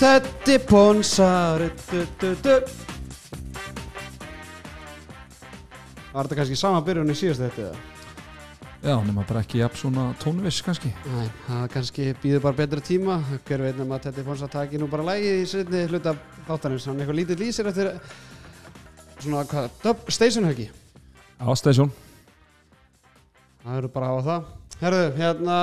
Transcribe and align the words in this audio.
Teddy 0.00 0.56
Ponsa 0.64 1.58
du, 1.60 1.66
du, 2.20 2.28
du. 2.40 2.54
Var 6.10 6.24
þetta 6.24 6.36
kannski 6.38 6.56
sama 6.56 6.78
byrjun 6.86 7.12
í 7.12 7.16
síðast 7.18 7.42
þetta? 7.42 7.66
eða? 7.66 7.80
Já, 8.80 8.94
nema 9.04 9.26
bara 9.28 9.42
ekki 9.44 9.58
jafn 9.60 9.76
svona 9.76 10.06
tónviss 10.22 10.62
kannski. 10.64 10.94
Nei, 11.04 11.26
það 11.44 11.66
kannski 11.74 12.06
býður 12.22 12.46
bara 12.46 12.56
betra 12.62 12.80
tíma. 12.80 13.18
Hver 13.44 13.60
veit 13.66 13.76
nema 13.76 13.98
að 13.98 14.06
Teddy 14.06 14.24
Ponsa 14.24 14.48
taki 14.48 14.80
nú 14.80 14.88
bara 14.88 15.04
lægi 15.10 15.34
í 15.42 15.42
sérni 15.50 15.82
hluta 15.90 16.14
þáttanins 16.46 16.86
Hann 16.88 17.02
eitthvað 17.02 17.18
lítið 17.18 17.42
lýsir 17.44 17.68
eftir 17.68 17.90
svona 19.20 19.42
hvað, 19.50 19.68
station 20.08 20.48
höggi 20.48 20.70
Á 21.36 21.52
station. 21.60 21.92
Það 23.66 23.82
eru 23.82 23.92
bara 23.92 24.08
að 24.08 24.16
hafa 24.16 24.24
það. 24.30 24.48
Herðu, 24.80 25.04
hérna 25.20 25.58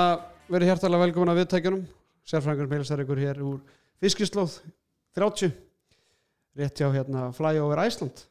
verið 0.46 0.70
hjertalega 0.70 1.04
velkomin 1.08 1.34
að 1.34 1.42
viðtækjunum. 1.42 1.82
Sérfræðingur 2.28 2.70
meilstar 2.76 3.02
ykkur 3.02 3.24
hér 3.24 3.42
úr 3.42 3.58
Fiskislóð 3.98 4.60
30 5.18 5.52
Rétt 6.58 6.80
hjá 6.80 6.88
hérna 6.90 7.28
Flyover 7.34 7.80
Iceland. 7.86 8.24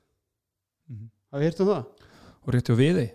Hafið 1.32 1.46
hýrt 1.48 1.62
um 1.64 1.70
það? 1.72 2.10
Og 2.44 2.54
rétti 2.56 2.76
á 2.76 2.78
viði 2.80 3.06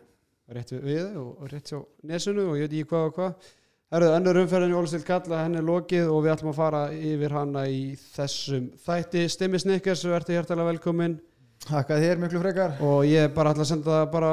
rétt 0.52 0.72
við 0.72 0.84
við 0.84 1.18
og, 1.20 1.30
og 1.40 1.50
rétt 1.52 1.72
hjá 1.72 1.80
nesunu 2.08 2.46
og 2.50 2.60
ég 2.60 2.68
veit 2.68 2.76
ekki 2.76 2.90
hvað 2.92 3.08
og 3.08 3.16
hvað. 3.16 3.50
Herðu, 3.92 4.08
önnur 4.16 4.40
umferðin 4.40 4.72
í 4.72 4.76
Ólistil 4.76 5.02
Kalla, 5.04 5.42
henni 5.44 5.60
er 5.60 5.66
lokið 5.68 6.08
og 6.12 6.22
við 6.24 6.32
ætlum 6.32 6.52
að 6.52 6.60
fara 6.60 6.82
yfir 6.96 7.34
hana 7.36 7.66
í 7.68 7.82
þessum 8.14 8.70
þætti. 8.84 9.26
Stimmi 9.32 9.60
Snickers, 9.60 10.04
ertu 10.08 10.36
hjertalega 10.36 10.72
velkomin 10.72 11.18
Takk 11.62 11.92
að 11.94 12.02
þér 12.02 12.18
miklu 12.18 12.40
frekar. 12.42 12.72
Og 12.82 13.04
ég 13.06 13.28
bara 13.36 13.52
ætla 13.52 13.62
að 13.62 13.68
senda 13.70 13.98
bara 14.10 14.30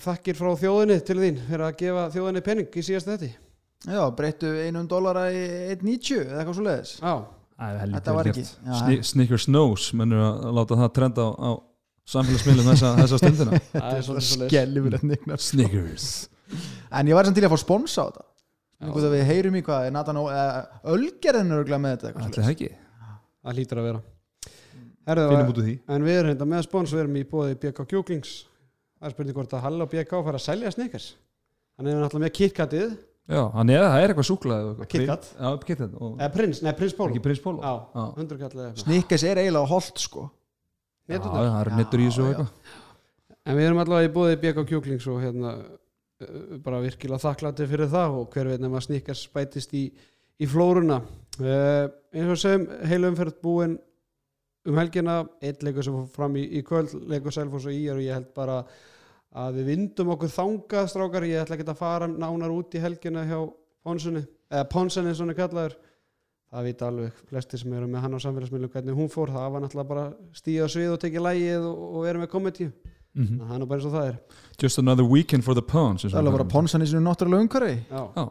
þakkir 0.00 0.38
frá 0.38 0.54
þjóðinni 0.56 1.02
til 1.04 1.18
þín 1.20 1.42
fyrir 1.50 1.66
að 1.66 1.76
gefa 1.82 2.06
þjóðinni 2.14 2.42
penning 2.46 2.78
í 2.78 2.84
síðast 2.86 3.10
þetta 3.10 3.32
Já, 3.84 4.02
breyttu 4.16 4.48
einum 4.64 4.86
dólara 4.88 5.26
í 5.30 5.42
1.90 5.76 6.22
eða 6.22 6.38
eitthvað 6.40 6.56
svo 6.56 6.64
leiðis 6.64 6.94
Já, 6.96 7.12
Þetta 7.56 8.14
var 8.16 8.28
ekki 8.30 8.44
Sni 8.44 8.96
Snickers 9.06 9.46
Nose 9.48 9.96
mennur 9.96 10.20
að 10.26 10.48
láta 10.58 10.76
það 10.82 10.90
trenda 10.98 11.24
á, 11.24 11.30
á 11.40 11.50
samfélagsmiðlum 12.12 12.70
þessa, 12.72 12.90
þessa 13.02 13.20
stundina. 13.22 13.60
Það 13.72 13.86
er 13.96 14.02
svolítið 14.06 14.26
svolítið 14.30 14.50
Skelli 14.52 14.82
verið 14.86 15.06
nýgnar 15.12 15.44
Snickers. 15.46 16.08
En 16.92 17.08
ég 17.10 17.16
var 17.18 17.26
samt 17.28 17.38
til 17.40 17.46
að 17.48 17.54
fá 17.54 17.60
spons 17.64 17.96
á 17.96 18.04
þetta. 18.10 18.26
Einhvern 18.76 19.06
veginn 19.08 19.16
við 19.16 19.30
heyrum 19.30 19.56
í 19.56 19.62
hvað 19.64 19.86
er 19.88 19.94
Nathan 19.96 20.18
Ölgerðin 20.20 21.54
er 21.54 21.62
örgulega 21.62 21.80
með 21.80 21.94
þetta 21.96 22.10
eitthvað 22.10 22.26
Ætli 22.28 22.42
það 22.44 22.52
ekki? 22.52 22.68
Það 23.46 23.56
hlýtur 23.56 23.80
að 23.80 23.86
vera. 23.88 24.02
Herðu, 25.06 25.24
Finnum 25.30 25.50
út 25.52 25.58
úr 25.62 25.66
því. 25.70 25.74
en 25.94 26.04
við 26.04 26.16
erum 26.20 26.30
hérna 26.32 26.46
með 26.50 26.64
spons, 26.66 26.92
við 26.92 27.02
erum 27.06 27.16
í 27.16 27.22
bóði 27.30 27.56
BK 27.62 27.84
Kjúklings. 27.88 28.32
Það 29.00 29.08
er 29.08 29.14
spurning 29.14 29.36
hvort 29.38 29.54
að 29.56 29.62
Hall 29.64 29.84
og 29.84 29.90
BK 29.92 30.20
fara 30.28 30.40
að 30.40 30.44
selja 30.44 30.72
Snickers. 30.74 31.06
Hann 31.78 31.88
er 31.88 31.98
náttúrulega 32.02 32.26
með 32.26 32.34
KitKatið 32.36 32.96
Já, 33.26 33.40
hann 33.56 33.70
er, 33.74 33.82
það 33.82 34.00
er 34.04 34.12
eitthvað 34.12 34.26
súklaði 34.28 34.66
og 34.66 34.68
eitthvað. 34.72 34.90
KitKat. 34.92 35.28
Já, 35.34 35.46
KitKat 35.66 35.94
og 35.98 36.10
eða 36.20 36.28
Prins, 36.36 36.60
nei 36.62 36.74
Prins 36.78 36.92
Pólo 36.94 37.10
ekki 37.10 37.22
Prins 37.24 37.40
Pólo 37.42 37.58
Já, 37.58 37.72
Já, 37.90 38.04
100 38.22 38.38
kall 38.42 38.52
eða 38.52 38.66
eitthvað. 38.68 38.82
Snickers 38.84 39.24
er 39.26 39.40
eiginlega 39.42 39.70
holt 39.72 40.02
sko. 40.02 40.26
Já, 41.06 41.18
það? 41.24 41.48
er 41.58 41.70
nettur 41.74 42.02
í 42.02 42.06
þessu 42.06 42.28
eitthvað. 42.28 42.76
En 43.46 43.58
við 43.58 43.68
erum 43.68 43.82
allavega 43.82 44.10
í 44.10 44.14
bóði 44.14 44.38
BK 44.42 44.66
Kjúklings 44.70 45.08
og 45.10 45.18
hérna 45.22 45.56
uh, 45.58 46.54
bara 46.62 46.82
virkilega 46.82 47.22
þakklæti 47.22 47.66
fyrir 47.70 47.90
það 47.90 48.20
og 48.20 48.30
hver 48.34 48.52
veit 48.52 48.62
nema 48.62 48.82
snikkar 48.82 49.18
spætist 49.18 49.74
í, 49.74 49.84
í 50.38 50.50
flóruna. 50.50 51.00
Uh, 51.40 51.86
eins 52.14 52.30
og 52.30 52.40
sem 52.42 52.66
heilu 52.90 53.10
umferð 53.10 53.40
búin 53.42 53.76
um 54.66 54.78
helgina. 54.78 55.24
Eitt 55.42 55.66
leikur 55.66 55.86
sem 55.86 55.94
fór 55.98 56.06
fram 56.14 56.38
í, 56.38 56.46
í 56.58 56.62
kvöld 56.66 56.94
leikur 57.10 57.34
Selfoss 57.34 57.66
og 57.66 57.74
Íjar 57.74 57.98
og 57.98 58.06
ég 58.06 58.18
held 58.18 58.30
bara 58.38 58.62
að 59.34 59.54
við 59.58 59.64
vindum 59.72 60.10
okkur 60.14 60.28
þangað 60.32 60.88
strákar, 60.92 61.26
ég 61.28 61.42
ætla 61.42 61.56
ekki 61.58 61.68
að 61.68 61.76
fara 61.80 62.06
nánar 62.08 62.50
út 62.54 62.74
í 62.74 62.80
helgina 62.82 63.24
hjá 63.28 63.40
Ponsunni 63.86 64.22
eða 64.50 64.68
Ponsunni 64.70 65.08
eins 65.10 65.20
og 65.20 65.26
hann 65.26 65.34
er 65.34 65.40
kallaður. 65.40 65.76
Það 66.52 66.64
vita 66.68 66.86
alveg 66.86 67.12
flestir 67.28 67.58
sem 67.58 67.72
eru 67.74 67.86
með 67.90 68.00
hann 68.06 68.14
á 68.16 68.18
samfélagsmiðlum 68.22 68.70
hvernig 68.72 68.94
hún 68.96 69.10
fór, 69.10 69.32
það 69.34 69.50
var 69.52 69.60
náttúrulega 69.64 69.88
bara 69.90 70.04
stíða 70.38 70.68
svið 70.70 70.92
og 70.94 71.00
tekið 71.02 71.24
lægið 71.26 71.64
og, 71.66 71.80
og 71.96 72.04
vera 72.06 72.18
með 72.22 72.30
kommentíu 72.32 72.72
Mhm. 73.16 73.38
það 73.40 73.52
er 73.54 73.58
nú 73.62 73.66
bara 73.66 73.80
eins 73.80 73.86
og 73.88 73.92
það 73.96 74.08
er. 74.10 74.16
Just 74.60 74.78
another 74.78 75.04
weekend 75.04 75.42
for 75.44 75.54
the 75.54 75.62
og 75.62 76.12
Það 76.12 76.26
er 76.26 76.32
bara 76.36 76.44
ponsan 76.44 76.82
í 76.82 76.86
sinu 76.86 77.00
náttúrulega 77.00 77.46
umhverfi. 77.46 77.78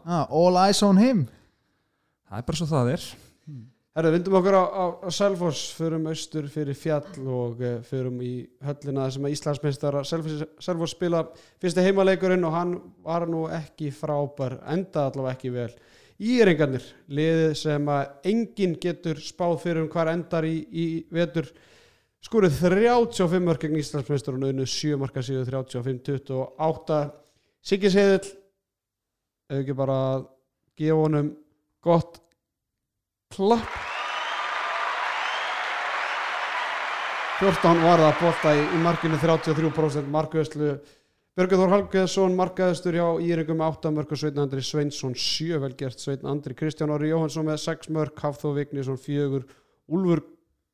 Ah, 0.06 0.26
All 0.30 0.56
eyes 0.56 0.80
on 0.82 0.96
him. 0.96 1.24
Það 2.30 2.38
er 2.38 2.42
bara 2.46 2.56
svo 2.56 2.66
það 2.70 2.92
er 2.92 3.02
Herru, 3.96 4.10
vindum 4.12 4.34
okkur 4.36 4.52
á, 4.52 4.64
á, 4.76 4.84
á 5.00 5.08
Selfoss, 5.08 5.70
förum 5.72 6.10
austur 6.10 6.44
fyrir 6.52 6.76
fjall 6.76 7.28
og 7.32 7.62
uh, 7.64 7.78
förum 7.80 8.18
í 8.20 8.32
höllina 8.60 9.06
sem 9.08 9.24
að 9.24 9.32
Íslandsmeistar 9.32 9.96
Selfoss 10.04 10.92
spila 10.92 11.22
fyrsta 11.62 11.80
heimaleikurinn 11.80 12.44
og 12.44 12.52
hann 12.52 12.74
var 13.06 13.24
nú 13.24 13.46
ekki 13.48 13.88
frábær, 13.96 14.58
enda 14.68 15.06
allavega 15.06 15.32
ekki 15.38 15.52
vel. 15.54 15.70
Íringarnir, 16.20 16.84
liðið 17.08 17.54
sem 17.62 17.88
að 17.94 18.28
enginn 18.34 18.76
getur 18.84 19.24
spáð 19.24 19.56
fyrir 19.64 19.86
um 19.86 19.88
hvar 19.96 20.12
endar 20.12 20.44
í, 20.44 20.60
í 20.68 20.86
vetur, 21.16 21.48
skurið 22.20 22.60
35 22.66 23.48
mörg 23.48 23.64
gegn 23.64 23.80
Íslandsmeistar 23.80 24.36
og 24.36 24.44
nöðinu 24.44 24.68
7 24.76 25.00
marka 25.06 25.24
síðu 25.24 25.48
35-28. 25.48 27.00
Siggi 27.64 27.96
Seðill, 27.96 28.28
ef 29.48 29.64
ekki 29.64 29.80
bara 29.80 29.98
að 30.12 30.30
gefa 30.84 31.02
honum 31.06 31.34
gott 31.80 32.20
klapp 33.32 33.85
14 37.36 37.82
var 37.84 38.00
það 38.00 38.20
bolta 38.22 38.52
í, 38.56 38.60
í 38.64 38.78
markinu 38.80 39.16
33% 39.20 40.06
markaðuslu 40.08 40.70
Björgur 41.36 41.60
Þór 41.60 41.72
Halgeðsson 41.74 42.36
markaðustur 42.38 42.96
hjá 42.96 43.04
Íringum 43.20 43.58
með 43.60 43.74
8 43.74 43.90
mörg 43.92 44.14
og 44.14 44.20
Sveitn 44.22 44.40
Andri 44.40 44.62
Sveinsson 44.64 45.12
7 45.20 45.58
velgert 45.60 46.00
Sveitn 46.00 46.30
Andri 46.30 46.56
Kristján 46.56 46.94
Ári 46.94 47.10
Jóhansson 47.10 47.44
með 47.44 47.60
6 47.66 47.90
mörg 47.92 48.22
Hafþó 48.24 48.54
Vignisson 48.56 48.96
4 48.96 49.42
Úlfur 49.92 50.24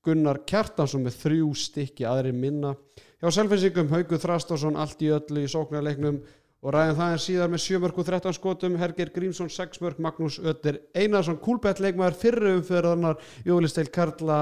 Gunnar 0.06 0.38
Kjartansson 0.46 1.02
með 1.02 1.18
3 1.24 1.42
stykki 1.64 2.06
aðri 2.06 2.30
minna. 2.30 2.76
Hjá 3.18 3.34
Selfinsingum 3.40 3.90
Haugur 3.90 4.22
Þrastásson 4.22 4.78
allt 4.78 5.02
í 5.02 5.10
öllu 5.18 5.42
í 5.42 5.50
sóknarleiknum. 5.50 6.22
Og 6.62 6.76
ræðin 6.76 6.98
það 7.00 7.12
er 7.16 7.22
síðar 7.26 7.50
með 7.50 7.66
7 7.66 7.82
mörg 7.82 7.98
og 7.98 8.06
13 8.06 8.38
skotum 8.38 8.78
Herger 8.78 9.10
Grímsson 9.10 9.50
6 9.50 9.82
mörg 9.82 9.98
Magnús 9.98 10.38
Ötter 10.38 10.78
Einarsson 10.94 11.42
Kúlbett 11.42 11.82
leikmaður 11.82 12.20
fyrru 12.22 12.58
umfyrðarnar 12.60 13.18
Jólisteil 13.42 13.90
Karla 13.90 14.38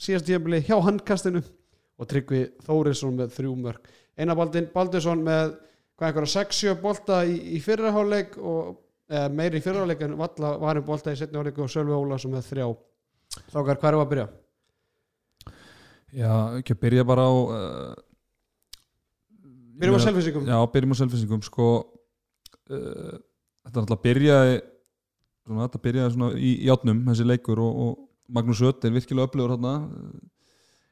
síðast 0.00 0.28
tíðanbili 0.28 0.62
hjá 0.66 0.76
handkastinu 0.84 1.42
og 2.00 2.08
Tryggvi 2.08 2.44
Þórisson 2.64 3.18
með 3.18 3.34
þrjú 3.36 3.56
mörg 3.60 3.90
Einar 4.20 4.38
Baldin 4.38 4.68
Baldursson 4.72 5.24
með 5.24 5.54
hvað 6.00 6.10
einhverja 6.10 6.32
6-7 6.40 6.76
bolta 6.80 7.22
í, 7.28 7.36
í 7.56 7.60
fyrraháleik 7.64 8.36
og 8.40 8.78
eða, 9.10 9.28
meiri 9.36 9.60
í 9.60 9.64
fyrraháleik 9.64 10.04
en 10.06 10.16
valla 10.20 10.54
varum 10.60 10.86
bolta 10.86 11.12
í 11.12 11.18
setni 11.20 11.40
háleik 11.40 11.60
og 11.60 11.70
Sölvi 11.72 11.92
Ólason 11.96 12.32
með 12.32 12.48
þrjá. 12.48 12.68
Þákar, 13.52 13.78
hvað 13.78 13.88
er 13.90 13.98
að 13.98 14.10
byrja? 14.12 14.28
Já, 16.10 16.32
ekki 16.58 16.74
að 16.74 16.80
byrja 16.82 17.06
bara 17.06 17.22
á 17.22 17.32
uh, 17.32 17.92
Byrjum 19.80 19.96
á 19.96 20.02
selfinsingum 20.02 20.48
Já, 20.48 20.56
byrjum 20.72 20.96
á 20.96 20.98
selfinsingum 20.98 21.44
sko 21.46 21.68
uh, 21.78 23.18
Þetta 23.62 23.76
er 23.76 23.84
alltaf 23.84 24.00
að 24.00 24.56
svona, 25.46 25.66
þetta 25.66 25.82
byrjaði 25.84 26.14
svona 26.16 26.30
í 26.34 26.50
játnum 26.66 27.04
þessi 27.06 27.26
leikur 27.28 27.62
og, 27.62 27.78
og 27.84 27.92
Magnús 28.30 28.62
Ött 28.66 28.84
er 28.86 28.94
virkilega 28.94 29.28
öflugur 29.28 29.54
hérna 29.54 29.74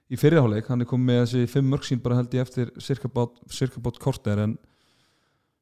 í 0.09 0.17
fyrirháleik, 0.17 0.69
hann 0.71 0.83
er 0.83 0.89
komið 0.89 1.11
með 1.11 1.21
þessi 1.23 1.51
fimm 1.53 1.69
mörg 1.73 1.85
sín 1.87 2.01
bara 2.03 2.17
held 2.19 2.35
ég 2.35 2.47
eftir 2.47 2.73
cirka 2.81 3.11
bát, 3.13 3.35
cirka 3.53 3.83
bát 3.85 3.99
korter 4.01 4.41
en 4.47 4.57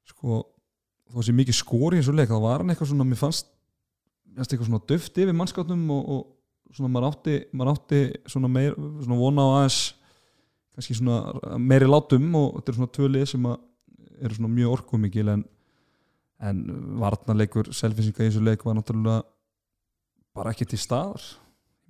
sko 0.06 0.44
þó 1.10 1.22
sé 1.26 1.34
mikið 1.34 1.58
skori 1.58 1.98
í 1.98 2.02
þessu 2.02 2.14
leik 2.14 2.30
þá 2.30 2.38
var 2.44 2.62
hann 2.62 2.72
eitthvað 2.72 2.92
svona, 2.92 3.06
mér 3.08 3.20
fannst 3.20 3.50
eitthvað 4.36 4.68
svona 4.68 4.82
döft 4.86 5.18
yfir 5.18 5.36
mannskapnum 5.36 5.84
og, 5.94 6.10
og 6.14 6.76
svona 6.76 6.92
maður 6.92 7.08
átti, 7.10 7.36
maður 7.56 7.72
átti 7.72 8.00
svona, 8.30 8.50
meir, 8.52 8.76
svona 8.76 9.18
vona 9.20 9.46
á 9.46 9.48
aðeins 9.60 9.80
kannski 10.76 10.98
svona 10.98 11.56
meiri 11.62 11.88
látum 11.88 12.28
og 12.36 12.58
þetta 12.58 12.72
er 12.72 12.78
svona 12.78 12.94
tvö 12.98 13.08
lið 13.12 13.26
sem 13.32 13.48
eru 13.50 14.36
svona 14.36 14.52
mjög 14.52 14.74
orkumikil 14.76 15.32
en, 15.32 15.46
en 16.44 16.62
varnarleikur 17.00 17.72
selfinsinga 17.74 18.26
í 18.26 18.30
þessu 18.30 18.44
leik 18.44 18.64
var 18.66 18.76
náttúrulega 18.78 19.24
bara 20.36 20.52
ekki 20.52 20.68
til 20.68 20.80
staðar 20.82 21.24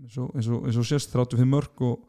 eins 0.02 0.18
og, 0.20 0.66
og, 0.66 0.84
sést 0.84 1.12
35 1.14 1.48
mörg 1.48 1.82
og, 1.86 2.00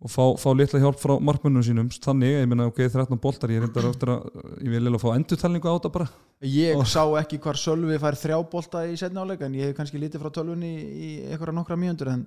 og 0.00 0.10
fá, 0.12 0.24
fá 0.40 0.48
litla 0.56 0.80
hjálp 0.80 1.00
frá 1.00 1.16
markmönnum 1.20 1.64
sínum 1.66 1.88
þannig, 1.92 2.36
ég 2.38 2.48
meina 2.48 2.68
ok, 2.70 2.78
13 2.86 3.18
boltar 3.20 3.52
ég 3.52 3.64
reyndar 3.64 3.88
eftir 3.90 4.12
að, 4.14 4.28
ég 4.64 4.74
vil 4.74 4.86
eða 4.90 5.00
fá 5.02 5.08
endurtalningu 5.16 5.68
á 5.68 5.74
þetta 5.76 5.92
bara. 5.96 6.06
Ég 6.46 6.78
Og- 6.78 6.86
sá 6.88 7.02
ekki 7.20 7.40
hvar 7.42 7.58
Sölvi 7.60 7.98
fær 8.00 8.16
þrjá 8.16 8.38
bolta 8.52 8.84
í 8.88 8.94
setni 8.96 9.20
áleika 9.20 9.48
en 9.48 9.58
ég 9.58 9.68
hef 9.70 9.76
kannski 9.80 10.00
lítið 10.00 10.22
frá 10.22 10.30
tölvunni 10.38 10.70
í 10.80 11.10
einhverja 11.28 11.56
nokkra 11.58 11.76
mínútur 11.76 12.12
en 12.14 12.22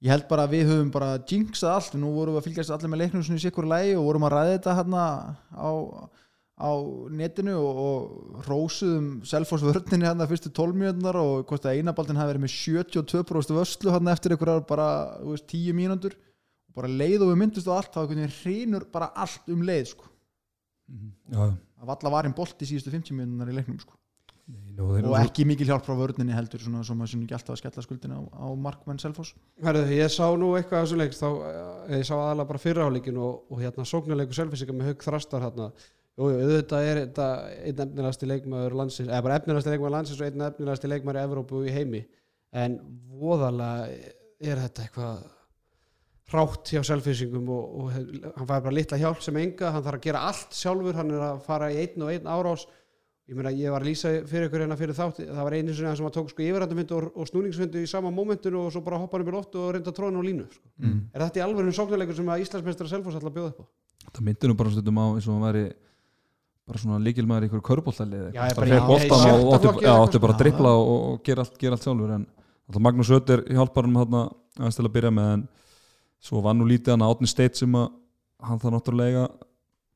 ég 0.00 0.14
held 0.14 0.28
bara 0.30 0.46
að 0.46 0.54
við 0.54 0.70
höfum 0.70 0.92
bara 0.94 1.10
jinxað 1.18 1.74
allt. 1.74 1.98
Nú 1.98 2.14
vorum 2.14 2.36
við 2.38 2.40
að 2.40 2.46
fylgjast 2.48 2.70
allir 2.70 2.92
með 2.94 3.02
leiknum 3.02 3.26
svona 3.26 3.42
í 3.42 3.44
sikkur 3.44 3.66
lægi 3.68 3.96
og 3.98 4.06
vorum 4.06 4.28
að 4.28 4.34
ræða 4.36 4.54
þetta 4.54 4.76
hérna 4.78 5.04
á, 5.58 5.70
á 6.58 6.70
netinu 7.14 7.54
og, 7.54 7.78
og 7.82 8.46
rósuðum 8.48 9.06
Selfoss 9.26 9.62
vörninni 9.62 10.08
hérna 10.08 10.26
fyrstu 10.26 10.50
12 10.50 10.74
mínútunar 10.74 11.18
og 11.20 11.46
hvort 11.46 11.68
að 11.68 11.78
einabaldin 11.78 12.18
hafi 12.18 12.32
verið 12.32 12.44
með 12.44 12.54
72% 12.56 13.54
vörslu 13.54 13.94
hérna 13.94 14.14
eftir 14.16 14.34
einhverjar 14.34 14.64
bara 14.66 14.88
veist, 15.22 15.46
10 15.52 15.76
mínútur. 15.78 16.18
Og 16.68 16.80
bara 16.80 16.90
leið 16.90 17.24
og 17.24 17.32
við 17.32 17.40
myndust 17.44 17.70
á 17.70 17.78
allt 17.78 17.94
þá 17.94 18.02
hrýnur 18.42 18.88
bara 18.92 19.12
allt 19.14 19.54
um 19.54 19.62
leið 19.62 19.94
sko. 19.94 20.10
já, 21.30 21.54
að 21.78 21.90
valla 21.92 22.14
varinn 22.16 22.34
bolt 22.34 22.62
í 22.64 22.68
síðustu 22.68 22.90
50 22.90 23.14
mínútunar 23.14 23.52
í 23.52 23.56
leiknum 23.56 23.78
sko. 23.78 23.94
Nú, 24.48 24.86
þeir 24.94 25.06
og 25.10 25.16
ekki 25.18 25.44
mikil 25.44 25.66
hjálp 25.68 25.84
frá 25.84 25.92
vörninni 25.98 26.32
heldur 26.32 26.62
svona 26.62 26.80
svo 26.86 26.94
maður 26.96 27.10
sinni 27.12 27.26
ekki 27.26 27.34
alltaf 27.36 27.52
að 27.52 27.58
skella 27.60 27.82
skuldina 27.84 28.16
á, 28.16 28.22
á 28.32 28.46
markmenn 28.56 29.00
Selfoss. 29.02 29.34
Herðu, 29.60 29.82
ég 29.92 30.08
sá 30.14 30.24
nú 30.40 30.54
eitthvað 30.56 30.78
af 30.78 30.86
þessu 30.86 30.98
leiks 31.02 31.20
þá, 31.20 31.26
eh, 31.50 31.98
ég 31.98 32.06
sá 32.08 32.14
aðalega 32.16 32.48
bara 32.48 32.62
fyrra 32.62 32.86
áleikin 32.88 33.18
og, 33.20 33.42
og 33.52 33.60
hérna 33.60 33.84
sóknarleiku 33.90 34.38
selfisingar 34.38 34.78
með 34.78 34.88
högg 34.92 35.04
þrastar 35.04 35.44
hérna, 35.44 35.68
jú, 36.18 36.28
auðvitað 36.28 36.90
er 36.90 37.00
þetta 37.04 37.26
einn 37.62 37.82
efnilegasti 37.86 38.28
leikmaður 38.28 38.78
landsins, 38.82 39.10
eða 39.10 39.24
bara 39.26 39.40
efnilegasti 39.40 39.74
leikmaður 39.74 39.96
landsins 39.96 40.22
og 40.22 40.28
einn 40.28 40.46
efnilegasti 40.48 40.92
leikmaður 40.92 41.20
í 41.20 41.26
Evrópu 41.28 41.60
og 41.60 41.68
í 41.68 41.74
heimi 41.74 42.04
en 42.58 42.78
voðalega 43.20 43.90
er 44.38 44.62
þetta 44.64 44.86
eitthvað 44.86 45.26
hrátt 46.28 46.72
hjá 46.74 46.82
selfisingum 46.84 47.48
og, 47.52 47.78
og 47.80 47.92
hann 47.94 48.48
fær 48.48 48.64
bara 48.66 48.74
litla 48.74 48.98
hjálp 49.00 49.22
sem 49.24 49.38
enga, 49.40 49.72
hann 49.72 49.84
þarf 49.84 50.00
að 50.00 50.04
gera 50.08 50.26
allt 50.28 50.58
sjálfur, 50.58 50.98
hann 50.98 51.14
er 51.14 51.24
að 51.30 51.40
fara 51.46 51.70
í 51.72 51.80
einn 51.84 52.04
og 52.04 52.12
einn 52.12 52.28
árás 52.28 52.66
ég 53.28 53.36
meina 53.36 53.52
ég 53.52 53.72
var 53.72 53.84
að 53.84 53.90
lýsa 53.90 54.10
fyrir 54.28 54.48
ykkur 54.48 54.62
hérna 54.64 54.76
fyrir 54.80 54.96
þátt 54.96 55.20
það 55.20 55.42
var 55.44 55.56
einu 55.58 55.74
sem 55.76 56.06
að 56.08 56.14
tók 56.16 56.30
sko 56.32 56.44
yfirrættumyndu 56.44 56.96
og, 56.96 57.08
og 57.12 57.28
snúningsmyndu 57.28 57.82
í 57.84 57.88
sama 57.90 58.12
mómentinu 58.14 58.62
og 58.62 58.70
svo 58.72 58.80
bara 58.84 59.00
hoppar 59.02 59.24
upp 59.24 59.28
í 59.28 59.34
loft 59.34 59.58
og 59.60 59.74
reynda 59.76 59.92
tróðan 59.92 60.16
á 60.16 60.22
línu 60.24 60.46
sko. 60.48 60.64
mm. 60.80 61.02
er 61.12 61.24
þetta 61.26 61.40
í 61.40 61.44
alveg 61.44 61.68
sóknarleikur 61.76 62.16
sem 62.16 62.30
að 62.32 62.44
Íslandsmeistra 62.46 62.88
Selfoss 62.88 63.18
ætla 63.20 63.28
að 63.28 63.36
bjóða 63.36 63.50
upp 63.52 63.60
á 63.60 63.64
það 64.16 64.22
myndir 64.30 64.48
nú 64.48 64.56
bara 64.56 64.72
stundum 64.72 65.00
á 65.04 65.06
eins 65.10 65.28
og 65.28 65.36
hann 65.36 65.44
væri 65.44 65.66
bara 66.68 66.80
svona 66.82 66.98
líkilmaður 67.04 67.46
í 67.46 67.48
ykkur 67.50 67.62
körbóltalið 67.68 68.26
bara- 68.34 68.54
fyrir 68.58 68.76
í 68.76 68.82
og 69.48 70.02
áttu 70.04 70.20
bara 70.22 70.34
að 70.36 70.42
drippla 70.44 70.74
og, 70.76 70.90
og 71.12 71.22
gera 71.26 71.44
allt, 71.44 71.56
gera 71.60 71.78
allt 71.78 71.86
sjálfur 71.88 72.14
en 72.18 72.26
alltaf 72.68 72.84
Magnús 72.84 73.12
Ötter 73.16 73.44
hjálpar 73.48 73.88
hann 73.88 73.96
þarna 74.02 74.22
aðeins 74.58 74.78
til 74.78 74.86
að 74.86 74.94
byrja 74.98 75.12
með 75.18 75.32
en 75.38 75.46
svo 76.28 76.42
var 76.44 76.56
nú 76.58 76.66
lítið 76.68 76.94
hann 76.96 77.06
Átni 77.08 77.30
Steit 77.30 77.56
sem 77.58 77.74
að 77.78 77.88
hann 78.44 78.60
það 78.62 78.76
náttúrulega 78.76 79.24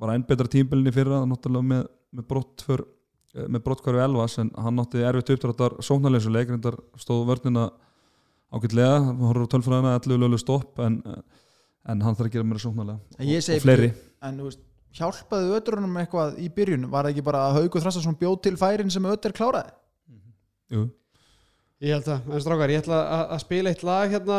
var 0.03 0.15
einn 0.17 0.27
betra 0.27 0.49
tímbilinni 0.51 0.95
fyrra 0.95 1.23
náttúrulega 1.29 1.69
með, 1.75 1.87
með 2.17 2.29
brott 2.33 2.65
för 2.67 2.85
með 3.33 3.63
brottkvarfi 3.65 4.03
Elvas 4.05 4.35
en 4.43 4.51
hann 4.61 4.81
átti 4.83 5.01
erfitt 5.09 5.31
uppdráttar 5.37 5.79
sóknarleginsuleik 5.85 6.51
reyndar 6.53 6.77
stóð 7.01 7.23
vörnina 7.31 7.69
ágætlega 8.53 8.99
hann 9.07 9.23
horfður 9.25 9.47
á 9.49 9.53
tölfræðina 9.55 9.93
11 9.97 10.21
lölu 10.21 10.41
stopp 10.41 10.83
en, 10.85 10.99
en 11.89 12.03
hann 12.05 12.19
þarf 12.19 12.29
að 12.29 12.35
gera 12.35 12.49
mér 12.51 12.61
sóknarlega 12.61 12.99
og, 12.99 13.57
og 13.57 13.65
fleiri. 13.65 13.89
en 14.29 14.37
þú 14.43 14.49
veist, 14.51 14.61
hjálpaði 14.97 15.55
ötrunum 15.57 16.01
eitthvað 16.03 16.41
í 16.43 16.49
byrjun 16.53 16.91
var 16.93 17.07
það 17.07 17.15
ekki 17.15 17.25
bara 17.29 17.47
að 17.49 17.61
Haugur 17.61 17.85
Þrastarsson 17.85 18.19
bjóð 18.21 18.43
til 18.47 18.57
færin 18.61 18.93
sem 18.93 19.09
ötur 19.09 19.35
kláraði 19.37 19.73
Jú. 20.73 20.87
Ég 21.83 21.97
held 21.97 22.07
að, 22.15 22.29
en 22.31 22.43
strákar, 22.45 22.71
ég 22.71 22.85
ætla 22.85 23.01
að, 23.03 23.25
að 23.35 23.41
spila 23.43 23.73
eitt 23.73 23.83
lag 23.85 24.13
hérna 24.13 24.39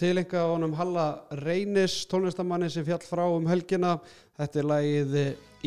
til 0.00 0.16
enga 0.18 0.42
honum 0.50 0.74
Halla 0.74 1.04
Reynis, 1.38 2.00
tónlistamanni 2.10 2.70
sem 2.72 2.84
fjall 2.86 3.04
frá 3.06 3.22
um 3.30 3.46
helgina. 3.48 3.94
Þetta 4.40 4.60
er 4.60 4.68
lagið 4.72 5.16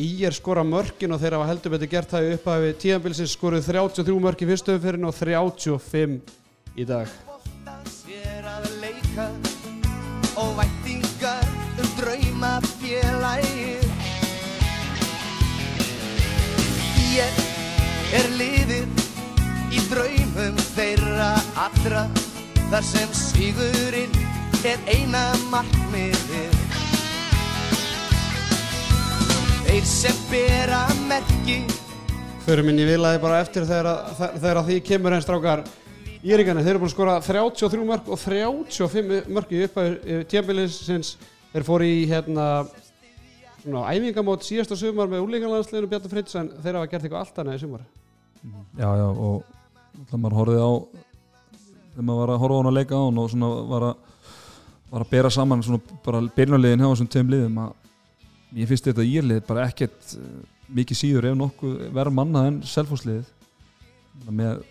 Ír 0.04 0.34
skora 0.34 0.64
mörkin 0.66 1.14
og 1.14 1.20
þeir 1.22 1.36
hafa 1.36 1.46
heldur 1.52 1.74
betur 1.76 1.90
gert 1.92 2.10
það 2.10 2.26
í 2.26 2.32
upphafi 2.34 2.72
tíðanbilsins 2.82 3.34
skoruð 3.36 3.68
33 3.70 4.16
mörk 4.24 4.42
í 4.42 4.48
fyrstu 4.48 4.74
umferðin 4.74 5.06
og 5.06 5.14
35 5.14 6.18
í 6.74 6.88
dag. 6.88 7.14
er 8.10 8.48
og 10.34 10.56
væntingar 10.58 11.46
um 11.78 11.92
drauma 11.94 12.58
félagi 12.80 13.63
Ég 17.14 17.36
er 18.18 18.26
liðið 18.38 19.02
í 19.74 19.82
draumum 19.90 20.56
þeirra 20.74 21.28
allra 21.62 22.00
þar 22.72 22.86
sem 22.88 23.12
sigurinn 23.14 24.16
er 24.66 24.80
eina 24.90 25.22
markmiðið 25.52 26.56
Þeir 29.68 29.86
sem 29.90 30.18
bera 30.32 30.82
merki 31.06 31.60
Förum 32.44 32.72
inn 32.72 32.82
í 32.82 32.88
vilaði 32.88 33.22
bara 33.22 33.38
eftir 33.44 33.66
þegar, 33.68 33.88
að- 33.94 34.66
því 34.68 34.80
kemur 34.90 35.14
einn 35.16 35.24
strákar 35.24 35.64
Íringarnir, 36.24 36.64
þeir 36.64 36.74
eru 36.74 36.80
búin 36.82 36.88
að 36.90 36.96
skora 36.96 37.14
33 37.20 37.84
mörk 37.84 38.06
og 38.08 38.18
35 38.18 39.26
mörk 39.28 39.50
í 39.52 39.58
upphæðu 39.66 40.22
tíðanbilsins. 40.30 41.10
Þeir 41.52 41.66
fóru 41.68 41.84
í 41.84 42.06
hérna 42.08 42.46
svona 43.64 43.84
æfingamót 43.94 44.44
síðasta 44.44 44.76
sumar 44.78 45.10
með 45.10 45.24
úlíkanlandsliðinu 45.24 45.90
Bjartur 45.90 46.12
Fritz 46.12 46.36
en 46.38 46.50
þeir 46.60 46.78
hafa 46.78 46.90
gert 46.92 47.06
eitthvað 47.06 47.20
allt 47.22 47.38
annað 47.40 47.56
í 47.56 47.62
sumar. 47.64 47.84
já, 48.76 48.88
já, 49.00 49.06
og 49.08 49.44
alltaf 49.98 50.20
maður 50.20 50.38
horfið 50.40 50.60
á 50.60 50.72
þegar 51.94 52.06
maður 52.08 52.20
var 52.20 52.32
að 52.34 52.42
horfa 52.42 52.54
á 52.54 52.58
hann 52.60 52.70
að 52.70 52.76
leika 52.78 52.98
á 52.98 53.02
hann 53.04 53.22
og 53.22 53.30
svona 53.32 53.50
var 53.70 53.86
að, 53.88 53.94
var 54.90 55.04
að 55.04 55.12
bera 55.14 55.30
saman 55.30 55.64
svona 55.64 55.98
bara 56.04 56.22
byrjunarliðin 56.36 56.84
hjá 56.84 56.90
þessum 56.90 57.10
tveim 57.14 57.32
liðum 57.32 57.62
að 57.64 58.60
ég 58.60 58.70
finnst 58.70 58.90
þetta 58.90 59.08
írlið 59.08 59.42
bara 59.48 59.66
ekkert 59.70 60.14
eh, 60.18 60.36
mikið 60.74 61.00
síður 61.00 61.30
ef 61.30 61.38
nokkuð 61.38 61.80
verða 61.94 62.16
mannað 62.18 62.50
en 62.50 62.60
selfhúslið 62.68 63.24
með 64.28 64.62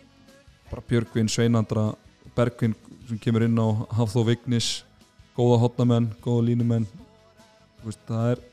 bara 0.70 0.86
Björgvin, 0.90 1.30
Sveinandra 1.30 1.90
Bergvin 2.36 2.76
sem 3.08 3.20
kemur 3.22 3.46
inn 3.46 3.60
á 3.60 3.68
Hafþó 3.98 4.24
Vignis 4.28 4.84
góða 5.38 5.60
hotnamenn, 5.66 6.12
góða 6.24 6.48
línumenn 6.50 6.88
það 8.08 8.34
er 8.34 8.44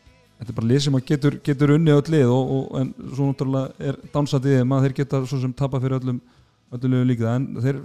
þetta 0.40 0.52
er 0.52 0.56
bara 0.56 0.70
lið 0.70 0.84
sem 0.86 0.96
að 0.96 1.06
getur, 1.12 1.38
getur 1.44 1.74
unni 1.76 1.92
öll 1.92 2.12
lið 2.14 2.32
og, 2.32 2.52
og, 2.56 2.68
en 2.80 2.92
svo 3.12 3.28
náttúrulega 3.28 3.90
er 3.90 3.98
þeim 4.10 4.72
að 4.76 4.86
þeir 4.86 4.96
geta 5.02 5.20
svo 5.26 5.40
sem 5.42 5.52
tapa 5.56 5.80
fyrir 5.82 6.00
öllum 6.00 6.20
öllum 6.70 6.94
liðum 6.94 7.10
líka. 7.10 7.34
En 7.34 7.48
þeir 7.60 7.80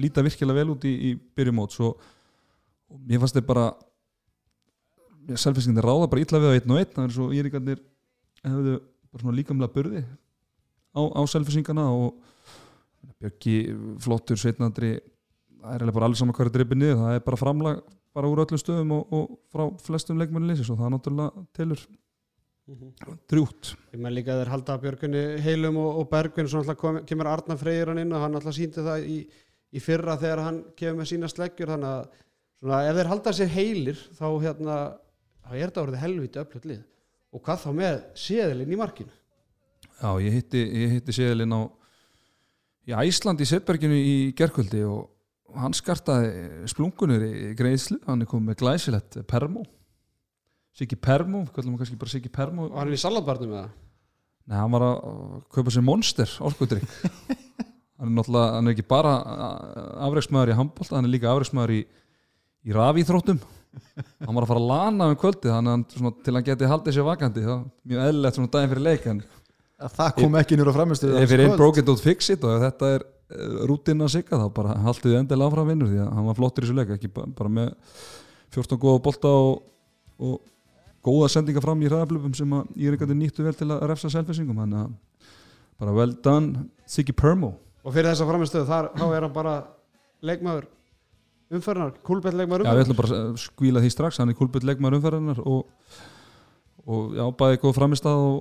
líta 0.00 0.24
virkilega 0.24 0.58
vel 0.58 0.74
út 0.74 0.84
í, 0.88 0.92
í 0.92 1.10
byrjumót 1.36 1.74
svo 1.76 1.94
mér 3.06 3.22
fannst 3.22 3.38
þeir 3.38 3.46
bara 3.46 3.68
selfinskindir 5.40 5.86
ráða 5.86 6.10
bara 6.10 6.24
ítla 6.24 6.40
við 6.42 6.52
á 6.52 6.56
einn 6.58 6.74
og 6.74 6.80
einn 6.80 6.92
það 6.92 7.06
er 7.06 7.14
svo 7.14 7.30
íringarnir 7.34 7.80
hefðu 8.44 8.76
bara 8.80 9.22
svona 9.22 9.36
líkamlega 9.38 9.74
burði 9.74 10.02
á, 10.04 11.00
á 11.00 11.20
selfinsingana 11.30 11.88
og 11.94 12.20
Björki 13.20 13.56
flottur 14.04 14.40
sveitnandri 14.40 14.96
það 14.98 15.70
er 15.70 15.78
eiginlega 15.78 15.96
bara 15.96 16.08
allir 16.08 16.20
saman 16.20 16.36
hverju 16.36 16.54
drippið 16.54 16.80
niður 16.80 17.00
það 17.00 17.16
er 17.16 17.24
bara 17.24 17.40
framlag 17.40 17.82
bara 18.14 18.30
úr 18.30 18.42
öllum 18.44 18.60
stöðum 18.60 18.96
og, 18.96 19.14
og 19.14 19.36
frá 19.52 19.66
flestum 19.84 20.20
leikmennu 20.20 20.50
lýsis 20.50 20.70
og 20.72 20.80
það 20.80 20.88
er 20.88 20.94
náttúrulega 20.96 21.46
telur 21.56 21.84
drjútt 23.28 23.74
Ég 23.92 24.00
með 24.00 24.16
líka 24.18 24.34
að 24.34 24.42
þeir 24.42 24.52
halda 24.54 24.76
Björgunni 24.80 25.24
heilum 25.44 25.80
og, 25.82 26.00
og 26.00 26.10
Bergvin 26.12 26.48
svo 26.48 26.62
náttúrulega 26.62 26.80
kom, 26.80 27.00
kemur 27.08 27.30
Arnar 27.32 27.60
Freyr 27.60 27.92
hann 27.92 28.00
inn 28.00 28.14
og 28.14 28.24
hann 28.24 28.36
náttúrulega 28.36 28.58
síndi 28.60 28.84
það 28.86 29.08
í, 29.10 29.18
í 29.74 29.82
fyrra 29.84 30.16
þegar 30.22 30.44
hann 30.46 30.60
kemur 30.78 31.02
með 31.02 31.10
sína 31.12 31.30
sleggjur 31.32 31.74
þannig 31.74 31.90
að 31.90 32.04
svona, 32.62 32.82
ef 32.88 32.98
þeir 32.98 33.10
halda 33.12 33.34
sér 33.36 33.52
heilir 33.58 34.04
þá 34.16 34.26
hérna 34.46 34.78
þá 35.44 35.52
er 35.52 35.66
þetta 35.66 35.84
orðið 35.84 36.04
helviti 36.04 36.40
öflut 36.40 36.68
lið. 36.70 36.82
Og 37.34 37.42
hvað 37.44 37.62
þá 37.64 37.70
með 37.76 37.96
séðilinn 38.24 38.74
í 38.74 38.78
markinu? 38.80 39.16
Já, 39.94 40.10
ég 40.22 40.36
hitti, 40.38 40.62
hitti 40.94 41.14
séðilinn 41.14 41.56
á 41.56 41.62
í 42.84 42.94
Æslandi 43.04 43.44
í 43.44 43.50
Setberginu 43.50 43.98
í 43.98 44.16
gerkvöldi 44.36 44.84
og 44.88 45.10
hann 45.54 45.76
skartaði 45.76 46.68
splungunir 46.72 47.24
í 47.28 47.54
greiðslu, 47.58 48.00
hann 48.08 48.24
er 48.24 48.30
komið 48.30 48.52
með 48.52 48.60
glæsilegt 48.62 49.18
permó 49.30 49.64
Siggi 50.74 50.96
Permó, 50.98 51.44
kallum 51.54 51.76
við 51.76 51.84
kannski 51.84 51.96
bara 52.00 52.10
Siggi 52.10 52.30
Permó 52.34 52.64
og 52.66 52.78
hann 52.80 52.88
er 52.90 52.96
í 52.96 52.98
salatbarnum 52.98 53.52
með 53.52 53.60
það 53.60 53.72
Nei, 54.44 54.56
hann 54.58 54.72
var 54.74 54.84
að 54.84 54.96
kaupa 55.56 55.72
sér 55.72 55.84
monster 55.86 56.28
orkudrykk. 56.44 56.90
Hann 57.94 58.10
er 58.10 58.16
náttúrulega, 58.18 58.56
hann 58.58 58.66
er 58.66 58.74
ekki 58.74 58.84
bara 58.90 59.10
afreiksmaður 60.02 60.50
í 60.50 60.56
handbólta, 60.58 60.96
hann 60.98 61.06
er 61.06 61.12
líka 61.12 61.28
afreiksmaður 61.30 61.72
í, 61.76 61.78
í 62.66 62.74
rafíþróttum. 62.74 63.38
Hann 63.94 64.34
var 64.34 64.44
að 64.44 64.50
fara 64.50 64.60
að 64.60 64.66
lana 64.72 65.06
um 65.12 65.18
kvöldi 65.22 65.48
þannig 65.48 65.70
að 65.70 65.76
hann, 65.76 65.84
svona, 65.94 66.12
til 66.26 66.34
hann 66.34 66.46
geti 66.48 66.70
haldið 66.72 66.96
sér 66.96 67.06
vakandi 67.06 67.44
það 67.46 67.54
er 67.54 67.92
mjög 67.92 68.02
eðlilegt 68.08 68.38
svona 68.40 68.50
daginn 68.56 68.72
fyrir 68.72 68.84
leik 68.84 69.06
en 69.12 69.22
að 69.78 69.94
það 70.00 70.12
kom 70.18 70.36
ekki 70.42 70.58
nýra 70.58 70.74
framistu 70.74 71.12
ef 71.14 71.30
fyrir 71.30 71.46
einn 71.46 71.56
broken 71.62 71.86
don't 71.88 72.02
fix 72.02 72.30
it 72.34 72.44
og 72.44 72.60
þetta 72.66 72.90
er 72.98 73.06
rútin 73.70 74.04
að 74.04 74.12
sigga 74.18 74.38
þá 74.40 74.46
bara 74.54 74.74
haldið 74.84 75.16
endilega 75.18 75.48
áfram 75.50 75.70
vinnur 75.70 75.88
því 75.90 76.00
að 76.04 76.10
hann 76.18 76.26
var 76.28 76.36
flottur 76.38 76.64
í 76.64 76.68
þessu 76.68 76.76
leik 76.76 76.92
ekki 76.96 77.08
ba- 77.14 77.26
bara 77.38 77.50
með 77.50 77.70
14 78.54 78.78
góða 78.82 79.02
bolta 79.06 79.30
og, 79.32 79.62
og 80.20 80.36
góða 81.04 81.30
sendinga 81.32 81.62
fram 81.64 81.82
í 81.82 81.88
hraðablöfum 81.88 82.34
sem 82.36 82.52
að 82.56 82.68
ég 82.76 82.88
er 82.90 82.96
eitthvað 82.96 83.16
nýttu 83.18 83.44
vel 83.46 83.54
til 83.58 83.70
að 83.72 83.82
refsa 83.90 84.10
selfisingum 84.12 84.60
þannig 84.62 84.84
að 84.84 84.94
bara 85.80 85.96
well 85.96 86.14
done 86.24 86.68
Siggy 86.86 87.12
Permo 87.16 87.54
og 87.84 87.92
fyrir 87.96 88.12
þessa 88.12 88.28
framistöðu 88.28 88.68
þar 88.68 88.90
þá 88.94 89.04
er 89.08 89.26
hann 89.26 89.34
bara 89.34 89.54
leikmaður 90.24 90.68
umferðnar, 91.54 91.96
kúlbett 92.06 92.36
leikmaður 92.38 92.64
Já, 92.68 92.72
við 92.76 92.84
ætlum 92.86 92.98
bara 93.00 93.18
að 93.20 93.34
skvíla 93.42 93.82
því 93.84 93.90
strax 93.92 94.20
hann 94.22 94.32
er 94.32 94.38
kulbut 94.38 94.64
leikmaður 94.64 94.96
umferðarnar 95.00 95.42
og, 95.44 95.66
og 96.88 97.12
já, 97.18 97.24
bæði 97.42 97.60
góð 97.64 97.76
framistað 97.80 98.22
og, 98.22 98.38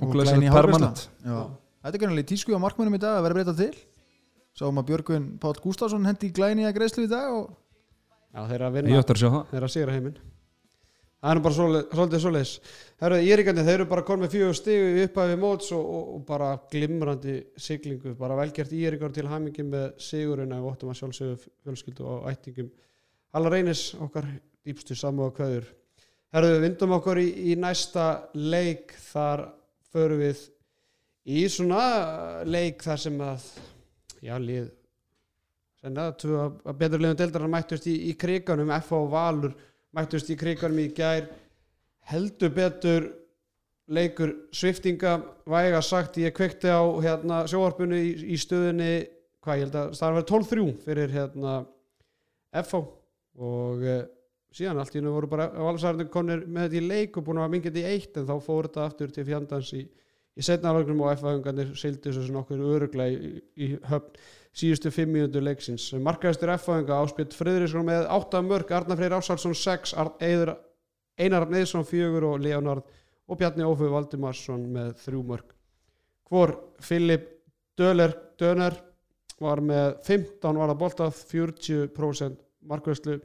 og, 0.00 0.08
hárgreiðsla. 0.08 0.54
permanent 0.56 1.04
Já. 1.22 1.38
Þetta 1.80 1.96
er 1.96 2.02
kannilega 2.02 2.28
tísku 2.28 2.52
á 2.52 2.60
markmönum 2.60 2.96
í 2.98 3.00
dag 3.00 3.20
að 3.20 3.24
vera 3.28 3.38
breyta 3.38 3.54
til 3.56 3.70
Sáum 4.60 4.80
að 4.82 4.90
Björgvin 4.90 5.30
Páll 5.40 5.56
Gústafsson 5.64 6.04
hendi 6.08 6.28
í 6.28 6.34
glæni 6.36 6.66
að 6.68 6.76
greiðslu 6.76 7.06
í 7.06 7.10
dag 7.10 7.32
og 7.32 7.48
Já, 8.30 8.44
þeir 8.46 8.54
eru 8.60 8.66
að 8.68 8.76
Ég 8.76 8.84
vinna. 8.84 9.00
Ætti 9.00 9.14
að 9.16 9.20
sjá 9.24 9.30
það 9.32 9.46
þeir 9.50 9.58
eru 9.60 9.66
að 9.66 9.72
sigra 9.74 9.94
heiminn. 9.96 10.18
Það 11.20 11.30
er 11.30 11.36
nú 11.36 11.42
bara 11.44 11.56
svoli- 11.56 11.80
svolítið 11.90 12.20
svoleiðis. 12.22 12.52
Herru, 13.02 13.16
Íringandi, 13.28 13.64
þeir 13.66 13.74
eru 13.74 13.86
bara 13.90 14.04
konum 14.08 14.22
með 14.24 14.34
fjögur 14.36 14.56
stigu 14.56 14.84
í 14.86 15.02
upphæfi 15.04 15.34
móts 15.42 15.72
og, 15.76 15.88
og, 15.96 16.04
og 16.14 16.22
bara 16.28 16.46
glimrandi 16.72 17.34
siglingu, 17.60 18.14
bara 18.16 18.36
velgert 18.38 18.72
Íringar 18.72 19.12
til 19.12 19.26
hamingi 19.28 19.64
með 19.66 19.88
sigurinn 20.00 20.54
að 20.56 20.62
vottum 20.68 20.92
að 20.94 21.00
sjálfsögðu 21.00 21.34
fjölskyldu 21.66 22.06
og 22.08 22.30
ættingum 22.30 22.70
Halla 23.34 23.52
Reynis, 23.52 23.82
okkar 24.00 24.30
dýpstu 24.64 24.96
samúða 24.96 25.34
kveður. 25.36 25.68
Herru, 26.32 26.54
við 26.54 26.64
vindum 26.68 26.94
okkur 26.96 27.20
í, 27.20 27.26
í 27.52 27.58
næsta 27.58 28.06
leik. 28.38 28.94
Þar 29.10 29.44
förum 29.92 30.22
við 30.24 30.46
í 31.26 31.44
svona 31.52 31.84
leik 32.48 32.80
þar 32.86 33.02
sem 33.04 33.20
að 33.26 33.44
já, 34.24 34.34
lið. 34.40 34.70
Senna, 35.80 36.10
tvö 36.12 36.42
að 36.44 36.76
betur 36.76 37.00
liðum 37.00 37.20
deildarinn 37.20 37.54
mættust 37.54 37.86
í, 37.88 37.94
í 38.10 38.16
kriganum 38.20 38.72
F 38.76 38.92
og 38.96 39.08
Valur 39.14 39.54
mættust 39.96 40.28
í 40.32 40.36
kriganum 40.40 40.82
í 40.82 40.90
gær. 40.96 41.30
Heldur 42.10 42.52
betur 42.52 43.08
leikur 43.90 44.34
sviftinga 44.54 45.16
væga 45.50 45.80
sagt 45.82 46.20
ég 46.20 46.34
kveikti 46.36 46.70
á 46.70 46.84
hérna, 47.02 47.42
sjóarpunu 47.50 47.98
í, 47.98 48.12
í 48.34 48.38
stöðunni 48.38 48.92
hvað 49.40 49.56
ég 49.56 49.66
held 49.66 49.78
að 49.80 49.92
það 49.98 50.16
var 50.16 50.26
12-3 50.30 50.66
fyrir 50.84 51.14
hérna, 51.14 51.54
FH 52.60 52.80
og 53.40 53.84
uh, 53.86 54.02
síðan 54.54 54.82
allt 54.82 54.94
í 54.94 55.00
hennu 55.00 55.14
voru 55.14 55.30
bara 55.30 55.48
valsarðin 55.54 56.10
konir 56.12 56.44
með 56.46 56.68
þetta 56.68 56.78
í 56.80 56.86
leik 56.90 57.18
og 57.18 57.26
búin 57.26 57.40
að 57.42 57.52
minga 57.54 57.70
þetta 57.70 57.82
í 57.82 57.96
eitt 57.96 58.20
en 58.20 58.28
þá 58.28 58.34
fór 58.44 58.68
þetta 58.68 58.86
aftur 58.86 59.14
til 59.14 59.26
fjandans 59.26 59.72
í, 59.78 59.84
í 60.40 60.44
setnaflögnum 60.46 61.04
og 61.04 61.12
FH-hungarnir 61.18 61.74
sildi 61.78 62.08
þessu 62.08 62.32
nokkur 62.32 62.62
öruglega 62.74 63.12
í, 63.12 63.32
í 63.60 63.70
höfn 63.90 64.20
síðustu 64.56 64.90
fimm 64.90 65.12
mínútur 65.14 65.44
leiksins. 65.46 65.90
Markaðistur 66.02 66.50
F-hunga 66.56 66.98
áspilt 67.04 67.36
Friðriksson 67.36 67.86
með 67.86 68.08
8 68.10 68.40
mörg, 68.48 68.72
Arnar 68.74 68.98
Freyr 68.98 69.14
Ásalsson 69.20 69.54
6 69.54 69.94
Ar 70.00 70.14
Eiður, 70.18 70.56
Einar 71.20 71.46
Neiðsson 71.52 71.86
4 71.86 72.24
og 72.26 72.42
Leonard 72.42 72.88
og 73.30 73.38
Bjarni 73.38 73.68
Ófu 73.68 73.92
Valdimarsson 73.92 74.66
með 74.74 74.94
3 75.04 75.24
mörg 75.28 75.56
hvor 76.30 76.54
Filip 76.78 77.26
Döler 77.78 78.14
Döner 78.38 78.76
var 79.40 79.60
með 79.64 79.96
15 80.06 80.58
var 80.60 80.70
að 80.70 80.78
bolta 80.78 81.08
40% 81.10 82.36
markvæslu 82.70 83.16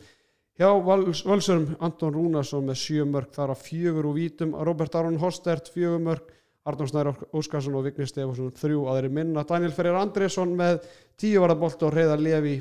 hjá 0.57 0.69
Vals, 0.85 1.21
Völsurum 1.27 1.75
Anton 1.83 2.15
Rúnarsson 2.15 2.65
með 2.65 2.79
7 2.81 3.05
mörg 3.11 3.33
þar 3.35 3.53
að 3.53 3.65
4 3.67 3.93
úr 3.99 4.09
vítum. 4.15 4.55
Robert 4.55 4.95
Aron 4.95 5.19
Hostert 5.21 5.69
4 5.73 5.99
mörg 6.01 6.31
Arnón 6.65 6.89
Snær 6.89 7.11
Óskarsson 7.35 7.75
og 7.77 7.85
Vigni 7.85 8.07
Stefansson 8.09 8.53
þrjú 8.57 8.87
aðri 8.89 9.11
minna. 9.13 9.43
Daniel 9.45 9.73
Ferrer 9.75 9.99
Andresson 9.99 10.55
með 10.57 10.79
10 11.21 11.43
var 11.43 11.53
að 11.53 11.61
bolta 11.61 11.87
og 11.87 11.93
Reyðar 11.93 12.23
Levi 12.25 12.55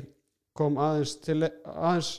kom 0.55 0.77
aðeins, 0.77 1.15
til, 1.25 1.41
aðeins 1.65 2.11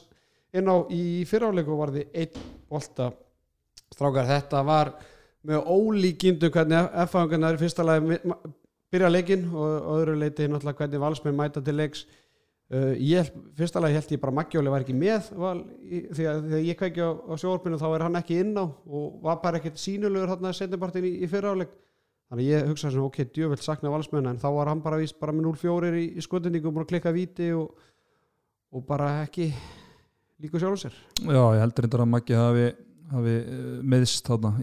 inn 0.56 0.66
á 0.66 0.76
í 0.90 1.22
fyriráleiku 1.28 1.78
var 1.78 1.94
því 1.94 2.06
einn 2.10 2.44
bolta. 2.70 3.10
Strákar 3.94 4.26
þetta 4.28 4.62
var 4.66 4.92
með 5.46 5.70
ólíkindu 5.70 6.50
hvernig 6.50 6.90
F-fangarnar 7.06 7.58
fyrsta 7.60 7.86
lagi 7.86 8.18
byrja 8.90 9.10
leikin 9.10 9.46
og 9.54 9.90
öðru 9.96 10.16
leiti 10.18 10.48
náttúrulega 10.50 10.82
hvernig 10.82 11.02
valsmenn 11.02 11.38
mæta 11.38 11.62
til 11.62 11.78
leiks 11.78 12.02
uh, 12.74 12.92
ég, 12.98 13.30
fyrsta 13.58 13.82
lagi 13.82 13.98
held 13.98 14.14
ég 14.14 14.22
bara 14.22 14.34
Magjóli 14.38 14.72
var 14.72 14.84
ekki 14.84 14.96
með 14.96 15.30
val, 15.38 15.58
í, 15.84 16.04
því 16.10 16.28
að 16.30 16.42
þegar 16.46 16.64
ég 16.66 16.78
kveiki 16.80 17.04
á, 17.04 17.10
á 17.14 17.34
sjóorpinu 17.42 17.80
þá 17.80 17.88
er 17.90 18.06
hann 18.06 18.20
ekki 18.20 18.38
inn 18.42 18.54
á 18.58 18.64
og 18.66 19.18
var 19.24 19.40
bara 19.44 19.60
ekkert 19.60 19.80
sínulegur 19.82 20.34
hann 20.34 20.50
að 20.50 20.56
setjapartin 20.60 21.08
í, 21.08 21.12
í 21.22 21.30
fyriráleik. 21.30 21.74
Þannig 22.26 22.48
ég 22.50 22.70
hugsa 22.72 22.90
svona 22.90 23.06
ok, 23.06 23.20
djöfell 23.30 23.62
sakna 23.62 23.92
valsmenn 23.92 24.32
en 24.32 24.40
þá 24.42 24.48
var 24.56 24.72
hann 24.72 24.82
bara 24.82 24.98
víst 24.98 25.18
bara 25.20 25.34
með 25.34 25.52
0-4 25.52 25.92
í, 25.94 26.06
í 26.18 26.24
skotendingu 26.26 26.72
og 26.72 26.88
klikka 26.90 27.12
viti 27.14 27.52
og, 27.54 27.70
og 28.74 28.82
bara 28.88 29.20
ekki 29.22 29.52
líka 30.42 30.58
sjálfum 30.58 30.80
sér. 30.80 30.98
Já, 31.22 31.42
ég 31.54 31.62
heldur 31.62 31.86
reyndar 31.86 32.02
að 32.02 32.12
Maggi 32.16 32.36
hafi, 32.36 32.66
hafi 33.12 33.36
eh, 33.38 33.80
meðst 33.94 34.26
þarna 34.26 34.56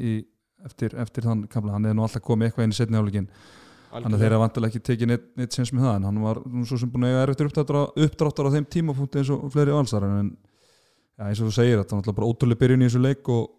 eftir, 0.67 0.95
eftir 0.99 1.27
þann 1.27 1.45
kamla, 1.51 1.77
hann 1.77 1.87
er 1.87 1.95
nú 1.97 2.05
alltaf 2.05 2.23
komið 2.25 2.49
eitthvað 2.49 2.67
inn 2.67 2.75
í 2.75 2.77
setni 2.77 2.99
áleikin 2.99 3.29
þannig 3.93 4.17
að 4.17 4.23
þeir 4.23 4.35
hafa 4.35 4.43
vantilega 4.43 4.73
ekki 4.73 4.87
tekið 4.89 5.09
neitt, 5.11 5.25
neitt 5.39 5.55
sens 5.55 5.71
með 5.73 5.87
það 5.87 5.97
en 5.97 6.07
hann 6.09 6.21
var 6.23 6.39
svo 6.69 6.79
sem 6.81 6.91
búin 6.91 7.05
að 7.07 7.13
eiga 7.13 7.25
erftir 7.27 7.49
uppdráttar, 7.49 8.49
á 8.49 8.53
þeim 8.55 8.67
tímapunkti 8.75 9.21
eins 9.21 9.31
og 9.33 9.43
fleiri 9.53 9.75
valsar 9.75 10.07
en 10.07 10.31
ja, 11.17 11.27
eins 11.27 11.41
og 11.41 11.49
þú 11.49 11.55
segir 11.57 11.77
þetta 11.79 11.93
er 11.93 11.99
náttúrulega 12.01 12.19
bara 12.19 12.29
ótrúlega 12.31 12.61
byrjun 12.63 12.85
í 12.85 12.87
þessu 12.89 13.03
leik 13.03 13.29
og, 13.33 13.51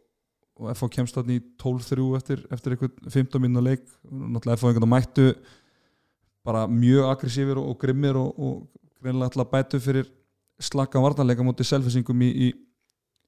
og 0.59 0.71
FH 0.75 0.91
kemst 0.97 1.19
þarna 1.19 1.37
í 1.37 1.43
12-3 1.63 2.09
eftir, 2.19 2.43
eftir 2.55 2.75
eitthvað 2.75 3.15
15 3.15 3.45
minna 3.45 3.63
leik. 3.65 3.85
Náttúrulega 4.05 4.59
FH 4.59 4.71
einhvern 4.71 4.83
veginn 4.83 4.95
mættu 4.95 5.29
bara 6.45 6.67
mjög 6.71 7.09
aggressífir 7.13 7.61
og, 7.61 7.71
og 7.73 7.79
grimmir 7.81 8.19
og, 8.21 8.35
og 8.37 8.83
greinlega 9.01 9.31
alltaf 9.31 9.53
bætu 9.53 9.81
fyrir 9.83 10.11
slaka 10.63 11.01
varnarleika 11.03 11.47
mútið 11.47 11.71
selfisingum 11.71 12.27
í, 12.27 12.31
í, 12.31 12.51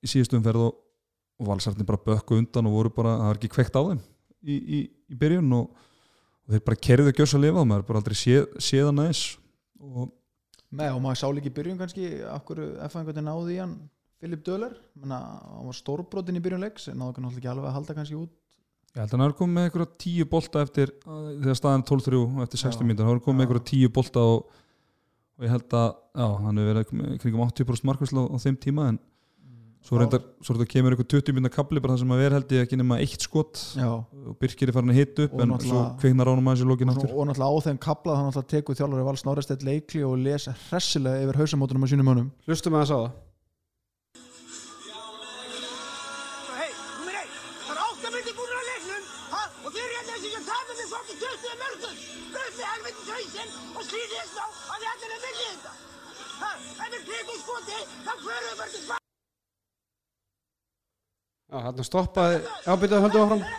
í 0.04 0.10
síðustum 0.10 0.44
ferð 0.44 0.68
og, 0.68 0.82
valsarnir 1.46 1.84
bara 1.84 2.00
bökku 2.00 2.38
undan 2.38 2.68
og 2.70 2.72
voru 2.72 2.90
bara, 2.96 3.10
það 3.20 3.26
var 3.28 3.38
ekki 3.40 3.50
kveikt 3.52 3.74
á 3.76 3.82
þeim 3.84 3.98
í, 4.40 4.54
í 4.56 5.16
byrjun 5.20 5.50
og 5.52 5.85
og 6.46 6.54
þeir 6.54 6.64
bara 6.68 6.82
kerðu 6.88 7.12
gjöss 7.12 7.36
að 7.36 7.44
lifa 7.46 7.66
maður 7.66 7.88
bara 7.88 8.00
aldrei 8.02 8.16
séð, 8.18 8.46
séð 8.62 8.90
hann 8.90 9.02
aðeins. 9.02 9.24
Og 9.82 10.12
Nei, 10.76 10.88
og 10.90 10.98
maður 11.02 11.20
sá 11.20 11.28
líka 11.30 11.48
í 11.50 11.54
byrjun 11.54 11.78
kannski 11.78 12.08
okkur 12.32 12.60
F-fæðingarnir 12.88 13.24
náði 13.26 13.54
í 13.54 13.60
hann 13.62 13.76
Filip 14.20 14.42
Döler, 14.46 14.74
menna, 14.98 15.20
hann 15.44 15.68
var 15.68 15.76
stórbrotin 15.76 16.38
í 16.38 16.42
byrjun 16.42 16.64
leiks, 16.64 16.88
en 16.90 16.98
náðu 16.98 17.20
náttúrulega 17.20 17.38
ekki 17.38 17.50
alveg 17.52 17.68
að 17.68 17.76
halda 17.76 17.96
kannski 17.98 18.18
út. 18.18 18.32
Ég 18.96 19.02
held 19.02 19.12
að 19.12 19.20
hann 19.20 19.26
er 19.26 19.34
komið 19.36 19.56
með 19.56 19.66
einhverja 19.68 19.88
tíu 20.02 20.26
bolta 20.32 20.62
eftir 20.64 20.92
þegar 21.04 21.58
staðan 21.58 21.82
er 21.84 21.90
12-3 21.90 22.20
eftir 22.46 22.62
60 22.62 22.80
Já. 22.80 22.86
mínútur, 22.88 23.08
hann 23.08 23.18
er 23.18 23.24
komið 23.26 23.38
með 23.38 23.46
einhverja 23.46 23.66
tíu 23.70 23.90
bolta 23.92 24.24
og, 24.24 24.62
og 25.36 25.46
ég 25.46 25.52
held 25.52 25.76
að 25.76 25.88
já, 25.92 26.26
hann 26.46 26.60
hefur 26.62 26.70
verið 26.72 27.20
kringum 27.22 27.44
80% 27.44 27.88
markvæsla 27.90 28.24
á, 28.24 28.32
á 28.32 28.36
þeim 28.40 28.58
tíma 28.64 28.88
en 28.90 29.00
svo 29.86 29.98
reyndar, 30.00 30.22
svo 30.42 30.54
reyndar 30.54 30.68
kemur 30.70 30.94
einhver 30.94 31.06
20 31.06 31.34
mínútur 31.36 31.54
kapli 31.54 31.82
bara 31.82 31.94
það 31.94 32.00
sem 32.02 32.14
að 32.14 32.22
vera 32.24 32.38
held 32.40 32.54
ég 32.56 32.64
ekki 32.66 32.78
nema 32.80 32.98
eitt 33.02 33.22
skot. 33.26 33.60
Já, 33.78 33.90
og 34.02 34.38
Birkir 34.40 34.72
er 34.72 34.74
farin 34.74 34.90
að 34.90 34.98
hita 35.00 35.26
upp 35.26 35.36
Og 35.36 35.44
en 35.44 35.54
svo 35.62 35.82
kveiknar 36.02 36.30
ánum 36.32 36.50
aðeins 36.50 36.64
í 36.64 36.68
lókin 36.70 36.90
og, 36.90 36.96
aftur. 36.96 37.12
Og 37.14 37.28
náttúrulega 37.30 37.54
á 37.54 37.64
þeim 37.68 37.78
kaplað 37.86 38.18
hann 38.18 38.26
náttúrulega 38.30 38.52
tekur 38.54 38.78
þjálfari 38.80 39.06
val 39.06 39.20
Snorrestedt 39.22 39.62
leikli 39.66 40.02
og 40.06 40.18
les 40.24 40.48
hressilega 40.66 41.22
yfir 41.22 41.38
hausamótunum 41.42 41.86
á 41.86 41.88
sínum 41.92 42.10
mönnum. 42.10 42.28
Hlustum 42.48 42.74
að 42.74 42.82
það. 42.82 42.90
Sá 42.90 42.96
það 42.96 43.10
Hei, 46.56 46.70
nummer 46.98 47.14
eitt, 47.22 47.32
það 47.62 47.74
er 47.76 47.82
átta 47.86 48.08
myndir 48.16 48.34
búin 48.40 48.58
að 48.58 48.68
leiknum, 48.72 49.04
ha? 49.36 49.42
Og 49.62 49.70
þið 49.70 49.82
eru 49.86 49.94
hérna 50.00 50.12
þessi 50.16 50.34
sem 50.34 50.44
tapir 50.50 50.76
með 50.82 50.92
fokkin 50.96 51.18
20 51.22 51.62
mörgum. 51.62 51.96
Bröð 52.34 52.52
með 52.58 52.68
helviti 52.74 53.02
hausinn 53.14 53.50
og 53.76 53.82
slítið 53.86 54.18
þess 54.18 54.36
á 54.42 54.46
að 54.46 54.78
þið 54.82 54.90
allir 54.94 55.14
að 55.14 55.26
Já, 61.46 61.60
hérna 61.62 61.84
stoppaði, 61.86 62.38
já, 62.66 62.72
byrjaði 62.82 63.02
höldum 63.06 63.22
áfram. 63.26 63.42
Það 63.46 63.54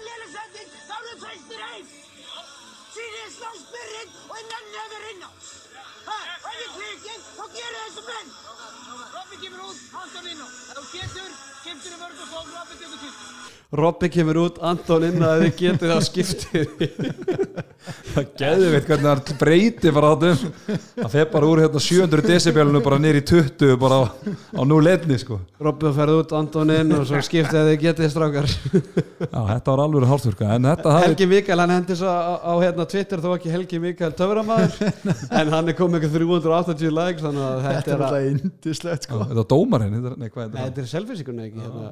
er 10.27 10.67
þá 11.68 11.76
þá 11.76 11.76
getur, 11.76 11.76
kemtur 11.76 11.92
í 11.92 12.00
vörð 12.02 12.24
og 12.24 12.28
svo 12.32 12.40
Robby 12.48 12.76
tekur 12.82 13.00
til. 13.04 13.14
Robby 13.78 14.08
kemur 14.08 14.38
út, 14.46 14.60
Anton 14.64 15.04
inn 15.04 15.24
að 15.28 15.42
þið 15.44 15.56
getið 15.60 15.90
á 15.92 16.00
skiptið. 16.08 16.68
Það 18.18 18.30
geði 18.40 18.70
veit 18.74 18.86
hvernig 18.88 19.08
það 19.28 19.38
breyti 19.40 19.92
bara 19.96 20.10
þáttum 20.14 20.78
það 20.98 21.10
fer 21.14 21.28
bara 21.32 21.48
úr 21.52 21.60
hérna 21.66 21.82
700 21.84 22.24
decibelinu 22.28 22.80
bara 22.84 22.98
nýri 23.04 23.22
20 23.28 23.76
bara 23.80 23.98
á, 24.00 24.04
á 24.56 24.62
nú 24.68 24.78
leitni 24.84 25.18
sko. 25.20 25.38
Robby 25.64 25.92
ferði 25.96 26.16
út, 26.22 26.34
Anton 26.40 26.72
inn 26.74 26.96
og 26.98 27.04
svo 27.10 27.20
skiptið 27.28 27.60
að 27.62 27.70
þið 27.74 27.78
getið 27.84 28.12
strákar. 28.16 28.48
Já, 28.48 29.40
þetta 29.52 29.68
var 29.76 29.84
alveg 29.84 30.08
hálfturka 30.14 30.50
en 30.56 30.68
þetta 30.72 30.96
hafi 30.96 31.08
Helgi 31.10 31.28
Mikael, 31.34 31.60
hann 31.64 31.76
hendi 31.76 32.00
svo 32.00 32.12
á, 32.12 32.34
á 32.44 32.54
hérna 32.64 32.88
Twitter 32.92 33.24
þó 33.24 33.30
ekki 33.36 33.54
Helgi 33.54 33.82
Mikael 33.84 34.12
töframæður 34.18 34.80
en 35.42 35.54
hann 35.56 35.72
er 35.74 35.78
komið 35.80 36.08
ykkur 36.08 36.28
380 36.28 36.96
likes 37.02 37.24
þannig 37.28 37.46
að 37.48 37.62
Þetta 37.68 37.78
þetta 37.78 37.92
er 37.92 37.98
er, 37.98 38.08
alltaf 38.08 38.32
indislegt 38.34 39.08
sko. 39.08 39.22
þetta 39.28 39.40
var 39.44 39.50
dómarinn 39.54 39.96
þetta, 40.00 40.12
er- 40.16 40.20
nei, 40.24 40.30
hvað 40.34 40.44
er 40.44 40.52
þetta? 40.52 40.66
þetta 40.68 40.84
er 40.84 40.92
selfinsíkurna 40.96 41.48
ekki 41.48 41.57
hérna. 41.66 41.92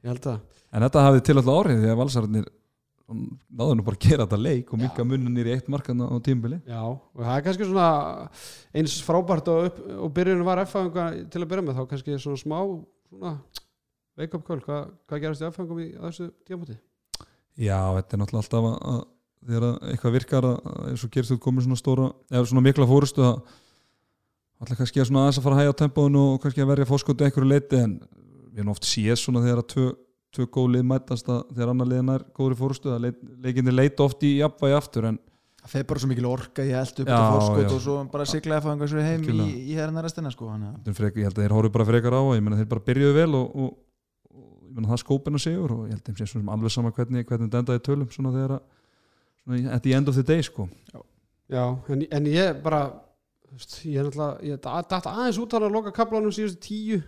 ég 0.00 0.10
held 0.12 0.30
að 0.32 0.40
en 0.70 0.86
þetta 0.86 1.04
hafði 1.06 1.22
til 1.26 1.36
alltaf 1.36 1.60
árið 1.60 1.84
því 1.84 1.92
að 1.92 2.00
valsararnir 2.00 2.48
náðu 3.10 3.76
nú 3.76 3.84
bara 3.86 3.98
að 3.98 4.04
gera 4.06 4.26
þetta 4.26 4.38
leik 4.38 4.68
og 4.70 4.80
minka 4.80 5.04
mununir 5.06 5.48
í 5.50 5.54
eitt 5.56 5.70
markan 5.72 6.02
á 6.06 6.14
tímbili 6.22 6.60
Já, 6.62 6.82
og 6.86 7.22
það 7.24 7.32
er 7.34 7.46
kannski 7.46 7.66
svona 7.66 7.86
eins 8.76 8.98
frábært 9.02 9.50
og, 9.50 9.70
upp, 9.70 9.80
og 10.06 10.12
byrjun 10.14 10.44
var 10.46 10.62
F-fæðinga 10.62 11.06
til 11.32 11.42
að 11.42 11.48
byrja 11.50 11.66
með 11.66 11.80
þá 11.80 11.88
kannski 11.90 12.18
svona 12.22 12.40
smá 12.40 12.58
svona 13.10 13.32
wake 14.20 14.36
up 14.36 14.44
call, 14.46 14.60
hvað, 14.62 14.92
hvað 15.10 15.24
gerast 15.24 15.42
í 15.42 15.48
F-fæðingum 15.48 15.82
í 15.82 15.88
þessu 15.96 16.28
tímúti? 16.46 16.76
Já, 17.58 17.80
þetta 17.96 18.14
er 18.16 18.22
náttúrulega 18.22 18.44
alltaf 18.44 18.68
að, 18.68 18.78
að 18.92 19.02
þegar 19.50 19.66
að 19.66 19.90
eitthvað 19.90 20.16
virkar 20.18 20.48
að, 20.52 20.70
eins 20.92 21.04
og 21.06 21.12
gerst 21.16 21.34
þú 21.34 21.40
komið 21.42 21.66
svona 21.66 21.80
stóra 21.80 22.08
eða 22.30 22.46
svona 22.52 22.64
mikla 22.68 22.88
fórustu 22.88 23.26
að 23.26 23.42
alltaf 24.60 24.78
kannski 24.78 25.02
að 25.02 25.10
svona 25.10 25.26
aðeins 25.26 25.40
að 25.40 25.46
fara 25.48 25.56
að 25.56 25.62
hægja 25.64 25.74
á 25.74 25.80
tempóinu 25.82 26.24
og 26.34 26.40
kannski 26.44 26.62
að 26.62 26.72
verja 26.74 26.88
fórskóti 26.90 27.26
einhverju 27.26 27.48
leiti 27.48 27.80
en 27.80 27.94
við 28.60 28.64
erum 28.66 28.74
oft 28.76 28.86
séð 28.88 29.16
svona 29.20 29.42
þegar 29.46 29.62
að 29.64 29.68
tvö, 29.74 29.88
tvö 30.36 30.46
góð 30.54 30.68
lið 30.76 30.86
mætast 30.92 31.32
að 31.32 31.40
þegar 31.56 31.72
annar 31.74 31.88
liðin 31.90 32.14
er 32.14 32.24
góður 32.36 32.54
í 32.54 32.60
fórustu 32.60 32.92
að 32.94 33.02
leit, 33.08 33.18
leikinni 33.46 33.74
leita 33.74 34.04
oft 34.06 34.22
í 34.28 34.36
jafnvægi 34.38 34.76
aftur 34.78 35.10
en 35.10 35.20
Það 35.60 35.72
fer 35.74 35.82
bara 35.90 36.00
svo 36.00 36.08
mikil 36.08 36.24
orka 36.30 36.64
í 36.64 36.70
eldu 36.72 37.02
upp 37.02 37.08
Já, 37.10 37.12
þetta 37.12 37.32
fórskot 37.34 37.58
já. 37.66 37.72
og 37.76 37.80
svo 37.84 37.94
bara 38.14 38.24
sigla 38.30 38.54
að 38.56 38.62
fá 38.64 38.68
einhversu 38.72 39.02
heim 39.04 39.24
í, 39.28 39.48
í 39.68 39.74
hérna 39.76 40.00
restina 40.06 40.30
sko 40.32 40.46
er 40.56 40.94
frek, 40.96 41.18
ég 41.20 41.26
held 41.28 41.36
að 41.36 41.42
þeir 41.44 41.52
horfðu 41.52 41.72
bara 41.74 41.84
frekar 41.90 42.16
á 42.16 42.20
og 42.22 42.30
ég 42.32 42.40
meina 42.46 42.56
þeir 42.56 42.70
bara 42.70 42.84
byrjuðu 42.86 43.16
vel 43.18 43.34
og, 43.36 43.50
og, 43.60 43.74
og 44.32 44.46
ég 44.70 44.78
meina 44.78 44.88
það 44.94 45.02
skópina 45.02 45.42
sigur 45.44 45.74
og 45.76 45.82
ég 45.84 45.92
held 45.92 46.00
að 46.00 46.08
þeim 46.08 46.16
sé 46.22 46.28
svona 46.32 46.54
alveg 46.56 46.72
sama 46.72 46.94
hvernig, 46.96 47.26
hvernig 47.28 47.50
þetta 47.50 47.60
endaði 47.60 47.82
í 47.82 47.84
tölum 47.90 48.08
svona 48.16 48.32
þegar 48.38 48.54
að 48.56 48.64
svona 49.42 49.60
í- 49.60 49.68
at 49.76 49.84
the 49.84 49.94
end 50.00 50.08
of 50.08 50.16
the 50.16 50.24
day 50.32 50.40
sko. 50.48 50.66
Já, 51.52 51.64
en, 51.92 52.06
en 52.08 52.30
ég 52.32 52.62
bara 52.64 52.80
veist, 53.52 53.76
ég 53.84 54.00
er 54.00 54.08
náttúrulega, 54.08 54.40
ég 54.48 54.64
dætt 54.64 55.10
aðeins 55.12 55.42
út 55.44 55.58
hann 55.58 55.68
að 55.68 55.76
loka 55.76 55.92
kaplanum 56.00 56.32
síðustu 56.32 56.64
tíu 56.70 57.02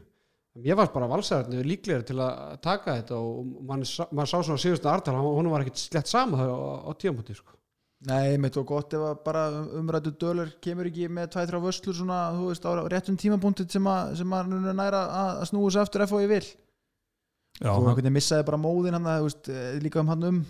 ég 0.61 0.76
var 0.76 0.90
bara 0.92 1.09
valsæðarni 1.09 1.62
líklegri 1.64 2.04
til 2.11 2.18
að 2.21 2.59
taka 2.64 2.99
þetta 2.99 3.16
og 3.16 3.47
mann, 3.68 3.85
sá- 3.88 4.09
maður 4.12 4.28
sá 4.35 4.38
svona 4.44 4.61
síðustu 4.61 4.90
artal, 4.90 5.14
hún 5.16 5.49
var 5.50 5.64
ekkit 5.64 5.80
slett 5.80 6.11
sama 6.11 6.37
það 6.42 6.52
á, 6.52 6.61
á 6.88 6.90
tíamóti 7.00 7.37
sko. 7.38 7.56
Nei, 8.02 8.37
mitt 8.42 8.56
og 8.59 8.66
gott 8.66 8.92
ef 8.99 9.02
að 9.06 9.21
bara 9.25 9.42
umrættu 9.78 10.11
dölur 10.18 10.49
kemur 10.61 10.88
ekki 10.90 11.06
með 11.09 11.28
tvæ-þrjá 11.37 11.61
vöslur 11.62 11.94
svona, 11.94 12.16
þú 12.35 12.49
veist, 12.50 12.64
á 12.66 12.73
réttum 12.90 13.16
tímapunkti 13.16 13.66
sem 13.71 13.87
að, 13.87 14.16
sem 14.18 14.32
að 14.35 14.50
næra 14.75 15.04
að, 15.06 15.30
að 15.44 15.49
snúa 15.52 15.71
sig 15.71 15.82
aftur 15.85 16.04
FO 16.11 16.18
ég 16.25 16.32
vil. 16.32 16.42
Já, 17.62 17.68
þú 17.71 17.76
einhvern 17.85 18.00
veginn 18.00 18.16
missaði 18.16 18.47
bara 18.49 18.59
móðin 18.59 18.97
hann 18.99 19.06
þú 19.06 19.28
veist, 19.28 19.49
eh, 19.54 19.78
líka 19.85 20.00
um 20.02 20.11
hann 20.11 20.26
um 20.32 20.40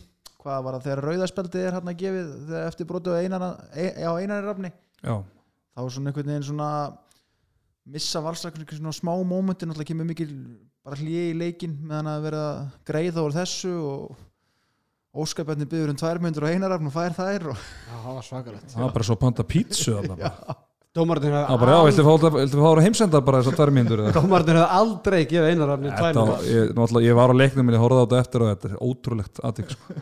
hvað 0.43 0.65
var 0.65 0.75
það 0.79 0.87
þegar 0.89 1.05
rauðaspeldi 1.11 1.61
er 1.69 1.77
hann 1.77 1.93
að 1.93 2.01
gefið 2.01 2.55
eftir 2.65 2.89
brotu 2.89 3.13
á 3.15 3.21
einar, 3.21 3.45
á 3.69 4.11
einari 4.17 4.47
rafni. 4.49 4.73
Já, 5.05 5.15
þá 5.77 5.83
er 5.85 5.93
svona 5.93 6.11
einhvern 6.11 6.33
veginn 6.33 6.49
svona 6.49 6.71
missa 7.91 8.23
valsakun 8.23 8.67
svona 8.69 8.95
smá 8.95 9.13
mómentin 9.27 9.71
náttúrulega 9.71 9.91
kemur 9.91 10.09
mikil 10.09 10.35
bara 10.83 10.99
hlýja 10.99 11.31
í 11.31 11.39
leikin 11.39 11.79
meðan 11.83 12.11
að 12.13 12.27
vera 12.29 12.43
að 12.49 12.61
greiða 12.89 13.25
úr 13.27 13.35
þessu 13.37 13.73
og 13.83 15.23
óskapjarnir 15.23 15.69
byggður 15.71 15.93
um 15.93 15.99
tvær 16.01 16.21
myndur 16.23 16.47
og 16.47 16.53
einar 16.55 16.73
rafn 16.73 16.89
og 16.89 16.95
fær 16.95 17.17
þær 17.17 17.49
og 17.53 17.59
Já, 17.63 17.97
það 17.97 18.13
var 18.19 18.29
svakalegt 18.29 18.75
það 18.75 18.85
var 18.87 18.95
bara 18.97 19.09
svo 19.09 19.17
panta 19.21 19.45
pítsu. 19.47 19.97
Dómarnir 20.93 21.33
var 21.33 21.57
bara, 21.57 21.73
já, 21.73 21.85
viltu 21.89 22.05
fá, 22.05 22.31
viltu 22.37 22.59
fá 22.61 22.69
að 22.69 22.83
heimsenda 22.85 23.21
bara 23.25 23.39
þessar 23.41 23.55
tvær 23.57 23.71
mínútur 23.73 24.03
eða? 24.03 24.13
Dómarnir 24.19 24.59
hefði 24.61 24.79
aldrei 24.81 25.21
gefið 25.25 25.53
einarafni 25.55 25.93
tvær 25.93 26.11
Þetta, 26.11 26.25
mínútur. 26.27 26.99
ég, 27.01 27.07
ég 27.09 27.17
var 27.17 27.33
á 27.33 27.35
leiknum 27.41 27.69
minni, 27.69 27.81
horfði 27.81 28.03
á 28.03 28.05
þetta 28.05 28.21
eftir 28.25 28.45
og 28.45 28.51
þetta 28.51 28.69
er 28.69 28.83
ótrúlegt 28.89 29.41
aðtík 29.49 29.73
sko. 29.73 29.97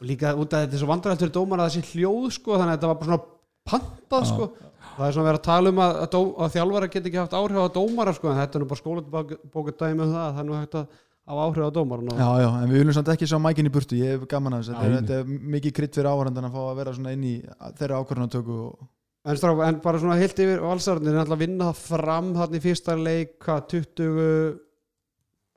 og 0.00 0.08
líka 0.08 0.32
út 0.32 0.56
af 0.56 0.64
þetta 0.64 0.78
er 0.78 0.82
svo 0.82 0.88
vandræðalt 0.88 1.24
fyrir 1.24 1.34
dómar 1.36 1.60
að 1.60 1.68
það 1.68 1.76
sé 1.76 1.82
hljóð 1.92 2.30
sko, 2.38 2.56
þannig 2.56 2.72
að 2.72 2.78
þetta 2.78 2.90
var 2.92 3.00
bara 3.02 3.10
svona 3.10 3.24
pantað 3.72 4.28
sko. 4.32 4.48
Það 4.96 5.06
er 5.06 5.16
svona 5.16 5.28
verið 5.28 5.40
að 5.40 5.46
tala 5.48 5.72
um 5.72 5.80
að, 5.82 5.96
að, 6.02 6.10
dó, 6.12 6.20
að 6.44 6.52
þjálfara 6.56 6.90
get 6.92 7.08
ekki 7.10 7.20
haft 7.22 7.38
áhrif 7.38 7.62
á 7.62 7.74
dómara 7.76 8.14
sko, 8.16 8.30
en 8.30 8.40
þetta 8.40 8.58
er 8.58 8.64
nú 8.64 8.70
bara 8.72 8.82
skólabókut 8.82 9.82
dæmi 9.82 10.04
um 10.06 10.14
það 10.14 10.22
að 10.22 10.32
það 10.32 10.42
er 10.42 10.48
nú 10.48 10.56
hægt 10.58 10.78
að 10.80 10.96
hafa 11.32 11.44
áhrif 11.46 11.68
á 11.68 11.76
dómaran 11.76 12.10
og 12.12 12.22
Já, 12.22 12.30
já, 12.42 12.48
en 12.62 12.72
við 12.72 12.82
viljum 12.82 12.96
samt 12.98 13.12
ekki 13.14 13.28
sjá 13.30 13.38
mækin 13.42 13.70
í 13.70 13.74
burtu 13.74 14.00
ég 14.00 14.16
hef 14.16 14.26
gaman 14.30 14.58
að 14.58 14.72
þetta, 14.72 14.90
þetta 14.96 15.20
er 15.20 15.30
mikið 15.56 15.76
krydd 15.78 16.00
fyrir 16.00 16.10
áhærandan 16.10 16.48
að 16.48 16.56
fá 16.56 16.62
að 16.64 16.80
vera 16.82 16.96
svona 16.96 17.14
inn 17.16 17.28
í 17.28 17.36
þeirra 17.78 18.02
ákvörðunatöku 18.02 18.58
og 18.66 18.90
En, 19.22 19.38
en 19.38 19.76
bara 19.78 20.00
svona 20.02 20.16
heilt 20.18 20.40
yfir 20.42 20.58
valsarnir 20.58 21.12
er 21.14 21.20
alltaf 21.20 21.36
að 21.36 21.42
vinna 21.44 21.68
fram 21.78 22.32
þarna 22.34 22.58
í 22.58 22.62
fyrsta 22.64 22.96
leik 22.98 23.36
hvað, 23.44 23.60
20 23.70 24.16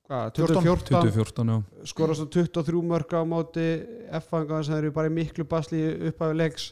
hvað, 0.05 0.27
2014 0.37 0.91
2014, 0.93 1.49
já 1.49 1.87
skora 1.89 2.17
svo 2.17 2.27
23 2.29 2.83
mörg 2.91 3.15
á 3.17 3.25
móti 3.25 3.65
F-fanga 4.19 4.59
sem 4.67 4.77
eru 4.77 4.93
bara 4.93 5.09
miklu 5.09 5.47
basli 5.49 5.81
upphæfi 6.11 6.37
leiks 6.37 6.67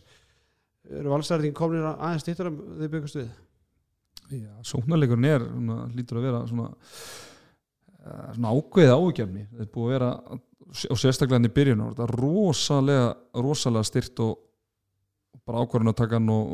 eru 0.99 1.13
valsarnir 1.13 1.53
komin 1.57 1.85
aðeins 1.89 2.25
stýttur 2.25 2.49
um 2.51 2.61
þau 2.79 2.87
byggast 2.87 3.19
við? 3.19 3.29
Já, 4.33 4.53
sóknarleikurinn 4.65 5.29
er, 5.29 5.45
svona, 5.49 5.77
lítur 5.93 6.19
að 6.19 6.27
vera 6.29 6.41
svona, 6.49 6.69
eh, 7.99 8.27
svona 8.37 8.53
ákveðið 8.55 8.95
áhugjefni 8.95 9.45
þetta 9.51 9.65
er 9.65 9.71
búið 9.73 9.89
að 9.89 9.95
vera 9.97 10.11
og 10.89 10.99
sérstaklega 10.99 11.37
hann 11.37 11.49
í 11.49 11.53
byrjun 11.53 11.83
þetta 11.91 12.07
er 12.07 12.15
rosalega, 12.17 13.09
rosalega 13.35 13.89
styrt 13.89 14.23
og, 14.25 14.37
bara 15.43 15.63
ákvarðan 15.65 15.91
að 15.91 15.99
taka 15.99 16.19
hann 16.19 16.31
og, 16.31 16.53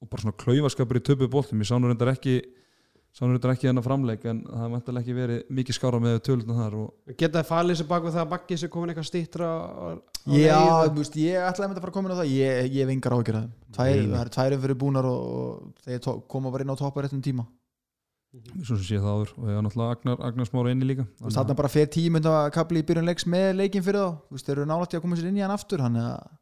og, 0.00 0.08
bara 0.08 0.24
svona 0.24 0.38
klaufaskapur 0.40 0.98
í 0.98 1.04
töpu 1.04 1.28
bóltum, 1.30 1.60
ég 1.60 1.68
sá 1.68 1.76
nú 1.78 1.90
reyndar 1.90 2.14
ekki 2.14 2.38
sá 3.14 3.22
nú 3.22 3.32
reyndar 3.32 3.54
ekki 3.54 3.70
hennar 3.70 3.86
framleik 3.86 4.24
en 4.26 4.42
það 4.48 4.72
mætti 4.72 4.96
ekki 5.00 5.16
verið 5.16 5.54
mikið 5.54 5.78
skára 5.78 6.00
með 6.02 6.18
töluna 6.26 6.58
þar 6.58 6.78
og 6.80 7.14
geta 7.14 7.40
það 7.40 7.50
falið 7.52 7.80
sér 7.80 7.90
bak 7.92 8.06
við 8.08 8.16
það 8.16 8.24
að 8.24 8.32
bakki 8.34 8.58
sér 8.58 8.72
komin 8.74 8.92
eitthvað 8.92 9.10
stýttra 9.10 9.50
Já, 10.24 10.88
þú 10.88 11.02
veist, 11.02 11.16
ég 11.20 11.36
ætlaði 11.36 11.68
með 11.68 11.76
að 11.76 11.82
fara 11.82 11.90
að 11.90 11.96
koma 11.98 12.08
inn 12.08 12.14
á 12.16 12.20
það. 12.22 12.30
Ég, 12.32 12.68
ég 12.72 12.86
hef 12.86 12.92
engar 12.94 13.14
áhyggjur 13.18 13.36
að 13.36 13.50
það 13.76 13.90
það 13.98 14.20
er 14.22 14.30
tværum 14.32 14.62
fyrir 14.62 14.78
búnar 14.80 15.08
og, 15.10 15.26
og 15.34 15.84
þeir 15.84 16.22
koma 16.32 16.52
bara 16.54 16.64
inn 16.64 16.72
á 16.72 16.80
toppa 16.80 17.04
réttum 17.04 17.20
tíma. 17.24 17.44
Svo 18.64 18.78
sem 18.78 18.86
sé 18.88 19.00
það 19.02 19.18
áður. 19.18 19.34
Og 19.36 19.50
ég 19.50 19.58
var 19.58 19.66
náttúrulega 19.66 19.96
Agnar, 19.98 20.22
Agnar 20.30 20.48
Smára 20.48 20.72
inni 20.72 20.88
líka. 20.88 21.04
Veist, 21.20 21.36
þarna 21.36 21.58
bara 21.60 21.70
fer 21.70 21.90
tímund 21.92 22.30
að 22.30 22.46
kapli 22.56 22.80
í 22.80 22.86
byrjun 22.88 23.10
leiks 23.10 23.28
með 23.30 23.50
leikin 23.60 23.84
fyrir 23.84 24.00
þá. 24.00 24.40
Þeir 24.40 24.54
eru 24.56 24.66
nálægt 24.70 24.96
í 24.96 24.98
að 24.98 25.04
koma 25.04 25.20
sér 25.20 25.28
inn 25.28 25.38
í 25.38 25.44
hann 25.44 25.54
aftur 25.54 25.84
Þannig 25.84 26.08
að 26.08 26.32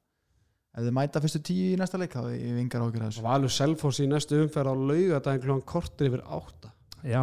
ef 0.72 0.86
þið 0.86 0.94
mæta 0.96 1.22
fyrstu 1.22 1.40
tíu 1.44 1.70
í 1.72 1.78
næsta 1.80 2.00
leik 2.00 2.14
þá 2.16 2.22
hef 2.24 2.36
ég 2.36 2.60
engar 2.62 2.84
áhyggjur 2.84 3.04
að 3.04 3.10
þessu. 3.10 3.24
Valur 3.26 3.52
Selfoss 3.52 4.00
í 4.00 4.08
næstu 4.08 4.40
umferð 4.40 4.72
á 4.72 4.74
laugadaginn 4.90 5.44
klokkan 5.44 5.68
kortir 5.68 6.08
yfir 6.08 6.24
átta. 6.24 6.72
Já, 7.04 7.22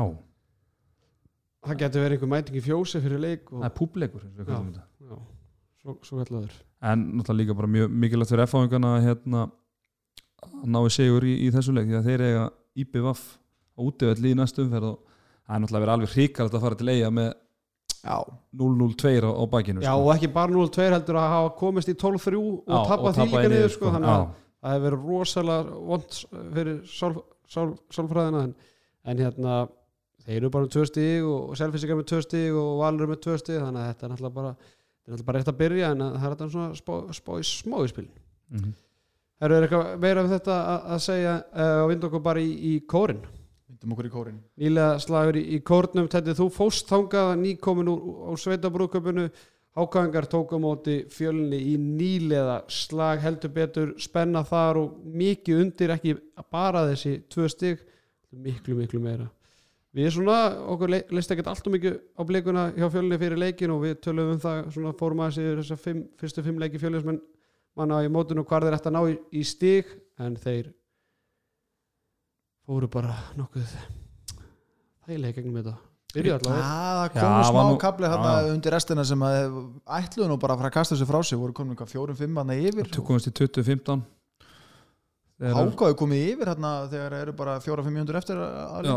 það 1.66 1.82
getur 1.84 2.06
verið 2.06 2.18
einhver 2.18 2.32
mæting 2.34 2.60
í 2.60 2.64
fjósi 2.64 3.02
fyrir 3.04 3.24
leik 3.24 3.52
og, 3.52 3.62
það 3.64 3.70
er 3.70 3.76
públeikur 3.80 4.26
svo, 5.80 5.96
svo 6.04 6.22
kallaður. 6.22 6.56
En 6.86 7.06
náttúrulega 7.18 7.40
líka 7.42 7.58
bara 7.58 7.72
mjög 7.72 7.94
mikilvægt 8.04 8.34
fyrir 8.34 8.46
F-áingana 8.46 8.96
að 8.98 9.06
hérna, 9.08 9.44
að 10.46 10.66
náu 10.76 10.90
sigur 10.94 11.26
í, 11.28 11.36
í 11.48 11.52
þessu 11.56 11.76
leik 11.76 11.90
því 11.90 12.00
að 12.00 12.10
þeir 12.10 12.26
eiga 12.28 12.48
IPVF 12.84 13.24
á 13.76 13.80
útivell 13.84 14.30
í 14.30 14.36
næstu 14.38 14.66
umferð 14.66 14.94
og 14.94 14.98
það 15.04 15.56
er 15.56 15.64
náttúrulega 15.64 15.86
verið 15.86 15.96
alveg 15.96 16.16
hrikalegt 16.16 16.58
að 16.58 16.66
fara 16.66 16.80
til 16.80 16.92
eiga 16.94 17.12
með 17.16 17.32
0-0-2 18.04 19.12
á, 19.28 19.32
á 19.36 19.44
bakinu 19.52 19.82
já 19.84 19.92
sko. 19.92 20.04
og 20.06 20.12
ekki 20.16 20.30
bara 20.34 20.54
0-2 20.54 20.86
heldur 20.94 21.20
að 21.20 21.34
hafa 21.34 21.50
komist 21.60 21.90
í 21.92 21.96
12-3 22.00 22.40
og 22.40 22.88
tappa 22.88 23.12
því 23.18 23.26
líka 23.28 23.44
í 23.44 23.52
niður 23.54 23.74
sko, 23.76 23.92
þannig 23.96 24.14
að 24.14 24.24
það 24.60 24.74
hefur 24.76 24.86
verið 24.88 25.06
rosalega 25.10 25.82
vond 25.92 26.18
fyrir 26.56 26.80
sál, 26.88 27.14
sál, 27.48 27.68
sálfræðina 27.96 28.44
en, 28.48 28.56
en 29.06 29.24
hérna 29.26 29.60
þeir 30.26 30.38
eru 30.42 30.52
bara 30.54 30.68
með 30.68 30.74
tvö 30.76 30.86
stíg 30.90 31.28
og 31.30 31.56
selfinsika 31.60 31.96
með 32.00 32.10
tvö 32.12 32.22
stíg 32.26 32.58
og 32.60 32.72
Valur 32.84 33.12
með 33.12 33.22
tvö 33.26 33.38
stíg 33.42 33.60
þannig 33.64 33.82
að 33.84 33.90
þetta 33.94 34.06
er 34.06 34.14
náttúrulega 34.14 34.38
bara 34.40 34.52
þetta 34.60 35.10
er 35.10 35.14
náttúrulega 35.14 35.30
bara 35.32 35.40
rétt 35.42 35.52
að 35.54 35.60
byrja 35.64 35.92
en 35.96 36.06
að 36.06 36.18
það 36.20 36.28
er 36.30 36.36
þetta 36.36 36.50
svona 36.56 36.80
spá, 36.80 36.94
spá, 37.20 37.32
smá 37.54 37.78
í 37.84 37.92
spil 37.94 38.10
Mhm. 38.50 38.72
Það 39.40 39.46
eru 39.46 39.58
eitthvað 39.66 39.90
meira 40.04 40.22
um 40.26 40.30
þetta 40.34 40.56
að, 40.58 40.86
að 40.96 41.02
segja 41.06 41.34
uh, 41.54 41.84
og 41.84 41.90
vinda 41.92 42.08
okkur 42.10 42.22
bara 42.26 42.42
í, 42.42 42.48
í 42.50 42.72
kórin 42.90 43.20
myndum 43.80 43.96
okkur 43.96 44.10
í 44.10 44.12
kórin 44.14 44.42
nýlega 44.60 45.00
slagur 45.00 45.40
í, 45.40 45.46
í 45.56 45.62
kórnum 45.64 46.10
Teddi, 46.12 46.36
þú 46.36 46.50
fóst 46.52 46.90
þangað 46.92 47.38
nýkomin 47.44 47.90
úr, 47.92 48.04
úr 48.34 48.44
sveitabrúðköpunu 48.44 49.30
Hákangar 49.78 50.26
tók 50.28 50.52
á 50.52 50.58
móti 50.60 51.06
fjölni 51.14 51.56
í 51.56 51.76
nýlega 51.78 52.64
slag. 52.74 53.20
Heldur 53.22 53.52
betur 53.54 53.92
spenna 54.02 54.42
þar 54.44 54.80
og 54.82 54.96
mikið 55.06 55.62
undir 55.62 55.94
ekki 55.94 56.16
bara 56.52 56.82
þessi 56.90 57.20
tvö 57.30 57.46
stig 57.54 57.84
miklu 58.34 58.76
miklu 58.76 59.00
meira. 59.00 59.30
Við 59.96 60.10
svona, 60.18 60.40
okkur 60.74 60.92
le- 60.92 61.04
leist 61.14 61.32
ekkert 61.32 61.52
alltaf 61.54 61.72
mikið 61.72 61.96
á 62.18 62.22
blikuna 62.28 62.66
hjá 62.76 62.90
fjölni 62.92 63.22
fyrir 63.22 63.40
leikin 63.40 63.72
og 63.72 63.86
við 63.86 63.96
tölum 64.04 64.34
um 64.34 64.42
það, 64.42 64.60
svona 64.74 64.96
fórum 65.00 65.22
aðeins 65.24 65.40
yfir 65.40 65.62
þessar 65.62 66.04
fyrstu 66.20 66.44
fimm 66.50 66.60
leiki 66.60 66.82
fjölinnsmenn 66.82 67.22
manna 67.78 68.02
í 68.04 68.12
mótinu 68.12 68.44
hvar 68.44 68.66
þeir 68.66 68.76
ætti 68.82 68.90
að 68.92 68.98
ná 68.98 69.02
í, 69.06 69.16
í 69.32 69.46
stig 69.48 69.94
en 70.20 70.36
þeir 70.36 70.74
fóru 72.70 72.90
bara 72.94 73.16
nokkuð 73.40 73.72
þægilega 75.08 75.36
gegnum 75.40 75.58
þetta. 75.62 75.76
Byrjuðu 76.10 76.36
allavega. 76.40 76.68
Það 76.70 77.02
Já, 77.02 77.22
komu 77.22 77.42
smá 77.50 77.64
nú- 77.70 77.80
kapli 77.82 78.08
já. 78.10 78.54
undir 78.54 78.74
restina 78.74 79.04
sem 79.06 79.20
að 79.26 79.58
ætluðu 80.00 80.28
nú 80.32 80.38
bara 80.42 80.54
að 80.56 80.62
fara 80.64 80.70
að 80.70 80.78
kasta 80.78 80.96
þessu 80.96 81.08
frá 81.10 81.20
sig 81.26 81.38
voru 81.38 81.54
komin 81.54 81.76
eitthvað 81.76 81.92
fjórum, 81.94 82.18
fimm 82.18 82.38
hann 82.42 82.50
yfir? 82.56 82.90
Tökumst 82.94 83.30
í 83.30 83.34
2015 83.34 84.06
Þegar- 85.40 85.56
Hákáðu 85.56 85.96
komið 85.96 86.24
yfir 86.34 86.50
hérna 86.52 86.72
þegar 86.92 87.14
eru 87.22 87.32
bara 87.34 87.60
fjóra, 87.64 87.84
fimm 87.84 87.94
mjöndur 87.96 88.18
eftir 88.20 88.36
að 88.36 88.90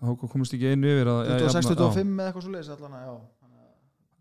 Háko 0.00 0.28
komist 0.30 0.54
ekki 0.54 0.70
einu 0.72 0.86
yfir 0.88 1.10
að, 1.10 1.18
26, 1.36 1.68
já, 1.68 1.76
25 1.76 2.14
eða 2.16 2.30
eitthvað 2.30 2.42
svo 2.46 2.52
leiðis 2.54 2.70
allan 2.76 2.94
að 2.96 3.02
já. 3.04 3.14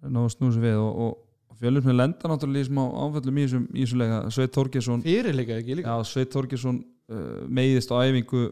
Ná 0.04 0.20
að 0.20 0.34
snúa 0.34 0.52
sér 0.52 0.66
við 0.66 0.82
og, 0.82 0.98
og 1.00 1.18
með 1.62 1.96
lenda 1.96 2.28
náttúrulega 2.28 2.66
í 2.66 2.68
smá 2.68 2.84
áföllum 3.06 3.38
í 3.39 3.46
þessum, 3.46 3.68
í 3.72 3.86
þessum 3.86 4.02
leika 4.02 4.18
Sveit 4.36 4.52
Þorgesson 4.52 5.04
fyrir 5.06 5.34
líka 5.38 5.56
ekki 5.62 5.78
líka. 5.80 5.88
Já, 5.94 6.04
Sveit 6.04 6.34
Þorgesson 6.34 6.84
uh, 7.12 7.44
meiðist 7.48 7.92
á 7.92 8.00
æfingu, 8.04 8.44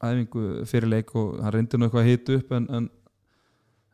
æfingu 0.00 0.44
fyrir 0.70 0.90
leik 0.90 1.14
og 1.18 1.38
hann 1.42 1.54
reyndi 1.56 1.78
nú 1.78 1.88
eitthvað 1.88 2.04
að 2.04 2.10
hita 2.10 2.36
upp 2.38 2.52
en, 2.56 2.68
en, 2.78 2.90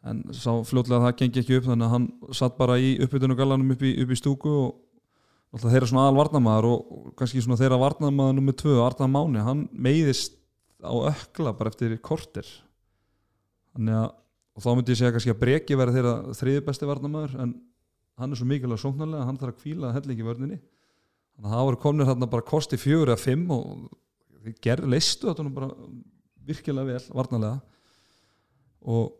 en 0.06 0.24
sá 0.36 0.50
fljótlega 0.66 1.00
að 1.00 1.06
það 1.06 1.16
gengi 1.22 1.42
ekki 1.42 1.60
upp 1.60 1.70
þannig 1.70 1.86
að 1.86 1.94
hann 1.94 2.10
satt 2.40 2.58
bara 2.58 2.80
í 2.80 2.96
uppbytunum 3.04 3.38
gallanum 3.38 3.72
upp 3.76 3.86
í, 3.86 3.94
upp 4.02 4.12
í 4.12 4.20
stúku 4.20 4.52
og 4.66 5.56
alltaf 5.56 5.72
þeirra 5.72 5.88
svona 5.90 6.06
aðal 6.06 6.20
varnamaður 6.20 6.70
og, 6.72 6.92
og 6.98 7.16
kannski 7.18 7.42
svona 7.44 7.60
þeirra 7.60 7.80
varnamaður 7.80 8.38
nummið 8.40 8.60
tvö, 8.62 8.76
Arna 8.84 9.08
Máni, 9.08 9.42
hann 9.46 9.66
meiðist 9.72 10.36
á 10.84 10.92
ökla 10.92 11.54
bara 11.56 11.72
eftir 11.72 11.96
kortir 12.04 12.48
þannig 13.76 14.00
að 14.02 14.14
og 14.56 14.64
þá 14.64 14.70
myndi 14.72 14.94
ég 14.94 15.00
segja 15.00 15.12
kannski 15.12 15.32
að 15.34 15.40
Breki 15.42 15.76
verði 15.76 15.98
þeirra 15.98 16.36
þriði 16.36 16.62
besti 16.64 16.88
varnamaður 16.88 17.34
en 17.44 17.52
hann 18.16 18.32
er 18.32 18.38
svo 18.40 18.46
mikilvæg 18.48 18.80
sóknarlega, 18.80 19.26
hann 19.28 19.36
þarf 19.40 19.52
að 19.52 19.60
kvíla 19.60 19.92
hellingi 19.92 20.24
vörninni 20.24 20.58
þannig 21.36 21.52
að 21.52 21.56
það 21.56 21.68
voru 21.68 21.80
komnir 21.82 22.10
þarna 22.10 22.30
bara 22.32 22.48
kosti 22.50 22.80
fjögur 22.80 23.12
eða 23.12 23.22
fimm 23.22 23.46
og 23.54 23.86
gerð, 24.62 24.88
leistu 24.90 25.28
þetta 25.28 25.48
bara 25.56 25.70
virkilega 26.46 26.94
vel, 26.94 27.04
varnarlega. 27.18 27.60
Og 28.86 29.14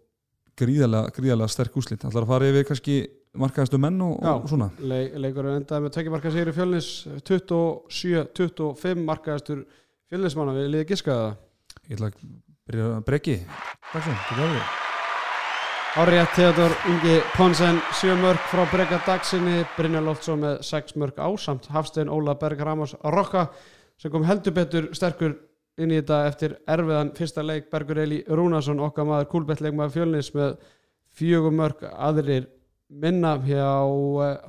gríðarlega, 0.56 1.12
gríðarlega 1.16 1.52
sterk 1.52 1.76
úslit 1.80 2.04
ætlar 2.06 2.24
að 2.24 2.32
fara 2.32 2.50
yfir 2.52 2.68
kannski 2.68 2.96
markaðastu 3.36 3.80
menn 3.82 4.00
og, 4.06 4.16
Já. 4.22 4.32
og 4.36 4.48
svona? 4.48 4.70
Le 4.80 5.00
leikur 5.20 5.50
er 5.50 5.60
endað 5.60 5.84
með 5.84 5.94
tökjamarka 5.98 6.32
sigri 6.32 6.56
fjölnis 6.56 6.88
27-25 7.28 9.04
markaðastur 9.10 9.66
fjölnismanna 10.08 10.56
við 10.56 10.72
liðið 10.72 10.90
giskaða. 10.94 11.30
Það 11.76 11.92
ég 11.92 12.00
ætla 12.00 12.10
að 12.10 12.26
byrja 12.66 12.90
að 12.94 13.06
breki 13.10 13.38
Dagsson, 13.92 14.84
Árétt 15.96 16.34
Theodor 16.36 16.72
Ingi 16.88 17.22
Ponsen 17.36 17.78
7 17.92 18.20
mörg 18.20 18.42
frá 18.52 18.66
Breka 18.68 18.98
Dagsinni 19.06 19.62
Brynjar 19.78 20.02
Loftsson 20.04 20.42
með 20.42 20.58
6 20.68 20.92
mörg 21.00 21.16
ásamt 21.16 21.70
Hafstein 21.72 22.10
Óla 22.12 22.34
Berg 22.36 22.60
Ramos 22.60 22.92
Rokka 23.00 23.46
sem 23.96 24.12
kom 24.12 24.26
heldur 24.28 24.52
betur 24.52 24.90
sterkur 24.92 25.38
inn 25.80 25.94
í 25.94 26.02
þetta 26.02 26.18
eftir 26.28 26.58
erfiðan 26.68 27.14
fyrsta 27.16 27.46
leik. 27.48 27.70
Bergur 27.72 28.02
Eli 28.04 28.20
Rúnarsson 28.28 28.84
okkar 28.84 29.08
maður 29.08 29.30
kúlbettleik 29.32 29.72
maður 29.72 29.96
fjölnis 29.96 30.30
með 30.36 30.54
fjögum 31.16 31.56
mörg 31.62 31.88
aðrir 31.88 32.50
minna 32.92 33.38
hjá 33.48 33.64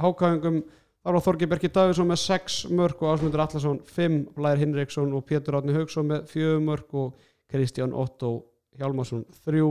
hákáðingum 0.03 0.61
þar 0.67 1.15
var 1.15 1.27
Þorgi 1.31 1.51
Berki 1.55 1.71
Davíðsson 1.71 2.11
með 2.11 2.23
6 2.27 2.61
mörg 2.75 2.99
og 2.99 3.13
Ásmundur 3.15 3.47
Allarsson 3.47 3.79
5, 3.87 4.23
Blær 4.35 4.59
Hinriksson 4.59 5.15
og 5.15 5.23
Pétur 5.23 5.61
Átni 5.61 5.79
Haugsson 5.79 6.11
með 6.11 6.27
4 6.35 6.59
mörg 6.59 7.03
og 7.07 7.29
Kristján 7.47 7.95
Otto 7.95 8.41
Hjálmarsson 8.75 9.23
3 9.47 9.63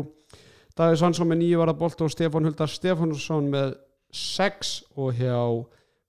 Davíð 0.76 0.98
Svansson 1.00 1.30
með 1.30 1.40
9 1.44 1.60
varða 1.62 1.78
bolt 1.80 2.02
og 2.04 2.12
Stefán 2.12 2.44
Huldar 2.48 2.68
Stefánsson 2.68 3.48
með 3.52 3.74
6 4.12 4.72
og 5.00 5.16
hjá 5.16 5.38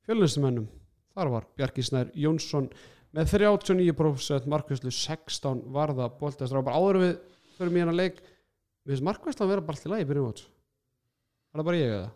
fjölunistumennum 0.08 0.68
þar 1.16 1.32
var 1.34 1.48
Bjarki 1.58 1.86
Snær 1.88 2.12
Jónsson 2.16 2.68
með 3.16 3.32
39% 3.34 4.50
markvæslu 4.52 4.92
16 4.94 5.64
varða 5.74 6.10
bolt 6.20 6.40
það 6.42 6.60
var 6.60 6.68
bara 6.68 6.82
áður 6.84 7.02
við 7.06 7.14
fyrir 7.58 7.74
mér 7.78 7.92
að 7.94 8.00
leik 8.02 8.22
við 8.22 8.94
finnst 8.94 9.08
markvæslu 9.08 9.46
að 9.46 9.54
vera 9.56 9.66
bara 9.68 9.80
allt 9.80 9.88
í 9.88 9.94
lagi 9.94 10.06
í 10.06 10.10
byrjum 10.12 10.30
átt 10.34 10.44
er 10.46 11.60
það 11.62 11.70
bara 11.72 11.82
ég 11.82 11.96
eða? 11.98 12.10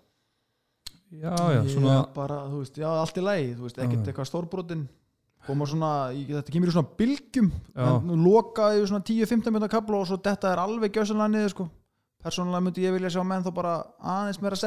já, 1.11 1.35
já, 1.55 1.61
svona 1.73 1.95
Ég 1.97 2.13
bara, 2.15 2.39
þú 2.51 2.61
veist, 2.61 2.77
já, 2.79 2.89
allt 2.91 3.17
í 3.19 3.23
lagi 3.25 3.51
þú 3.55 3.67
veist, 3.67 3.79
ekkert 3.79 4.01
Já. 4.01 4.11
eitthvað 4.11 4.29
stórbrotin 4.29 4.87
koma 5.47 5.65
svona, 5.65 5.91
þetta 6.13 6.53
kemur 6.53 6.69
í 6.69 6.75
svona 6.75 6.95
bylgjum 6.99 7.51
Já. 7.73 7.87
en 7.97 8.23
loka 8.27 8.73
í 8.77 8.83
svona 8.85 9.03
10-15 9.07 9.55
minna 9.55 9.71
kabla 9.71 10.03
og 10.03 10.09
svo 10.11 10.19
þetta 10.21 10.51
er 10.53 10.61
alveg 10.61 10.99
gjössanlega 10.99 11.33
niður 11.33 11.55
sko 11.55 11.67
persónulega 12.23 12.63
myndi 12.65 12.85
ég 12.85 12.95
vilja 12.95 13.11
sjá 13.15 13.23
menn 13.27 13.43
þá 13.45 13.51
bara 13.55 13.73
aðeins 13.99 14.41
meira 14.43 14.57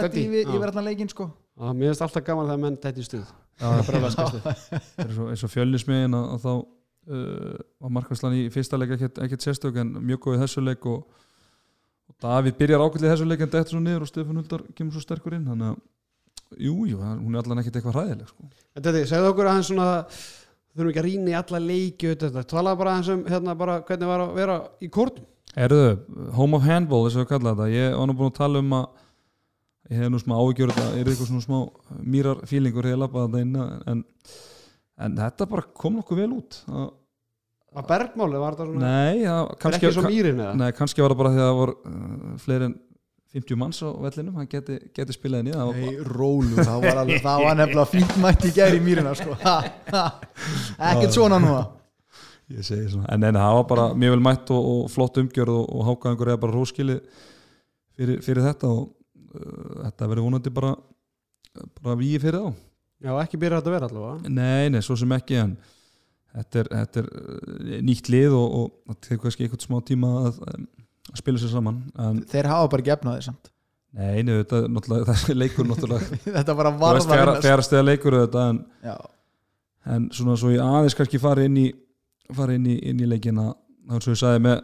já. 0.46 0.54
yfir 0.56 0.70
allan 0.70 0.88
leikinn 0.88 1.10
sko 1.12 1.28
Já, 1.54 1.70
mér 1.70 1.92
finnst 1.92 2.02
alltaf 2.02 2.24
gaman 2.26 2.48
þegar 2.50 2.62
menn 2.64 2.78
dætti 2.82 3.02
í 3.04 3.06
stuð 3.06 3.26
já, 3.60 3.68
brjálæðiskestu. 3.86 4.40
Það 4.42 5.04
er 5.04 5.12
svo, 5.14 5.26
eins 5.30 5.44
og 5.46 5.52
fjölnismiðin 5.52 6.16
að, 6.18 6.24
að 6.34 6.40
þá 6.44 6.52
uh, 6.54 7.58
var 7.84 7.92
markværslan 7.98 8.38
í 8.40 8.44
fyrsta 8.54 8.80
leik 8.80 8.94
ekkert, 8.96 9.20
ekkert 9.26 9.46
sérstök 9.46 9.78
en 9.82 9.92
mjög 10.02 10.24
góð 10.26 10.38
í 10.38 10.40
þessu 10.42 10.64
leik 10.66 10.88
og, 10.90 11.04
og 12.10 12.16
Davíð 12.24 12.58
byrjar 12.58 12.82
ákveldið 12.82 13.06
í 13.06 13.12
þessu 13.12 13.28
leik 13.30 13.44
en 13.46 13.52
þetta 13.54 13.74
svo 13.74 13.82
niður 13.84 14.06
og 14.06 14.10
Stefán 14.10 14.40
Huldar 14.40 14.64
kemur 14.74 14.96
svo 14.96 15.04
sterkur 15.04 15.36
inn 15.38 15.46
þannig 15.52 15.70
að 15.76 16.64
jú, 16.66 16.74
jú, 16.90 16.98
hann- 17.02 17.22
hún 17.22 17.36
er 17.38 17.44
allan 17.44 17.62
ekkert 17.62 17.78
eitthvað 17.78 18.00
hræðileg 18.00 18.32
sko. 18.32 18.48
En 18.74 18.82
þetta, 18.82 19.04
segðu 19.12 19.30
okkur 19.30 19.50
aðeins 19.52 19.70
svona 19.70 19.88
þurfum 20.74 20.90
ekki 20.90 21.02
að 21.04 21.08
rýna 21.08 21.30
í 21.30 21.38
alla 21.38 21.62
leiki 21.62 22.16
talaðu 22.18 22.80
bara 22.82 22.96
aðeins 22.96 23.12
um 23.14 23.24
hérna 23.30 23.54
bara 23.58 23.78
hvernig 23.86 24.10
var 24.10 24.24
að 24.26 24.34
vera 24.40 24.58
í 24.82 24.90
kórnum 24.90 25.30
Erðu, 25.54 25.84
home 26.34 26.58
of 26.58 26.64
handball 26.66 27.04
þess 27.06 27.18
að 27.18 27.24
við 27.24 27.30
kalla 27.30 27.52
þetta, 27.54 27.70
ég 27.70 27.92
var 27.94 28.08
nú 28.10 28.16
búin 28.18 28.32
að 28.32 28.38
tala 28.40 28.62
um 28.64 28.72
að 28.74 28.86
ég 29.92 30.00
hef 30.00 30.10
nú 30.10 30.18
smá 30.22 30.34
áhyggjur 30.40 30.72
þetta 30.72 30.86
er 30.98 31.10
eitthvað 31.12 31.28
svona 31.30 31.44
smá 31.44 32.00
mýrar 32.14 32.40
fílingur 32.48 32.88
ég 32.88 32.98
lappaði 32.98 33.28
þetta 33.28 33.42
inn 33.44 33.90
en, 33.92 34.04
en 35.04 35.18
þetta 35.20 35.48
bara 35.50 35.66
kom 35.76 35.98
nokkuð 36.00 36.22
vel 36.24 36.30
út. 36.40 36.58
Að, 36.66 36.88
Var 37.74 37.86
bergmáli, 37.88 38.38
var 38.38 38.54
þetta 38.54 38.66
svona 38.70 38.88
Nei, 38.88 39.22
það, 39.26 39.48
kannski, 39.62 39.78
ekki 39.80 39.94
svo 39.96 40.02
mýrin 40.06 40.42
eða? 40.42 40.56
Nei, 40.60 40.68
kannski 40.78 41.02
var 41.02 41.10
það 41.14 41.20
bara 41.22 41.32
því 41.34 41.40
að 41.40 41.48
það 41.48 41.56
voru 41.60 41.72
uh, 41.90 42.34
fleiri 42.44 42.68
en 42.68 42.74
50 43.34 43.58
manns 43.58 43.80
á 43.82 43.90
vellinum 43.98 44.36
hann 44.38 44.50
geti, 44.50 44.76
geti 44.94 45.16
spilað 45.16 45.42
inn 45.42 45.48
í 45.50 45.54
það. 45.56 45.70
Var 45.72 45.80
Nei, 45.80 45.96
rólu, 46.06 46.52
það 46.60 46.84
var, 46.84 47.00
alveg, 47.02 47.24
það 47.24 47.46
var 47.48 47.56
nefnilega 47.58 47.86
fínt 47.90 48.18
mætt 48.22 48.46
í 48.46 48.52
gæri 48.54 48.78
í 48.78 48.84
mýrina 48.84 49.14
sko. 49.18 49.34
Ekkert 50.78 51.16
svona 51.16 51.40
nú 51.42 51.56
ég 52.52 52.66
segi 52.66 52.90
svona, 52.92 53.08
en 53.12 53.22
neina, 53.24 53.40
það 53.40 53.58
var 53.58 53.68
bara 53.70 53.86
mjög 53.96 54.16
vel 54.16 54.24
mætt 54.24 54.50
og, 54.52 54.66
og 54.72 54.90
flott 54.92 55.20
umgjörð 55.22 55.54
og, 55.54 55.70
og 55.70 55.86
hákaðingur 55.88 56.32
eða 56.32 56.42
bara 56.42 56.56
róskili 56.56 56.98
fyrir, 57.96 58.20
fyrir 58.24 58.44
þetta 58.44 58.72
og 58.72 58.82
uh, 58.90 59.78
þetta 59.86 60.10
verður 60.10 60.28
vonandi 60.28 60.52
bara 60.54 60.74
bara 61.80 61.96
víi 61.98 62.18
fyrir 62.18 62.42
þá. 62.42 62.60
Já, 63.04 63.12
ekki 63.20 63.38
byrja 63.40 63.60
þetta 63.60 63.70
að 63.70 63.76
vera 63.76 63.88
allavega. 63.90 64.34
Nei, 64.34 64.68
nei, 64.74 64.82
svo 64.84 64.96
sem 64.98 65.16
ekki 65.16 65.38
en 65.40 65.56
þetta 66.34 66.60
er, 66.62 66.70
þetta 66.82 67.02
er 67.02 67.10
uh, 67.14 67.80
nýtt 67.88 68.10
lið 68.12 68.36
og, 68.36 68.60
og 68.60 68.92
það 68.92 69.00
tekur 69.08 69.24
kannski 69.26 69.46
eitthvað 69.46 69.66
smá 69.68 69.80
tíma 69.88 70.12
að, 70.28 70.44
að 70.52 71.18
spila 71.22 71.42
sér 71.42 71.54
saman 71.54 71.82
en 72.04 72.22
þeir 72.30 72.50
hafa 72.52 72.70
bara 72.74 72.88
gefnaði 72.90 73.26
samt. 73.28 73.50
Nei, 73.94 74.24
nei, 74.26 74.34
þetta 74.40 74.60
er 74.64 74.70
náttúrulega 74.74 75.08
þessi 75.12 75.38
leikur 75.38 75.68
náttúrulega. 75.70 76.20
Þetta 76.36 76.58
bara 76.58 76.74
þú 76.74 76.94
veist 76.96 77.10
varða 77.10 77.24
þegar, 77.24 77.42
þegar 77.46 77.64
steða 77.68 77.86
leikur 77.86 78.16
þetta 78.24 78.46
en, 78.50 78.60
en 79.94 80.08
svona 80.16 80.34
svo 80.40 80.50
ég 80.50 80.64
aðeins 80.64 80.96
kannski 80.98 81.20
fari 81.22 81.46
inn 81.46 81.60
í 81.62 81.68
fari 82.32 82.58
inn 82.58 82.68
í, 82.70 82.78
inn 82.90 83.02
í 83.02 83.08
leikina. 83.08 83.50
Þá 83.88 83.96
eins 83.98 84.08
og 84.08 84.14
ég 84.14 84.20
sagði 84.20 84.44
með, 84.46 84.60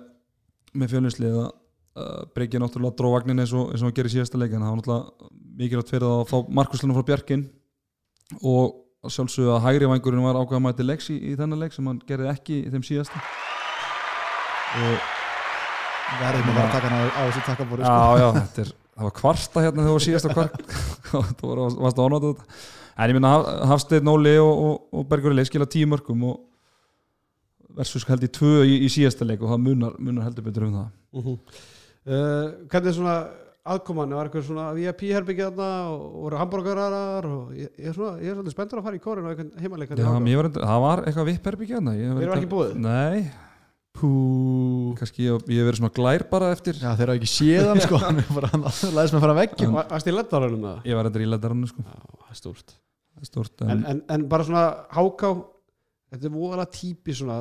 með 0.81 0.92
fjölnislið 0.94 1.38
að 1.40 1.49
uh, 1.49 2.20
Breykja 2.37 2.62
náttúrulega 2.62 2.96
dró 2.99 3.12
vagnin 3.14 3.42
eins 3.44 3.53
og, 3.53 3.70
eins 3.70 3.83
og 3.83 3.90
hann 3.90 3.96
gerir 3.99 4.12
í 4.12 4.14
síðasta 4.16 4.40
leik 4.40 4.55
en 4.55 4.64
það 4.64 4.73
var 4.73 4.81
náttúrulega 4.81 5.31
mikilvægt 5.61 5.92
fyrir 5.92 6.09
að 6.09 6.23
fá 6.31 6.37
markuslunum 6.61 6.96
frá 6.96 7.09
Bjarkin 7.11 7.46
og 8.40 8.77
að 9.05 9.14
sjálfsögðu 9.16 9.55
að 9.55 9.64
hægri 9.66 9.88
vangurinn 9.90 10.25
var 10.25 10.38
ákveða 10.40 10.64
mæti 10.64 10.87
leiks 10.87 11.09
í, 11.12 11.16
í 11.33 11.37
þennan 11.38 11.62
leik 11.64 11.77
sem 11.77 11.87
hann 11.88 12.03
gerði 12.09 12.29
ekki 12.33 12.59
í 12.64 12.73
þeim 12.73 12.85
síðasta. 12.87 13.23
Og 14.81 15.09
verðum 16.20 16.51
að 16.51 16.59
fara 16.59 16.66
að 16.66 16.75
taka 16.75 16.90
hana 16.90 17.01
á, 17.09 17.23
þessu 17.23 17.46
takkabóri 17.46 17.87
sko. 17.87 17.94
já, 17.94 18.20
já, 18.20 18.29
er, 18.64 18.75
það 18.94 19.09
var 19.09 19.16
kvarta 19.16 19.64
hérna 19.64 19.81
þegar 19.81 19.88
það 19.88 19.96
var 19.96 20.07
síðasta 20.07 20.35
kvart. 20.37 20.61
Það 21.11 21.49
var, 21.49 21.61
varst 21.81 21.99
að 21.99 22.07
ánáttu 22.07 22.31
þetta. 22.31 22.61
En 23.01 23.11
ég 23.11 23.16
minna 23.16 23.31
Hafsteinn 23.70 24.11
Óli 24.12 24.35
og, 24.38 24.51
og, 24.66 24.75
og 24.94 25.07
Bergur 25.09 25.35
Leik 25.35 25.49
skila 25.49 25.66
tíu 25.70 25.88
mörgum 25.88 26.27
og 26.29 26.37
versus 27.77 28.07
held 28.09 28.25
í 28.27 28.31
tvö 28.33 28.55
í, 28.65 28.79
í 28.87 28.89
síðasta 28.93 29.29
leik 29.29 29.45
og 29.45 29.53
það 29.53 29.63
munar, 29.67 29.99
munar 29.99 30.27
heldur 30.29 30.47
betur 30.47 30.67
um 30.69 30.79
það. 30.79 30.89
Uh 31.15 31.29
uh, 31.31 32.49
Hvernig 32.71 32.93
er 32.93 32.97
svona 32.97 33.19
aðkoman, 33.71 34.15
var 34.17 34.31
eitthvað 34.31 34.47
svona 34.49 34.71
VIP 34.77 35.05
herbyggja 35.11 35.51
þarna 35.51 35.69
og 35.93 36.17
voru 36.25 36.41
hambúrgarar 36.41 37.29
og 37.29 37.53
ég, 37.55 37.69
ég, 37.77 37.91
er 37.93 37.95
svolítið 37.99 38.55
spenntur 38.55 38.81
að 38.81 38.89
fara 38.89 38.99
í 38.99 39.05
kórin 39.05 39.29
og 39.29 39.35
eitthvað 39.35 40.01
var, 40.01 40.49
reyndar- 40.49 40.67
það 40.67 40.83
var 40.87 41.05
eitthvað 41.05 41.31
vippherbyggja 41.31 41.79
hérna 41.79 41.95
Þeir 42.01 42.25
eru 42.25 42.37
ekki 42.39 42.53
búið? 42.55 42.75
Nei, 42.81 43.31
Pú. 44.01 44.95
Kannski 44.99 45.27
ég, 45.27 45.41
hef 45.51 45.67
verið 45.67 45.81
svona 45.81 45.93
glær 45.93 46.23
bara 46.31 46.53
eftir 46.55 46.79
Já, 46.79 46.93
þeir 46.97 47.11
hafa 47.11 47.17
ekki 47.19 47.31
séð 47.31 47.67
hann 47.69 47.83
sko. 47.83 47.99
Læðis 48.97 49.13
með 49.13 49.19
að 49.19 49.25
fara 49.25 49.35
veggjum. 49.41 49.75
Varst 49.91 50.11
í 50.11 50.15
leddarunum 50.15 50.67
það? 50.69 50.77
Ég 50.87 50.99
var 50.99 51.09
reyndar 51.09 51.25
í 51.25 51.29
ledarannu 51.29 51.71
sko. 51.71 51.85
Já, 51.85 51.97
en, 53.21 53.73
en, 53.75 53.83
en, 53.91 54.03
en 54.15 54.27
bara 54.31 54.47
svona 54.47 54.63
háká 54.95 55.33
þetta 56.11 56.27
er 56.27 56.35
voðalega 56.35 56.73
típi 56.75 57.14
svona 57.14 57.37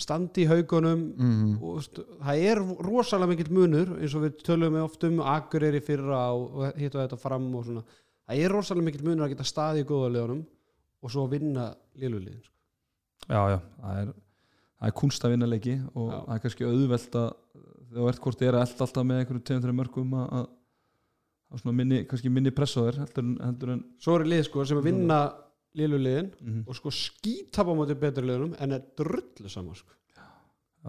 standi 0.00 0.44
í 0.44 0.48
haugunum 0.50 1.02
mm. 1.16 1.50
og 1.64 1.80
st- 1.86 2.04
það 2.20 2.44
er 2.50 2.62
rosalega 2.86 3.32
mikill 3.32 3.52
munur 3.56 3.94
eins 3.98 4.14
og 4.18 4.26
við 4.26 4.40
tölum 4.46 4.76
oft 4.82 5.04
um 5.08 5.20
Akureyri 5.24 5.80
fyrra 5.84 6.22
og, 6.36 6.46
og 6.60 6.80
hitt 6.80 6.94
og 6.96 7.04
þetta 7.04 7.20
fram 7.20 7.48
og 7.56 7.66
svona 7.68 7.84
það 7.88 8.44
er 8.44 8.54
rosalega 8.56 8.88
mikill 8.90 9.06
munur 9.08 9.26
að 9.26 9.32
geta 9.34 9.48
staði 9.48 9.84
í 9.84 9.88
góða 9.88 10.12
liðunum 10.16 10.42
og 11.00 11.12
svo 11.14 11.24
vinna 11.32 11.70
liðluliðin 11.96 12.42
sko. 12.44 12.56
Já, 13.30 13.40
já, 13.54 13.58
það 13.80 14.00
er 14.02 14.12
það 14.80 14.88
er 14.90 14.96
kunst 15.00 15.24
að 15.24 15.32
vinna 15.34 15.48
leiki 15.48 15.74
og 15.94 16.06
Já. 16.12 16.18
það 16.26 16.34
er 16.36 16.42
kannski 16.44 16.68
auðvelt 16.68 17.16
að 17.20 17.28
þú 17.90 18.06
ert 18.08 18.20
hvort 18.24 18.42
er 18.46 18.56
að 18.56 18.62
elda 18.66 18.84
alltaf 18.86 19.06
með 19.08 19.18
einhverju 19.22 19.42
þeirra 19.50 19.74
mörgum 19.76 20.12
að, 20.16 20.26
að, 20.38 20.46
að 21.50 21.62
svona 21.62 21.74
minni, 21.80 21.98
kannski 22.08 22.32
minni 22.32 22.52
press 22.54 22.76
á 22.78 22.80
þér 22.86 23.00
heldur 23.02 23.24
en, 23.26 23.34
heldur 23.44 23.72
en 23.74 23.82
svo 24.00 24.14
eru 24.20 24.28
lið 24.30 24.44
sko, 24.46 24.64
sem 24.68 24.80
að 24.80 24.86
vinna 24.88 25.18
liðluliðin 25.78 26.28
mm 26.40 26.60
og 26.66 26.76
sko 26.76 26.92
skítapa 26.94 27.72
á 27.72 27.78
móti 27.78 27.96
betri 27.98 28.26
liðunum 28.26 28.56
en 28.58 28.76
er 28.76 28.84
drullu 28.98 29.50
saman 29.50 29.78
sko. 29.78 29.94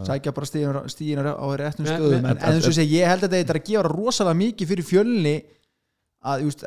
Sækja 0.08 0.32
bara 0.32 0.48
stíðin, 0.48 0.78
stíðin 0.88 1.28
á 1.28 1.48
réttum 1.60 1.84
Nei, 1.84 1.96
stöðum 1.98 2.22
nei, 2.24 2.32
En, 2.32 2.38
en 2.38 2.56
eins 2.56 2.67
og 2.70 2.76
segja, 2.78 3.02
ég 3.02 3.10
held 3.12 3.26
að 3.28 3.34
þetta 3.36 3.54
er 3.54 3.60
að 3.60 3.65
gefa 3.67 3.88
rosalega 3.89 4.39
mikið 4.39 4.70
fyrir 4.70 4.88
fjölni 4.88 5.34
að, 6.22 6.46
just, 6.46 6.63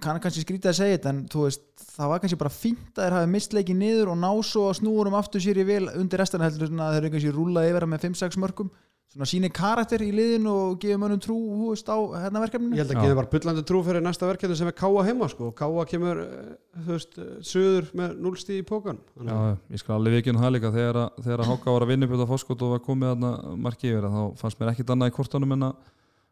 kann 0.00 0.20
kannski 0.24 0.44
skrýta 0.44 0.70
að 0.70 0.78
segja 0.78 0.96
þetta 0.96 1.12
en 1.12 1.20
veist, 1.34 1.66
það 1.96 2.12
var 2.12 2.22
kannski 2.22 2.38
bara 2.40 2.54
fínt 2.54 2.96
að 2.96 3.02
þeir 3.02 3.16
hafi 3.18 3.30
mist 3.34 3.56
leikið 3.56 3.78
niður 3.82 4.12
og 4.14 4.18
ná 4.22 4.30
svo 4.46 4.64
að 4.70 4.78
snúurum 4.80 5.18
aftur 5.18 5.44
sér 5.44 5.60
í 5.60 5.66
vel 5.68 5.82
undir 5.92 6.22
restina 6.22 6.48
heldur 6.48 6.72
að 6.72 6.96
þeir 6.96 7.02
eru 7.02 7.12
kannski 7.14 7.34
rúlað 7.36 7.68
yfir 7.70 7.88
með 7.92 8.06
5-6 8.08 8.40
mörgum 8.40 8.72
svona 9.14 9.26
síni 9.30 9.48
karakter 9.54 10.02
í 10.04 10.08
liðin 10.12 10.46
og 10.50 10.76
gefa 10.82 10.98
mönnum 11.00 11.20
trú 11.22 11.36
veist, 11.70 11.88
á 11.88 11.96
hérna 12.20 12.40
ég 12.40 12.44
verkefninu 12.46 12.76
held 12.76 12.90
að 12.90 12.96
Já. 12.98 13.02
geða 13.06 13.16
bara 13.20 13.30
bullandi 13.32 13.62
trú 13.68 13.80
fyrir 13.86 14.02
næsta 14.04 14.28
verkefni 14.28 14.56
sem 14.58 14.68
er 14.68 14.74
Káa 14.76 15.04
heima 15.06 15.28
sko. 15.32 15.52
Káa 15.56 15.84
kemur 15.88 16.20
eh, 16.24 16.54
þú 16.84 16.90
veist, 16.96 17.18
eh, 17.22 17.30
suður 17.40 17.88
með 17.96 18.16
núlstíð 18.26 18.60
í 18.60 18.66
pókan 18.66 18.98
Já, 19.24 19.38
ég 19.72 19.80
skal 19.80 19.96
alveg 19.96 20.18
vikinu 20.18 20.42
það 20.42 20.54
líka 20.58 20.72
þegar, 20.74 20.98
að- 21.06 21.22
þegar 21.24 21.44
að 21.44 21.50
Háka 21.52 21.72
var 21.76 21.86
að 21.86 21.92
vinna 21.94 22.06
upp 22.10 22.24
á 22.26 22.32
fórskot 22.34 22.62
og 22.66 22.74
var 22.74 22.84
komið 22.84 23.12
þarna 23.14 23.32
marki 23.68 23.92
yfir 23.94 24.08
þá 24.10 24.22
fannst 24.42 24.60
mér 24.60 24.72
ekkit 24.74 24.92
annað 24.96 25.12
í 25.12 25.16
kortunum 25.16 25.52
en 25.56 25.66
að, 25.70 25.74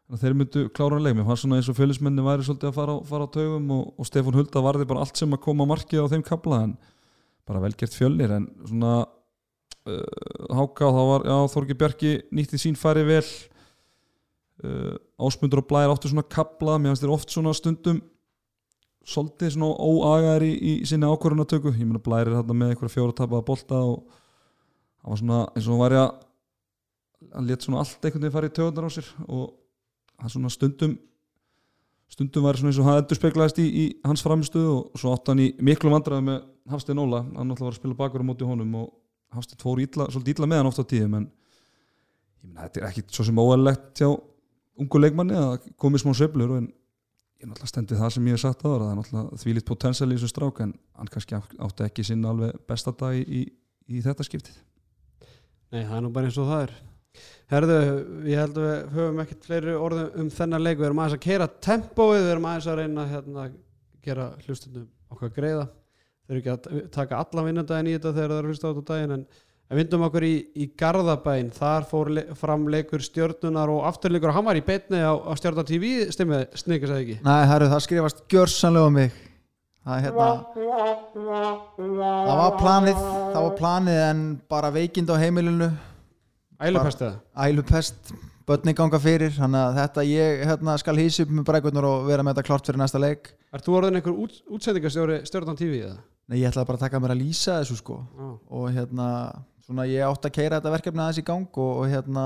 en 0.05 0.15
að 0.19 0.21
þeir 0.25 0.37
myndu 0.43 0.65
klára 0.75 0.99
leik 1.01 1.15
mér 1.17 1.25
fannst 1.31 1.45
svona 1.47 1.57
eins 1.61 1.69
og 1.71 1.79
fjölusmenni 1.79 2.27
væri 2.27 2.45
svolítið 2.45 2.69
að 2.69 2.77
fara 2.77 2.99
fara 3.09 3.25
á 3.25 3.33
taugum 3.33 3.71
og, 3.79 3.93
og 3.97 4.05
Stefán 4.11 4.35
Hulda 4.37 4.61
varði 4.61 4.85
bara 4.91 5.01
allt 5.07 5.17
sem 5.17 5.33
að 5.33 5.41
koma 5.47 5.65
markið 5.65 6.05
á 6.05 6.11
þeim 6.13 6.21
kapla 6.27 6.61
en 6.67 6.75
bara 7.47 7.61
velgert 7.65 7.93
fjölnir 7.97 8.31
en 8.35 8.45
svona 8.67 9.05
Háka 9.85 10.89
þá 10.89 11.01
var, 11.11 11.27
Þorgi 11.53 11.77
Bjarki 11.77 12.13
nýtti 12.33 12.57
sín 12.61 12.77
færi 12.79 13.03
vel. 13.05 13.25
Uh, 14.65 14.95
Ásmundur 15.19 15.61
og 15.61 15.67
Blær 15.69 15.91
áttu 15.91 16.09
svona 16.09 16.23
kapla, 16.23 16.77
mér 16.79 16.93
fannst 16.93 17.03
þeir 17.03 17.13
oft 17.13 17.33
svona 17.33 17.51
stundum 17.53 17.99
svolítið 19.05 19.51
svona 19.53 19.73
óagaðar 19.77 20.45
í, 20.47 20.53
í 20.55 20.71
sinni 20.87 21.05
ákvörunatöku 21.05 21.73
ég 21.75 21.83
meina 21.85 22.01
Blær 22.01 22.25
er 22.29 22.39
þarna 22.39 22.55
með 22.57 22.71
eitthvað 22.73 22.93
fjóra 22.95 23.15
tapaða 23.19 23.45
bolta 23.45 23.81
og 23.85 23.99
hann 25.03 25.11
var 25.11 25.21
svona 25.21 25.41
eins 25.51 25.67
og 25.69 25.81
var 25.83 25.95
að 25.99 26.07
hann 27.35 27.49
let 27.49 27.65
svona 27.65 27.83
allt 27.83 27.99
einhvern 27.99 28.25
veginn 28.25 28.35
fara 28.37 28.49
í 28.49 28.55
töðunar 28.55 28.89
á 28.89 28.95
sér 28.95 29.11
og 29.27 29.45
hann 30.23 30.33
svona 30.33 30.53
stundum 30.53 30.97
stundum 32.15 32.47
var 32.47 32.57
svona 32.57 32.73
eins 32.73 32.81
og 32.81 32.89
hann 32.89 33.01
endur 33.03 33.19
speklaðist 33.19 33.61
í, 33.61 33.67
í 33.67 33.85
hans 34.07 34.25
framistöðu 34.25 34.73
og 34.73 34.99
svo 35.01 35.13
átt 35.13 35.29
hann 35.29 35.43
í 35.43 35.51
miklu 35.59 35.93
vandræði 35.93 36.29
með 36.31 36.43
Hafstein 36.71 37.01
Óla. 37.01 37.21
Hann 37.35 37.51
náttúrulega 37.51 37.67
var 37.67 37.75
að 37.75 37.81
spila 37.81 37.99
bakur 37.99 38.23
Hafstein 39.37 39.61
fór 39.61 39.81
ítla, 39.83 40.07
svolítið 40.13 40.35
ítla 40.35 40.49
með 40.51 40.61
hann 40.61 40.69
oft 40.71 40.81
á 40.81 40.85
tíðum 40.91 41.17
en 41.19 41.27
ég 41.27 42.47
meina 42.49 42.65
þetta 42.67 42.81
er 42.81 42.87
ekki 42.89 43.03
svo 43.11 43.25
sem 43.27 43.41
óæðilegt 43.43 44.01
hjá 44.01 44.09
ungu 44.81 45.01
leikmanni 45.01 45.37
að 45.39 45.69
komið 45.81 46.03
smá 46.03 46.11
sveiflur 46.19 46.55
en 46.59 46.65
ég 47.41 47.49
náttúrulega 47.49 47.71
stend 47.71 47.91
við 47.93 48.01
það 48.03 48.13
sem 48.15 48.27
ég 48.29 48.35
hef 48.37 48.43
sagt 48.45 48.65
ára 48.65 48.79
það 48.81 48.91
er 48.93 48.99
náttúrulega 49.01 49.39
þvílitt 49.43 49.67
potensal 49.69 50.09
í 50.09 50.15
þessu 50.17 50.31
strák 50.31 50.59
en 50.65 50.73
hann 50.99 51.11
kannski 51.13 51.37
átt- 51.37 51.55
átti 51.67 51.85
ekki 51.87 52.05
sinna 52.07 52.31
alveg 52.33 52.57
besta 52.69 52.93
dag 52.95 53.15
í, 53.19 53.23
í, 53.25 53.41
í 53.91 54.01
þetta 54.05 54.25
skiptið. 54.27 54.57
Nei, 55.73 55.81
það 55.83 55.95
er 55.97 56.03
nú 56.05 56.11
bara 56.15 56.29
eins 56.29 56.39
og 56.39 56.49
það 56.51 56.65
er. 56.67 56.75
Herðu, 57.51 57.75
ég 58.27 58.39
held 58.41 58.57
að 58.59 58.65
við 58.67 58.93
höfum 58.95 59.19
ekkert 59.23 59.45
fleiri 59.47 59.75
orðum 59.79 60.19
um 60.23 60.29
þennan 60.35 60.63
leik. 60.65 60.79
Við 60.79 60.87
erum 60.89 61.01
aðeins 61.03 61.17
að 61.17 61.23
keira 61.25 61.47
tempóið 61.67 62.21
við 62.25 62.31
erum 62.33 62.47
aðeins 62.49 62.67
að 62.71 62.79
reyna 62.81 63.05
hérna, 63.11 63.45
að 63.45 63.57
gera 64.05 64.25
hlustundum 64.45 64.87
okkar 65.15 65.31
greiða 65.35 65.65
þau 66.25 66.35
eru 66.35 66.41
ekki 66.41 66.53
að 66.55 66.85
taka 66.93 67.21
allan 67.21 67.49
vinnundaginn 67.49 67.91
í 67.91 67.97
þetta 67.97 68.13
þegar 68.15 68.31
það 68.31 68.39
eru 68.39 68.47
að 68.47 68.53
hlusta 68.53 68.71
á 68.73 68.89
daginn 68.89 69.15
en 69.17 69.27
vindum 69.73 70.05
okkur 70.05 70.25
í, 70.25 70.33
í 70.61 70.67
Garðabæn 70.77 71.51
þar 71.55 71.85
fór 71.89 72.11
le 72.13 72.23
fram 72.37 72.67
leikur 72.69 73.01
stjörnunar 73.01 73.71
og 73.73 73.85
afturleikur 73.89 74.29
og 74.29 74.37
hann 74.37 74.45
var 74.45 74.59
í 74.59 74.65
beinni 74.65 75.01
á, 75.01 75.13
á 75.13 75.31
stjörnar 75.37 75.65
TV 75.65 76.05
stimmið 76.13 76.45
snikast 76.53 76.91
eða 76.91 77.01
ekki? 77.01 77.17
Nei, 77.25 77.41
herru, 77.49 77.69
það 77.71 77.85
skrifast 77.87 78.21
gjörsanlega 78.31 78.91
um 78.91 78.99
mig. 78.99 79.17
Það 79.85 79.97
er 79.97 80.05
hérna 80.05 80.27
Það 82.27 82.39
var 82.39 82.55
planið 82.61 83.01
Það 83.01 83.41
var 83.41 83.57
planið 83.59 83.99
en 84.05 84.23
bara 84.49 84.71
veikind 84.73 85.11
á 85.13 85.15
heimilinu. 85.21 85.69
Ælupestið 86.61 87.19
Ælupest, 87.45 88.13
börni 88.47 88.73
ganga 88.77 89.01
fyrir 89.01 89.33
Þannig 89.35 89.61
að 89.61 89.77
þetta 89.81 90.05
ég 90.09 90.43
hérna, 90.49 90.77
skal 90.81 90.97
hýsi 90.97 91.25
upp 91.25 91.33
með 91.35 91.49
brækurnar 91.49 91.89
og 91.89 92.09
vera 92.09 92.25
með 92.25 92.37
þetta 92.37 92.49
klart 92.49 92.69
fyrir 92.69 92.81
næsta 92.81 93.01
leik. 93.01 93.33
Er 93.53 93.65
þú 93.65 93.79
orðin 93.81 93.99
einhver 93.99 94.17
út, 94.25 94.41
útsendingastjóri 94.57 95.21
stjörnar 95.27 95.57
TV 95.59 95.81
eða? 95.83 95.99
Nei, 96.25 96.39
ég 96.41 96.49
ætlaði 96.49 96.69
bara 96.71 96.79
að 96.79 96.85
taka 96.87 97.01
mér 97.03 97.13
að 97.13 97.21
lýsa 97.21 97.59
þessu 97.61 97.79
sko 97.79 97.99
Já. 98.01 98.27
og 98.57 98.67
hérna, 98.73 99.07
svona 99.67 99.85
ég 99.89 100.05
átti 100.07 100.29
að 100.29 100.37
keira 100.39 100.59
þetta 100.59 100.73
verkefni 100.73 101.03
aðeins 101.03 101.21
í 101.21 101.25
gang 101.27 101.59
og, 101.61 101.73
og 101.81 101.89
hérna 101.91 102.23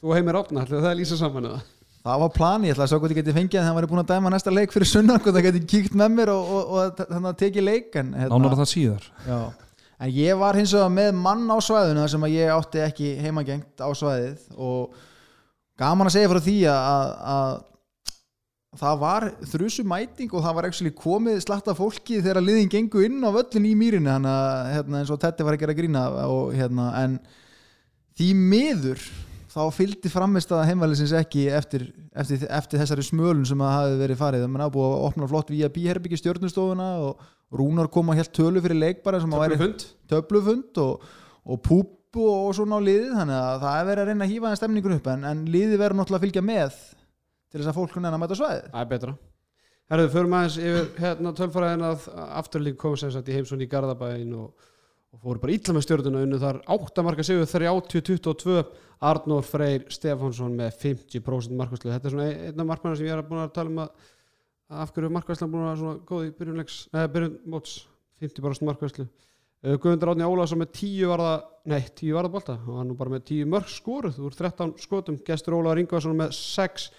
Þú 0.00 0.16
heimir 0.16 0.38
opna, 0.40 0.64
ætlaðu 0.64 0.84
það 0.84 0.90
að 0.94 1.00
lýsa 1.00 1.20
saman 1.20 1.48
eða? 1.50 1.62
það 2.00 2.20
var 2.22 2.30
plani, 2.32 2.68
ég 2.68 2.74
ætlaði 2.74 2.86
að 2.86 2.92
sjá 2.92 3.00
hvort 3.00 3.12
ég 3.12 3.18
geti 3.20 3.34
fengið 3.36 3.60
að 3.60 3.66
það 3.66 3.74
væri 3.78 3.88
búin 3.90 4.02
að 4.02 4.10
dæma 4.10 4.30
næsta 4.32 4.52
leik 4.54 4.72
fyrir 4.72 4.88
sunnan 4.88 5.20
hvort 5.20 5.36
það 5.36 5.46
geti 5.48 5.60
kíkt 5.68 5.96
með 6.00 6.14
mér 6.14 6.32
og, 6.32 6.52
og, 6.56 6.70
og 6.70 7.02
þannig 7.02 7.28
að 7.30 7.40
tekið 7.42 7.66
leik 7.66 7.98
en, 8.00 8.12
hérna, 8.16 8.38
nánar 8.40 8.56
það 8.60 8.70
síðar 8.70 9.08
Já, 9.26 9.40
en 10.00 10.12
ég 10.16 10.40
var 10.40 10.60
hins 10.60 10.72
vegar 10.76 10.94
með 10.96 11.10
mann 11.20 11.44
á 11.52 11.56
svæðinu 11.64 12.04
þar 12.04 12.12
sem 12.14 12.24
að 12.28 12.36
ég 12.38 12.54
átti 12.54 12.84
ekki 12.86 13.10
heimagengt 13.20 13.84
á 13.84 13.88
svæðið 14.00 14.46
og 14.56 14.96
gaman 15.80 16.08
að 16.08 16.16
segja 16.16 16.32
frá 16.32 16.40
því 16.46 16.56
að, 16.72 17.12
að 17.34 17.52
það 18.78 19.00
var 19.00 19.26
þrusu 19.50 19.84
mæting 19.88 20.30
og 20.30 20.44
það 20.44 20.56
var 20.58 20.68
actually 20.68 20.92
komið 20.94 21.40
slatta 21.42 21.74
fólki 21.74 22.20
þegar 22.22 22.44
liðin 22.44 22.70
gengu 22.70 23.02
inn 23.06 23.18
á 23.26 23.30
völlin 23.34 23.66
í 23.66 23.72
mýrinni 23.78 24.12
þannig 24.12 24.36
að 24.36 24.68
hérna, 24.76 25.00
eins 25.00 25.10
og 25.10 25.18
Tetti 25.22 25.46
var 25.46 25.56
að 25.56 25.64
gera 25.64 25.76
grína 25.78 26.04
og, 26.28 26.52
hérna, 26.54 26.86
en 27.02 27.16
því 28.18 28.30
miður 28.38 29.02
þá 29.50 29.60
fylgdi 29.74 30.12
framist 30.12 30.52
að 30.54 30.68
heimvælisins 30.68 31.14
ekki 31.18 31.48
eftir, 31.50 31.88
eftir, 32.14 32.44
eftir 32.46 32.82
þessari 32.84 33.04
smölun 33.08 33.48
sem 33.48 33.62
að 33.64 33.72
hafi 33.74 33.96
verið 34.04 34.20
farið. 34.20 34.44
Það 34.46 34.62
er 34.62 34.74
búið 34.76 34.90
að 34.90 35.06
opna 35.08 35.30
flott 35.32 35.50
via 35.50 35.70
bíherbyggi 35.74 36.20
stjórnustofuna 36.20 36.90
og 37.08 37.24
Rúnar 37.58 37.90
kom 37.90 38.12
að 38.12 38.20
helt 38.20 38.30
tölu 38.36 38.62
fyrir 38.62 38.78
leik 38.78 39.02
bara 39.02 39.18
sem 39.18 39.32
að 39.34 39.42
væri 39.42 39.72
töflufund. 40.12 40.78
og, 40.78 41.02
og 41.42 41.62
púpu 41.66 42.28
og 42.30 42.54
svona 42.54 42.78
á 42.78 42.86
liðið 42.86 43.18
þannig 43.18 43.38
að 43.40 43.64
það 43.64 43.80
er 43.80 43.88
verið 43.90 44.04
að 44.04 44.10
reyna 44.12 44.26
að 44.28 44.32
hýfa 44.36 44.46
það 44.52 44.60
stemningur 44.60 44.96
upp 45.00 45.10
en, 45.10 45.26
en 45.32 45.44
liðið 45.50 45.82
verður 45.82 45.98
náttúrulega 45.98 46.20
að 46.20 46.26
fylgja 46.28 46.46
með 46.46 46.78
til 47.50 47.60
þess 47.60 47.72
að 47.72 47.78
fólk 47.80 47.94
kunna 47.96 48.12
að 48.14 48.22
mæta 48.22 48.38
svæðið. 48.38 48.66
Það 48.70 48.82
er 48.82 48.90
betra. 48.94 49.14
Herðu, 49.90 50.10
förum 50.12 50.34
aðeins 50.38 50.56
yfir 50.62 50.90
hérna 51.02 51.32
tölfræðin 51.34 51.88
að 51.88 52.04
afturlík 52.38 52.76
kom 52.78 52.92
sem 52.98 53.10
sagt 53.10 53.26
í 53.26 53.34
heimsson 53.34 53.64
í 53.64 53.66
Garðabæin 53.70 54.36
og, 54.38 54.68
og 55.10 55.24
fóru 55.24 55.42
bara 55.42 55.56
illa 55.56 55.74
með 55.74 55.86
stjórnuna 55.88 56.22
unnu 56.26 56.38
þar 56.38 56.60
8 56.76 57.04
marka 57.06 57.26
sigur 57.26 57.48
30-22 57.50 58.60
Arnór 59.10 59.42
Freyr 59.48 59.88
Stefánsson 59.90 60.54
með 60.60 60.76
50% 60.84 61.58
markvæslu 61.58 61.90
þetta 61.90 62.06
er 62.06 62.14
svona 62.14 62.28
einn 62.30 62.62
af 62.62 62.70
markmæna 62.70 63.00
sem 63.00 63.08
ég 63.08 63.16
er 63.16 63.26
búin 63.26 63.42
að 63.42 63.52
tala 63.56 63.72
um 63.72 63.82
að, 63.82 64.08
að 64.70 64.84
af 64.84 64.94
hverju 64.94 65.12
markvæslan 65.16 65.50
búin 65.50 65.66
að 65.72 65.78
svona 65.82 66.06
góð 66.06 66.26
í 66.28 66.32
byrjunleiks, 66.38 66.80
eða 66.94 67.12
byrjun 67.16 67.36
móts? 67.50 67.76
50% 68.20 68.68
markvæslu 68.68 69.06
uh, 69.08 69.74
Guðmundur 69.74 70.12
Átni 70.12 70.28
Ólafsson 70.28 70.60
með 70.60 70.74
10 70.78 71.10
varða 71.10 71.36
nei, 71.72 71.80
10 71.82 72.14
varða 72.14 72.34
bolta 72.34 72.58
og 72.60 72.78
hann 72.78 72.92
nú 72.92 72.98
bara 72.98 73.14
með 73.14 73.24
10 73.32 73.50
mörg 73.54 73.72
skoruð 73.72 74.20
úr 74.22 74.36
13 74.36 74.76
skotum, 74.84 75.18
gestur 75.26 75.56
Ólafur 75.58 75.80
Ingvarsson 75.82 76.18
með 76.20 76.36
6 76.36 76.90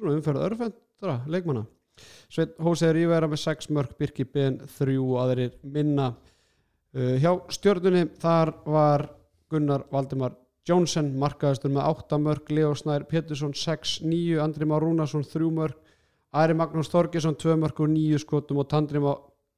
svona 0.00 0.16
umferð 0.16 0.44
örfendra 0.48 1.20
leikmanna. 1.30 1.66
Sveit 2.32 2.56
Hóseður 2.62 3.00
Ívera 3.02 3.28
með 3.28 3.42
6 3.44 3.70
mörg 3.76 3.96
Birki 4.00 4.24
Ben 4.24 4.58
3 4.78 4.96
aðrir 5.20 5.56
minna. 5.62 6.14
Uh, 6.96 7.16
hjá 7.22 7.34
stjörnunni 7.54 8.08
þar 8.18 8.54
var 8.66 9.04
Gunnar 9.50 9.84
Valdimar 9.92 10.34
Jónsson 10.66 11.12
markaðistur 11.18 11.72
með 11.74 11.86
8 11.88 12.18
mörg 12.22 12.50
Leo 12.50 12.72
Snær 12.78 13.04
Pétursson 13.10 13.52
6, 13.56 14.00
9 14.06 14.40
Andri 14.42 14.66
Már 14.68 14.82
Rúnarsson 14.82 15.24
3 15.26 15.50
mörg 15.54 15.76
Ari 16.30 16.54
Magnús 16.54 16.90
Þorgesson 16.90 17.36
2 17.38 17.56
mörg 17.58 17.82
úr 17.82 17.90
9 17.90 18.20
skotum 18.22 18.60
og 18.62 18.68
Tandri 18.70 19.02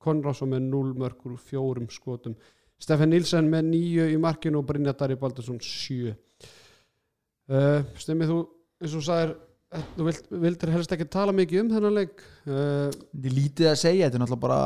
Konrásson 0.03 0.51
með 0.51 0.67
0 0.73 0.95
mörg 0.99 1.27
úr 1.29 1.39
4 1.39 1.87
skotum. 1.95 2.35
Stefan 2.81 3.13
Nilsen 3.13 3.49
með 3.53 3.69
9 3.71 4.09
í 4.11 4.19
markinu 4.21 4.59
og 4.61 4.67
Brynja 4.67 4.95
Dari 4.99 5.15
Baldursson 5.21 5.61
7 5.63 6.11
uh, 6.11 7.85
Stemmið 7.95 8.33
þú 8.33 8.39
eins 8.83 8.97
og 8.99 9.11
eh, 9.15 9.35
þú 9.73 10.07
vilt, 10.09 10.29
vildir 10.45 10.73
helst 10.75 10.93
ekki 10.95 11.09
tala 11.13 11.33
mikið 11.37 11.63
um 11.63 11.73
þennan 11.73 11.97
leik. 11.97 12.23
Uh, 12.45 12.91
Þetta 12.93 13.29
er 13.31 13.37
lítið 13.39 13.71
að 13.71 13.81
segja, 13.81 14.07
þetta 14.07 14.19
er 14.19 14.23
náttúrulega 14.25 14.45
bara 14.45 14.61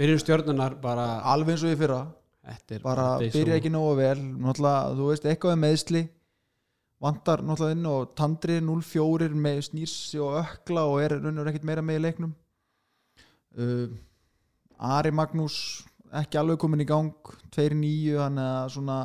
byrjun 0.00 0.22
stjörnunar 0.22 0.76
bara 0.80 1.06
alveg 1.32 1.56
eins 1.56 1.66
og 1.66 1.72
ég 1.72 1.80
fyrra. 1.80 2.00
Bara 2.84 3.06
byrja 3.20 3.58
ekki 3.58 3.72
nógu 3.72 3.96
vel. 3.98 4.16
Náttúrulega, 4.20 4.94
þú 4.98 5.08
veist, 5.10 5.26
eitthvað 5.28 5.54
er 5.56 5.62
meðsli 5.64 6.02
vantar 7.00 7.42
náttúrulega 7.46 7.78
inn 7.78 7.88
og 7.88 8.12
Tandri 8.18 8.58
0-4 8.64 9.30
með 9.40 9.62
snýrsi 9.70 10.20
og 10.20 10.38
ökla 10.42 10.84
og 10.90 11.00
er 11.04 11.16
raunur 11.16 11.48
ekkert 11.50 11.66
meira 11.68 11.84
með 11.84 12.00
í 12.00 12.04
leiknum. 12.06 12.34
Uh, 13.56 13.88
Ari 14.80 15.12
Magnús 15.12 15.56
ekki 16.20 16.38
alveg 16.40 16.60
komin 16.60 16.82
í 16.82 16.88
gang 16.88 17.12
2-9, 17.54 18.14
hann 18.18 18.38
er 18.42 18.70
svona 18.72 19.00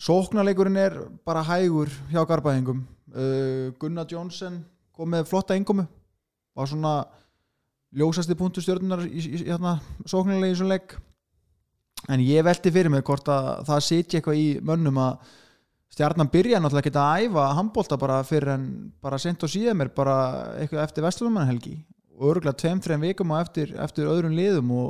sóknarleikurinn 0.00 0.78
er 0.80 0.98
bara 1.24 1.44
hægur 1.44 1.90
hjá 2.12 2.22
Garbaðingum 2.28 2.84
uh, 3.16 3.72
Gunnar 3.80 4.08
Jónsson 4.10 4.60
kom 4.96 5.12
með 5.12 5.26
flotta 5.30 5.56
inkomu 5.58 5.86
var 6.56 6.70
svona 6.70 6.94
ljósasti 7.96 8.36
punktu 8.36 8.62
stjórnunar 8.64 9.04
í, 9.06 9.10
í, 9.16 9.24
í 9.40 9.48
hérna, 9.48 9.76
sóknarlegi 10.08 10.56
í 10.56 10.60
svona 10.60 10.76
leik. 10.76 10.96
En 12.12 12.22
ég 12.22 12.44
velti 12.46 12.70
fyrir 12.72 12.92
mig 12.92 13.04
hvort 13.06 13.28
að 13.32 13.66
það 13.66 13.82
sitja 13.86 14.20
eitthvað 14.20 14.40
í 14.40 14.46
mönnum 14.64 15.00
að 15.02 15.34
stjarnan 15.96 16.30
byrja 16.30 16.60
náttúrulega 16.60 16.90
ekki 16.90 17.00
að 17.00 17.26
æfa 17.26 17.44
handbólta 17.56 17.98
bara 18.00 18.20
fyrir 18.26 18.52
en 18.56 18.66
bara 19.02 19.18
sent 19.22 19.44
og 19.46 19.52
síðan 19.52 19.78
mér 19.80 19.92
bara 19.96 20.16
eitthvað 20.60 20.84
eftir 20.84 21.06
Vestlumannhelgi 21.06 21.76
og 22.16 22.32
örgulega 22.32 22.58
tveim, 22.60 22.80
þreim 22.84 23.04
vikum 23.06 23.32
á 23.32 23.40
eftir, 23.40 23.72
eftir 23.80 24.08
öðrum 24.10 24.34
liðum 24.36 24.72
og 24.76 24.88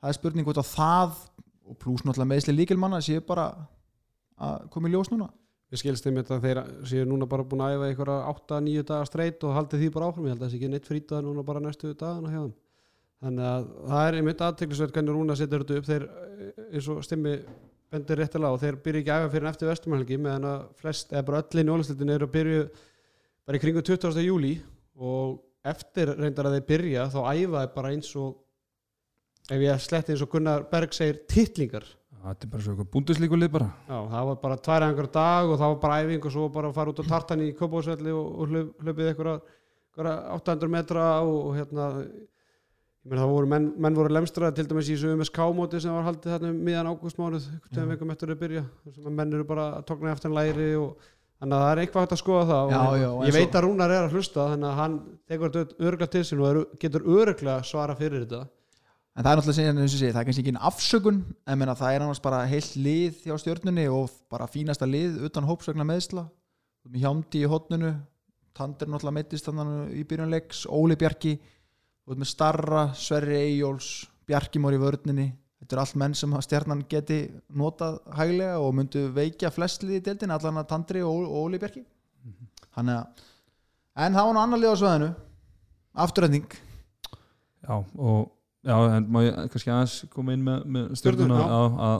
það 0.00 0.10
er 0.10 0.18
spurning 0.18 0.46
hvort 0.46 0.60
að 0.62 0.70
það 0.72 1.18
og 1.66 1.78
pluss 1.82 2.04
náttúrulega 2.04 2.32
meðsli 2.32 2.54
líkilmanna 2.56 3.02
séu 3.04 3.24
bara 3.26 3.50
að 4.36 4.66
koma 4.72 4.88
í 4.88 4.94
ljós 4.94 5.10
núna 5.12 5.28
Við 5.66 5.80
skilst 5.82 6.06
einmitt 6.06 6.28
að 6.30 6.44
þeir 6.44 6.60
séu 6.86 7.06
núna 7.08 7.26
bara 7.26 7.44
búin 7.46 7.64
að 7.66 7.74
æfa 7.74 7.88
einhverja 7.90 8.18
8-9 8.30 8.84
dagar 8.86 9.08
streit 9.08 9.46
og 9.46 9.56
haldið 9.56 9.82
því 9.82 9.88
bara 9.96 10.10
áfram, 10.10 10.28
ég 10.28 10.34
held 10.34 10.42
að 10.42 10.46
það 10.46 10.52
sé 10.52 10.60
ekki 10.60 10.70
neitt 10.70 10.86
frítað 10.86 11.24
núna 11.26 11.42
bara 11.46 11.62
næstu 11.64 11.90
dagana 11.98 12.30
hjá 12.30 12.42
þeim. 12.44 12.52
Þannig 13.26 13.48
að 13.50 13.66
það 13.90 14.08
er 14.08 14.18
einmitt 14.20 14.44
aðteklisveit 14.46 14.92
hvernig 14.94 15.16
Rúna 15.16 15.36
setur 15.40 15.64
þetta 15.64 15.80
upp. 15.80 15.88
Þeir 15.88 16.06
eins 16.70 16.88
og 16.92 17.02
stimmi 17.02 17.32
bendir 17.92 18.20
réttilega 18.20 18.54
og 18.54 18.62
þeir 18.62 18.78
byrja 18.84 19.02
ekki 19.02 19.12
að 19.14 19.24
æfa 19.24 19.32
fyrir 19.34 19.50
eftir 19.50 19.70
vestumhelgi 19.70 20.18
meðan 20.20 20.48
að 20.50 20.64
flest, 20.80 21.12
eða 21.12 21.26
bara 21.30 21.42
öll 21.42 21.60
inn 21.62 21.70
í 21.70 21.74
ólisleitin 21.74 22.14
eru 22.14 22.28
að 22.28 22.34
byrja 22.36 22.64
bara 23.46 23.58
í 23.58 23.62
kringu 23.62 23.82
20. 23.86 24.22
júli 24.26 24.54
og 24.96 25.36
eftir 25.66 26.12
reyndar 26.14 26.48
að 26.48 26.58
þeir 26.58 26.66
byrja 26.70 27.06
þá 27.14 27.20
æfa 27.22 27.62
þeir 27.62 27.72
bara 27.76 27.92
eins 27.94 28.10
og 28.18 29.54
ef 29.54 29.62
ég 29.62 29.82
sletti 29.82 30.14
eins 30.14 30.24
og 30.26 30.32
Gunnar 30.32 30.66
Berg 30.70 30.94
segir 30.96 31.22
titlingar 31.30 31.86
þetta 32.24 32.46
er 32.46 32.50
bara 32.52 32.62
svo 32.64 32.72
eitthvað 32.74 32.90
búndislíkulið 32.94 33.50
bara. 33.56 33.68
Já, 33.88 33.98
það 34.12 34.28
var 34.30 34.38
bara 34.44 34.56
tvær 34.68 34.86
einhver 34.86 35.10
dag 35.14 35.50
og 35.52 35.58
það 35.60 35.72
var 35.74 35.80
bara 35.84 35.98
æfing 36.04 36.24
og 36.28 36.32
svo 36.36 36.48
bara 36.54 36.70
að 36.70 36.78
fara 36.78 36.92
út 36.94 37.02
á 37.02 37.04
tartan 37.10 37.42
í 37.44 37.50
Kópásvelli 37.58 38.14
og, 38.14 38.26
og 38.40 38.54
hlaupið 38.54 39.10
einhverja, 39.12 39.36
einhverja 39.96 40.16
800 40.38 40.72
metra 40.76 41.04
og, 41.22 41.36
og 41.50 41.58
hérna 41.60 41.88
ég 43.06 43.10
meina 43.12 43.22
það 43.22 43.32
voru 43.36 43.50
menn, 43.52 43.66
menn 43.78 43.94
voru 43.98 44.10
lemstraði 44.16 44.56
til 44.58 44.66
dæmis 44.72 44.88
í 44.90 44.96
þessu 44.96 45.12
UMSK 45.14 45.42
móti 45.54 45.78
sem 45.82 45.94
var 45.94 46.08
haldið 46.08 46.32
þarna 46.34 46.48
um 46.50 46.62
miðan 46.66 46.88
ágústmánuð, 46.90 47.44
tveim 47.70 47.92
vikum 47.94 48.10
eftir 48.16 48.32
að 48.34 48.40
byrja 48.40 48.64
þar 48.82 48.96
sem 48.96 49.06
að 49.12 49.18
menn 49.20 49.36
eru 49.36 49.46
bara 49.46 49.66
að 49.76 49.84
tókna 49.92 50.10
eftir 50.16 50.32
en 50.32 50.34
læri 50.40 50.66
og 50.80 50.96
þannig 51.38 51.54
að 51.54 51.62
það 51.62 51.70
er 51.76 51.80
eitthvað 51.84 52.02
hægt 52.06 52.14
að 52.16 52.20
skoða 52.24 52.46
það 52.50 52.72
Já, 52.74 52.80
og 52.82 52.96
já, 52.98 53.06
ég 53.06 53.30
svo- 53.36 53.38
veit 53.38 53.56
að 53.60 53.64
Rúnar 53.68 53.94
er 53.94 54.08
að 54.08 54.16
hlusta 54.16 54.48
þannig 54.50 54.68
að 54.72 54.78
hann 54.80 54.96
tekur 55.30 55.54
þetta 55.54 55.86
örgla 55.90 56.08
til 56.16 56.24
sín 56.26 56.42
og 56.48 56.60
getur 56.82 57.06
örgla 57.20 57.56
svara 57.70 57.94
fyrir 58.00 58.24
þetta 58.26 58.42
en 59.16 59.24
það 59.24 59.30
er 59.30 59.40
náttúrulega 59.40 59.72
eins 59.72 59.94
og 59.96 60.00
sé, 60.00 60.10
það 60.10 60.20
er 60.20 60.26
kannski 60.28 60.42
ekki 60.44 60.52
en 60.52 60.64
afsökun. 60.68 61.22
En 61.48 61.58
menna, 61.60 61.76
það 61.78 61.94
er 61.94 62.04
annars 62.04 62.20
bara 62.24 62.42
heilt 62.50 62.74
lið 62.76 63.22
hjá 63.24 63.38
stjörnunni 63.40 63.86
og 63.92 64.12
bara 64.32 64.48
fínasta 64.50 64.88
lið 64.88 65.22
utan 65.26 65.48
hópsvegna 65.48 65.86
meðsla 65.88 66.26
með 66.86 67.02
hjámdi 67.02 67.42
í 67.42 67.48
hotnunu 67.50 67.94
Tandir 68.56 68.88
náttúrulega 68.88 69.16
meittist 69.18 69.48
þannig 69.48 69.96
í 70.00 70.04
byrjunleiks 70.08 70.62
Óli 70.72 70.96
Bjarki, 70.96 71.34
út 72.08 72.20
með 72.20 72.30
Starra 72.30 72.86
Sverri 72.96 73.36
Eyjóls, 73.36 74.06
Bjarki 74.24 74.62
mór 74.62 74.78
í 74.78 74.80
vörninni. 74.80 75.26
Þetta 75.60 75.76
er 75.76 75.82
allt 75.82 75.98
menn 76.00 76.14
sem 76.16 76.32
stjarnan 76.44 76.84
geti 76.88 77.18
notað 77.52 77.98
hæglega 78.16 78.62
og 78.62 78.72
myndu 78.78 79.02
veikja 79.12 79.50
flest 79.52 79.84
lið 79.84 79.98
í 79.98 80.04
deildin, 80.08 80.32
allan 80.32 80.62
að 80.62 80.70
Tandri 80.72 81.04
og, 81.04 81.26
Óli 81.28 81.60
Bjarki. 81.60 81.84
Þannig 82.76 83.00
að 83.02 83.26
en 83.96 84.16
það 84.16 84.28
var 84.28 84.36
nú 84.36 84.42
annar 84.42 84.60
lið 84.60 84.72
á 84.72 84.80
sveðinu 84.80 85.10
afturhending 86.04 86.56
Já, 87.64 87.76
og 87.80 88.32
já, 88.66 88.76
en 88.96 89.08
má 89.12 89.22
ég 89.24 89.40
kannski 89.54 89.72
aðeins 89.72 89.96
koma 90.12 90.36
inn 90.36 90.44
með, 90.46 90.68
með 90.76 90.92
stjórnuna 91.00 91.40
að, 91.46 91.80
að 91.88 91.98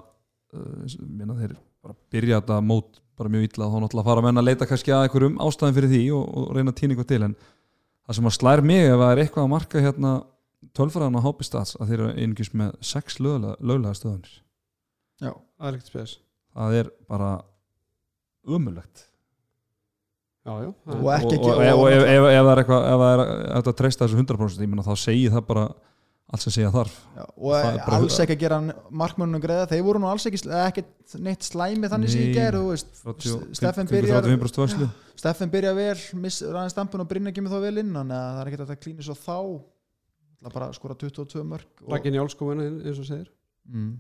uh, 0.60 1.40
þeir 1.40 1.56
bara 1.86 1.98
byrja 2.12 2.40
þetta 2.40 2.60
mót 2.66 3.02
bara 3.16 3.32
mjög 3.32 3.46
illa 3.48 3.68
þá 3.72 3.76
náttúrulega 3.80 4.08
fara 4.10 4.24
menn 4.26 4.40
að 4.40 4.48
leita 4.50 4.68
kannski 4.68 4.92
að 4.92 5.06
einhverjum 5.06 5.38
ástæðin 5.46 5.76
fyrir 5.78 5.92
því 5.92 6.02
og, 6.16 6.24
og 6.26 6.48
reyna 6.56 6.72
að 6.72 6.78
týna 6.80 6.94
eitthvað 6.96 7.10
til. 7.12 7.20
En 7.26 7.36
það 8.06 8.18
sem 8.18 8.30
að 8.30 8.36
slær 8.36 8.62
mig 8.66 8.84
ef 8.84 9.00
það 9.00 9.12
er 9.12 9.22
eitthvað 9.22 9.46
að 9.46 9.52
marka 9.54 9.84
hérna 9.86 10.12
tölfræðan 10.76 11.18
á 11.18 11.26
Hobbystats 11.26 11.76
að 11.78 11.90
þeir 11.90 11.98
eru 11.98 12.12
einungis 12.16 12.52
með 12.56 12.76
sex 12.84 13.18
löglega, 13.22 13.94
stöðunir 13.96 14.32
já, 15.22 15.32
það 15.32 15.68
er 15.68 15.78
ekkert 15.78 15.92
spes. 15.92 16.16
Það 16.56 16.78
er 16.80 16.90
bara 17.08 17.30
umulegt 18.46 19.06
já, 20.46 20.52
já, 20.62 20.68
Og 20.68 20.92
og, 20.92 21.08
og, 21.08 21.32
og, 21.32 21.48
og 21.56 21.88
ef, 21.90 22.04
ef, 22.04 22.28
ef 22.30 22.30
það 22.36 22.52
er 22.52 22.62
eitthvað 22.62 22.86
ef 22.90 23.02
það 23.02 23.22
er 23.24 23.66
það 23.66 23.76
treysta 23.80 24.06
þessu 24.06 24.20
100% 24.22 24.66
ég 24.66 24.72
meina 24.72 24.86
þá 24.86 24.94
segir 25.00 25.34
það 25.34 25.46
bara 25.48 25.66
allt 26.26 26.42
sem 26.42 26.54
segja 26.56 26.72
þarf 26.74 26.94
já, 27.14 27.22
og 27.22 27.52
er 27.54 27.92
alls 27.96 28.16
ekki 28.24 28.34
að 28.34 28.40
gera 28.40 28.58
markmönnum 28.90 29.42
greiða, 29.42 29.68
þeir 29.70 29.84
voru 29.86 30.02
nú 30.02 30.08
alls 30.10 30.26
ekki 30.26 30.40
ekkert 30.58 31.16
neitt 31.22 31.46
slæmi 31.46 31.90
þannig 31.92 32.12
sem 32.12 32.24
ég 32.24 32.32
Nei. 32.32 32.38
ger 32.40 32.58
þú 32.58 32.64
veist, 32.72 32.90
30 33.04 33.54
Steffen 33.60 33.90
byrjar 33.92 34.26
35% 34.26 34.62
vörslu 34.64 34.88
Steffen 35.16 35.52
byrja 35.54 35.72
vel, 35.76 35.94
missur 36.18 36.50
aðeins 36.56 36.74
stampun 36.74 37.04
og 37.04 37.08
Brynja 37.10 37.32
kemur 37.36 37.54
þá 37.54 37.62
vel 37.62 37.78
inn 37.84 37.94
þannig 37.94 38.18
að 38.18 38.26
það 38.26 38.42
er 38.42 38.50
ekkert 38.50 38.64
að 38.64 38.72
það 38.72 38.82
klínir 38.82 39.06
svo 39.06 39.18
þá 39.22 39.38
Það 40.36 40.52
bara 40.52 40.66
að 40.68 40.76
skora 40.76 40.98
22 41.00 41.44
mörg 41.48 41.86
Njáls 42.12 42.36
kom 42.38 42.52
inn 42.52 42.64
eins 42.84 43.00
og 43.00 43.08
segir 43.08 43.30
mm. 43.70 43.92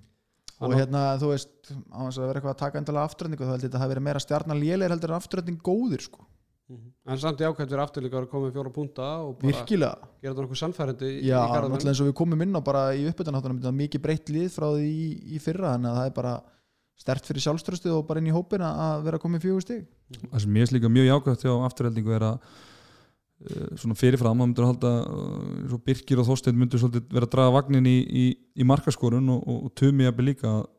og 0.58 0.66
Hann- 0.66 0.78
hérna 0.80 1.04
þú 1.22 1.30
veist 1.32 1.70
á 1.72 2.00
þess 2.04 2.18
að 2.20 2.26
vera 2.26 2.40
eitthvað 2.40 2.52
að 2.52 2.60
taka 2.60 2.80
endalega 2.82 3.08
afturhendingu 3.10 3.46
þá 3.46 3.54
held 3.54 3.64
ég 3.64 3.70
að 3.70 3.76
það 3.76 3.84
hafi 3.84 3.94
verið 3.94 4.06
meira 4.08 4.22
stjarnan 4.24 4.60
lélegir 4.60 4.94
heldur 4.94 5.14
en 5.14 5.18
afturhending 5.20 5.62
góðir 5.64 6.04
sko. 6.04 6.26
En 6.66 7.20
samt 7.22 7.40
í 7.40 7.46
ákvæmt 7.46 7.70
fyrir 7.70 7.82
afturlíka 7.84 8.18
að 8.18 8.28
koma 8.30 8.48
með 8.48 8.56
fjóra 8.56 8.72
punta 8.74 9.06
og 9.22 9.36
bara 9.38 9.52
virkilega. 9.52 10.08
gera 10.18 10.32
þetta 10.32 10.44
nokkuð 10.46 10.60
sannfærandi 10.60 11.10
í, 11.12 11.18
Já, 11.28 11.36
í 11.38 11.50
náttúrulega 11.54 11.92
eins 11.92 12.02
og 12.02 12.08
við 12.08 12.16
komum 12.18 12.42
inn 12.42 12.58
á 12.58 12.60
bara 12.66 12.82
í 12.98 13.04
uppbytunáttunum 13.06 13.60
þetta 13.60 13.70
er 13.70 13.80
mikið 13.80 14.02
breytt 14.02 14.32
lið 14.34 14.48
frá 14.50 14.66
því 14.74 14.88
í, 14.90 15.08
í 15.36 15.42
fyrra 15.42 15.74
þannig 15.76 15.92
að 15.92 15.98
það 16.00 16.10
er 16.10 16.14
bara 16.16 16.36
stert 17.06 17.28
fyrir 17.28 17.44
sjálfströstið 17.44 17.94
og 17.94 18.06
bara 18.08 18.22
inn 18.22 18.30
í 18.30 18.34
hópin 18.34 18.64
að 18.66 19.04
vera 19.06 19.20
komið 19.22 19.46
fjögur 19.46 19.66
stig. 19.66 19.84
Það 20.24 20.42
sem 20.42 20.56
ég 20.58 20.66
er 20.66 20.74
líka 20.74 20.90
mjög 20.90 21.10
jákvæmt 21.10 21.44
hjá 21.46 21.52
afturheldingu 21.68 22.14
er 22.16 22.26
að 22.32 22.38
uh, 22.40 23.68
svona 23.78 23.98
fyrirfram 24.00 24.40
að 24.42 24.48
myndur 24.50 24.66
halda 24.70 24.94
uh, 25.04 25.42
svo 25.70 25.80
Birkir 25.86 26.22
og 26.22 26.26
Þorstein 26.30 26.58
myndur 26.58 26.82
svolítið 26.82 27.12
vera 27.14 27.28
að 27.28 27.34
draga 27.36 27.54
vagnin 27.60 27.90
í, 27.90 27.98
í, 28.02 28.24
í 28.56 28.66
markaskorun 28.66 29.28
og, 29.36 29.44
og, 29.44 29.68
og 29.68 29.76
Tumi 29.78 30.08
líka 30.24 30.56
uh, 30.56 30.64
þú 30.64 30.64
veist, 30.64 30.75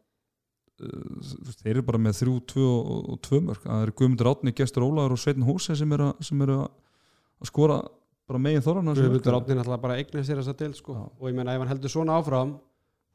þeir 0.78 1.72
eru 1.72 1.86
bara 1.88 2.02
með 2.02 2.20
þrjú, 2.20 2.34
tvö 2.52 2.66
og, 2.70 3.14
tvö 3.26 3.40
mörg 3.48 3.64
það 3.64 3.86
eru 3.86 3.96
Guðmundur 3.98 4.30
Átni, 4.30 4.54
Gestur 4.58 4.86
Ólaður 4.86 5.16
og 5.16 5.22
Sveitin 5.22 5.48
Hóse 5.48 5.78
sem 5.78 5.96
eru 5.98 6.12
að, 6.12 6.20
sem 6.28 6.44
eru 6.46 6.58
að 6.64 7.50
skora 7.50 7.80
bara 8.28 8.42
megin 8.44 8.64
þorran 8.66 8.92
myndir 8.92 9.38
átnin 9.38 9.62
alltaf 9.62 9.82
bara 9.82 9.96
að 9.96 10.04
eigna 10.04 10.24
sér 10.28 10.42
þess 10.42 10.52
að 10.52 10.62
til 10.62 10.74
sko. 10.76 10.96
Og 11.18 11.30
ég 11.30 11.38
meina 11.38 11.56
ef 11.56 11.64
hann 11.64 11.72
heldur 11.72 11.94
svona 11.94 12.18
áfram 12.20 12.58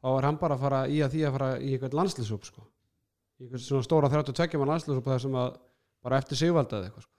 þá 0.03 0.07
er 0.11 0.27
hann 0.27 0.39
bara 0.41 0.57
að 0.57 0.63
fara 0.65 0.83
í 0.89 1.01
að 1.05 1.15
því 1.15 1.25
að 1.27 1.35
fara 1.37 1.49
í 1.59 1.73
eitthvað 1.73 1.97
landslýsúp 1.99 2.47
sko. 2.49 2.63
í 3.39 3.45
eitthvað 3.45 3.65
svona 3.67 3.87
stóra 3.87 4.09
32 4.11 4.59
mann 4.59 4.73
landslýsúp 4.73 5.09
það 5.09 5.21
sem 5.23 5.37
að 5.43 5.51
bara 6.03 6.19
eftir 6.19 6.39
sigvalda 6.39 6.79
eða 6.79 6.89
eitthvað 6.89 7.05
sko. 7.05 7.13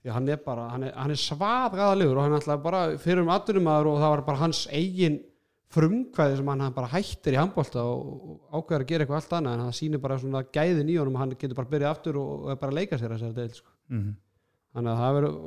því 0.00 0.12
að 0.12 0.16
hann 0.16 0.30
er 0.32 0.40
bara 0.46 0.68
hann 0.70 0.86
er, 0.86 0.94
hann 0.96 1.14
er 1.16 1.20
svaðgaðalegur 1.24 2.16
og 2.16 2.24
hann 2.24 2.36
er 2.36 2.40
alltaf 2.40 2.62
bara 2.64 2.84
fyrir 3.02 3.24
um 3.24 3.34
atvinnumæður 3.34 3.90
og 3.90 4.00
það 4.04 4.14
var 4.14 4.24
bara 4.30 4.42
hans 4.44 4.62
eigin 4.70 5.20
frumkvæði 5.70 6.40
sem 6.40 6.48
hann, 6.50 6.64
hann 6.66 6.74
bara 6.74 6.90
hættir 6.90 7.36
í 7.36 7.38
handbólta 7.38 7.84
og, 7.86 8.00
og 8.50 8.56
ákveður 8.58 8.84
að 8.84 8.88
gera 8.90 9.04
eitthvað 9.06 9.20
allt 9.20 9.36
annað 9.38 9.54
en 9.54 9.66
það 9.68 9.76
sýnir 9.78 10.02
bara 10.02 10.18
svona 10.18 10.42
gæðin 10.50 10.90
í 10.90 10.96
honum 10.98 11.20
hann 11.20 11.36
getur 11.36 11.58
bara 11.58 11.70
byrjað 11.70 11.94
aftur 11.94 12.18
og, 12.18 12.32
og 12.48 12.60
bara 12.64 12.76
leika 12.80 12.98
sér 12.98 13.14
að 13.14 13.22
sér 13.22 13.36
deil 13.36 13.52
sko. 13.54 13.70
mm 13.92 14.10
þannig 14.74 14.92
að 14.92 15.00
það 15.00 15.16
verður 15.16 15.38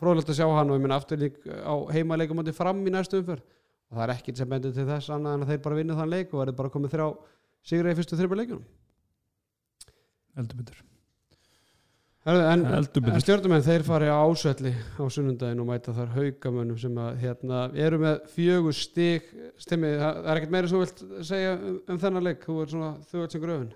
fróðlegt 0.00 0.30
að 0.32 0.38
sjá 0.38 0.46
hann 0.50 0.70
og 0.70 0.78
ég 0.78 0.84
minna 0.84 0.98
afturlík 0.98 1.36
á 1.46 1.74
heimaleikum 1.94 2.40
átti 2.42 2.54
fram 2.56 2.80
í 2.82 2.94
næstu 2.94 3.20
umferð. 3.20 3.44
Og 3.90 3.98
það 3.98 4.04
er 4.06 4.14
ekkert 4.16 4.40
sem 4.40 4.50
bendur 4.50 4.74
til 4.74 4.86
þess 4.88 5.12
annað 5.14 5.36
en 5.36 5.44
að 5.44 5.52
þeir 5.52 5.60
bara 5.66 5.78
vinna 5.78 5.98
þann 5.98 6.10
leik 6.10 6.32
og 6.32 6.40
verður 6.40 6.58
bara 6.58 6.72
komið 6.74 6.96
þrjá 6.96 7.06
sigra 7.70 7.92
í 7.92 7.98
fyrstu 8.00 8.18
þrjum 8.18 8.36
leikunum 8.40 8.64
heldur 10.34 10.58
betur. 10.58 10.80
Herðu, 10.80 10.93
en, 12.24 12.62
en 12.64 13.20
stjórnumenn 13.20 13.64
þeir 13.66 13.82
fari 13.84 14.06
á 14.08 14.16
ásvelli 14.16 14.70
á 14.72 15.04
sunnundaginn 15.12 15.60
og 15.60 15.68
mæta 15.68 15.92
þar 15.92 16.14
haukamönnum 16.14 16.78
sem 16.80 16.96
að 16.96 17.18
hérna, 17.20 17.58
eru 17.76 17.98
með 18.00 18.22
fjögur 18.32 18.76
stig. 18.76 19.26
Stimmi, 19.60 19.90
það 20.00 20.20
er 20.22 20.40
ekkert 20.40 20.54
meira 20.54 20.70
sem 20.70 20.78
þú 20.78 20.84
vilt 20.86 21.26
segja 21.28 21.52
um, 21.58 21.76
um 21.92 22.00
þennan 22.00 22.24
leik, 22.24 22.46
þú 22.48 22.56
er 22.62 22.72
svona 22.72 22.90
ert 23.20 23.36
sem 23.36 23.44
gröfin. 23.44 23.70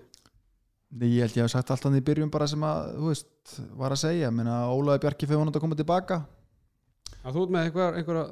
Nei, 0.89 1.11
ég 1.13 1.27
held 1.27 1.37
ég 1.37 1.45
hef 1.45 1.53
sagt 1.53 1.69
allt 1.69 1.85
annað 1.85 2.01
í 2.01 2.07
byrjun 2.07 2.33
bara 2.33 2.49
sem 2.49 2.65
að, 2.65 2.91
þú 2.97 3.11
veist, 3.11 3.55
var 3.77 3.93
að 3.93 4.01
segja. 4.07 4.31
Minna, 4.33 4.63
Ólaði 4.73 5.03
Bjarki 5.03 5.29
fyrir 5.29 5.43
vonandi 5.43 5.61
að 5.61 5.65
koma 5.67 5.77
tilbaka. 5.77 6.23
Að 7.21 7.35
þú 7.35 7.43
ert 7.43 7.53
með 7.53 7.67
einhver, 7.67 7.99
einhverja 7.99 8.25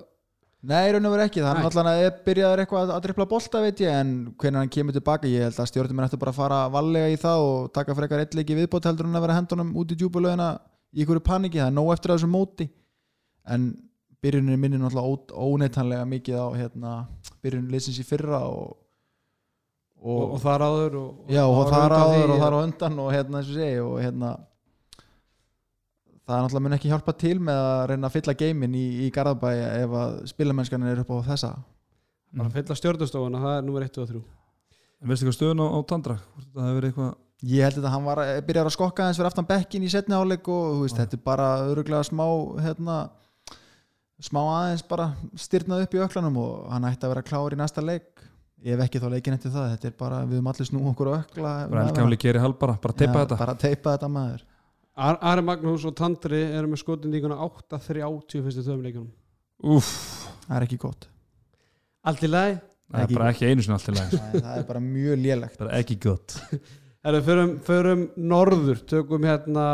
Nei, 0.68 0.88
raun 0.92 1.06
og 1.06 1.14
verið 1.14 1.28
ekki, 1.30 1.42
er 1.46 1.60
náttúrulega 1.62 2.08
að 2.10 2.16
byrjaður 2.26 2.62
eitthvað 2.64 2.92
að 2.96 3.02
drifla 3.06 3.26
bolta 3.30 3.60
veit 3.62 3.82
ég 3.84 3.94
en 3.94 4.14
hvernig 4.42 4.58
hann 4.64 4.72
kemur 4.74 4.96
tilbaka, 4.96 5.30
ég 5.30 5.44
held 5.46 5.60
að 5.62 5.68
stjórnum 5.70 6.02
eftir 6.04 6.20
bara 6.24 6.34
að 6.34 6.40
fara 6.40 6.58
vallega 6.74 7.12
í 7.14 7.20
það 7.22 7.44
og 7.46 7.68
taka 7.78 7.96
frekar 8.00 8.24
eitt 8.24 8.34
leiki 8.36 8.58
viðbót 8.58 8.88
heldur 8.90 9.06
en 9.06 9.20
að 9.20 9.28
vera 9.28 9.36
hendunum 9.38 9.70
út 9.78 9.94
í 9.94 9.98
djúbulöðina 10.02 10.48
í 10.98 11.04
einhverju 11.06 11.24
paniki, 11.30 11.62
það 11.62 11.70
er 11.70 11.76
nóg 11.78 11.92
eftir 11.94 12.16
þessu 12.16 12.30
móti. 12.34 12.68
En 13.48 13.70
byrjunin 14.26 14.58
minnir 14.60 14.82
náttúrulega 14.82 15.38
ó- 15.38 15.54
óneitanlega 15.54 16.10
mikið 16.10 16.42
á 16.42 16.48
hérna, 16.58 16.96
byrjunin 17.46 17.72
leysins 17.72 18.02
í 18.02 18.08
fyrra 18.10 18.42
og, 18.50 18.74
og, 20.02 20.24
og 20.34 20.42
þar 20.42 20.66
áður 20.72 20.98
og, 21.04 21.12
já, 21.32 21.44
og 21.46 21.70
þar 21.70 21.96
áður 22.02 22.34
og 22.34 22.42
þar 22.42 22.58
á 22.58 22.60
undan 22.66 23.00
og 23.06 23.14
hérna 23.14 23.40
eins 23.44 23.54
og 23.54 23.60
segi 23.62 23.80
og 23.86 24.00
hérna 24.02 24.34
það 26.28 26.36
er 26.36 26.44
náttúrulega 26.44 26.66
mun 26.68 26.78
ekki 26.78 26.92
hjálpa 26.92 27.16
til 27.18 27.38
með 27.40 27.62
að 27.64 27.84
reyna 27.92 28.10
að 28.10 28.18
fylla 28.18 28.36
geimin 28.42 28.76
í, 28.76 28.88
í 29.08 29.12
Garðabæ 29.16 29.52
ef 29.84 29.96
að 30.02 30.18
spilamennskan 30.34 30.90
er 30.92 31.04
upp 31.04 31.14
á 31.16 31.18
þessa. 31.32 31.54
Bara 32.36 32.52
að 32.52 32.60
fylla 32.60 32.78
stjórnustofuna, 32.82 33.44
það 33.46 33.56
er 33.56 33.66
nummer 33.68 33.88
1 33.88 34.02
og 34.04 34.12
3 34.12 34.26
en 34.98 35.12
veistu 35.12 35.28
hvað 35.28 35.38
stöðun 35.38 35.62
á, 35.62 35.68
á 35.70 35.80
Tandra? 35.88 36.18
Það 36.54 36.68
hefur 36.68 36.78
verið 36.80 36.92
eitthvað 36.92 37.16
ég 37.48 37.68
held 37.68 37.84
að 37.84 37.92
hann 37.94 38.08
var 38.08 38.22
að 38.24 38.40
byrja 38.48 38.64
að 38.66 38.74
skokka 38.74 39.08
eins 39.08 39.20
fyrir 39.20 39.30
aftan 39.30 39.48
bekkin 39.50 39.86
í 39.86 39.92
setni 39.94 40.18
áleik 40.18 40.48
og 40.50 40.64
þú 40.72 40.84
veist, 40.86 40.98
þetta 40.98 41.18
er 41.20 41.24
bara 41.28 41.50
öruglega 41.68 42.08
smá 42.08 42.26
hérna, 42.66 42.96
smá 44.26 44.42
aðeins 44.42 44.86
bara 44.90 45.12
styrnað 45.38 45.86
upp 45.86 45.94
í 45.94 46.02
öklanum 46.08 46.40
og 46.42 46.72
hann 46.74 46.90
ætti 46.90 47.06
að 47.06 47.14
vera 47.14 47.26
klár 47.28 47.54
í 47.54 47.60
næsta 47.60 47.84
leik. 47.86 48.10
Ef 48.58 48.80
ekki 48.82 48.98
þá 48.98 49.12
leikin 49.14 49.36
eftir 49.38 49.54
það, 49.54 49.68
þetta 49.76 49.88
er 49.92 49.98
bara 50.00 50.24
við 50.26 50.40
höfum 50.40 50.48
allir 50.50 50.68
snú 50.72 50.80
okkur 50.90 51.12
ökla 51.14 51.52
bara 52.82 52.96
teipa 52.98 53.20
þetta. 53.20 53.38
bara 53.38 53.54
teipa 53.62 53.94
þetta 53.94 54.10
maður 54.10 54.42
Ar 54.98 55.20
Ari 55.22 55.44
Magnús 55.46 55.84
og 55.86 55.94
Tandri 55.98 56.40
eru 56.58 56.72
með 56.72 56.82
skotindíkuna 56.82 57.38
8-30 57.46 58.42
fyrstu 58.48 58.64
töfum 58.66 58.82
leikunum 58.86 59.12
Úff, 59.68 59.92
það 60.48 60.56
er 60.58 60.66
ekki 60.68 60.78
gott. 60.82 61.08
Allt 62.08 62.24
í 62.26 62.30
lagi? 62.30 62.58
Það 62.94 63.04
er 63.04 63.14
bara 63.18 63.30
ekki 63.34 63.48
einu 63.50 63.64
sinni 63.66 63.76
allt 63.78 63.88
í 63.90 63.96
lagi. 63.96 64.20
Nei, 64.22 64.42
það 64.42 64.60
er 64.62 64.66
bara 64.68 64.82
mjög 64.84 65.22
lélegt. 65.24 65.58
Bara 65.62 65.80
ekki 65.82 65.98
gott. 66.02 66.36
Herru, 67.08 67.22
förum, 67.26 67.54
förum 67.66 68.04
norður, 68.20 68.82
tökum 68.90 69.26
hérna, 69.26 69.66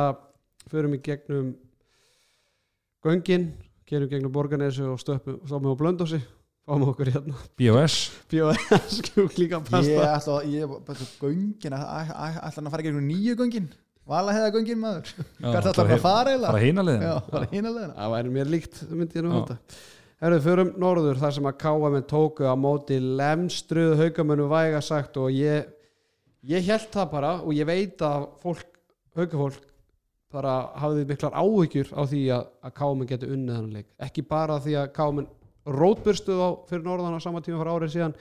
förum 0.71 0.95
í 0.95 1.01
gegnum 1.03 1.51
göngin, 3.03 3.49
gerum 3.89 4.11
gegnum 4.11 4.33
borganessu 4.35 4.87
og 4.91 4.99
stöppum, 5.01 5.39
stóðum 5.47 5.75
á 5.75 5.79
blöndósi, 5.79 6.19
fáum 6.67 6.85
okkur 6.87 7.11
hérna, 7.11 7.35
BOS 7.59 7.97
skjúklinga 8.99 9.59
ég 9.59 9.67
pasta. 9.67 10.11
ætla 10.13 10.37
að, 10.37 10.51
ég, 10.53 10.75
bara 10.87 11.09
göngin 11.19 11.75
ætla 11.79 12.63
að 12.63 12.71
fara 12.75 12.83
í 12.83 12.87
gegnum 12.87 13.07
nýju 13.09 13.35
göngin 13.39 13.67
vala 14.09 14.35
heiða 14.35 14.51
göngin 14.57 14.79
maður 14.81 15.09
hvert 15.15 15.67
ætla 15.69 15.83
hann 15.85 15.95
að 15.95 16.03
fara 16.03 16.31
eiginlega 16.33 16.53
bara 16.53 16.63
hína 16.63 16.83
liðin 16.85 17.05
já, 17.07 17.13
bara 17.31 17.49
hína 17.51 17.71
leðina 17.71 17.97
Það 17.97 18.15
væri 18.15 18.33
mér 18.37 18.49
líkt, 18.51 18.79
myndi 18.91 19.19
ég 19.19 19.25
nú 19.25 19.35
halda. 19.37 19.57
Herru, 20.23 20.39
förum 20.39 20.69
norður, 20.79 21.17
þar 21.19 21.35
sem 21.35 21.47
að 21.49 21.57
KM 21.59 21.95
tóku 22.07 22.47
á 22.47 22.55
móti 22.55 22.95
lemstruðu 23.01 23.97
haugamönu 23.99 24.45
væga 24.51 24.79
sagt 24.83 25.17
og 25.19 25.31
ég, 25.35 25.67
ég 26.47 26.67
held 26.69 26.89
það 26.93 27.09
bara 27.11 27.31
og 27.43 27.51
ég 27.57 27.67
veit 27.67 28.03
að 28.07 28.29
fólk, 28.43 28.69
haugafólk, 29.19 29.65
bara 30.31 30.53
hafði 30.79 31.03
miklar 31.09 31.35
áhyggjur 31.35 31.91
á 31.91 32.01
því 32.07 32.21
að, 32.37 32.45
að 32.63 32.75
KM 32.79 33.03
geti 33.11 33.31
unnið 33.35 33.57
þannig 33.57 33.81
leik. 33.81 33.89
Ekki 34.07 34.23
bara 34.31 34.59
því 34.63 34.77
að 34.79 34.93
KM 34.95 35.25
rótburstuð 35.75 36.39
á 36.39 36.49
fyrir 36.71 36.87
norðan 36.87 37.19
á 37.19 37.25
sama 37.25 37.43
tíma 37.43 37.59
fyrir 37.59 37.73
árið 37.75 37.93
síðan, 37.97 38.15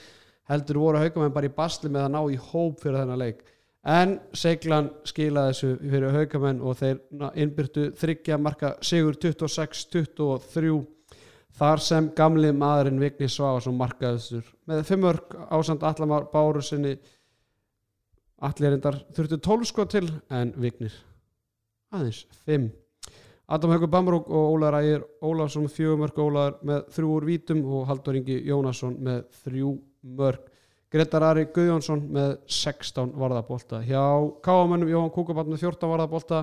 heldur 0.51 0.83
voru 0.83 1.01
haugamenn 1.03 1.35
bara 1.35 1.49
í 1.49 1.55
basli 1.55 1.91
með 1.91 2.09
að 2.09 2.15
ná 2.17 2.21
í 2.35 2.43
hóp 2.51 2.83
fyrir 2.83 2.99
þennan 2.99 3.23
leik. 3.23 3.47
En 3.83 4.19
Seglan 4.39 4.93
skilaði 5.09 5.55
þessu 5.55 5.71
fyrir 5.81 6.15
haugamenn 6.15 6.61
og 6.63 6.77
þeir 6.79 7.01
innbyrtu 7.35 7.89
þryggja 7.99 8.39
marka 8.39 8.77
sigur 8.85 9.17
26-23 9.19 10.77
þar 11.59 11.83
sem 11.83 12.11
gamli 12.17 12.53
maðurinn 12.55 13.03
Vigni 13.03 13.27
Sváðarsson 13.27 13.75
markaðustur 13.81 14.47
með 14.71 14.85
fimm 14.87 15.09
örk 15.11 15.35
ásand 15.51 15.83
Allamar 15.83 16.29
Báru 16.31 16.63
sinni. 16.63 16.95
Allirindar 18.43 19.01
þurftu 19.15 19.39
12 19.39 19.67
sko 19.71 19.85
til 19.91 20.07
en 20.31 20.55
Vignir 20.59 20.95
aðeins 21.93 22.25
5 22.47 22.71
Adam 23.53 23.75
Haukur 23.75 23.91
Bamrúk 23.91 24.31
og 24.31 24.55
Ólaður 24.55 24.79
Ægir 24.79 25.69
fjögur 25.75 26.01
mörg 26.01 26.19
Ólaður 26.19 26.57
með 26.63 26.89
þrjú 26.95 27.13
úr 27.17 27.27
vítum 27.27 27.63
og 27.67 27.87
Haldur 27.91 28.17
Ingi 28.19 28.39
Jónasson 28.47 28.97
með 29.03 29.25
þrjú 29.43 29.75
mörg 30.03 30.52
Gretar 30.93 31.25
Ari 31.25 31.47
Guðjónsson 31.49 32.03
með 32.13 32.35
16 32.53 33.15
varðabólta 33.17 33.79
hjá 33.87 34.03
Káamönnum 34.45 34.91
Jóhann 34.93 35.13
Kúkabann 35.15 35.49
með 35.49 35.63
14 35.65 35.89
varðabólta 35.89 36.43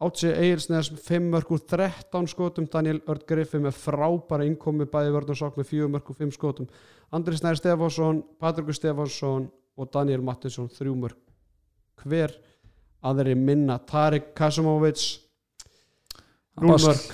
Átsi 0.00 0.30
Egilsnes 0.30 0.92
5 0.94 1.26
mörg 1.28 1.50
úr 1.52 1.60
13 1.68 2.28
skotum. 2.30 2.68
Daniel 2.70 3.02
Örd 3.10 3.26
Griffi 3.28 3.58
með 3.60 3.74
frábæra 3.82 4.46
innkomi 4.48 4.86
bæði 4.88 5.10
vörð 5.12 5.34
og 5.34 5.40
sók 5.42 5.58
með 5.58 5.68
4 5.74 5.88
mörg 5.92 6.08
úr 6.08 6.18
5 6.22 6.36
skotum. 6.38 6.70
Andri 7.12 7.36
Snær 7.36 7.58
Stefánsson, 7.58 8.22
Patrikur 8.40 8.78
Stefánsson 8.78 9.50
og 9.76 9.90
Daniel 9.92 10.22
Mattinsson 10.24 10.70
3 10.72 10.94
mörg 10.94 11.18
hver 12.00 12.32
aðri 13.02 13.34
minna? 13.36 13.76
Tarik 13.76 14.30
Kasimovic 14.38 15.04
0 16.62 16.70
Basl. 16.70 16.86
mörg 16.86 17.04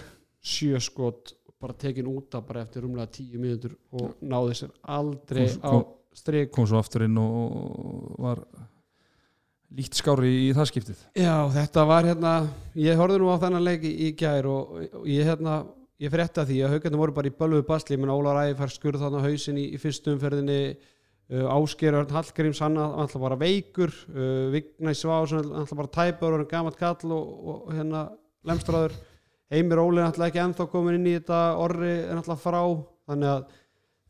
7 0.44 0.84
skot. 0.84 1.34
Bara 1.58 1.72
tekin 1.72 2.06
út 2.12 2.34
af 2.36 2.44
bara 2.46 2.68
eftir 2.68 2.84
rúmlega 2.84 3.08
10 3.16 3.40
mínútur 3.40 3.78
og 3.96 4.20
náði 4.20 4.60
sér 4.60 4.76
aldrei 4.84 5.48
á 5.64 5.72
strik 6.16 6.52
kom 6.54 6.66
svo 6.68 6.80
aftur 6.80 7.06
inn 7.06 7.18
og 7.20 8.16
var 8.22 8.42
líkt 9.76 9.98
skári 9.98 10.30
í 10.46 10.52
það 10.56 10.70
skiptið. 10.70 11.00
Já, 11.18 11.34
þetta 11.52 11.84
var 11.88 12.06
hérna 12.08 12.34
ég 12.78 12.98
horfði 12.98 13.20
nú 13.22 13.32
á 13.34 13.42
þennan 13.42 13.66
leik 13.66 13.84
í, 13.88 14.12
gær 14.18 14.48
og, 14.50 14.76
og 15.00 15.08
ég 15.10 15.26
hérna 15.28 15.64
ég 16.02 16.12
frétta 16.12 16.44
því 16.46 16.60
að 16.64 16.76
haugarnir 16.76 17.00
voru 17.00 17.16
bara 17.16 17.30
í 17.30 17.34
bölvuðu 17.36 17.66
basli. 17.68 17.98
Menn 18.00 18.12
Ólar 18.12 18.42
Ægir 18.44 18.60
fær 18.60 18.74
skurð 18.74 19.02
þarna 19.04 19.24
á 19.24 19.26
hausinn 19.26 19.60
í, 19.60 19.66
í 19.74 19.80
fyrstu 19.80 20.14
umferðinni. 20.14 20.60
Uh, 21.26 21.48
Ásgeir 21.50 21.96
Örn 21.98 22.12
Hallgríms 22.14 22.60
hann 22.62 22.78
ætla 22.78 23.20
bara 23.22 23.38
veikur. 23.40 23.90
Uh, 24.12 24.46
Vigna 24.54 24.94
í 24.94 24.98
Svásson 24.98 25.50
ætla 25.62 25.80
bara 25.80 25.94
tæpur 25.96 26.36
hann 26.36 26.48
gamalt 26.50 26.78
kall 26.78 27.14
og, 27.16 27.30
og 27.50 27.72
hérna 27.74 28.06
lemstraður. 28.46 28.94
Heimir 29.50 29.82
Óli 29.82 30.02
er 30.02 30.12
ætla 30.12 30.28
ekki 30.30 30.42
ennþá 30.44 30.68
komin 30.70 31.00
inn 31.00 31.08
í 31.10 31.16
þetta. 31.16 31.40
Orri 31.62 31.92
er 32.04 32.20
ætla 32.20 32.38
frá. 32.38 32.60
Þannig 33.10 33.32
að 33.32 33.58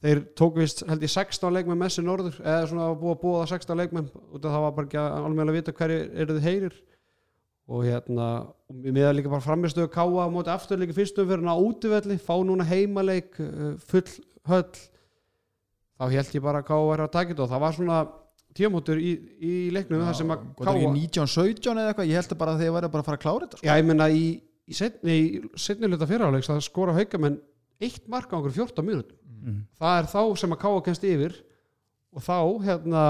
þeir 0.05 0.21
tók 0.37 0.59
vist 0.61 0.83
held 0.87 1.05
ég 1.05 1.13
16 1.13 1.55
leikmenn 1.57 1.81
messi 1.81 2.05
norður 2.05 2.37
eða 2.43 2.67
svona 2.71 2.91
búið 2.99 3.15
að 3.15 3.23
búa 3.23 3.39
það 3.43 3.55
16 3.55 3.81
leikmenn 3.81 4.11
af 4.11 4.45
það 4.45 4.59
var 4.67 4.77
bara 4.77 4.91
ekki 4.91 5.01
alveg 5.05 5.47
að 5.47 5.57
vita 5.57 5.77
hverju 5.81 6.03
eru 6.25 6.37
þið 6.37 6.51
heyrir. 6.51 6.77
Og 7.67 7.83
hérna 7.83 8.27
og 8.71 8.85
með 8.85 9.09
að 9.09 9.17
líka 9.19 9.33
bara 9.33 9.43
framistöðu 9.43 9.91
káa 9.95 10.27
á 10.27 10.31
móti 10.31 10.53
afturleiki 10.53 10.95
fyrstum 10.95 11.27
fyrir 11.27 11.49
á 11.51 11.57
útivelli 11.59 12.19
fá 12.23 12.37
núna 12.47 12.67
heimaleik 12.69 13.41
uh, 13.43 13.73
full 13.83 14.07
höll. 14.47 14.85
Þá 15.97 16.05
held 16.13 16.37
ég 16.37 16.45
bara 16.45 16.63
að 16.63 16.69
káa 16.69 16.87
væri 16.93 17.07
að 17.07 17.13
taka 17.17 17.33
þetta 17.33 17.47
og 17.47 17.53
það 17.55 17.65
var 17.65 17.77
svona 17.79 17.99
tíamótur 18.57 19.01
í, 19.01 19.13
í 19.41 19.53
leiknum 19.75 20.05
þar 20.07 20.17
sem 20.19 20.33
að 20.33 20.45
káa 20.61 20.75
1917 20.77 21.73
eða 21.73 21.93
eitthvað, 21.93 22.11
ég 22.11 22.21
held 22.21 22.33
að 22.33 22.41
bara 22.41 22.55
að 22.55 22.63
þeir 22.63 22.75
væri 22.77 22.91
bara 22.93 23.03
að 23.05 23.09
fara 23.11 23.19
að 23.19 23.25
klára 23.25 23.45
þetta 23.45 23.59
sko. 23.61 23.67
já 23.69 23.73
ég 23.81 23.89
menna 23.91 24.09
í, 24.13 24.25
í 24.67 24.77
setni, 24.77 25.17
setni 25.67 25.91
hluta 25.91 26.09
fyriráleiks 26.09 26.51
það 26.51 26.63
skora 26.65 26.97
haugamenn 26.97 27.39
eitt 27.83 28.07
mark 28.13 28.33
á 28.33 28.37
einhverjum 28.39 28.71
14 28.71 28.87
mínútum 28.87 29.26
mm. 29.47 29.63
það 29.79 30.01
er 30.01 30.11
þá 30.13 30.21
sem 30.43 30.57
að 30.57 30.63
káa 30.65 30.85
kennst 30.87 31.07
yfir 31.07 31.39
og 32.17 32.25
þá 32.27 32.39
hérna 32.67 33.05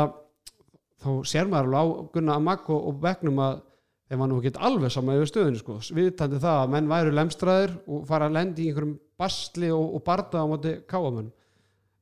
þá 1.02 1.10
sér 1.28 1.48
maður 1.50 1.72
alveg 1.72 1.80
á 1.80 2.08
Gunnar 2.14 2.40
Amag 2.40 2.68
og, 2.72 3.00
Becknum 3.02 3.40
að 3.44 3.62
þeim 4.06 4.22
var 4.22 4.30
nú 4.30 4.38
ekki 4.40 4.52
alveg 4.68 4.92
saman 4.94 5.18
yfir 5.18 5.30
stöðinu 5.32 5.60
sko, 5.60 5.78
viðtandi 5.96 6.38
það 6.42 6.60
að 6.60 6.72
menn 6.74 6.90
væru 6.90 7.16
lemstraðir 7.16 7.74
og 7.90 8.06
fara 8.08 8.28
að 8.28 8.38
lendi 8.38 8.64
í 8.64 8.70
einhverjum 8.70 8.94
basli 9.18 9.72
og, 9.74 9.96
og 9.98 10.04
barda 10.06 10.44
á 10.44 10.46
móti 10.46 10.76
káamenn 10.88 11.32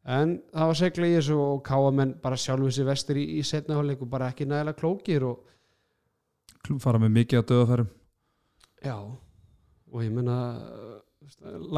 en 0.04 0.36
það 0.52 0.70
var 0.70 0.78
segla 0.80 1.08
í 1.08 1.16
þessu 1.16 1.38
og 1.40 1.62
káamenn 1.64 2.14
bara 2.22 2.38
sjálfu 2.40 2.70
sér 2.76 2.90
vestir 2.90 3.20
í, 3.20 3.24
í 3.38 3.44
setna 3.46 3.78
hálfleik 3.78 4.04
og 4.04 4.10
bara 4.12 4.28
ekki 4.32 4.48
nægilega 4.48 4.80
klókir 4.80 5.24
og 5.30 6.80
fara 6.80 7.00
með 7.00 7.16
mikið 7.20 7.40
að 7.40 7.48
döðafærum 7.52 7.90
já 8.84 8.96
og 9.94 10.02
ég 10.02 10.12
menna 10.12 10.38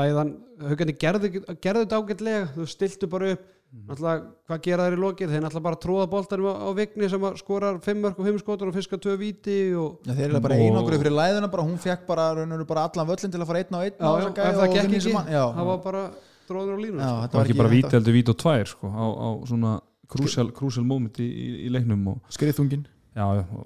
læðan, 0.00 0.30
haugandi 0.62 0.94
gerðu, 1.00 1.30
gerðu 1.62 1.84
þetta 1.84 2.00
ágætlega 2.00 2.48
þú 2.56 2.66
stiltu 2.72 3.08
bara 3.10 3.34
upp. 3.36 3.52
Náttúrulega, 3.76 4.22
hvað 4.46 4.60
gera 4.62 4.84
þær 4.86 4.94
í 4.94 4.98
lokið 5.02 5.32
þeir 5.34 5.42
náttúrulega 5.42 5.64
bara 5.66 5.78
tróða 5.82 6.04
boltanum 6.08 6.46
á, 6.48 6.54
á 6.64 6.70
vigni 6.78 7.08
sem 7.10 7.24
að 7.26 7.34
skorar 7.42 7.80
5 7.82 7.98
mörg 8.00 8.20
og 8.22 8.28
5 8.28 8.38
skotur 8.40 8.70
og 8.70 8.76
fiska 8.76 8.96
2 9.02 9.16
víti 9.20 9.56
og 9.76 10.06
Já, 10.06 10.14
þeir 10.14 10.28
eru 10.30 10.40
bara 10.40 10.54
Og- 10.56 10.62
einangrið 10.64 11.02
fyrir 11.02 11.16
læðuna 11.18 11.50
bara, 11.50 11.64
hún 11.66 11.76
fekk 11.82 12.06
bara, 12.06 12.28
bara 12.64 12.84
allan 12.86 13.08
völlin 13.10 13.32
til 13.34 13.40
að 13.42 13.46
fara 13.50 13.58
einn 13.64 13.74
á 13.76 13.80
einn 13.82 13.98
já, 13.98 14.06
á 14.06 14.12
já, 14.22 14.28
ef 14.30 14.56
það 14.56 14.72
gekk 14.76 14.94
ekki 14.96 15.12
mann. 15.12 15.26
Já, 15.34 15.42
það 15.58 15.66
var 15.66 15.78
bara 15.84 16.02
tróður 16.46 16.72
á 16.72 16.78
línu 16.78 16.96
já, 17.02 17.10
sko. 17.10 17.26
það 17.26 17.36
var 17.36 17.44
ekki 17.50 17.58
bara 17.58 17.68
þetta- 17.68 17.76
víti 17.76 17.96
heldur 17.98 18.16
víti 18.16 18.32
og 18.32 18.38
tvær 18.46 18.66
sko, 18.70 18.86
á, 18.86 19.04
á 19.18 19.28
svona 19.50 19.72
krúsjál 20.08 20.86
moment 20.86 21.18
í, 21.18 21.26
í, 21.26 21.46
í 21.66 21.68
leiknum 21.74 22.06
og 22.14 22.20
skriðþungin 22.30 22.86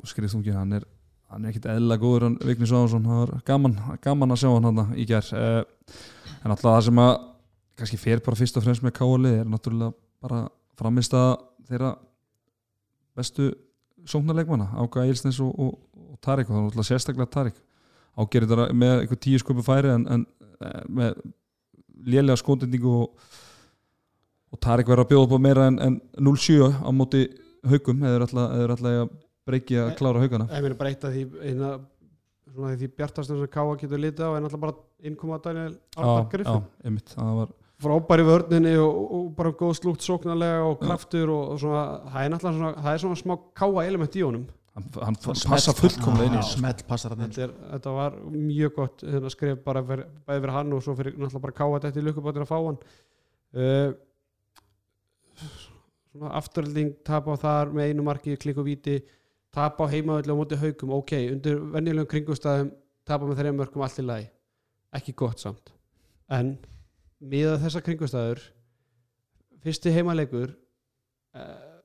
skriðþungin 0.08 0.56
hann 0.56 0.72
er 0.80 0.84
hann 1.30 1.44
er 1.44 1.52
ekkit 1.52 1.68
eðla 1.70 1.98
góður 2.00 2.26
hann 2.26 2.38
Vigni 2.42 2.68
Sváðarsson 2.68 3.06
það 3.06 3.20
var 3.22 3.32
gaman, 3.46 3.76
gaman 4.02 4.34
að 4.34 4.42
sjá 4.42 4.48
hann 4.50 4.68
hann 4.68 4.94
í 4.98 5.06
gær. 5.08 5.30
Eh, 5.38 5.98
en 6.40 6.54
alltaf 6.54 6.66
það 6.66 6.84
sem 6.88 7.02
að 7.04 7.12
kannski 7.80 8.00
fer 8.00 8.22
bara 8.24 8.38
fyrst 8.38 8.58
og 8.58 8.66
fremst 8.66 8.84
með 8.84 8.96
káali 8.98 9.34
er 9.40 9.48
náttúrulega 9.48 9.94
bara 10.20 10.42
framist 10.80 11.14
að 11.16 11.30
þeirra 11.68 11.94
bestu 13.16 13.50
sóknarleikmanna 14.10 14.70
Áka 14.82 15.04
Eilsnes 15.04 15.40
og, 15.44 15.52
og, 15.54 15.76
og 16.10 16.18
Tarik. 16.24 16.48
Og 16.48 16.54
það 16.54 16.60
er 16.60 16.66
náttúrulega 16.66 16.90
sérstaklega 16.90 17.34
Tarik. 17.36 17.62
Ágerið 18.18 18.54
þetta 18.54 18.68
með 18.82 18.96
eitthvað 18.96 19.22
tíu 19.26 19.40
sköpu 19.40 19.64
færi 19.64 19.94
en, 19.94 20.08
en 20.10 20.26
eh, 20.66 20.82
með 20.90 21.22
lélega 22.10 22.40
skóndendingu 22.40 22.96
og, 23.04 23.32
og 24.50 24.60
Tarik 24.64 24.90
verður 24.90 25.06
að 25.06 25.12
bjóða 25.12 25.28
upp 25.28 25.38
á 25.38 25.46
meira 25.46 25.70
en, 25.70 25.80
en 25.84 25.98
0-7 26.18 26.58
á 26.82 26.90
móti 26.90 27.26
haugum 27.70 28.02
eða 28.08 28.26
alltaf 28.26 29.10
að 29.50 29.54
breyki 29.54 29.80
að 29.82 29.94
klára 29.98 30.22
haugana. 30.22 30.50
Ég 30.54 30.66
meina 30.66 30.78
bara 30.80 30.92
eitt 30.92 31.06
af 31.06 31.14
því 31.14 31.24
eina, 31.44 31.72
svona 32.50 32.76
því 32.80 32.90
bjartastum 32.98 33.40
sem 33.40 33.50
Káa 33.56 33.78
getur 33.80 34.02
litið 34.02 34.26
á 34.26 34.30
en 34.36 34.46
alltaf 34.46 34.62
bara 34.62 34.76
innkoma 35.06 35.40
Daniel 35.42 35.74
Arnar 35.96 36.22
já, 36.22 36.30
Griffin. 36.34 36.62
var 37.40 37.56
frábæri 37.80 38.24
vörninni 38.28 38.76
og, 38.80 39.12
og 39.16 39.28
bara 39.36 39.52
góð 39.56 39.76
slúgt 39.78 40.04
sóknarlega 40.04 40.64
og 40.68 40.80
kraftur 40.82 41.30
og, 41.32 41.54
og 41.54 41.60
svona, 41.62 41.84
það 42.12 42.24
er 42.24 42.32
náttúrulega 42.34 42.58
svona, 42.58 42.72
það 42.84 42.96
er 42.96 43.04
svona 43.04 43.20
smá 43.20 43.36
káa 43.56 43.84
element 43.86 44.18
í 44.18 44.24
honum. 44.26 44.44
Hann, 44.76 44.86
hann 45.02 45.16
passa 45.18 45.74
fullkomlega 45.74 46.28
inn 46.28 46.36
í 46.36 46.40
þessu. 46.40 46.58
smelt 46.60 46.84
passar 46.88 47.14
hann 47.14 47.24
inn. 47.24 47.32
Þetta, 47.34 47.48
er, 47.48 47.72
þetta 47.72 47.94
var 47.96 48.18
mjög 48.34 48.76
gott 48.76 49.04
hérna, 49.06 49.32
skref 49.32 49.64
bara 49.64 49.82
bæði 49.86 50.36
fyrir 50.36 50.54
hann 50.58 50.76
og 50.76 50.84
svo 50.84 50.94
fyrir 50.98 51.16
náttúrulega 51.16 51.44
bara 51.46 51.58
káa 51.62 51.80
þetta 51.86 52.02
í 52.02 52.06
lukkubátir 52.06 52.44
að 52.44 52.52
fá 52.52 52.58
hann. 52.58 52.78
Uh, 53.50 53.88
svona 56.12 56.34
afturölding 56.38 56.92
tap 57.06 57.26
á 57.32 57.34
þar 57.40 57.72
með 57.74 57.90
einu 57.90 58.06
marki 58.06 58.36
klikk 58.40 58.60
og 58.60 58.68
víti 58.68 59.00
tap 59.54 59.80
á 59.82 59.84
heimaðalli 59.90 60.34
á 60.34 60.38
móti 60.38 60.58
haugum 60.60 60.94
ok, 60.98 61.14
undir 61.34 61.60
venjulegum 61.74 62.10
kringustæðum 62.10 62.70
tapa 63.08 63.26
með 63.26 63.40
þeirra 63.40 63.56
mörgum 63.58 63.84
allt 63.86 64.00
í 64.00 64.06
lagi. 64.06 64.28
Ekki 64.96 65.14
gott 65.18 65.42
samt. 65.42 65.72
En 66.30 66.54
miðað 67.20 67.64
þessa 67.64 67.84
kringustæður 67.86 68.42
fyrsti 69.64 69.94
heimaleikur 69.94 70.52
uh, 71.36 71.80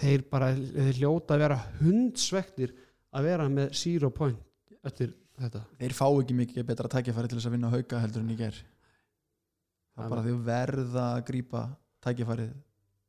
þeir 0.00 0.26
bara 0.30 0.52
þeir 0.56 1.00
hljóta 1.00 1.36
að 1.36 1.44
vera 1.46 1.60
hundsvektir 1.80 2.74
að 3.16 3.30
vera 3.30 3.48
með 3.52 3.72
zero 3.80 4.12
point 4.14 4.40
eftir 4.84 5.14
þetta. 5.38 5.64
Þeir 5.80 5.96
fá 5.96 6.06
ekki 6.08 6.36
mikið 6.36 6.68
betra 6.68 6.90
tækifæri 6.92 7.30
til 7.30 7.38
þess 7.38 7.50
að 7.50 7.56
vinna 7.56 7.72
hauka 7.72 8.02
heldur 8.02 8.24
en 8.24 8.34
í 8.34 8.38
ger 8.38 8.58
það 9.98 10.06
er 10.06 10.12
bara 10.14 10.24
því 10.24 10.34
verða 10.46 11.04
að 11.16 11.24
grípa 11.26 11.62
tækifærið 12.06 12.50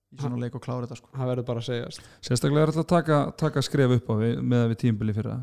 í 0.09 0.19
svona 0.21 0.39
leik 0.41 0.55
og 0.57 0.63
klára 0.63 0.87
þetta 0.87 0.97
sko. 0.99 1.09
það 1.15 1.29
verður 1.31 1.47
bara 1.49 1.61
að 1.63 1.67
segjast 1.69 2.05
sérstaklega 2.25 2.63
er 2.65 2.71
alltaf 2.73 2.85
að 2.85 2.91
taka, 2.93 3.19
taka 3.37 3.61
skref 3.65 3.95
upp 3.99 4.09
á 4.09 4.15
við, 4.21 4.37
með 4.41 4.63
að 4.65 4.71
við 4.73 4.79
tímbili 4.85 5.15
fyrra 5.17 5.35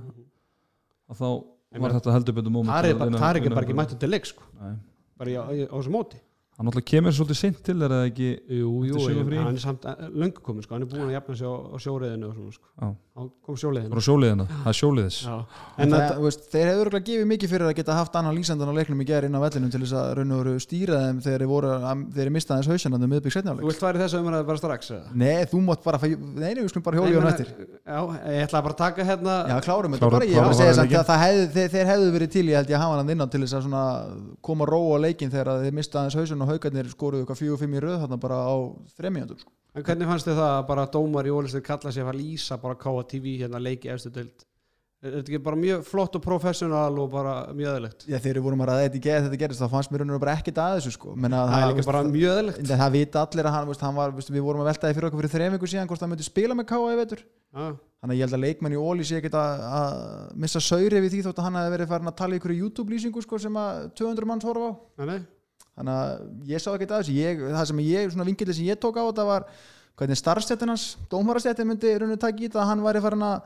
að 1.11 1.21
þá 1.21 1.29
Ég 1.77 1.83
var 1.83 1.91
meina, 1.91 1.99
þetta 1.99 2.15
heldur 2.15 2.35
betur 2.37 2.53
moment 2.55 2.73
það 2.73 2.87
er 2.89 2.99
bara, 3.01 3.19
það 3.21 3.29
er 3.29 3.39
ekki 3.41 3.51
bara 3.53 3.67
ekki 3.67 3.77
mættu 3.77 3.97
til 4.01 4.09
leik 4.11 4.27
sko. 4.29 4.45
Nei. 4.63 4.75
bara 5.19 5.31
í, 5.33 5.35
á, 5.37 5.43
á 5.45 5.77
þessu 5.77 5.93
móti 5.93 6.21
hann 6.57 6.71
alltaf 6.71 6.87
kemur 6.89 7.13
svolítið 7.13 7.39
sint 7.41 7.59
til 7.67 7.77
er 7.85 7.93
það 7.93 8.05
ekki 8.11 8.29
jú, 8.33 8.71
jú, 8.87 8.95
Eftir 8.97 9.11
sumarfrí. 9.13 9.41
hann 9.43 9.59
er 9.59 9.65
samt 9.65 9.89
löngu 10.15 10.41
komin 10.47 10.65
sko. 10.65 10.75
hann 10.77 10.87
er 10.87 10.91
búin 10.93 11.05
að 11.09 11.17
jafna 11.19 11.37
sig 11.37 11.47
á, 11.51 11.53
á 11.53 11.77
sjóriðinu 11.85 12.31
og 12.31 12.39
svona, 12.39 12.55
sko. 12.57 12.71
Já. 12.81 12.89
Hann 13.17 13.29
kom 13.47 13.57
sjóriðinu 13.57 13.91
bara 13.95 14.03
sjóliðina, 14.05 14.45
það 14.51 14.71
er 14.73 14.77
sjóliðis. 14.77 15.17
Já. 15.25 15.35
en 15.81 15.91
það, 15.93 16.01
þetta, 16.03 16.17
veist, 16.27 16.43
þeir 16.53 16.67
hefur 16.69 16.81
örugglega 16.87 17.07
gefið 17.09 17.29
mikið 17.33 17.53
fyrir 17.55 17.67
að 17.71 17.75
geta 17.79 17.95
haft 17.97 18.17
annan 18.21 18.37
lýsandan 18.37 18.69
á 18.69 18.75
leiknum 18.77 19.01
í 19.01 19.07
ger 19.09 19.25
inn 19.29 19.37
á 19.37 19.41
vellinum 19.41 19.71
til 19.73 19.81
þess 19.85 19.95
að 19.97 20.11
raun 20.19 20.35
og 20.37 20.43
veru 20.43 20.55
stýra 20.61 20.99
þeim 21.07 21.21
þegar 21.25 21.45
þeir 21.45 21.51
voru 21.53 21.71
að- 21.77 22.03
þeir 22.17 22.31
mistaði 22.37 22.61
þess 22.67 22.73
hausanandi 22.75 23.09
miðbygg 23.13 23.33
þú 23.33 23.37
setnjáleik 23.39 23.67
vilt 23.71 23.85
í 23.87 24.03
þessu 24.03 24.21
umræðu 24.21 24.47
bara 24.51 24.61
strax 24.61 24.91
eða? 24.93 25.15
nei, 25.17 25.45
þú 25.49 25.63
mátt 25.65 25.83
bara 25.87 25.99
fæ- 26.03 26.19
nei, 26.19 26.53
nei, 26.55 26.63
við 26.63 26.69
skulum 26.75 26.87
bara 26.91 26.97
hjóli 27.01 27.15
ég 27.17 27.21
hann 27.23 27.33
eftir 27.33 27.49
já, 27.57 28.01
ég 28.37 28.45
ætla 28.47 28.63
bara 28.67 28.75
að 28.77 28.81
taka 28.85 29.05
hérna 29.11 29.35
Já, 29.49 29.57
klárum 29.65 29.97
þetta 29.97 30.11
bara, 30.13 30.25
ég 30.27 30.37
klárum 30.37 30.53
að 30.53 30.61
segja 30.61 30.75
samt 30.77 30.93
að 31.01 31.09
það 31.09 31.25
hefði, 31.25 31.47
þeir, 31.57 31.69
þeir 31.77 31.87
hefðu 31.93 32.13
verið 32.19 32.31
til, 32.37 32.47
ég 32.53 32.57
held 32.61 32.69
ég 32.69 32.77
að 32.77 32.85
hafa 32.85 33.01
hann 33.01 33.11
innan 33.17 33.31
til 33.33 33.41
þess 33.47 33.57
að 33.57 33.65
svona 33.67 33.85
koma 34.43 34.65
ró 34.69 34.81
á 34.93 34.99
leikin 35.07 35.31
þegar 35.33 35.49
að 35.57 35.65
þeir 35.65 35.73
mista 35.81 35.99
aðeins 36.03 36.19
hausun 36.21 36.43
og 36.45 36.53
haugarnir 36.53 36.93
skoruðu 36.93 37.25
í 39.77 39.79
en 39.79 39.87
hvernig 39.87 40.11
fannst 40.11 40.29
þið 40.29 40.41
það 40.41 40.53
að 40.57 40.67
bara 40.73 40.89
dómar 40.97 41.29
í 41.29 41.33
ólistir 41.37 41.65
kalla 41.67 41.93
sig 41.93 42.05
að 42.05 42.13
að 42.15 42.21
lýsa 42.23 42.61
bara 42.63 42.79
KTV 42.81 43.39
hérna 43.45 43.63
leiki 43.63 43.93
efstu 43.93 44.13
deild 44.15 44.47
er 45.07 45.13
þetta 45.19 45.29
ekki 45.31 45.41
bara 45.45 45.59
mjög 45.61 45.83
flott 45.87 46.17
og 46.17 46.23
professional 46.25 46.99
og 47.03 47.11
bara 47.13 47.33
mjög 47.55 47.75
eðlilegt 47.75 48.07
Já, 48.09 48.17
þegar 48.17 48.39
við 48.39 48.45
vorum 48.47 48.63
að 48.65 48.71
ræða 48.71 48.85
þetta 48.87 48.99
í 48.99 49.03
geð 49.05 49.27
þetta 49.27 49.41
gerist 49.43 49.63
þá 49.63 49.73
fannst 49.75 49.93
mér 49.93 50.03
raun 50.03 50.11
og 50.11 50.17
veru 50.17 50.25
bara 50.25 50.37
ekkert 50.41 50.61
að 50.63 50.77
þessu 50.79 50.93
sko. 50.97 51.13
Menna, 51.21 51.43
það 51.51 51.65
er 51.65 51.71
líka 51.73 51.87
bara 51.91 52.03
mjög 52.07 52.33
eðlilegt 52.41 52.63
það, 52.63 52.81
það 52.83 52.97
vita 52.97 53.25
allir 53.27 53.49
að 53.51 53.57
hann, 53.57 53.69
veist, 53.71 53.85
hann 53.87 53.99
var, 53.99 54.15
veist, 54.17 54.33
við 54.33 54.47
vorum 54.47 54.65
að 54.65 54.71
velta 54.71 54.89
því 54.89 54.97
fyrir 54.97 55.09
okkur 55.11 55.23
fyrir 55.23 55.35
þrejum 55.37 55.57
vikur 55.59 55.73
síðan 55.75 55.91
hvort 55.93 56.05
hann 56.07 56.13
myndi 56.15 56.27
spila 56.27 56.57
með 56.57 56.69
K.A. 56.73 56.81
í 56.89 56.99
vetur 57.03 57.23
Já. 57.27 57.67
þannig 58.01 58.15
að 58.15 58.17
ég 58.17 58.25
held 58.27 58.39
að 58.39 58.45
leikmenn 58.47 58.77
í 58.77 58.81
Óli 58.81 59.07
sé 59.07 59.21
ekkert 59.21 59.39
að, 59.41 59.65
að 59.77 59.97
missa 60.47 60.65
sauri 60.65 61.05
við 61.05 61.13
því 61.13 61.25
þótt 61.29 61.41
að 61.43 61.49
hann 61.51 61.61
hefði 61.61 61.77
verið 61.77 61.93
farin 61.93 62.13
að 62.13 62.19
tala 62.23 62.37
í 62.37 62.41
ykkur 62.41 62.57
YouTube 62.57 62.97
lýsingu 62.97 63.25
sko, 63.25 63.41
sem 63.45 63.61
að 63.61 63.87
200 64.01 64.31
manns 64.33 64.49
horfa 64.49 64.73
á 64.73 64.75
Nei, 65.05 65.07
nei. 65.13 65.21
Þannig 65.77 65.95
að 66.01 66.51
ég 66.51 66.63
sá 66.63 66.71
ekkert 66.75 66.97
að 66.97 67.03
þessu. 67.05 67.17
Ég, 67.21 67.47
það 67.53 67.65
sem 67.71 67.81
ég, 67.87 68.11
svona 68.15 68.29
vingildi 68.29 68.57
sem 68.57 68.69
ég 68.71 68.81
tók 68.81 68.97
á 68.97 69.05
þetta 69.07 69.29
var 69.29 69.47
hvernig 69.97 70.21
starfstættin 70.21 70.73
hans 70.73 70.87
dómarastættin 71.13 71.69
myndi 71.69 71.95
rauninu 71.97 72.19
taka 72.21 72.41
í 72.43 72.49
þetta. 72.49 72.63
Að 72.65 72.71
hann 72.73 72.85
væri 72.85 73.03
farin 73.05 73.27
að 73.27 73.41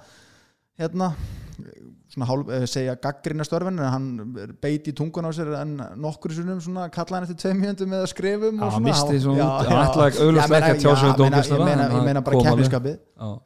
hérna 0.80 1.12
svona 2.10 2.26
hálf, 2.26 2.48
eh, 2.50 2.64
segja 2.66 2.96
gaggrina 2.98 3.44
störfin. 3.46 3.78
En 3.78 3.92
hann 3.94 4.06
beiti 4.62 4.92
tungun 4.96 5.28
á 5.28 5.30
sér 5.30 5.52
en 5.60 5.76
nokkur 6.00 6.32
sunnum 6.34 6.58
svona 6.62 6.88
kalla 6.90 7.18
hann 7.20 7.26
eftir 7.28 7.38
tveim 7.38 7.60
mjöndum 7.62 7.92
með 7.92 8.02
að 8.02 8.10
skrifum 8.14 8.58
og 8.66 8.72
hann 8.74 8.82
svona. 9.22 9.44
ekki 10.74 10.82
ég 11.50 11.64
meina- 11.64 11.84
en 11.84 11.90
ég 11.90 11.94
hann 11.94 12.04
meina 12.04 12.20
bara. 12.26 12.36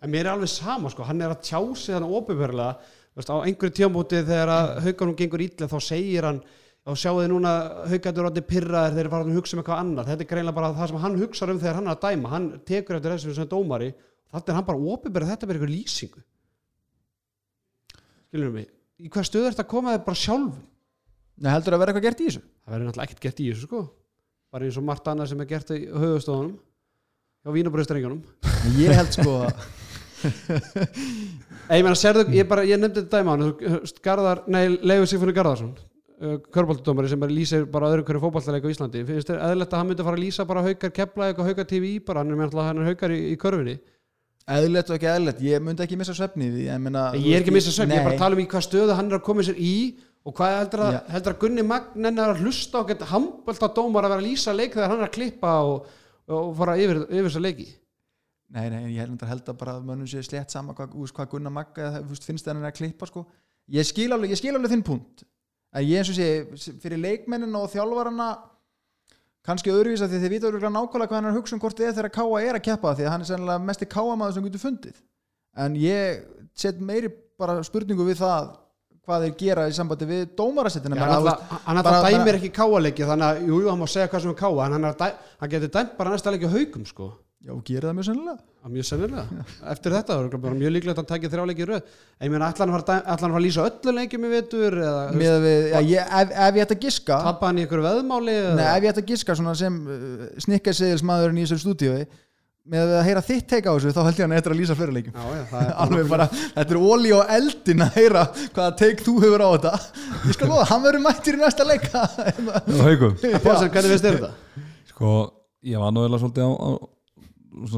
En 0.03 0.11
mér 0.11 0.20
er 0.24 0.32
alveg 0.32 0.49
sama 0.49 0.89
sko, 0.91 1.03
hann 1.05 1.20
er 1.20 1.28
að 1.35 1.43
tjá 1.43 1.76
sig 1.76 1.95
þannig 1.95 2.14
óbyrðurlega 2.16 2.76
veist, 3.16 3.30
á 3.30 3.37
einhverju 3.45 3.74
tíamóti 3.78 4.24
þegar 4.24 4.49
að 4.49 4.82
hauganum 4.87 5.16
gengur 5.16 5.41
illa 5.45 5.68
þá 5.68 5.78
segir 5.80 6.22
hann 6.24 6.41
og 6.85 6.99
sjáu 7.01 7.16
þið 7.16 7.30
núna 7.32 7.53
haugandur 7.89 8.28
átti 8.28 8.45
pyrraðir 8.45 8.99
þeir 8.99 9.11
farin 9.12 9.32
að 9.32 9.39
hugsa 9.39 9.57
um 9.57 9.62
eitthvað 9.62 9.80
annað. 9.80 10.11
Þetta 10.11 10.24
er 10.24 10.30
greinlega 10.32 10.59
bara 10.59 10.72
það 10.76 10.91
sem 10.91 11.01
hann 11.05 11.18
hugsa 11.22 11.49
um 11.49 11.61
þegar 11.62 11.78
hann 11.78 11.89
er 11.89 11.95
að 11.95 12.05
dæma. 12.05 12.32
Hann 12.35 12.49
tekur 12.68 12.99
eftir 12.99 13.14
þessu 13.14 13.37
sem 13.39 13.49
dómari. 13.49 13.91
Þannig 14.35 14.53
er 14.53 14.59
hann 14.59 14.68
bara 14.68 14.93
óbyrður 14.93 15.28
þetta 15.30 15.49
bara 15.49 15.59
einhver 15.61 15.72
lýsingu. 15.72 16.24
Skilur 18.28 18.53
mig? 18.53 18.68
Í 19.01 19.11
hvað 19.14 19.28
stöðu 19.30 19.49
er 19.49 19.55
þetta 19.55 19.64
að 19.64 19.72
koma 19.72 19.95
þér 19.95 20.05
bara 20.07 20.18
sjálf 20.18 20.55
Nei, 21.35 21.49
heldur 21.51 21.74
að 21.74 21.80
vera 21.82 21.91
eitthvað 21.91 22.05
gert 22.05 22.20
í 22.20 22.26
þessu? 22.28 22.41
Það 22.45 22.74
verður 22.74 22.87
náttúrulega 22.89 23.09
ekkert 23.09 23.24
gert 23.24 23.41
í 23.43 23.47
þessu 23.49 23.66
sko. 23.66 23.80
Bara 24.55 24.68
eins 24.68 24.76
og 24.78 24.85
margt 24.87 25.09
annað 25.11 25.30
sem 25.32 25.41
er 25.43 25.49
gert 25.51 25.72
í 25.74 25.78
höfustofunum 25.91 26.53
hjá 27.45 27.55
vínabröðstrengjunum 27.57 28.20
Ég 28.78 28.95
held 28.95 29.16
sko 29.16 29.35
að 29.45 29.64
Ég 31.74 31.82
meina, 31.85 31.97
sérðu, 31.99 32.22
ég 32.32 32.47
bara, 32.49 32.62
ég 32.64 32.78
nefndi 32.80 33.03
þetta 33.03 33.18
dæma 33.18 33.35
hann, 33.35 34.78
Leifur 34.87 35.11
Sigfúni 35.11 35.35
Garðarsson 35.37 35.74
uh, 36.25 36.37
körbáltudómari 36.55 37.11
sem 37.12 37.27
er 37.27 37.35
lýsir 37.37 37.66
bara 37.70 37.93
öðru 37.93 38.07
hverju 38.09 38.25
fótballtaleik 38.25 38.66
á 38.66 38.72
Íslandi, 38.72 39.05
finnst 39.09 39.31
þér 39.31 39.43
eðlilegt 39.49 39.75
að 39.75 39.83
hann 39.83 39.91
myndi 39.91 40.07
fara 40.07 40.18
að 40.18 40.25
lýsa 40.25 40.49
bara 40.49 40.64
haukar 40.64 40.95
kepla 40.97 41.29
eitthvað 41.31 41.51
haukar 41.51 41.68
TV 41.70 41.99
bara, 42.05 42.25
hann 42.25 42.33
er 42.33 42.41
með 42.41 42.49
alltaf 42.51 42.70
hann 42.70 42.83
er 42.83 42.91
haukar 42.93 43.14
í, 43.14 43.20
í 43.35 43.37
körfinni 43.41 43.77
eðlilegt 44.45 44.91
og 44.91 44.99
ekki 44.99 45.09
eðlilegt, 45.09 45.45
ég 45.45 45.62
myndi 45.64 45.85
ekki 45.85 45.97
missa 45.97 46.12
í 46.12 46.33
því. 46.37 46.64
Ég, 46.66 46.81
meina, 46.83 47.05
ég 47.16 47.37
er 47.37 47.45
ekki 47.45 47.55
missa 47.55 47.72
sögn, 47.72 47.95
ég 47.95 48.03
er 48.03 48.09
bara 48.09 48.20
tala 48.20 48.37
um 48.37 48.43
í 48.43 48.49
hvað 48.51 48.66
stöðu 48.66 48.97
hann 48.99 49.09
er 49.09 49.18
að 49.18 49.25
koma 49.25 49.45
sér 49.47 49.57
í 49.57 49.75
og 50.25 50.35
hvað 50.37 50.57
heldur 50.59 50.83
að, 50.85 50.99
heldur 51.14 51.35
að 51.35 51.41
Gunni 51.43 51.64
Magnen 51.68 52.20
er 52.20 52.33
að 52.33 52.43
hlusta 52.45 52.81
og 52.81 52.91
geta 52.91 53.09
handbólta 53.09 53.70
dómar 53.77 54.07
að 54.07 54.14
vera 54.14 54.22
að 54.22 54.29
lýsa 54.29 54.55
leik 54.57 54.77
þegar 54.77 54.93
hann 54.93 55.03
er 55.03 55.09
að 55.09 55.16
klippa 55.16 55.55
og, 55.64 55.89
og 56.33 56.53
fara 56.61 56.77
yfir, 56.81 57.03
yfir 57.09 57.29
þessa 57.29 57.45
leiki? 57.45 57.68
Nei, 58.55 58.66
nei, 58.72 58.81
ég 58.95 59.09
held 59.29 59.49
að 59.51 59.59
bara 59.61 59.79
að 59.79 59.89
mönnum 59.89 60.09
sé 60.09 60.22
slett 60.25 60.53
sama 60.53 60.77
hvað, 60.77 60.95
hvað 61.16 61.31
Gunnar 61.33 61.53
Magga 61.53 61.91
finnst 62.12 62.45
það 62.45 62.55
hann 62.55 62.68
að 62.68 62.77
klippa 62.79 63.09
sko. 63.09 63.25
ég, 63.72 63.89
skil 63.89 64.11
alveg, 64.12 64.33
ég 64.33 64.41
skil 64.41 64.55
alveg 64.55 64.72
þinn 64.72 64.85
punkt 64.87 65.25
að 65.75 65.89
ég 65.91 66.01
eins 66.03 66.11
og 66.12 66.18
sé 66.18 66.75
fyrir 66.83 67.01
leikmennin 67.03 67.55
og 67.59 67.70
þjálfarana 67.72 68.29
kannski 69.45 69.72
öðruvísa 69.75 70.09
því 70.09 70.20
þið 70.25 70.47
örugglega 70.49 70.72
nákvæmlega 70.72 71.11
hvað 71.11 71.18
hann 71.18 71.29
er 71.29 71.33
að 71.35 71.39
hugsa 71.41 71.57
um 71.57 71.61
hvort 71.64 71.77
þið 71.81 71.89
er 71.91 71.97
þegar 71.99 72.12
Káa 72.16 72.43
er 72.49 72.59
að 72.59 72.64
keppa 72.68 72.95
því 72.97 73.05
að 73.07 73.12
hann 73.12 73.25
er 73.25 73.29
sennilega 73.29 73.64
mesti 73.68 73.89
Káa 73.93 74.14
maður 74.16 74.37
sem 74.39 74.47
getur 74.47 74.62
fundið. 74.62 75.01
En 75.64 75.75
ég 75.77 76.22
set 76.57 76.79
meiri 76.81 77.11
bara 77.39 77.59
spurningu 77.66 78.07
við 78.07 78.22
það 78.22 78.53
hvað 79.05 79.25
þeir 79.27 79.35
gera 79.43 79.66
í 79.68 79.75
sambandi 79.77 80.07
við 80.09 80.22
dómarasettina 80.39 80.97
Já, 80.97 81.03
hann 81.05 81.27
hann 81.66 81.77
alltaf 81.77 81.99
bara- 81.99 82.12
dæmir 82.14 82.39
ekki 82.39 82.49
káaleiki 82.57 83.05
þannig 83.05 83.27
að, 83.27 83.43
jú, 83.51 83.59
hann 83.68 83.83
má 83.83 83.89
segja 83.91 84.09
hvað 84.09 84.22
sem 84.25 84.31
er 84.33 84.39
káa 84.39 84.64
en 84.64 84.72
hann, 84.79 84.87
að 84.89 84.97
dæ, 85.03 85.09
hann 85.43 85.51
getur 85.53 85.72
dæmt 85.75 85.93
bara 85.99 86.14
næsta 86.14 86.33
leiki 86.33 86.49
á 86.49 86.55
haukum 86.57 86.87
sko, 86.89 87.11
Já, 87.45 87.53
gera 87.68 87.90
það 87.90 87.97
mjög 87.99 88.07
sennilega. 88.09 88.38
Að 88.64 88.72
mjög 88.72 88.86
sennilega. 88.88 89.42
Eftir 89.68 89.92
þetta, 89.92 90.14
það 90.14 90.22
er 90.30 90.40
bara 90.40 90.57
mjög 90.57 90.70
líklegt 90.72 90.95
að 90.95 91.01
hann 91.03 91.09
taki 91.11 91.28
þrjá 91.28 91.42
leiki 91.51 91.61
í 91.61 91.66
röð. 91.68 91.90
En 92.16 92.24
ég 92.24 92.32
meina, 92.32 92.47
ætla 92.49 92.64
hann 92.64 92.70
að 92.72 92.84
fara, 92.88 93.26
að 93.28 93.45
lýsa 93.45 93.66
öllu 93.68 93.92
leikjum 93.99 94.24
í 94.24 94.30
vetur 94.32 94.76
eða 94.80 95.03
Með 95.20 95.34
við, 95.42 95.66
já, 95.74 95.76
ég, 95.90 96.14
ef, 96.22 96.32
ef 96.47 96.57
ég 96.57 96.64
ætti 96.64 96.76
að 96.78 96.86
giska 96.86 97.18
tappa 97.26 97.51
hann 97.51 97.61
í 97.61 97.66
ykkur 97.66 97.82
veðmáli 97.84 98.36
eða? 98.38 98.55
Nei, 98.57 98.64
ef 98.70 98.86
ég 98.86 98.95
ætti 98.95 99.03
að 99.05 99.11
giska 99.12 99.36
svona 99.36 99.53
sem 99.61 99.76
uh, 99.84 100.22
snikkaseðilsmaðurinn 100.47 101.42
í 101.42 101.45
þessu 101.45 101.61
stúdíói 101.66 102.07
með 102.72 102.95
að 102.97 103.05
heyra 103.11 103.24
þitt 103.28 103.47
teika 103.53 103.68
á 103.68 103.76
þessu 103.76 103.92
þá 103.92 104.01
held 104.07 104.16
ég 104.16 104.24
hann 104.24 104.34
eitthvað 104.38 104.55
að 104.55 104.61
lýsa 104.62 104.78
fyrirleikum 104.78 105.20
Já, 105.20 105.24
já, 105.36 105.42
það 105.51 105.66
er 105.66 105.74
alveg 105.84 106.09
bara, 106.14 106.28
þetta 106.32 106.64
er 106.64 106.80
óli 106.80 107.12
á 107.12 107.20
eldin 107.36 107.84
að 107.84 107.99
heyra 108.01 108.24
hvaða 108.57 108.70
teik 108.80 109.05
þú 109.05 109.16
hefur 109.20 109.45
á 109.45 109.49
þetta. 109.53 109.74
Ég 110.24 110.38
skal 110.38 110.49
loða, 110.49 110.64
hann 110.72 110.84
verður 110.88 111.05
mættir 111.05 111.36
í 111.36 111.42
næsta 111.45 111.68
leika. 111.68 112.07
Pálsson, 113.45 113.68
hvernig 113.68 113.92
finnst 113.92 114.09
þér 114.09 114.16
þetta? 114.16 114.32
Sko, 114.95 115.12
ég 115.68 115.84
var 115.84 115.92
nú 115.92 116.09
eða 116.09 116.22
svolítið 116.24 116.49
á, 116.49 116.53
á 116.57 116.68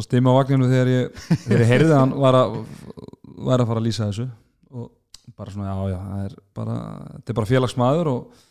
stimma 0.04 0.32
á 0.34 0.38
vagninu 0.38 0.70
þegar 0.70 0.90
ég 0.92 1.20
þegar 1.44 1.62
ég 1.62 1.70
heyrði 1.72 1.92
að 1.92 2.02
hann 2.02 2.16
var 2.22 2.38
að 2.40 2.58
var 3.46 3.62
að 3.62 3.70
fara 3.70 3.82
að 3.82 3.86
lýsa 3.86 4.08
þessu. 4.08 4.26
Og 4.72 4.90
bara 5.36 5.52
svona, 5.52 5.68
já, 5.68 5.92
já, 5.92 5.98
það 6.00 6.24
er 6.24 6.34
bara 6.56 6.76
þetta 7.12 7.32
er 7.32 7.38
bara 7.38 7.50
félagsmaður 7.52 8.10
og, 8.12 8.42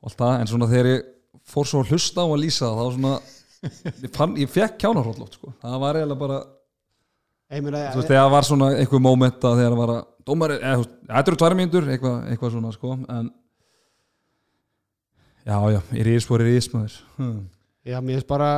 og 0.00 0.10
allt 0.10 0.22
það, 0.22 0.36
en 0.36 0.50
svona 0.52 0.70
þegar 0.70 0.90
ég 0.90 1.10
fór 1.50 1.68
svo 1.70 1.82
að 1.82 1.92
hlusta 1.94 2.24
á 2.24 2.28
að 2.28 2.40
lýsa 2.44 2.68
það, 2.68 2.80
þá 2.80 2.96
svona 2.96 3.14
ég, 4.04 4.08
fann, 4.14 4.38
ég 4.40 4.50
fekk 4.50 4.78
kjánarhóllótt, 4.84 5.36
sko. 5.38 5.52
Það 5.62 5.76
var 5.84 6.00
eiginlega 6.00 6.24
bara, 6.24 6.40
Ég 7.50 7.64
meina, 7.66 7.78
þú 7.90 7.98
veist, 7.98 8.06
þegar 8.12 8.22
það 8.22 8.32
var 8.36 8.46
svona 8.46 8.66
eitthvað 8.78 9.00
moment 9.02 9.44
að 9.48 9.56
þegar 9.58 9.72
það 9.72 9.80
var 9.82 9.92
að, 9.96 10.02
veist, 10.62 10.92
þetta 11.08 11.32
eru 11.32 11.38
tvær 11.42 11.56
mínútur, 11.58 11.88
eitthvað, 11.90 12.18
eitthvað 12.30 12.52
svona, 12.54 12.74
sko. 12.76 12.92
En 13.10 13.30
já, 15.46 15.56
já, 15.74 15.80
ég 15.96 16.04
er 16.04 16.12
ísbúr, 16.14 16.44
ég 16.44 16.54
er 16.54 16.60
ísmaður 16.60 16.96
hm. 17.16 17.40
já, 17.88 17.96
mér 17.98 18.18
finnst 18.18 18.28
bara, 18.30 18.50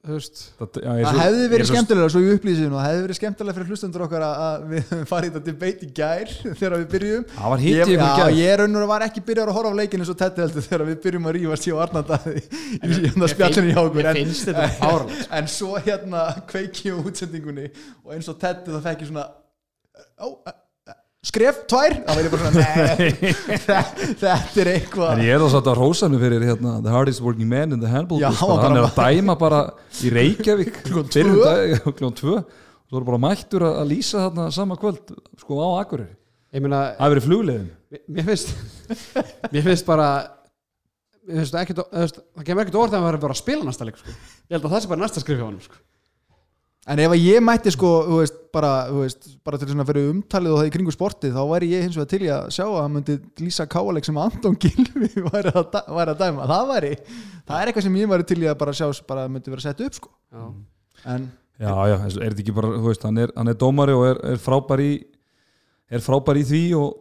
Það, 0.00 0.76
já, 0.80 0.92
er 0.94 1.04
það 1.04 1.10
svo- 1.10 1.20
hefði 1.20 1.40
er 1.44 1.50
verið 1.52 1.68
skemmtilega 1.68 2.10
svo 2.14 2.20
ég 2.24 2.36
upplýsi 2.38 2.68
það 2.72 2.84
hefði 2.86 3.00
verið 3.04 3.16
skemmtilega 3.18 3.56
fyrir 3.58 3.68
hlustendur 3.74 4.04
okkar 4.06 4.22
að, 4.24 4.38
að 4.46 4.62
við 4.70 4.92
farið 5.10 5.26
í 5.28 5.32
þetta 5.34 5.42
debate 5.50 5.84
í 5.84 5.90
gær 5.98 6.32
þegar 6.60 6.76
við 6.78 6.86
byrjum 6.94 7.26
Það 7.34 7.52
var 7.52 7.60
hitt 7.64 7.74
í 7.74 7.74
ég, 7.76 7.92
já, 8.00 8.06
gær. 8.22 8.32
ég 8.38 8.54
raunur 8.62 8.86
var 8.88 9.04
ekki 9.04 9.24
byrjar 9.28 9.52
að 9.52 9.58
horfa 9.58 9.74
á 9.76 9.80
leikinu 9.82 10.08
svo 10.08 10.16
tetti 10.22 10.40
heldur 10.46 10.64
þegar 10.70 10.86
við 10.88 11.02
byrjum 11.04 11.28
að 11.28 11.36
rífast 11.36 11.68
hjá 11.68 11.76
Arnaldaði 11.84 12.34
í 12.40 12.90
hérna 12.96 13.30
spjallinu 13.34 13.74
hjá 13.76 13.82
okkur. 13.84 14.08
En, 14.14 14.20
finnst 14.22 14.48
þetta 14.48 14.66
fárlegt 14.80 15.34
en 15.40 15.52
svo 15.58 15.76
hérna 15.84 16.24
kveiki 16.48 16.94
á 16.94 16.96
útsendingunni 17.04 17.68
og 18.00 18.16
eins 18.16 18.32
og 18.32 18.40
tetti 18.40 18.72
það 18.72 18.88
fekk 18.88 19.04
ég 19.04 19.12
svona 19.12 19.28
ó, 20.16 20.28
uh, 20.32 20.56
skref, 21.26 21.58
tvær 21.68 21.94
þá 22.06 22.10
verður 22.16 22.26
ég 22.26 22.32
bara 22.32 22.50
svona, 22.50 23.40
þetta 24.22 24.62
er 24.62 24.70
eitthvað 24.72 25.10
En 25.14 25.22
ég 25.26 25.34
er 25.34 25.42
þá 25.42 25.50
satt 25.52 25.68
að 25.72 25.78
rósa 25.80 26.08
mig 26.12 26.22
fyrir 26.22 26.46
hérna, 26.48 26.78
The 26.84 26.94
hardest 26.94 27.20
working 27.24 27.48
man 27.50 27.74
in 27.76 27.82
the 27.82 27.90
handball 27.92 28.22
Já, 28.22 28.30
hann 28.40 28.62
Hann 28.64 28.78
er 28.80 28.86
að 28.88 28.96
dæma 29.00 29.36
bara 29.40 29.60
í 30.00 30.12
Reykjavík 30.14 30.80
Klukkan 30.88 32.16
tvö. 32.16 32.38
og 32.40 32.94
þú 32.94 33.02
er 33.02 33.06
bara 33.10 33.20
mættur 33.22 33.66
að 33.68 33.84
lýsa 33.92 34.24
þarna 34.26 34.48
sama 34.54 34.74
kvöld 34.80 35.12
sko 35.38 35.60
á 35.62 35.68
Akureyri. 35.84 36.16
Ég 36.56 36.64
meina, 36.64 36.80
Það 36.98 37.12
verið 37.14 37.26
flugleiðin. 37.28 37.68
Mér- 38.10 38.26
finnst 38.26 38.48
mér 39.54 39.66
finnst 39.68 39.86
bara 39.86 40.08
mér 41.28 41.44
finnst 41.44 41.54
veist, 41.54 42.18
það 42.34 42.48
kemur 42.48 42.64
ekkert 42.64 42.80
orð 42.80 42.96
hann 42.96 43.04
verður 43.06 43.22
bara 43.28 43.36
að 43.36 43.42
spila 43.44 43.68
næsta 43.68 43.86
leik 43.86 44.00
sko. 44.00 44.10
ég 44.48 44.56
held 44.56 44.66
að 44.66 44.72
það 44.74 44.82
sé 44.86 44.90
bara 44.90 45.02
næsta 45.04 45.22
skrif 45.22 45.38
hjá 45.38 45.46
hann 45.46 45.60
sko. 45.62 45.78
En 46.88 47.00
ef 47.02 47.12
að 47.12 47.20
ég 47.20 47.42
mætti 47.44 47.72
sko, 47.74 47.88
þú 48.06 48.20
veist, 48.22 48.36
bara, 48.54 48.70
þú 48.88 49.02
veist, 49.02 49.26
bara 49.44 49.58
til 49.60 49.68
svona 49.68 49.84
fyrir 49.84 50.06
umtalið 50.14 50.54
og 50.54 50.60
það 50.62 50.70
í 50.70 50.72
kringu 50.74 50.94
sportið 50.94 51.34
þá 51.36 51.42
væri 51.50 51.68
ég 51.74 51.84
hins 51.84 51.98
vegar 51.98 52.08
til 52.10 52.20
að 52.32 52.46
sjá 52.56 52.64
að 52.64 52.78
hann 52.80 52.94
myndi 52.94 53.16
lýsa 53.44 53.66
káleik 53.70 54.08
sem 54.08 54.20
Anton 54.20 54.56
Gilvi 54.62 55.10
væri 55.28 55.52
að, 55.52 55.76
væri 55.92 56.14
að 56.14 56.22
dæma, 56.22 56.48
það 56.48 56.72
væri 56.72 56.92
það 57.04 57.54
er 57.58 57.70
eitthvað 57.70 57.86
sem 57.86 58.00
ég 58.00 58.10
væri 58.14 58.28
til 58.30 58.40
að 58.46 58.56
bara 58.64 58.74
sjá 58.80 58.88
bara 59.12 59.26
myndi 59.28 59.52
vera 59.52 59.66
sett 59.66 59.84
upp 59.84 60.00
sko 60.00 60.10
Já. 60.32 60.48
en 61.14 61.28
Já, 61.60 61.74
já, 61.92 61.96
er 62.00 62.32
þetta 62.32 62.40
ekki 62.40 62.56
bara, 62.56 62.72
þú 62.72 62.86
veist, 62.88 63.02
hann 63.04 63.20
er, 63.20 63.32
hann 63.36 63.52
er 63.52 63.60
dómari 63.60 63.92
og 63.92 64.06
er, 64.08 64.20
er 64.32 64.40
frábær 64.40 64.80
í 64.80 64.92
er 65.92 66.00
frábær 66.00 66.40
í 66.40 66.44
því 66.48 66.62
og 66.80 66.94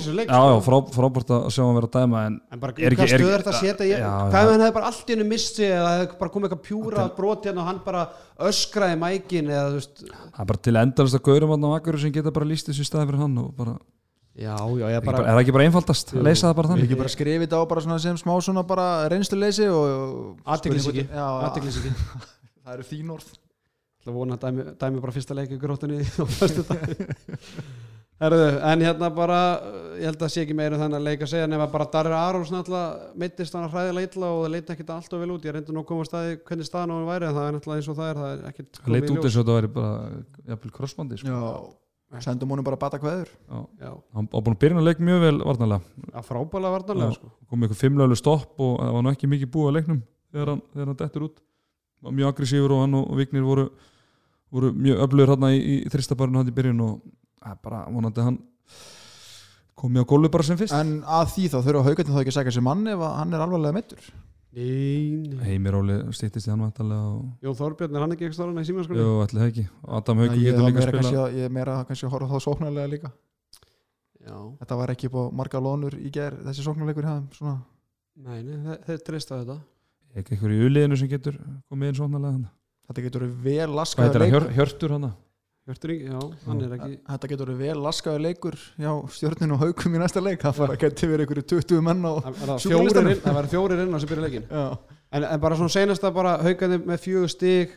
frábært 0.00 1.30
að 1.30 1.48
sjá 1.52 1.62
hann 1.64 1.76
vera 1.76 1.88
að 1.88 1.94
dæma 1.96 2.22
en 2.26 2.38
bara 2.60 2.72
Er 2.80 2.94
hvað 2.96 3.04
er 3.04 3.10
stöð 3.10 3.20
ekki- 3.20 3.34
er 3.34 3.42
þetta 3.42 3.52
að 3.52 3.60
setja 3.60 3.86
ég, 3.90 4.00
hvað 4.00 4.40
ef 4.40 4.50
hann 4.50 4.64
hefði 4.64 4.74
bara 4.76 4.88
allt 4.90 5.04
í 5.06 5.14
hennu 5.14 5.26
missi 5.28 5.64
eða 5.66 5.90
hefði 5.98 6.18
bara 6.22 6.32
komið 6.34 6.46
eitthvað 6.48 6.64
pjúra 6.68 7.04
brot 7.16 7.44
hérna 7.48 7.60
og 7.64 7.68
hann 7.70 7.80
bara 7.84 8.02
öskraði 8.50 8.96
mækin 9.00 9.50
eða 9.52 9.66
þú 9.68 9.74
veist 9.80 9.96
það 10.08 10.40
er 10.40 10.50
bara 10.52 10.62
til 10.66 10.76
endalist 10.80 11.18
að 11.20 11.24
gaurum 11.28 11.50
hann 11.54 11.66
á 11.68 11.70
Akureyri 11.76 12.02
sem 12.06 12.14
geta 12.16 12.32
bara 12.34 12.48
lýst 12.50 12.70
þessu 12.70 12.80
í 12.86 12.88
staði 12.88 13.10
fyrir 13.10 13.22
hann 13.24 13.36
og 13.44 13.50
bara, 13.56 13.74
já, 14.40 14.56
já, 14.56 14.86
ég 14.96 15.04
bara, 15.04 15.18
er 15.20 15.34
það 15.36 15.42
ekki 15.44 15.54
bara 15.58 15.68
einfaldast? 15.68 16.14
Að 16.16 16.24
leysa 16.30 16.48
það 16.48 16.56
bara 16.60 16.68
þannig. 16.72 16.84
Ekki 16.88 16.98
bara 17.02 17.12
skrifið 17.14 17.44
þetta 17.46 17.60
á 17.60 17.64
bara 17.74 17.80
svona 17.84 17.98
sem 18.00 18.16
smá 18.20 18.34
svona 18.40 18.62
bara 18.66 18.88
reynsluleysi 19.12 19.68
aðteglisíki 20.48 21.06
það 22.64 22.74
eru 22.78 22.84
þín 22.88 23.14
orð 23.16 23.28
Það 24.00 24.16
vona 24.16 24.36
að 24.38 24.44
dæmi, 24.46 24.66
dæmi 24.80 25.00
bara 25.04 25.12
fyrsta 25.12 25.36
leik 25.36 25.50
í 25.52 25.60
gróttunni 25.60 26.00
á 26.22 26.24
föstudag. 26.24 26.80
Herðu, 28.20 28.46
en 28.68 28.82
hérna 28.84 29.08
bara 29.16 29.36
ég 29.96 30.04
held 30.10 30.20
að 30.20 30.32
sé 30.34 30.42
ekki 30.44 30.52
meira 30.56 30.76
um 30.76 30.82
þannig 30.82 30.98
að 30.98 31.06
leika 31.06 31.24
að 31.24 31.30
segja 31.32 31.46
nema 31.48 31.66
bara 31.72 31.86
Darri 31.88 32.12
Arons 32.12 32.50
náttúrulega 32.52 32.88
meittist 33.16 33.54
hann 33.56 33.64
að 33.64 33.72
hræðilega 33.72 34.08
illa 34.10 34.28
og 34.28 34.40
það 34.42 34.52
leiti 34.54 34.72
ekkit 34.74 34.90
alltaf 34.92 35.22
vel 35.22 35.32
út 35.32 35.46
ég 35.48 35.54
reyndi 35.56 35.72
nú 35.72 35.80
að 35.80 35.88
koma 35.88 36.04
að 36.04 36.10
staði 36.10 36.34
hvernig 36.50 36.66
staðan 36.68 36.92
á 36.92 36.94
hann 36.98 37.08
væri 37.08 37.24
en 37.30 37.36
það 37.38 37.46
er 37.46 37.54
náttúrulega 37.56 37.80
eins 37.80 37.88
og 37.88 37.96
það 37.96 38.10
er 38.10 38.16
það 38.20 38.30
er 38.34 38.40
ekkit 38.50 38.70
það 38.76 38.92
leit 38.92 39.08
út 39.08 39.24
eins 39.24 39.24
og 39.24 39.40
þetta 39.40 39.56
væri 39.56 39.70
bara 39.78 39.92
jafnvel 40.52 40.72
crossbandi 40.76 41.14
sko. 41.22 41.32
Já, 41.32 42.20
sendum 42.26 42.52
honum 42.52 42.66
bara 42.68 42.80
bata 42.84 43.00
kveður 43.00 43.28
Já. 43.32 43.58
Já, 43.80 43.92
hann 44.18 44.28
var 44.34 44.44
búin 44.44 44.56
að 44.58 44.62
byrja 44.66 44.76
að 44.82 44.88
leik 44.90 45.00
mjög 45.08 45.20
vel 45.24 45.38
varnarlega 45.40 45.80
að 46.12 46.28
frábælega 46.28 46.74
varnarlega 46.76 47.16
sko. 47.16 47.32
kom 47.48 47.64
eitthvað 47.64 47.82
fimmlega 47.86 48.20
stopp 48.20 48.52
og 48.60 48.72
það 48.84 48.92
var 48.98 49.02
nú 49.06 49.10
ekki 49.14 49.32
mikið 49.32 49.48
búið 49.56 49.70
voru, 54.52 54.72
mjög 54.74 55.02
öflugur 55.06 55.32
hann 55.34 55.48
í, 55.50 55.60
í 55.60 55.76
þristabarinu 55.92 56.40
hann 56.42 56.50
í 56.50 56.56
byrjun 56.56 56.80
og 56.86 56.96
það 57.40 57.52
er 57.54 57.60
bara 57.64 57.84
vonandi 57.90 58.20
að 58.22 58.28
hann 58.30 58.40
komi 59.80 60.02
á 60.02 60.04
gólfi 60.04 60.30
bara 60.32 60.44
sem 60.46 60.58
fyrst. 60.60 60.74
En 60.76 61.00
að 61.08 61.30
því 61.34 61.46
þá 61.52 61.58
þurfa 61.64 61.84
haugarnir 61.86 62.12
þá 62.16 62.20
ekki 62.24 62.32
að 62.34 62.36
segja 62.40 62.56
sér 62.58 62.66
mann 62.66 62.82
ef 62.90 63.00
að 63.06 63.14
hann 63.20 63.32
er 63.36 63.44
alvarlega 63.46 63.76
nei. 63.78 64.10
Heimir 65.46 65.76
Óli 65.78 65.96
stýttist 66.16 66.48
í 66.48 66.50
hann 66.50 66.64
og 66.66 67.20
Jón 67.46 67.54
Þorbjörn, 67.54 67.94
er 67.96 68.02
hann 68.04 68.14
ekki 68.16 68.26
ekki 68.26 68.34
stórana 68.36 68.60
í 68.60 68.66
Jú, 68.66 68.72
símanskóli? 68.72 69.04
ætli 69.24 69.38
það 69.40 69.50
ekki. 69.52 69.64
Adam 69.98 70.22
Haukur 70.24 70.36
ég, 70.36 70.46
getur 70.48 70.64
líka 70.66 70.80
meira 70.80 70.90
spila 70.90 71.02
að- 71.24 71.36
ég 71.38 71.44
er 71.46 71.54
meira 71.54 71.76
kannski 71.86 72.06
að 72.08 72.14
horfa 72.16 72.26
á 72.26 72.32
það 72.34 72.42
sóknarlega 72.46 72.90
líka. 72.90 73.12
Já, 74.20 74.36
þetta 74.60 74.76
var 74.82 74.90
ekki 74.90 75.06
upp 75.06 75.14
á 75.16 75.22
marga 75.32 75.60
lónur 75.62 75.94
í 75.96 76.10
ger 76.12 76.34
þessi 76.44 76.66
svona. 77.32 77.62
Nei, 78.20 78.42
nei, 78.42 78.56
þe- 78.66 78.80
þeir 78.88 79.04
treysta 79.06 79.38
þetta. 79.44 79.60
Ekki 80.18 80.34
einhver 80.34 80.50
í 80.50 80.60
uliðinu 80.66 80.98
sem 80.98 81.08
getur 81.08 81.38
komið 81.70 81.88
inn 81.88 81.94
svonarlega 81.94 82.32
hann 82.34 82.48
þetta 82.90 83.04
getur 83.06 83.24
verið 83.24 83.42
vel 83.48 83.74
laskaður 83.78 84.20
leikur. 84.24 84.30
Hjör, 84.34 84.48
Hjörtur 84.58 84.94
hann? 84.96 85.08
Hjörtur 85.70 85.90
já, 85.94 86.20
hann 86.46 86.62
er 86.66 86.72
ekki 86.74 86.94
þetta 87.06 87.28
getur 87.30 87.50
verið 87.52 87.60
vel 87.62 87.82
laskaður 87.84 88.22
leikur 88.24 88.56
hjá 88.80 88.92
stjórninu 89.16 89.54
og 89.54 89.60
haukum 89.64 89.94
í 89.94 90.00
næsta 90.02 90.22
leik. 90.24 90.40
Það 90.42 90.56
fara 90.58 90.74
að 90.74 90.80
geti 90.84 91.10
verið 91.10 91.26
einhverju 91.26 91.46
20 91.52 91.84
menn 91.86 92.02
fjórir 92.64 93.00
inn- 93.12 93.20
það 93.22 93.36
verða 93.38 93.52
fjórir 93.54 93.82
inn 93.84 93.94
á 93.94 93.98
sem 94.02 94.10
byrja 94.10 94.24
leikin 94.26 94.46
já, 94.50 94.64
en, 95.12 95.24
en 95.30 95.40
bara 95.44 95.58
svona 95.60 95.74
seinasta 95.76 96.10
bara 96.16 96.32
haugandi 96.42 96.80
með 96.90 97.04
fjögur 97.04 97.30
stig 97.30 97.76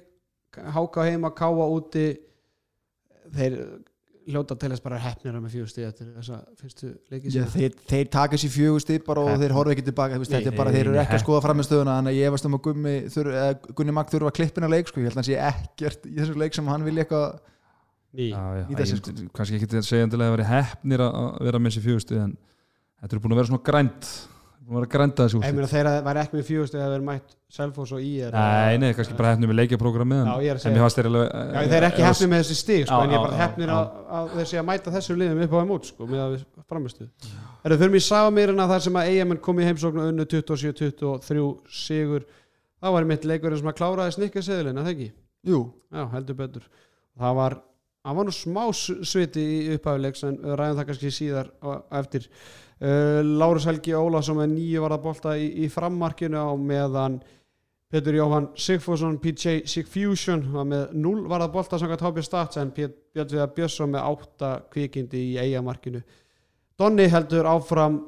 háka 0.73 1.05
heima, 1.09 1.29
káa 1.33 1.65
úti. 1.69 2.07
Þeir 3.33 3.53
hljóta 4.29 4.55
til 4.59 4.69
þess 4.71 4.83
bara 4.83 4.97
hefnir 5.03 5.35
með 5.39 5.53
fjögur 5.55 5.71
stig 5.71 5.85
eftir 5.87 6.09
þessa 6.15 6.37
fyrstu 6.59 6.89
leiki 7.11 7.27
Já, 7.31 7.43
sína. 7.43 7.47
þeir, 7.53 7.77
þeir 7.91 8.09
taka 8.13 8.39
sér 8.39 8.53
fjögur 8.53 8.83
stíð 8.83 9.01
bara 9.07 9.23
og 9.27 9.41
þeir 9.41 9.55
horfa 9.57 9.73
ekki 9.75 9.85
tilbaka 9.89 10.19
þetta 10.21 10.39
er 10.51 10.57
bara, 10.57 10.71
Nei, 10.71 10.77
þeir 10.77 10.89
eru 10.91 10.99
ekki 11.03 11.17
að 11.17 11.23
skoða 11.25 11.41
fram 11.45 11.59
með 11.59 11.67
stöðuna 11.69 11.95
þannig 11.99 12.13
að 12.13 12.19
ég 12.19 12.29
efast 12.31 12.47
um 12.49 12.57
að 12.57 12.61
Gummi 12.67 12.93
þur, 13.15 13.29
eða, 13.33 13.73
Gunni 13.79 13.95
Magg 13.97 14.13
þurfa 14.13 14.31
að 14.31 14.37
klippina 14.39 14.69
leik 14.71 14.91
sko. 14.91 15.01
ég 15.03 15.09
held 15.09 15.17
að 15.17 15.21
hann 15.21 15.29
sé 15.29 15.39
ekkert 15.49 16.07
í 16.07 16.15
þessu 16.21 16.37
leik 16.43 16.57
sem 16.57 16.71
hann 16.71 16.87
vilja 16.87 17.05
eitthvað 17.05 17.27
Ný. 18.13 18.27
já, 18.29 18.41
já, 18.59 18.65
Í 18.69 18.75
þessu, 18.77 18.99
ég 18.99 19.07
myndi 19.09 19.29
kannski 19.33 19.57
ekki 19.59 19.71
að 19.79 19.87
segja 19.89 20.05
endilega 20.07 20.29
að 20.31 20.35
vera 20.37 20.49
hefnir 20.51 21.01
að 21.01 21.15
að 21.23 21.47
vera 21.49 21.61
með 21.65 21.75
sér 21.77 21.85
fjögustu 21.87 22.19
en 22.21 22.35
þetta 23.01 23.17
er 23.17 23.23
búin 23.23 23.33
að 23.33 23.39
vera 23.41 23.49
svona 23.51 23.65
grænt 23.69 24.11
búin 24.67 24.77
að 24.77 24.81
vera 24.83 24.91
grænda 24.93 25.25
þessi 25.25 25.35
Ég 25.35 25.41
úrslit 25.43 25.55
meina 25.57 25.69
þeir 25.73 25.89
væri 26.07 26.21
ekki 26.23 26.37
með 26.37 26.45
fjögur 26.49 26.69
stig 26.69 26.81
að 26.83 26.93
þeir 26.93 27.05
mætt 27.07 27.33
Selfoss 27.53 27.93
og 27.93 28.01
IR 28.01 28.33
nei, 28.33 28.77
nei, 28.81 28.87
kannski 28.97 29.17
bara 29.17 29.33
hefnir 29.33 29.49
með 29.51 29.57
leikjaprógramið 29.59 30.21
Já, 30.23 30.33
ég 30.43 30.53
er 30.53 30.57
að 30.57 30.59
en 30.59 30.63
segja. 30.63 30.73
mér 30.73 30.83
fannst 30.83 30.99
þeir 30.99 31.09
alveg 31.09 31.25
Já, 31.33 31.65
þeir 31.73 31.77
eru 31.79 31.89
ekki 31.89 32.05
hefnir 32.07 32.31
með 32.31 32.41
þessi 32.43 32.57
stig 32.59 32.85
sko, 32.87 32.99
en 33.03 33.13
ég 33.13 33.17
er 33.17 33.25
bara 33.27 33.37
já. 33.43 33.75
að, 33.75 33.97
að 34.19 34.31
þeir 34.37 34.47
sé 34.49 34.61
að 34.61 34.67
mæta 34.69 34.93
þessu 34.95 35.17
liðum 35.19 35.43
upp 35.45 35.53
á 35.53 35.59
út 35.77 35.89
sko, 35.91 36.07
með 36.09 36.23
að 36.23 36.33
við 36.33 36.45
framistu 36.73 37.09
Erum 37.63 37.81
þurfum 37.83 37.99
í 37.99 38.03
Sagamirina 38.07 38.69
þar 38.71 38.85
sem 38.87 38.97
að 38.99 39.11
eigamenn 39.11 39.43
kom 39.43 39.59
í 39.61 39.67
heimsóknu 39.67 40.07
unnu 40.09 40.25
27-23 40.33 41.45
sigur 41.83 42.25
það 42.83 42.97
var 42.97 43.07
mitt 43.13 43.27
leikurinn 43.29 43.61
sem 43.61 43.69
að 43.69 43.77
kláraði 43.79 44.17
snikkaseðilin, 44.17 44.79
að 44.81 44.89
það 44.89 44.95
ekki? 44.95 45.11
jú, 45.53 45.61
Já, 45.93 46.03
heldur 46.15 46.39
betur 46.39 46.65
það 47.19 47.37
var, 47.39 47.55
það 48.03 48.19
var 48.19 48.27
nú 48.27 48.35
smá 48.35 48.63
sviti 48.73 49.43
í 49.43 49.77
upphæfuleiks 49.77 50.25
en 50.27 50.39
við 50.41 50.57
ræðum 50.59 50.79
það 50.79 50.89
kannski 50.89 51.13
síðar 51.13 51.51
eftir 51.99 52.27
uh, 52.83 53.21
Lárus 53.23 53.67
Helgi 53.69 53.95
Ólafsson 53.97 54.39
með 54.41 54.53
nýju 54.57 54.83
varða 54.83 54.99
bolta 55.03 55.37
í, 55.39 55.47
í 55.65 55.69
frammarkinu 55.71 56.39
á 56.39 56.51
meðan 56.59 57.21
Petur 57.93 58.17
Jóhann 58.17 58.49
Sigfússon 58.57 59.19
PJ 59.21 59.67
Sigfusion 59.69 60.47
var 60.53 60.65
með 60.69 60.95
0 60.97 61.27
varða 61.29 61.51
bolta 61.53 61.79
samkvæmt 61.79 62.05
HB 62.07 62.25
Stats 62.25 62.61
en 62.61 62.73
Björn 62.73 63.53
Björnsson 63.55 63.93
með 63.93 64.07
8 64.09 64.53
kvikindi 64.73 65.27
í 65.33 65.37
eigamarkinu 65.43 66.01
Donni 66.79 67.05
heldur 67.11 67.45
áfram 67.45 67.99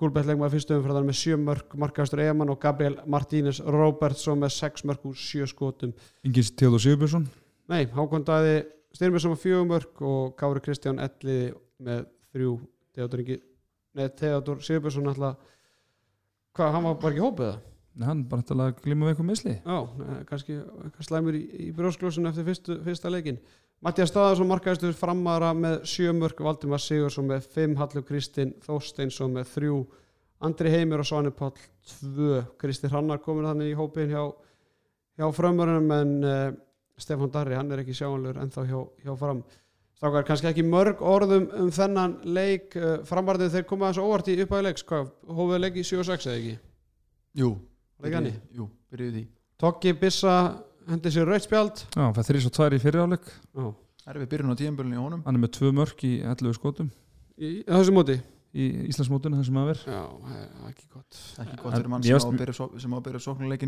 gúlbettlegum 0.00 0.44
að 0.46 0.56
fyrstu 0.56 0.76
umfraðan 0.78 1.08
með 1.08 1.18
7 1.20 1.38
mörg 1.44 1.76
markastur 1.80 2.22
eigamann 2.22 2.52
og 2.52 2.60
Gabriel 2.60 2.96
Martínez 3.10 3.60
Robertsson 3.64 4.40
með 4.40 4.54
6 4.56 4.84
mörg 4.88 5.06
úr 5.10 5.16
7 5.16 5.48
skotum. 5.50 5.92
Ingins 6.24 6.52
Theodor 6.56 6.80
Sigurbjörnsson? 6.80 7.26
Nei, 7.72 7.84
Hákon 7.92 8.24
Daði 8.28 8.62
Styrmjörsson 8.96 9.34
með 9.34 9.42
fjögur 9.44 9.68
mörg 9.68 10.04
og 10.12 10.32
Kári 10.40 10.64
Kristján 10.64 11.00
Elliði 11.04 11.52
með 11.84 12.06
þrjú. 12.32 12.56
Theodor 12.96 13.24
Nei, 13.98 14.06
Theodor 14.20 14.60
Sigurbjörnsson 14.62 15.10
alltaf 15.10 15.56
Hvað, 16.56 16.72
hann 16.74 16.86
var 16.86 16.96
bara 16.98 17.14
ekki 17.14 17.24
hópið 17.24 17.46
það? 17.46 17.58
Nei, 18.00 18.06
hann 18.08 18.20
bara 18.30 18.68
glíma 18.82 19.06
við 19.06 19.12
eitthvað 19.12 19.28
misli. 19.28 19.56
Já, 19.62 19.78
eh, 19.80 20.20
kannski 20.28 20.56
eitthvað 20.58 21.06
slæmur 21.06 21.38
í, 21.38 21.42
í 21.66 21.72
brjóskljósun 21.74 22.30
eftir 22.30 22.46
fyrstu, 22.46 22.78
fyrsta 22.86 23.10
leikin 23.12 23.40
Mattias 23.80 24.10
Staðarsson 24.12 24.48
markaðistur 24.50 24.92
framara 24.92 25.54
með 25.56 25.78
sjö 25.88 26.12
mörg 26.12 26.42
Valdimar 26.44 26.82
Sigursson 26.84 27.30
með 27.30 27.46
fimm 27.54 27.78
Hallur 27.80 28.04
Kristinn 28.04 28.52
Þórsteinsson 28.66 29.32
með 29.32 29.46
þrjú 29.54 29.78
Andri 30.44 30.72
Heimir 30.72 31.00
og 31.00 31.08
Svani 31.08 31.32
Páll 31.36 31.56
tvö. 31.88 32.42
Kristi 32.60 32.88
Hrannar 32.88 33.20
komin 33.24 33.48
þannig 33.48 33.72
í 33.72 33.76
hópin 33.76 34.12
hjá, 34.12 34.22
hjá 35.20 35.26
frömmurunum 35.36 35.94
en 35.96 36.12
uh, 36.24 36.52
Stefán 37.00 37.32
Darri, 37.32 37.56
hann 37.56 37.72
er 37.72 37.82
ekki 37.82 37.96
sjáanlegur 37.96 38.40
ennþá 38.40 38.66
hjá, 38.68 38.78
hjá 39.04 39.12
fram 39.20 39.42
Strákar, 40.00 40.24
kannski 40.24 40.48
ekki 40.48 40.62
mörg 40.64 41.02
orðum 41.04 41.42
um 41.60 41.66
þennan 41.76 42.14
leik 42.24 42.72
uh, 42.80 43.02
framvarðið 43.04 43.50
þeir 43.52 43.64
koma 43.68 43.90
þessu 43.90 44.04
óvart 44.06 44.30
í 44.32 44.36
upphæði 44.40 44.64
leiks. 44.64 44.84
Hvað, 44.88 45.10
hófið 45.28 45.58
leik 45.60 45.74
í 45.76 45.82
7-6 45.84 46.24
eða 46.24 46.36
ekki? 46.38 46.54
jú 47.36 47.50
hannig? 48.08 48.38
jú, 48.56 48.68
byrjuðu 48.88 49.12
því. 49.18 49.24
Tokki 49.60 49.92
Bissa 50.00 50.36
hendi 50.88 51.12
sér 51.12 51.28
rauðspjald 51.28 51.82
Já, 51.84 52.00
hann 52.00 52.16
fæði 52.16 52.28
þrís 52.30 52.46
og 52.48 52.54
tvær 52.56 52.72
í 52.72 52.80
fyriráleik 52.80 53.28
Já. 53.28 53.66
erfið 54.14 54.30
byrjun 54.32 54.54
á 54.56 54.60
tíðanbölunni 54.62 54.96
í 54.96 55.02
honum. 55.04 55.20
Hann 55.26 55.36
er 55.36 55.44
með 55.44 55.52
tvö 55.58 55.72
mörk 55.76 56.04
í 56.08 56.14
11 56.24 56.56
skotum. 56.56 56.88
Í 57.36 57.50
þessu 57.68 57.92
móti? 57.92 58.16
Í 58.56 58.70
Íslandsmótinu 58.88 59.36
það 59.36 59.50
sem 59.50 59.60
að 59.60 59.68
ver. 59.74 59.82
Já, 59.84 60.00
það 60.24 60.40
er 60.40 60.72
ekki 60.72 60.88
gott. 60.96 61.20
Ekki 61.44 61.60
gott 61.60 61.76
fyrir 61.76 61.92
mann 61.92 62.08
sem 62.08 62.16
á 62.16 62.24
að 62.24 62.40
byrja 62.40 62.56
só- 62.56 63.36
sem 63.36 63.60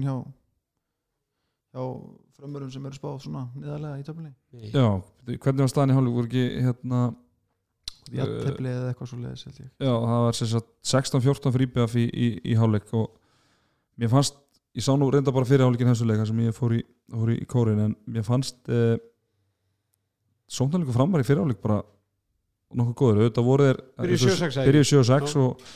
á 1.73 1.83
frömmurum 2.37 2.71
sem 2.73 2.87
eru 2.89 2.99
spáð 2.99 3.19
svona 3.25 3.47
niðarlega 3.57 4.01
í 4.01 4.07
töflinni 4.07 4.33
Já, 4.73 4.87
hvernig 5.27 5.65
var 5.65 5.73
staðan 5.73 5.93
í 5.93 5.97
hálfleik 5.97 6.17
voru 6.19 6.29
ekki 6.29 6.45
hérna 6.67 7.03
jættefli 8.13 8.73
eða 8.73 8.91
eitthvað 8.91 9.11
svo 9.13 9.21
leiðis 9.23 9.47
held 9.47 9.61
ég 9.63 9.71
Já, 9.71 9.93
það 9.93 10.25
var 10.27 10.39
sem 10.39 10.51
sagt 10.53 10.71
16-14 10.93 11.55
fyrir 11.55 11.69
IBF 11.71 11.97
í, 11.97 12.05
í, 12.09 12.29
í 12.53 12.59
hálfleik 12.59 12.93
og 12.99 13.09
mér 14.03 14.13
fannst, 14.13 14.37
ég 14.77 14.85
sá 14.85 14.93
nú 14.99 15.09
reynda 15.13 15.35
bara 15.35 15.49
fyrir 15.49 15.65
hálfleikin 15.67 15.93
þessu 15.93 16.09
leika 16.11 16.27
sem 16.29 16.45
ég 16.45 16.57
fór 16.57 16.77
í, 16.77 16.83
fór 17.13 17.33
í 17.33 17.41
kórin 17.49 17.83
en 17.87 17.97
mér 18.11 18.27
fannst 18.27 18.61
eh, 18.73 18.99
sóknarleiku 20.53 20.95
framar 20.97 21.25
í 21.25 21.29
fyrir 21.29 21.45
hálfleik 21.45 21.63
bara 21.65 21.81
nokkuð 22.73 22.97
góður, 22.99 23.23
auðvitað 23.23 23.49
voru 23.49 23.69
þeir 23.69 23.81
Byrjuðu 24.03 24.31
7-6 24.33 24.37
eða 24.43 24.49
ekki? 24.49 24.69
byrjuðu 24.69 24.89
7-6 24.93 25.35
Já. 25.37 25.43
og 25.43 25.67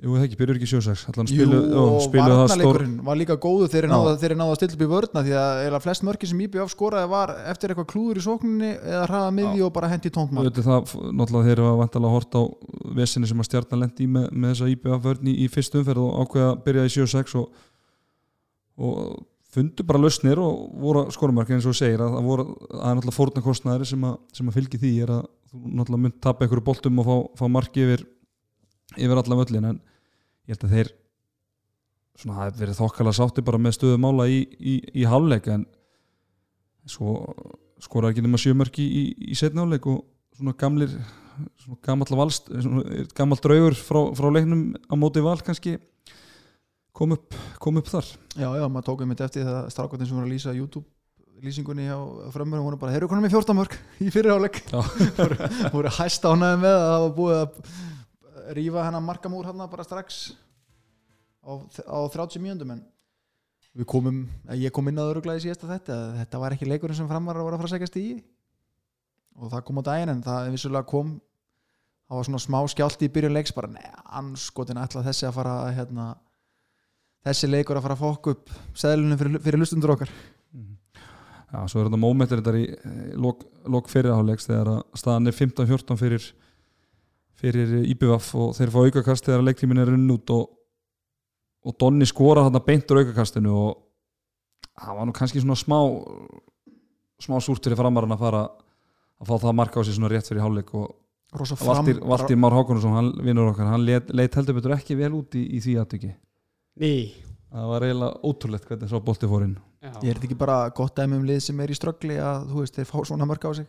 Jú, 0.00 0.14
það 0.16 0.22
ekki, 0.24 0.36
byrjuðu 0.40 0.60
ekki 0.62 0.68
7-6 0.70 1.00
allan 1.10 1.28
Jú, 1.28 1.46
og 1.76 2.04
það 2.14 2.52
stór 2.54 2.78
var 3.04 3.18
líka 3.20 3.34
góðu 3.42 3.66
þegar 3.68 3.74
þeir 3.74 3.84
Já. 3.84 3.92
náðu 3.92 4.14
þeir 4.22 4.34
náðu 4.40 4.52
að 4.54 4.58
stilla 4.60 4.76
upp 4.78 4.84
í 4.84 4.88
vörna 4.94 5.22
því 5.26 5.34
að 5.36 5.58
eiginlega 5.60 5.80
flest 5.84 6.04
mörki 6.08 6.28
sem 6.30 6.40
IBF 6.46 6.70
skoraði 6.72 7.10
var 7.12 7.32
eftir 7.52 7.74
eitthvað 7.74 7.88
klúður 7.92 8.20
í 8.20 8.24
sókninni 8.24 8.70
eða 8.80 9.02
hraða 9.10 9.34
miði 9.36 9.60
og 9.66 9.72
bara 9.76 9.90
hendi 9.92 10.12
tónt 10.14 10.32
mark. 10.32 10.46
Auðvitað 10.48 10.70
það, 10.70 10.94
náttúrulega 11.20 11.50
þeir 11.50 11.62
hafa 11.66 11.80
vantalega 11.82 12.14
hort 12.16 12.38
á 12.40 12.42
vesinni 13.00 13.28
sem 13.28 13.42
að 13.44 13.48
stjarnan 13.50 13.82
lendi 13.84 14.06
í 14.06 14.12
með, 14.16 14.28
með 14.32 14.54
þessa 14.54 14.70
IBF 14.72 15.02
vörn 15.04 15.28
í, 15.28 15.34
í 15.44 15.48
fyrstu 15.52 15.82
umferð 15.82 16.06
og 16.06 16.22
ákveða 16.24 16.48
að 16.54 16.62
byrja 16.70 16.86
í 16.88 16.94
7-6 16.96 17.36
og, 17.42 17.66
og 18.80 18.96
fundu 19.50 19.84
bara 19.84 20.00
lausnir 20.00 20.38
og 20.40 20.64
voru 20.80 21.04
skorumarki 21.12 21.56
eins 21.58 21.66
og 21.68 21.74
þú 21.74 21.80
segir 21.82 22.00
að 22.04 22.14
það 22.16 22.28
voru, 22.30 22.44
er 22.70 22.96
náttúrulega 22.96 23.16
fórnarkostnæðari 23.18 23.88
sem, 23.92 24.04
að- 24.08 24.18
sem 24.38 24.48
að 24.48 24.56
fylgi 24.60 24.80
því 24.80 24.92
er 25.04 25.12
að 25.18 25.22
þú 25.50 25.60
náttúrulega 25.76 26.04
mynd 26.06 26.20
tapa 26.22 26.46
einhverju 26.46 26.64
boltum 26.70 27.00
og 27.02 27.08
fá, 27.10 27.16
fá 27.42 27.48
marki 27.50 27.82
yfir, 27.84 28.04
yfir 28.96 29.20
allan 29.20 29.40
völlin 29.42 29.68
en 29.72 29.80
ég 30.48 30.54
held 30.54 30.66
að 30.66 30.74
þeir 30.76 30.92
svona 32.20 32.36
það 32.36 32.46
hefur 32.46 32.62
verið 32.64 32.80
þokkala 32.80 33.16
sátti 33.16 33.44
bara 33.46 33.60
með 33.62 33.76
stöðu 33.78 34.00
mála 34.02 34.26
í, 34.28 34.40
í, 34.58 34.74
í 35.00 35.06
hálfleik 35.08 35.48
en 35.54 35.66
svo 36.90 37.20
skoraði 37.80 38.16
ekki 38.16 38.24
nema 38.26 38.40
sjömörki 38.40 38.84
í, 38.84 39.02
í, 39.02 39.30
í 39.32 39.38
setnáleik 39.38 39.86
og 39.88 40.02
svona 40.36 40.56
gamlir 40.60 40.92
svona 41.60 41.78
gamall 41.86 42.18
valst 42.18 42.50
svona 42.50 43.06
gamall 43.16 43.40
draugur 43.40 43.76
frá, 43.78 44.00
frá 44.16 44.28
leiknum 44.34 44.64
á 44.90 44.94
móti 45.00 45.22
val 45.24 45.38
kannski 45.44 45.78
kom 46.92 47.14
upp, 47.14 47.36
kom 47.62 47.78
upp 47.80 47.88
þar. 47.88 48.08
Já, 48.34 48.48
já, 48.58 48.64
maður 48.66 48.88
tók 48.90 49.04
um 49.04 49.12
þetta 49.14 49.28
eftir 49.28 49.46
það 49.46 49.68
strákvæðin 49.72 50.08
sem 50.08 50.18
voru 50.18 50.26
að 50.26 50.34
lýsa 50.34 50.56
YouTube 50.56 50.88
lýsingunni 51.40 51.86
hjá 51.86 51.96
frömmurum 52.34 52.66
voru 52.66 52.78
bara, 52.80 52.92
þeir 52.92 53.00
eru 53.00 53.08
konum 53.08 53.24
með 53.24 53.36
14 53.38 53.56
mörg 53.56 53.76
í 54.04 54.10
fyrirháleik 54.12 54.58
voru, 55.20 55.38
voru 55.72 55.92
hæst 55.96 56.26
ánæði 56.28 56.58
með 56.66 56.74
að 56.74 56.84
það 56.90 57.04
var 57.04 57.14
búið 57.16 57.38
að 57.38 57.54
rífa 58.56 58.86
hennar 58.86 59.04
markamúr 59.04 59.48
hann 59.48 59.62
bara 59.70 59.86
strax 59.86 60.32
á, 61.44 61.52
á 61.86 61.98
30 62.10 62.42
mínúndum 62.42 62.74
en 62.74 62.84
við 63.76 63.86
komum, 63.86 64.28
eh, 64.48 64.58
ég 64.66 64.74
kom 64.74 64.88
inn 64.90 64.98
að 64.98 65.14
öruglega 65.14 65.40
í 65.40 65.46
síðasta 65.46 65.70
þetta, 65.70 65.96
að 65.96 66.20
þetta 66.20 66.42
var 66.42 66.56
ekki 66.56 66.68
leikurinn 66.68 66.98
sem 66.98 67.08
framvar 67.08 67.38
að 67.38 67.46
vera 67.46 67.58
að 67.58 67.62
fara 67.62 67.70
að 67.70 67.74
segjast 67.76 67.98
í. 68.00 68.06
Og 69.40 69.52
það 69.52 69.64
kom 69.64 69.78
á 69.78 69.82
daginn 69.86 70.12
en 70.14 70.24
það 70.26 70.50
vissulega 70.56 70.90
kom 70.90 71.20
það 72.10 72.18
var 72.18 72.26
svona 72.26 72.42
smá 72.42 72.58
skjált 72.66 73.04
í 73.06 73.12
byrjun 73.14 73.36
leiks 73.36 73.54
bara, 73.54 73.70
neða, 73.70 74.02
anskotin 74.18 74.80
ætla 74.82 75.04
þessi 75.06 75.28
að 75.28 75.36
fara 75.36 75.54
að 75.62 75.72
hérna, 75.76 76.06
þessi 77.28 77.50
leikur 77.50 77.78
að 77.78 77.86
fara 77.86 77.96
að 77.96 78.02
fokk 78.02 78.30
upp 78.32 78.50
seðlunum 78.74 79.20
fyrir, 79.20 79.42
fyrir 79.44 79.62
lustundur 79.62 79.94
okkar. 79.94 80.10
Já, 81.50 81.66
svo 81.66 81.80
er 81.80 81.88
þetta 81.88 81.98
mómentir 81.98 82.42
þetta 82.42 82.58
í 82.58 82.66
eh, 82.74 82.98
lok, 83.18 83.46
lok 83.70 83.88
fyrirháleiks 83.90 84.46
þegar 84.46 84.72
að 84.74 84.82
staðan 84.98 85.30
er 85.30 85.38
15-14 85.38 85.98
fyrir 85.98 86.26
fyrir 87.40 87.74
IBVF 87.94 88.30
og 88.38 88.54
þeir 88.58 88.72
fá 88.74 88.80
aukakast 88.84 89.28
þegar 89.28 89.44
leiktímin 89.46 89.82
er 89.82 89.90
runn 89.92 90.14
út 90.14 90.32
og, 90.34 90.50
og 91.66 91.76
Donni 91.80 92.08
skora 92.08 92.46
þarna 92.46 92.62
beintur 92.66 93.02
aukakastinu 93.02 93.54
og 93.56 93.70
það 94.80 94.98
var 94.98 95.08
nú 95.08 95.16
kannski 95.16 95.42
svona 95.42 95.58
smá 95.58 95.78
smá 97.20 97.36
súrt 97.44 97.64
fyrir 97.64 97.80
framarinn 97.80 98.16
að 98.16 98.24
fara 98.24 98.44
að 99.20 99.28
fá 99.28 99.34
það 99.44 99.56
marka 99.60 99.80
á 99.80 99.84
sig 99.84 99.96
svona 99.96 100.12
rétt 100.12 100.28
fyrir 100.30 100.44
hálfleik 100.44 100.74
og 100.76 100.96
Rosa 101.36 101.54
fram, 101.54 101.84
Valtir, 101.84 102.00
Valtir 102.02 102.38
Már 102.42 102.56
Hákonarsson, 102.56 102.94
hann 102.96 103.10
vinnur 103.22 103.52
okkar 103.52 103.68
hann 103.70 103.84
leit, 103.86 104.08
leit 104.10 104.34
heldur 104.34 104.56
betur 104.56 104.74
ekki 104.74 104.96
vel 104.98 105.12
út 105.14 105.36
í, 105.38 105.44
í 105.56 105.60
því 105.62 105.76
aðtöki 105.82 106.10
ný 106.80 106.92
það 107.50 107.68
var 107.70 107.86
eiginlega 107.86 108.30
ótrúlegt 108.30 108.66
hvernig 108.68 108.90
svo 108.90 109.00
bolti 109.04 109.28
fór 109.30 109.44
inn. 109.46 109.56
Já, 109.80 109.90
Ég 110.04 110.10
er 110.10 110.18
þetta 110.18 110.28
ekki 110.28 110.38
bara 110.38 110.58
gott 110.76 110.98
dæmi 110.98 111.18
um 111.18 111.26
lið 111.26 111.40
sem 111.46 111.60
er 111.62 111.72
í 111.72 111.76
ströggli 111.78 112.18
að 112.20 112.50
þú 112.50 112.62
veist, 112.62 112.76
þeir 112.76 112.88
fá 112.90 112.96
svona 113.08 113.26
mörg 113.28 113.46
á 113.46 113.50
sig? 113.58 113.68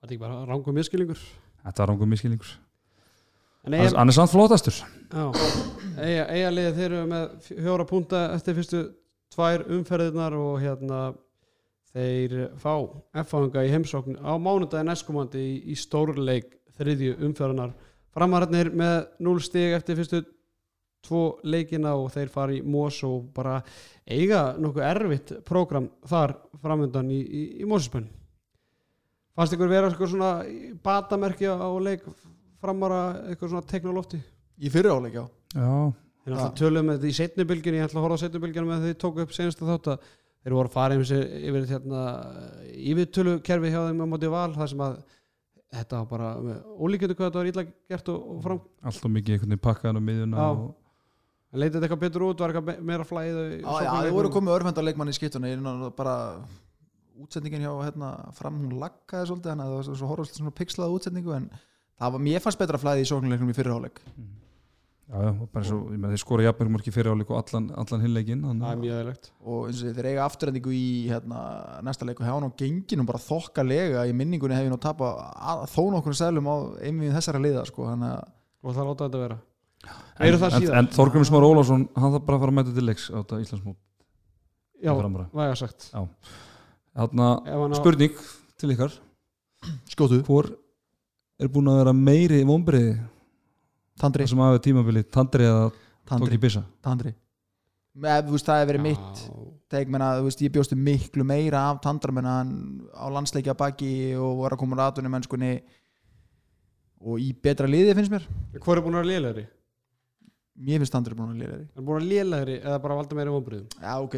Það 0.00 0.06
er 0.06 0.14
ekki 0.14 0.22
bara 0.22 0.40
rangum 0.48 0.78
miskilningur 0.78 1.22
þetta 1.64 1.82
var 1.82 1.90
rangum 1.92 2.10
miskilningur 2.14 2.54
En 2.54 2.69
hann 3.66 4.08
er 4.08 4.16
samt 4.16 4.32
flottastur. 4.32 4.78
Já, 5.10 5.26
eiga, 6.00 6.52
liðið 6.54 6.78
þeir 6.78 6.86
eru 6.90 7.02
með 7.10 7.26
fjóra 7.50 7.86
púnta 7.88 8.22
eftir 8.36 8.56
fyrstu 8.56 8.82
tvær 9.34 9.66
umferðirnar 9.76 10.36
og 10.38 10.56
hérna 10.62 11.00
þeir 11.94 12.50
fá 12.62 12.72
F-fanga 13.24 13.64
í 13.66 13.72
heimsókn 13.72 14.18
á 14.22 14.32
mánudagi 14.40 14.86
næstkomandi 14.86 15.42
í, 15.42 15.54
í 15.72 15.78
stórleik 15.78 16.52
þriðju 16.78 17.16
umferðarnar 17.26 17.74
framararnir 18.14 18.70
með 18.74 18.96
0 19.22 19.42
stig 19.44 19.74
eftir 19.76 19.98
fyrstu 19.98 20.22
tvo 21.06 21.40
leikina 21.46 21.94
og 21.96 22.10
þeir 22.14 22.30
fara 22.32 22.54
í 22.54 22.62
Mós 22.62 23.00
og 23.06 23.30
bara 23.34 23.60
eiga 24.04 24.54
nokkuð 24.60 24.86
erfitt 24.86 25.32
prógram 25.48 25.88
þar 26.08 26.36
framöndan 26.60 27.10
í, 27.12 27.20
í, 27.20 27.44
í 27.62 27.68
Mósisbönn 27.68 28.08
fannst 29.36 29.56
ykkur 29.56 29.70
vera 29.70 29.90
svona 29.96 30.32
batamerki 30.84 31.48
á 31.48 31.70
leik 31.80 32.04
framara 32.60 33.00
eitthvað 33.30 33.52
svona 33.54 33.66
teknolófti 33.70 34.20
Í 34.60 34.68
fyrir 34.68 34.92
áleik, 34.92 35.14
já. 35.16 35.22
Já, 35.56 35.68
Þeir 36.20 36.34
náttúrulega 36.34 36.56
töluðum 36.60 36.88
með 36.90 36.96
þetta 36.98 37.08
í 37.08 37.14
setni 37.16 37.44
bylginu, 37.48 37.78
ég 37.80 37.86
ætla 37.88 38.00
að 38.00 38.04
horfa 38.04 38.16
á 38.20 38.22
setni 38.26 38.40
bylginu 38.42 38.66
með 38.68 38.82
þeir 38.84 38.98
tóku 39.00 39.22
upp 39.24 39.30
senast 39.32 39.62
þátt 39.64 39.88
að 39.94 40.02
þeir 40.44 40.54
voru 40.56 40.68
að 40.68 40.74
fara 40.74 40.98
yfir, 40.98 41.22
yfir 41.48 41.64
hérna, 41.70 42.02
yfirtölu 42.92 43.32
kerfi 43.46 43.70
hjá 43.72 43.80
þeim 43.88 44.02
á 44.04 44.06
móti 44.12 44.28
val 44.32 44.50
þar 44.56 44.70
sem 44.74 44.82
að 44.84 44.98
þetta 45.70 46.02
var 46.02 46.10
bara 46.10 46.28
ólíkjöndu 46.76 47.16
hvað 47.16 47.30
þetta 47.30 47.40
var 47.40 47.50
illa 47.52 47.64
gert 47.94 48.12
og, 48.12 48.28
og 48.34 48.42
fram. 48.44 48.60
Allt 48.90 49.04
og 49.08 49.12
mikið 49.16 49.34
einhvern 49.36 49.52
veginn 49.54 49.64
pakkaðan 49.68 50.00
á 50.00 50.02
miðjuna 50.10 50.44
Já. 50.44 50.48
og, 50.50 50.68
en 51.50 51.62
leitið 51.62 51.76
þetta 51.78 51.88
eitthvað 51.88 52.02
betur 52.04 52.24
út, 52.28 52.40
var 52.44 52.52
eitthvað 52.52 52.68
me- 52.68 52.88
meira 52.92 53.06
flæð 53.08 53.38
Já, 53.40 53.72
já, 53.86 53.90
þið 54.04 54.16
voru 54.18 54.32
komið 54.36 54.56
örfenda 54.58 54.84
leikmann 54.84 55.12
í 55.12 55.16
skiptuna 55.16 55.50
ég 55.50 55.56
er 55.56 55.64
nú 55.64 55.90
bara 55.96 56.16
útsendingin 57.20 57.64
hjá 57.64 57.72
hérna, 57.84 58.10
fram 58.36 58.60
hún 58.60 58.76
laggaði 58.80 59.28
svolítið 59.30 59.52
þannig 59.52 59.66
að 59.66 59.72
það 59.72 59.90
var 59.92 60.00
svo 60.02 60.10
horfast 60.12 60.38
svona 60.40 60.54
pixlaða 60.60 60.94
útsendingu 60.98 61.34
en 61.36 61.48
það 62.00 62.12
var, 62.16 62.22
mér 62.26 62.40
fannst 62.44 62.60
betra 62.60 62.80
flæði 62.80 63.04
í 63.04 63.08
sóknuleiknum 63.10 63.50
í 63.52 63.56
fyrir 63.56 63.74
áleik 63.76 64.00
já, 65.10 65.30
bara 65.52 65.64
svo, 65.66 65.78
ég 65.90 65.98
með 65.98 66.12
þeir 66.14 66.22
skora 66.22 66.44
jafnmörgumorki 66.46 66.92
fyrir 66.94 67.10
áleik 67.14 67.30
og 67.34 67.40
allan, 67.42 67.68
allan 67.82 68.04
hinleikin 68.04 68.44
það 68.46 68.66
er 68.70 68.80
mjög 68.84 68.98
eðlegt 69.02 69.30
og 69.42 69.64
eins 69.70 69.80
og 69.82 69.96
þeir 69.98 70.08
eiga 70.12 70.26
afturhendingu 70.28 70.74
í 70.76 70.84
hérna, 71.10 71.40
næsta 71.86 72.06
leik 72.06 72.20
og 72.22 72.28
hefða 72.28 72.44
nú 72.44 72.50
gengin 72.60 73.02
og 73.02 73.08
bara 73.10 73.22
þokkalega 73.24 74.04
í 74.06 74.14
minningunni 74.16 74.54
hefði 74.58 74.70
nú 74.74 74.78
tapa 74.80 75.10
að- 75.34 75.64
þó 75.74 75.82
nokkur 75.96 76.14
selum 76.20 76.46
á 76.46 76.56
einvið 76.86 77.16
þessara 77.18 77.42
liða 77.42 77.66
sko, 77.66 77.88
að 77.90 78.06
og 78.62 78.74
það 78.76 78.86
láta 78.90 79.06
þetta 79.08 79.20
vera. 79.24 79.36
En, 80.20 80.26
Eru 80.28 80.36
það 80.42 80.56
en, 80.60 80.74
en 80.76 80.88
Þorgrym 80.92 81.24
Smár 81.24 81.46
Ólafsson 81.48 81.86
hann 81.96 82.12
þarf 82.12 82.24
bara 82.26 82.36
að 82.36 82.42
fara 82.42 82.52
að 82.52 82.56
mæta 82.58 82.74
til 82.76 82.82
leiks 82.84 83.06
á 83.08 83.16
þetta 83.24 83.38
Íslandsmót 83.40 83.78
já, 84.84 84.92
framara. 84.98 85.24
væga 85.32 85.54
sagt. 85.56 85.86
Hann 85.96 87.22
á- 87.24 87.76
spurning 87.80 88.18
til 88.60 88.74
ykkar. 88.74 88.92
Skótu, 89.88 90.20
hvor 90.28 90.50
er 91.40 91.50
búin 91.52 91.70
að 91.72 91.80
vera 91.82 91.96
meiri 91.96 92.42
vombriði 92.46 92.94
Tandri, 94.00 94.26
sem 94.28 94.40
hafi 94.40 94.62
tímabili 94.64 95.02
Tandri 95.04 95.44
eða 95.48 95.66
Tandri, 96.08 96.30
Tóki 96.30 96.40
Bissa? 96.40 96.62
Tandri. 96.84 97.12
Þú 98.00 98.32
veist, 98.32 98.46
það 98.46 98.60
hefur 98.60 98.70
verið 98.70 98.84
mitt 98.86 99.22
teg, 99.70 99.90
menna, 99.92 100.12
veist, 100.24 100.40
ég 100.44 100.52
bjóstu 100.54 100.78
miklu 100.78 101.26
meira 101.26 101.66
af 101.72 101.80
Tandra 101.84 102.14
menna 102.14 102.36
hann 102.38 102.52
á 102.94 103.06
landsleikja 103.12 103.56
baki 103.58 104.14
og 104.16 104.44
var 104.44 104.56
að 104.56 104.62
koma 104.62 104.90
úr 104.90 105.08
mennskunni 105.10 105.54
og 107.00 107.20
í 107.20 107.32
betra 107.32 107.68
liði 107.68 107.96
finnst 107.96 108.12
mér. 108.12 108.26
Hvor 108.60 108.78
er 108.78 108.84
búin 108.84 108.98
að 108.98 109.04
vera 109.04 109.12
lélegri? 109.12 109.46
Mér 110.60 110.82
finnst 110.82 110.92
Tandri 110.94 111.16
búin 111.16 111.30
að 111.32 111.40
liða 111.42 111.58
Er 111.80 111.84
búin 111.86 112.02
að 112.02 112.08
lélegri 112.10 112.56
eða 112.60 112.78
bara 112.84 112.96
valda 112.98 113.16
meira 113.18 113.32
vombriðum? 113.34 113.66
já 113.80 113.94
ok, 114.04 114.16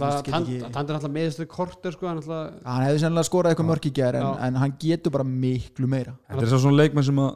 veist, 0.00 0.24
get 0.24 0.34
ekki- 0.38 0.72
Tandir 0.72 0.96
alltaf 0.98 1.12
meðstu 1.14 1.46
korter 1.50 1.92
sko, 1.96 2.08
hann 2.08 2.20
alltaf 2.22 2.64
hann 2.64 2.86
hefði 2.86 3.02
sennilega 3.04 3.28
skorað 3.28 3.52
eitthvað 3.54 3.70
mörk 3.72 3.88
í 3.90 3.94
gær 4.00 4.18
en, 4.20 4.28
en 4.48 4.60
hann 4.62 4.74
getur 4.80 5.12
bara 5.14 5.24
miklu 5.28 5.86
meira. 5.90 6.16
Þetta 6.30 6.46
er 6.46 6.52
svo 6.54 6.62
svona 6.64 6.80
leikmenn 6.82 7.04
sem 7.10 7.18
að 7.24 7.34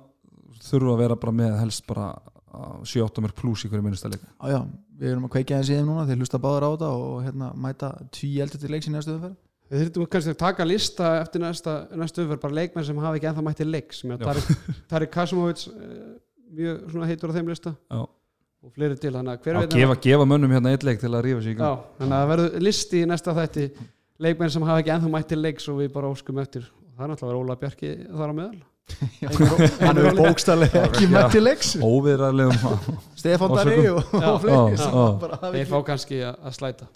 þurfa 0.68 0.94
að 0.94 1.02
vera 1.04 1.16
bara 1.24 1.36
með 1.42 1.58
helst 1.60 1.86
bara 1.88 2.08
7-8 2.88 3.22
mörg 3.22 3.34
pluss 3.38 3.66
í 3.66 3.68
hverju 3.70 3.84
minnsta 3.84 4.08
leik. 4.10 4.22
Já, 4.24 4.48
já, 4.56 4.60
við 4.98 5.12
erum 5.12 5.26
að 5.28 5.34
kveikja 5.36 5.58
þessi 5.60 5.82
núna 5.84 6.06
þeir 6.08 6.22
hlusta 6.22 6.40
báður 6.42 6.64
á 6.64 6.70
þetta 6.72 6.88
og 6.96 7.18
hérna, 7.26 7.50
mæta 7.54 7.90
tví 8.16 8.30
eldur 8.42 8.62
til 8.62 8.70
leiks 8.72 8.88
í 8.88 8.94
næstu 8.94 9.14
umferð. 9.14 9.36
Við 9.68 9.82
þurfum 9.92 10.08
kannski 10.14 10.32
að 10.32 10.38
taka 10.40 10.64
lista 10.64 11.10
eftir 11.20 11.42
næsta, 11.44 11.74
næsta 12.00 12.22
umferð 12.24 12.40
bara 12.46 12.56
leikmenn 12.56 12.86
sem 12.88 12.96
hafa 13.04 13.18
ekki 13.20 13.28
ennþá 13.28 13.44
mætti 13.44 13.66
leiks 13.68 14.00
Tarik 14.88 15.12
Kasimovic 15.16 15.66
mjög 16.54 16.96
heitur 17.10 17.32
á 17.32 17.36
þeim 17.36 17.50
lista. 17.52 17.74
Já. 17.90 18.00
og 18.58 18.72
fleiri 18.74 18.96
til 18.98 19.12
hver 19.14 19.54
Já, 19.54 19.58
veit 19.60 19.74
gefa, 19.76 19.94
gefa 20.02 20.24
mönnum 20.26 20.50
hérna 20.50 20.72
eitt 20.74 20.82
leik 20.86 20.98
til 21.00 21.12
að 21.12 21.22
rífa 21.28 21.42
sig 21.44 21.54
í 21.54 21.58
Já, 21.60 21.76
þannig 22.00 22.14
að 22.16 22.22
það 22.24 22.32
verður 22.32 22.64
listi 22.66 23.02
í 23.02 23.06
næsta 23.06 23.34
þætti. 23.36 23.68
Leikmenn 24.18 24.50
sem 24.50 24.64
hafa 24.66 24.82
ekki 24.82 24.90
ennþá 24.96 25.10
mætti 25.12 25.38
leiks 25.38 25.68
og 25.70 25.78
við 25.78 25.92
bara 25.94 26.10
óskum 26.10 26.40
eftir. 26.42 26.64
Og 26.66 26.96
það 26.98 27.04
er 27.06 27.12
náttúrulega 27.12 27.44
Óla 27.44 27.56
Bjarki 27.60 27.92
þar 28.10 28.32
á 28.32 28.34
meðal. 28.34 28.58
Hann 29.84 30.00
hefur 30.00 30.16
bókstallega 30.18 30.82
ekki 30.88 31.04
Já. 31.06 31.12
mætt 31.12 31.30
til 31.36 31.44
leiks. 31.44 31.70
Óviðræðlegum 31.84 32.58
Stefán 33.20 33.54
Dari 33.54 33.76
svo- 33.84 34.02
og, 34.24 34.42
fleiri 34.42 35.54
þeir 35.54 35.70
fá 35.70 35.78
kannski 35.92 36.20
að, 36.24 36.50
slæta. 36.56 36.88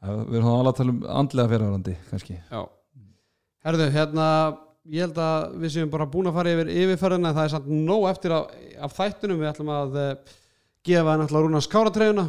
Við 0.00 0.38
erum 0.40 0.50
alveg 0.56 0.72
að 0.72 0.78
tala 0.80 0.94
um 0.96 1.00
andlega 1.20 1.52
fyrirvarandi 1.52 1.96
kannski. 2.10 2.38
Já. 2.50 2.62
Herðu, 3.68 3.88
hérna 3.94 4.26
ég 4.90 5.04
held 5.06 5.18
að 5.22 5.56
við 5.62 5.74
séum 5.76 5.90
bara 5.92 6.08
búin 6.10 6.28
að 6.30 6.38
fara 6.38 6.54
yfir 6.54 6.70
yfirferðina, 6.74 7.34
það 7.36 7.46
er 7.46 7.52
samt 7.54 7.68
nóg 7.70 8.06
eftir 8.10 8.34
af, 8.36 8.54
af 8.86 8.96
þættunum, 8.96 9.40
við 9.40 9.50
ætlum 9.52 9.74
að 9.74 9.98
uh, 10.00 10.08
gefa 10.86 11.18
náttúrulega 11.20 11.46
Rúna 11.46 11.62
Skára 11.64 11.92
treyjuna 11.94 12.26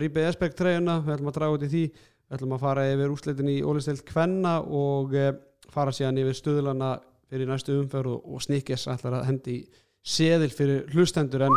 Ríbe 0.00 0.26
Esberg 0.28 0.54
treyjuna, 0.58 1.00
við 1.02 1.16
ætlum 1.16 1.30
að 1.30 1.38
draga 1.38 1.56
út 1.56 1.64
í 1.66 1.70
því. 1.72 1.84
Við 2.24 2.36
ætlum 2.36 2.52
að 2.56 2.62
fara 2.62 2.84
yfir 2.92 3.10
úrslitin 3.12 3.50
í 3.50 3.56
Ólisteild 3.66 4.04
Kvenna 4.06 4.58
og 4.62 5.16
uh, 5.18 5.32
fara 5.74 5.94
síðan 5.94 6.20
yfir 6.22 6.38
stöðlana 6.38 6.92
fyrir 7.30 7.50
næstu 7.50 7.74
umferð 7.80 8.14
og, 8.14 8.28
og 8.36 8.44
snikkes 8.44 8.86
ætlar 8.92 9.18
að 9.18 9.26
hendi 9.30 9.56
seðil 10.04 10.50
fyrir 10.52 10.92
hlustendur 10.92 11.46
en 11.46 11.54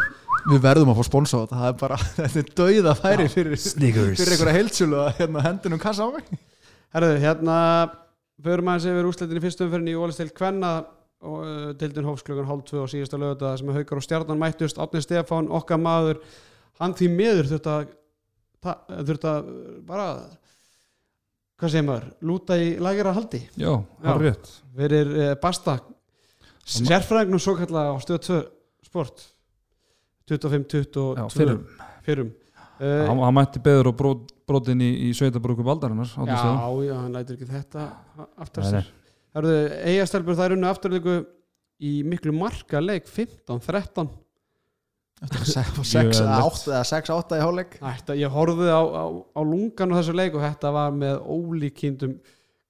við 0.48 0.62
verðum 0.64 0.94
að 0.94 1.02
fá 1.02 1.08
sponsa 1.10 1.40
á 1.40 1.44
þetta 1.44 1.58
það 1.60 1.70
er 1.70 1.78
bara, 1.82 1.98
þetta 2.18 2.42
er 2.42 2.52
dauða 2.62 2.94
færi 2.96 3.30
fyrir, 3.32 3.60
fyrir 3.60 4.34
einhverja 4.34 4.56
heilsölu 4.56 5.00
að 5.04 5.10
hérna, 5.20 5.44
hendunum 5.44 5.82
kassa 5.84 6.08
á 6.08 6.10
mig. 6.16 6.30
Herðu, 6.96 7.18
hérna 7.22 7.58
förum 8.44 8.70
aðeins 8.72 8.88
yfir 8.92 9.10
úrslitin 9.10 9.40
í 9.40 9.44
fyrstu 9.44 9.66
umferðin 9.66 9.92
í 9.92 9.98
Ólisteild 9.98 10.34
Kvenna 10.38 10.72
og 11.26 11.38
uh, 11.42 11.70
dildin 11.78 12.06
hófs 12.08 12.26
klukkan 12.26 12.50
hálf 12.50 12.66
tvö 12.68 12.86
á 12.86 12.88
síðasta 12.92 13.20
lögða 13.22 13.54
sem 13.58 13.72
haukar 13.74 14.02
og 14.02 14.06
stjarnan 14.06 14.42
mættust. 14.42 14.82
Átni 14.82 15.02
Stefán, 15.02 15.50
okkar 15.50 15.82
maður 15.82 16.22
hann 16.82 16.94
því 16.98 17.10
miður 17.14 17.50
þurft 17.54 17.72
að 17.74 17.96
þurft 19.08 19.26
að 19.30 19.50
uh, 19.54 19.72
bara 19.88 20.10
hvað 21.58 21.74
segir 21.74 21.88
maður, 21.88 22.10
lúta 22.30 22.58
í 22.62 22.74
lagira 22.84 23.16
haldi. 23.18 23.42
Já, 23.58 23.72
rétt. 24.22 24.52
Fyrir 24.78 25.14
uh, 25.16 25.32
Basta 25.42 25.80
sérfræðingnum 26.68 27.42
svo 27.42 27.56
kallega 27.58 27.96
á 27.96 27.98
stöð 28.04 28.22
2 28.28 28.40
sport. 28.86 29.26
25-22 30.28 31.06
Já, 31.16 31.26
fyrrum. 32.04 32.34
Uh, 32.78 33.08
Hann, 33.08 33.22
mætti 33.34 33.62
beður 33.64 33.94
og 33.94 33.98
brot, 33.98 34.34
brotin 34.48 34.84
í, 34.84 34.92
í 35.08 35.10
sveitabrúku 35.18 35.66
valdarinnar 35.68 36.12
Árni 36.16 36.32
já, 36.34 36.38
Stefán. 36.40 36.86
já, 36.88 36.94
hann 37.02 37.18
lætur 37.18 37.38
ekki 37.38 37.50
þetta 37.52 37.88
aftur 38.38 38.64
Nei, 38.64 38.72
sér. 38.72 38.94
eigastelpur 39.92 40.38
það 40.38 40.48
er 40.50 40.56
unni 40.58 40.70
afturleiku 40.70 41.18
í 41.84 41.92
miklu 42.08 42.34
marka 42.36 42.82
leik 42.82 43.10
15-13 43.12 44.10
eftir 45.28 45.42
að 45.42 45.52
6 45.52 45.78
Mjög 45.82 46.12
eða 46.14 46.40
eðlilegt. 46.40 46.48
8 46.48 46.74
eða 46.74 46.88
6 46.92 47.14
8 47.18 47.38
í 47.38 47.44
hálfleik. 47.44 47.78
Ég 48.18 48.34
horfði 48.34 48.70
á, 48.70 48.82
á, 48.86 49.06
á 49.34 49.42
lungan 49.42 49.94
á 49.94 49.98
þessu 50.00 50.18
leik 50.18 50.38
og 50.38 50.44
þetta 50.46 50.74
var 50.76 50.94
með 50.98 51.24
ólíkindum 51.26 52.18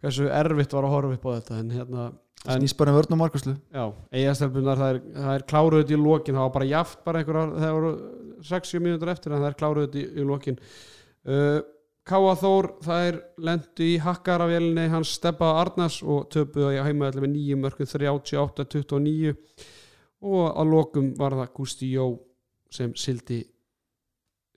hversu 0.01 0.29
erfitt 0.31 0.75
var 0.77 0.87
að 0.87 0.93
horfa 0.95 1.17
upp 1.17 1.27
á 1.27 1.31
þetta 1.37 1.59
en 1.61 1.73
hérna 1.73 2.07
bara 2.77 2.91
um 2.93 2.97
vörn 2.97 3.15
og 3.15 3.19
markuslu 3.19 3.55
já, 3.73 3.85
eigastelpunar 4.13 4.77
það 4.79 4.91
er, 4.93 4.99
það 5.15 5.31
er 5.33 5.45
kláruð 5.51 5.91
í 5.91 5.97
lokin, 5.99 6.37
það 6.37 6.45
var 6.45 6.53
bara 6.53 6.69
jaft 6.69 6.99
bara 7.03 7.21
einhverjar, 7.21 7.55
það 7.57 7.73
voru 7.77 7.89
60 8.47 8.83
mínútur 8.85 9.11
eftir 9.11 9.33
en 9.33 9.41
það 9.41 9.49
er 9.49 9.57
kláruð 9.57 9.97
í, 9.97 10.03
í 10.05 10.27
lokin 10.27 10.59
uh, 11.27 11.59
Káa 12.07 12.35
Þór 12.39 12.69
það 12.85 13.05
er 13.09 13.17
lendu 13.43 13.83
í 13.83 13.97
hakkaravélinni 13.99 14.87
hans 14.93 15.11
Steppa 15.17 15.57
Arnars 15.59 15.99
og 16.03 16.29
töpuðu 16.31 16.79
á 16.79 16.87
heimaðalli 16.87 17.25
með 17.25 17.33
nýjum 17.33 17.65
mörgum 17.65 17.89
38-29 17.91 19.33
og 20.23 20.45
að 20.47 20.71
lokum 20.71 21.09
var 21.19 21.35
það 21.35 21.53
Gusti 21.57 21.91
Jó 21.91 22.05
sem 22.71 22.93
sildi 22.95 23.41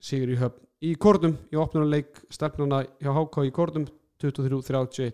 sigur 0.00 0.30
í 0.30 0.38
höfn 0.40 0.66
í 0.80 0.94
kornum 0.96 1.34
í 1.52 1.58
opnunuleik 1.60 2.22
stelpnuna 2.32 2.84
hjá 3.02 3.10
HK 3.12 3.44
í 3.48 3.52
kornum 3.54 3.88
23-31 4.22 5.10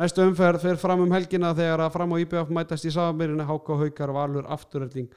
næstu 0.00 0.24
umferð 0.26 0.64
fer 0.64 0.80
fram 0.80 1.04
um 1.04 1.14
helgina 1.14 1.52
þegar 1.54 1.84
að 1.84 1.94
fram 1.98 2.16
á 2.16 2.22
IBF 2.24 2.50
mætast 2.54 2.88
í 2.88 2.94
samanbyrjunni 2.94 3.46
HK 3.46 3.78
Haukar 3.84 4.14
Valur 4.16 4.48
Afturölding 4.56 5.12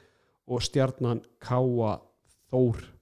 og 0.48 0.62
stjarnan 0.68 1.24
Káa 1.42 1.96
Þór 2.52 2.97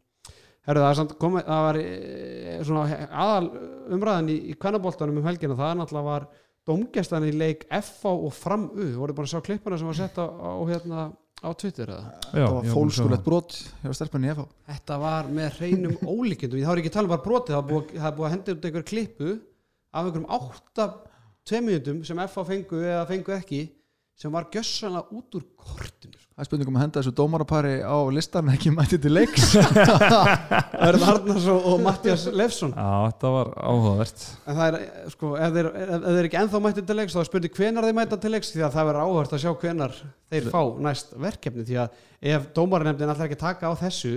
Herru, 0.67 0.83
það 0.83 0.89
er 0.89 0.99
samt 0.99 1.15
komið, 1.21 1.45
það 1.47 1.63
var 1.67 1.79
e, 1.79 2.57
svona 2.67 2.97
aðal 3.07 3.51
umræðan 3.95 4.33
í, 4.33 4.37
í 4.51 4.57
kvennaboltanum 4.59 5.21
um 5.21 5.29
helgina, 5.29 5.59
það 5.59 5.77
náttúrulega 5.81 6.09
var 6.09 6.27
domgestan 6.67 7.27
í 7.29 7.31
leik 7.37 7.63
FA 7.71 8.11
og 8.11 8.35
fram 8.35 8.67
U, 8.75 8.89
voru 8.97 9.15
bara 9.15 9.29
að 9.29 9.37
sjá 9.37 9.45
klippuna 9.47 9.79
sem 9.79 9.87
var 9.87 9.99
sett 10.01 10.19
á, 10.19 10.27
á 10.27 10.63
hérna 10.67 11.07
á 11.39 11.49
Twitter 11.55 11.93
eða? 11.95 12.11
Já, 12.25 12.31
það 12.33 12.43
ég 12.43 12.57
var 12.57 12.69
fólkskulegt 12.75 13.27
brot 13.27 13.57
hjá 13.85 13.95
stelpunni 13.95 14.31
ég 14.33 14.41
fá 14.41 14.45
Þetta 14.73 14.99
var 15.05 15.31
með 15.39 15.61
hreinum 15.61 15.97
ólíkjendum 16.17 16.65
þá 16.65 16.73
er 16.73 16.83
ekki 16.83 16.93
að 16.93 16.99
tala 16.99 17.07
um 17.09 17.15
bara 17.15 17.27
brotið, 17.29 17.55
það 17.55 17.63
er 17.63 18.17
búið, 18.19 18.27
að 18.27 18.35
henda 18.35 18.57
út 18.57 18.69
einhver 18.71 18.87
klippu 18.91 19.33
af 19.37 20.03
einhverjum 20.03 20.31
átta 20.41 20.89
tveimundum 21.47 22.05
sem 22.09 22.23
FA 22.33 22.47
fengu 22.51 22.83
eða 22.83 23.07
fengu 23.13 23.37
ekki 23.37 23.63
sem 24.19 24.33
var 24.33 24.49
gjössanlega 24.51 25.15
út 25.15 25.39
úr 25.39 25.47
kortinu. 25.61 26.26
Það 26.37 26.45
er 26.45 26.49
spurningum 26.51 26.75
að 26.77 26.83
henda 26.83 27.01
þessu 27.01 27.13
dómarapari 27.17 27.77
á 27.81 27.97
listan 28.13 28.51
ekki 28.53 28.69
mæti 28.75 28.99
til 29.01 29.15
leiks. 29.17 29.55
Örn 30.87 31.05
Arnars 31.09 31.47
og, 31.49 31.79
Mattias 31.81 32.27
Lefsson 32.29 32.75
Já, 32.77 32.91
þetta 33.07 33.31
var 33.33 33.53
áhugavert. 33.57 34.27
En 34.45 34.59
það 34.59 34.77
er, 34.77 34.85
sko, 35.15 35.33
ef 35.41 35.57
þeir, 35.57 35.71
ef, 35.73 36.05
þeir 36.05 36.29
ekki 36.29 36.41
ennþá 36.43 36.61
mætti 36.67 36.85
til 36.85 36.99
leiks 37.01 37.17
þá 37.17 37.23
er 37.23 37.31
spurning 37.31 37.57
hvenar 37.57 37.89
þeir 37.89 37.97
mæta 37.97 38.21
til 38.21 38.35
leiks 38.37 38.53
því 38.53 38.67
að 38.67 38.77
það 38.77 38.89
verður 38.91 39.07
áhört 39.07 39.33
að 39.33 39.45
sjá 39.47 39.55
hvenar 39.65 39.99
þeir 40.35 40.51
fá 40.53 40.61
næst 40.91 41.17
verkefni 41.25 41.65
því 41.71 41.79
að 41.87 42.01
ef 42.37 42.49
dómarnefndin 42.59 43.15
ætlar 43.15 43.31
ekki 43.31 43.41
taka 43.41 43.73
á 43.73 43.81
þessu 43.87 44.17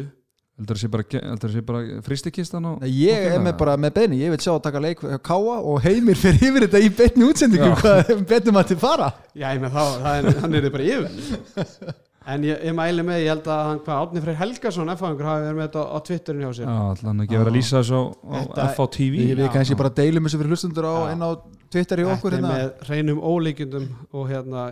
Heldur 0.59 0.75
það 0.75 0.81
sé 0.83 0.89
bara, 0.91 1.61
bara 1.69 2.01
fristikistan 2.03 2.65
og 2.67 2.81
Nei, 2.83 2.89
ég 3.05 3.29
er 3.29 3.39
með 3.39 3.53
bara 3.61 3.77
með 3.79 3.93
beini, 3.95 4.17
ég 4.25 4.33
vil 4.33 4.41
sjá 4.43 4.51
að 4.57 4.65
taka 4.65 4.81
leik 4.83 5.05
Káa 5.23 5.55
og 5.63 5.79
heimir 5.85 6.19
fyrir 6.19 6.49
yfir 6.49 6.65
þetta 6.65 6.81
í 6.83 6.89
beinni 6.97 7.29
útsendingu. 7.29 7.69
Já. 7.69 7.77
hvað 7.79 8.25
betum 8.27 8.59
að 8.59 8.73
til 8.73 8.79
fara? 8.81 9.07
Já, 9.31 9.53
ég 9.53 9.63
með 9.63 9.77
þá, 9.77 9.85
það 10.03 10.19
er, 10.19 10.59
er 10.59 10.69
bara 10.75 10.89
yfir 10.97 12.03
en 12.33 12.43
ég, 12.45 12.59
ég 12.69 12.75
mæli 12.77 13.03
með, 13.05 13.19
ég 13.23 13.29
held 13.33 13.47
að 13.49 13.61
hann, 13.67 13.79
hvað, 13.85 14.01
Átni 14.03 14.21
Freyr 14.23 14.37
Helgason 14.39 14.91
F-fangur 14.93 15.27
hafi 15.29 15.45
verið 15.47 15.57
með 15.59 15.65
þetta 15.67 15.81
á, 15.81 15.85
á 15.89 15.97
Twitterin 16.09 16.43
hjá 16.45 16.51
sér. 16.59 16.67
Já, 16.69 16.81
allan 16.93 17.23
ekki 17.25 17.37
verið 17.39 17.51
að 17.51 17.57
lýsa 17.57 17.79
þessu 17.79 17.99
á, 17.99 18.03
á 18.09 18.37
Þetta- 18.39 18.67
FA 18.75 18.85
TV 18.95 19.23
við, 19.39 19.41
kannski 19.55 19.77
bara 19.79 19.91
deilum 19.99 20.27
þessu 20.29 20.39
fyrir 20.41 20.53
hlustundur 20.53 20.87
á 20.89 20.95
inn 21.13 21.25
á 21.25 21.31
Twitter 21.69 22.03
í 22.03 22.05
okkur 22.09 22.35
Þetta 22.35 22.39
er 22.39 22.45
hérna. 22.45 22.53
með 22.53 22.85
hreinum 22.89 23.23
ólíkjundum 23.31 23.87
og 24.13 24.29
hérna, 24.29 24.67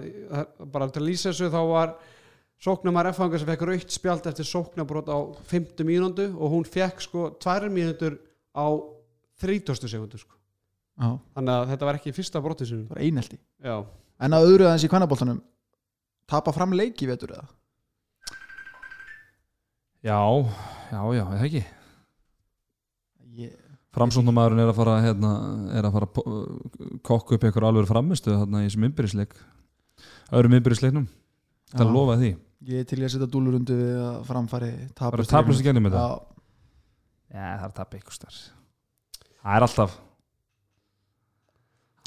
bara 0.73 0.89
til 0.89 1.01
að 1.01 1.07
lýsa 1.09 1.31
þessu 1.33 1.49
þá 1.53 1.59
var 1.71 1.95
sóknumar 2.57 3.09
F-fangar 3.13 3.39
sem 3.41 3.47
fekk 3.51 3.65
raukt 3.69 3.91
spjald 3.93 4.25
eftir 4.31 4.47
sóknabrót 4.49 5.09
á 5.13 5.17
50 5.51 5.85
mínúndu 5.85 6.29
og 6.37 6.51
hún 6.55 6.65
fekk 6.65 7.01
sko 7.05 7.27
2 7.37 7.69
mínútur 7.69 8.17
á 8.57 8.65
30 9.41 9.85
sekundu 9.87 10.17
sko. 10.17 10.33
Já, 10.97 11.11
þannig 11.37 11.53
að 11.53 11.67
þetta 11.73 11.85
var 11.85 11.97
ekki 11.99 12.13
fyrsta 12.17 12.41
brotið 12.41 12.71
sinni 12.71 12.87
það 12.87 12.95
var 12.95 13.03
einelti. 13.05 13.37
Já, 13.61 13.75
en 14.25 14.33
að 14.33 14.47
öðru 14.49 14.65
aðeins 14.65 14.85
í 14.87 14.89
kvannaboltanum 14.89 15.41
tapa 16.29 16.53
fram 16.55 16.75
leiki 16.75 17.07
vetur 17.09 17.35
eða? 17.37 17.47
Já, 20.05 20.19
já, 20.91 21.01
já, 21.17 21.23
það 21.33 21.45
ekki? 21.47 21.63
Ég, 23.37 23.55
Framsóknumæðurinn 23.97 24.61
er 24.61 24.71
að 24.71 24.77
fara 24.77 24.97
hérna, 25.01 25.31
er 25.73 25.87
að 25.87 25.95
fara 25.95 26.09
kokka 27.07 27.37
upp 27.37 27.45
einhver 27.47 27.65
alveg 27.65 27.87
framistu 27.89 28.35
þarna 28.35 28.61
í 28.61 28.67
þessum 28.67 28.85
innbyrðisleik 28.87 29.37
öðrum 30.37 30.57
innbyrðisleiknum. 30.59 31.07
Það 31.71 31.81
er 31.81 31.87
að 31.87 31.95
lofa 31.97 32.17
því. 32.21 32.31
Ég 32.67 32.81
er 32.81 32.89
til 32.89 32.99
í 33.01 33.05
að 33.05 33.13
setja 33.13 33.29
dúlur 33.31 33.57
undir 33.57 33.77
við 33.77 33.97
að 34.01 34.17
framfæri 34.25 34.71
bara 34.73 34.93
tapast 34.97 35.29
taplust 35.33 35.61
ekki 35.61 35.71
ennum 35.73 35.85
með 35.85 35.93
Já, 35.97 36.01
þetta 36.01 37.37
Já, 37.37 37.41
það 37.41 37.57
er 37.61 37.65
að 37.67 37.75
tapa 37.77 37.99
ykkur 37.99 38.15
starf 38.17 38.39
Það 39.37 39.57
er 39.57 39.65
alltaf 39.67 39.97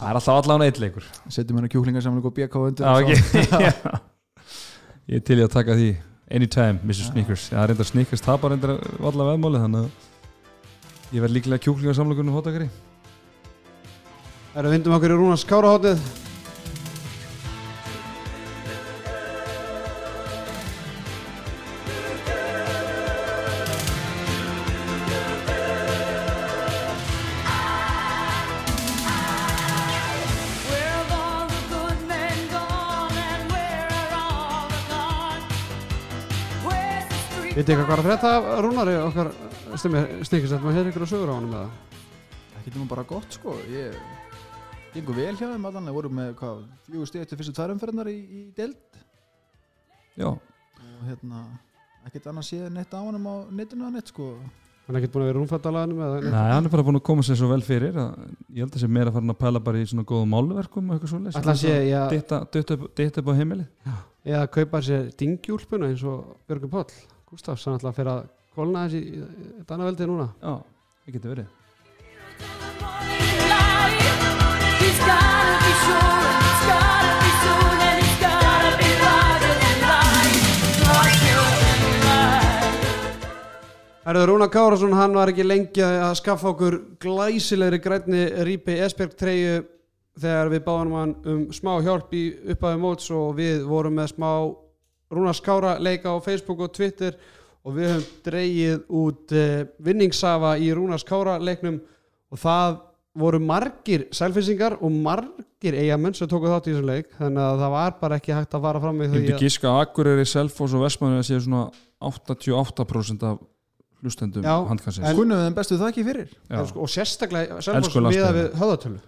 Það 0.01 0.09
er 0.11 0.19
alltaf 0.21 0.41
allan 0.41 0.65
eitt 0.65 0.81
leikur. 0.83 1.07
Setjum 1.29 1.61
hérna 1.61 1.71
kjúklingarsamling 1.71 2.27
og 2.27 2.35
BK 2.35 2.63
undir 2.67 2.89
Já, 2.89 2.93
ekki. 3.05 4.01
Ég 5.09 5.25
til 5.25 5.39
í 5.41 5.45
að 5.47 5.55
taka 5.55 5.77
því 5.79 5.91
Anytime, 6.31 6.79
Mr. 6.85 7.09
Snickers. 7.09 7.49
Já, 7.51 7.65
reyndar 7.67 7.89
Snickers 7.89 8.23
tapar 8.23 8.53
reyndar 8.53 8.77
valla 9.03 9.33
veðmáli 9.33 9.63
þannig 9.65 9.89
að 9.89 11.15
ég 11.17 11.25
verð 11.25 11.35
líklega 11.35 11.65
kjúklingar 11.65 11.97
samlokunum 11.99 12.37
hóttakari 12.37 12.69
erum 14.55 14.75
vindum 14.75 14.95
okkur 14.95 15.15
í 15.15 15.17
Rúnars 15.19 15.47
Kárahóttið 15.47 16.05
Vitið 37.71 37.85
eitthvað 37.85 37.91
hvað 37.91 38.01
er 38.01 38.01
að 38.03 38.07
frétta 38.09 38.31
af 38.35 38.61
Rúnari 38.65 38.93
okkar 38.99 39.29
snikist 39.79 40.33
þetta 40.51 40.57
maður 40.65 40.75
hér 40.75 40.89
ykkur 40.91 41.03
á 41.07 41.11
sögur 41.11 41.31
á 41.31 41.35
honum 41.37 41.53
eða? 41.55 41.67
Það 42.51 42.65
getur 42.65 42.81
nú 42.81 42.87
bara 42.91 43.05
gott 43.07 43.37
sko. 43.37 43.53
Ég 43.71 44.01
gengur 44.97 45.15
vel 45.21 45.37
hjá 45.39 45.45
þeim 45.45 45.69
allan. 45.71 45.87
Þeir 45.87 45.95
voru 45.95 46.11
með 46.17 46.33
hvað, 46.41 46.65
fjögur 46.89 47.11
stið 47.13 47.23
eftir 47.23 47.39
fyrstu 47.39 47.55
tværumferðnar 47.55 48.11
í, 48.11 48.17
í 48.27 48.41
deild. 48.57 48.99
Já, 50.19 50.27
og 50.33 51.05
hérna 51.13 51.45
ekkert 52.09 52.27
annað 52.33 52.49
séð 52.49 52.67
neitt 52.75 52.91
á 52.91 52.99
honum 53.05 53.31
á 53.31 53.35
netinu 53.61 53.87
að 53.87 53.95
neitt 54.01 54.11
sko. 54.11 54.33
Hann 54.89 54.99
er 54.99 55.01
ekkert 55.05 55.15
búin 55.15 55.29
að 55.29 55.31
vera 55.31 55.85
eða? 56.09 56.25
Nei, 56.27 56.51
hann 56.51 56.67
er 56.67 56.75
bara 56.75 56.87
búin 56.91 56.99
að 56.99 57.07
koma 57.13 57.29
sér 57.29 57.39
svo 57.39 57.53
vel 57.53 57.61
fyrir 57.63 58.03
að 58.03 58.19
ég 58.51 58.65
held 58.65 58.75
að 58.75 58.83
sé 58.83 58.91
meira 58.91 59.15
farin 59.15 59.37
að 59.37 59.41
pæla 59.45 59.63
bara 59.71 59.79
í 59.79 59.87
svona 59.87 60.09
góðum 60.11 60.35
málverkum 60.35 60.91
og 60.91 60.99
eitthvað 60.99 61.15
svoleiðis. 61.15 61.39
Ætla 61.39 61.55
að 61.55 61.63
sé 61.63 61.79
já, 61.87 62.03
Ditta 62.11 62.43
ditta 62.51 63.23
upp, 63.23 63.31
á 63.31 63.39
heimili 63.39 63.71
eða 64.27 64.45
kaupa 64.59 64.83
sér 64.83 65.13
dingjúlpuna 65.23 65.95
eins 65.95 66.03
og 66.03 66.35
Björgur 66.51 66.75
Páll 66.75 67.20
Gustafs 67.31 67.65
hann 67.67 67.79
ætla 67.79 67.93
að 67.93 67.99
fyrir 68.01 68.11
að 68.11 68.23
kólna 68.57 68.85
þessi 68.91 69.01
veldið 69.71 70.09
núna 70.11 70.29
Já, 70.43 70.55
það 71.05 71.17
getur 71.17 71.35
verið. 71.37 71.57
Erður 84.11 84.27
Rúna 84.33 84.49
Kárasson, 84.51 84.95
hann 84.97 85.13
var 85.15 85.31
ekki 85.31 85.45
lengi 85.47 85.85
að 85.85 86.17
skaffa 86.19 86.51
okkur 86.51 86.77
glæsilegri 86.99 87.79
grænni 87.85 88.25
Rípi 88.49 88.75
Esberg 88.83 89.13
treyju 89.15 89.61
þegar 90.19 90.51
við 90.51 90.65
báðum 90.65 90.97
hann 90.99 91.13
um 91.31 91.45
smá 91.55 91.77
hjálp 91.85 92.11
í 92.19 92.25
upphæðu 92.57 92.81
móts 92.83 93.07
og 93.15 93.37
við 93.39 93.63
vorum 93.71 93.95
með 94.01 94.11
smá 94.17 94.31
Rúna 95.11 95.33
Skára 95.35 95.77
leika 95.83 96.13
á 96.15 96.17
Facebook 96.23 96.61
og 96.63 96.73
Twitter 96.77 97.17
og 97.67 97.75
við 97.77 97.91
höfum 97.91 98.21
dreigið 98.25 98.85
út 99.01 99.35
uh, 99.37 99.65
vinningsafa 99.85 100.55
í 100.63 100.71
Rúna 100.77 100.99
Skára 101.03 101.35
leiknum 101.43 101.81
og 102.31 102.39
það 102.41 102.79
voru 103.21 103.41
margir 103.43 104.05
sælfinsingar 104.15 104.77
og 104.79 104.93
margir 104.95 105.75
eigamenn 105.75 106.15
sem 106.15 106.29
tóku 106.31 106.47
þátt 106.47 106.69
í 106.71 106.75
þessum 106.77 106.87
leik 106.93 107.09
þannig 107.19 107.43
að 107.43 107.63
það 107.65 107.73
var 107.75 107.97
bara 108.01 108.19
ekki 108.21 108.37
hægt 108.37 108.55
að 108.55 108.67
fara 108.69 108.83
fram 108.85 109.01
með 109.01 109.09
Ég 109.09 109.11
því 109.11 109.21
myndi 109.25 109.35
að 109.35 109.43
gíska 109.45 109.71
að 109.73 109.81
Akureyri, 109.83 110.27
Selfoss 110.31 110.77
og 110.79 110.85
Vestmannu 110.87 111.19
að 111.19 111.27
séu 111.27 111.41
svona 111.43 111.65
88% 112.01 113.27
af 113.29 113.41
hlustendum 114.01 114.47
Já, 114.47 114.55
handkansins. 114.71 115.05
En- 115.11 115.19
kunnum 115.19 115.37
við 115.41 115.49
þeim 115.49 115.57
bestu 115.59 115.77
það 115.81 115.91
ekki 115.91 116.05
fyrir? 116.07 116.31
Já, 116.49 116.61
og 116.63 116.89
sérstaklega 116.95 117.59
landsliðið. 117.59 118.07
miða 118.15 118.31
við 118.39 118.47
höðatölu 118.63 119.01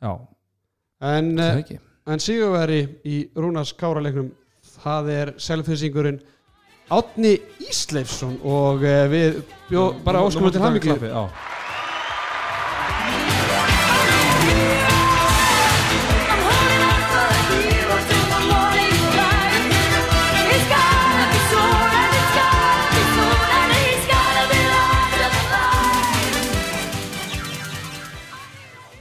já, 0.00 0.12
en 1.12 1.28
það 1.36 1.50
er 1.50 1.60
ekki. 1.60 1.78
En 2.04 2.20
sigurveri 2.20 2.80
í 3.08 3.20
Rúnars 3.36 3.70
Káraleiknum 3.78 4.32
það 4.84 5.10
er 5.14 5.34
selfinsingurinn 5.40 6.22
Átni 6.92 7.38
Ísleifsson 7.64 8.36
og 8.44 8.84
uh, 8.84 9.04
við 9.08 9.40
bjó, 9.70 9.88
bara 10.04 10.20
óskum 10.20 10.44
við 10.44 10.58
til 10.58 10.64
than 10.66 10.76
life. 10.76 11.52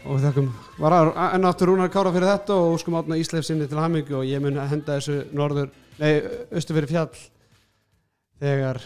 og 0.04 0.20
við 0.20 0.28
þakkum 0.28 0.63
var 0.80 0.96
að 0.98 1.12
enn 1.36 1.48
áttur 1.48 1.70
Rúnar 1.70 1.92
Kára 1.94 2.12
fyrir 2.14 2.30
þetta 2.32 2.58
og 2.58 2.76
óskum 2.78 2.98
Átna 2.98 3.18
Ísleifsinni 3.22 3.68
til 3.70 3.82
hamingju 3.82 4.20
og 4.20 4.28
ég 4.28 4.42
mun 4.42 4.58
að 4.62 4.72
henda 4.74 4.98
þessu 4.98 5.20
norður, 5.36 5.70
nei, 6.00 6.14
austu 6.54 6.76
fyrir 6.76 6.90
fjall 6.90 7.12
þegar 8.42 8.82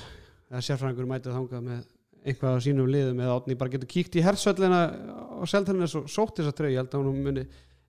sérfræðingur 0.52 1.08
mætið 1.10 1.38
þangað 1.38 1.64
með 1.68 1.86
einhvað 2.28 2.58
á 2.60 2.66
sínum 2.66 2.90
liðum 2.92 3.22
eða 3.24 3.38
Átni 3.40 3.58
bara 3.60 3.74
getur 3.74 3.92
kíkt 3.92 4.18
í 4.20 4.24
hersvöllina 4.26 4.82
á 4.92 5.44
seltælinu 5.48 5.88
og 5.88 6.10
sótt 6.12 6.40
þess 6.40 6.52
að 6.52 6.58
treyja, 6.58 6.74
ég 6.76 6.82
held 6.84 6.98
að 6.98 7.08
hún 7.08 7.22
muni 7.24 7.46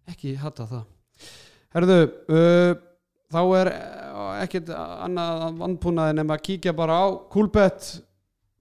ekki 0.08 0.34
hata 0.38 0.68
það. 0.68 0.84
Herðu, 1.74 1.96
uh, 2.32 2.70
þá 3.34 3.40
er 3.58 3.72
ekkert 4.44 4.70
annað 4.76 5.58
vandpúnaði 5.58 6.20
nema 6.20 6.38
að 6.38 6.44
kíkja 6.46 6.76
bara 6.76 7.00
á 7.02 7.06
Coolbet 7.32 7.90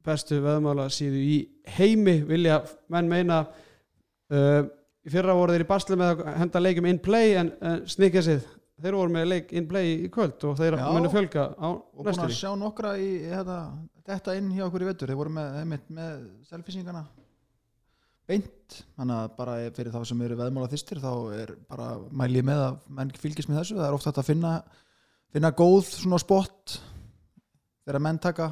bestu 0.08 0.42
veðmála 0.42 0.88
síðu 0.92 1.22
í 1.22 1.38
heimi 1.78 2.22
vilja 2.26 2.62
menn 2.92 3.12
meina. 3.12 3.44
Uh, 4.28 4.66
í 5.08 5.14
fyrra 5.14 5.36
voru 5.38 5.56
þeir 5.56 5.66
í 5.66 5.70
basli 5.70 5.98
með 6.00 6.14
að 6.14 6.40
henda 6.42 6.62
leikum 6.62 6.88
in 6.90 7.02
play 7.04 7.36
en, 7.40 7.52
en 7.64 7.86
snikka 7.90 8.24
sig. 8.26 8.42
Þeir 8.78 8.98
voru 9.00 9.14
með 9.14 9.30
leik 9.32 9.54
in 9.58 9.68
play 9.70 9.94
í 10.06 10.10
kvöld 10.14 10.44
og 10.46 10.58
þeir 10.60 10.78
munu 10.84 11.10
fjölga 11.10 11.48
á 11.58 11.68
og 11.72 11.80
búin 11.96 12.12
að 12.12 12.12
næstunni. 12.12 12.36
sjá 12.38 12.52
nokkra 12.62 12.92
í 13.02 13.08
þetta, 13.26 13.62
þetta 14.06 14.36
inn 14.38 14.52
hjá 14.54 14.68
okkur 14.68 14.86
í 14.86 14.90
vettur 14.92 15.10
þeir 15.10 15.18
voru 15.18 15.34
með, 15.34 15.56
með, 15.72 15.88
með 15.98 16.20
selfisingana 16.52 17.06
beint. 18.28 18.82
Þannig 19.00 19.24
að 19.24 19.32
bara 19.40 19.56
fyrir 19.80 19.96
þá 19.96 20.02
sem 20.12 20.22
eru 20.28 20.38
veðmála 20.38 20.70
þýstir 20.70 21.02
þá 21.02 21.12
er 21.40 21.56
bara 21.72 21.88
mæli 22.12 22.44
ég 22.44 22.48
með 22.52 22.66
að 22.68 22.78
menn 23.00 23.16
fylgist 23.18 23.50
með 23.50 23.64
þessu. 23.64 23.80
Það 23.80 23.88
er 23.88 23.98
oft 23.98 24.10
hægt 24.12 24.22
að 24.22 24.30
finna 24.30 24.54
finna 25.34 25.52
góð 25.56 25.90
svona 25.90 26.20
spott 26.22 26.78
þegar 27.86 28.04
menn 28.04 28.20
taka 28.22 28.52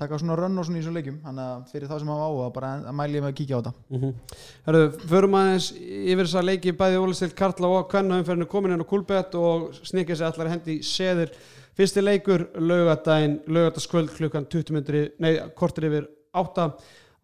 taka 0.00 0.18
svona 0.18 0.36
rönn 0.38 0.58
og 0.58 0.66
svona 0.66 0.80
í 0.80 0.84
svona 0.84 0.98
leikjum. 0.98 1.18
Þannig 1.24 1.50
að 1.50 1.66
fyrir 1.70 1.90
þá 1.90 1.94
sem 2.00 2.10
hafa 2.10 2.28
áhuga 2.28 2.48
bara 2.54 2.70
að 2.80 2.96
mæli 2.98 3.18
ég 3.18 3.24
með 3.24 3.32
að 3.32 3.36
kíkja 3.40 3.58
á 3.58 3.60
þetta. 3.60 3.72
Mm 3.94 4.14
Herru, 4.66 4.80
förum 5.12 5.36
aðeins 5.38 5.68
yfir 5.74 6.24
þess 6.24 6.40
að 6.40 6.48
leiki 6.48 6.74
bæði 6.80 7.02
Ólistild 7.02 7.36
Karla 7.38 7.70
og 7.76 7.86
Kvenna 7.92 8.18
umferðinu 8.22 8.48
komin 8.50 8.74
inn 8.74 8.82
á 8.82 8.90
Kúlbett 8.90 9.38
og 9.38 9.70
snikið 9.82 10.18
sér 10.18 10.32
allar 10.32 10.52
hendi 10.54 10.80
seðir. 10.82 11.32
Fyrsti 11.74 12.02
leikur 12.02 12.48
laugadaginn 12.58 13.40
laugadaskvöld 13.46 14.12
klukkan 14.14 14.46
20 14.50 14.74
myndri 14.74 15.06
nei, 15.22 15.38
kortir 15.58 15.88
yfir 15.88 16.10
8 16.34 16.68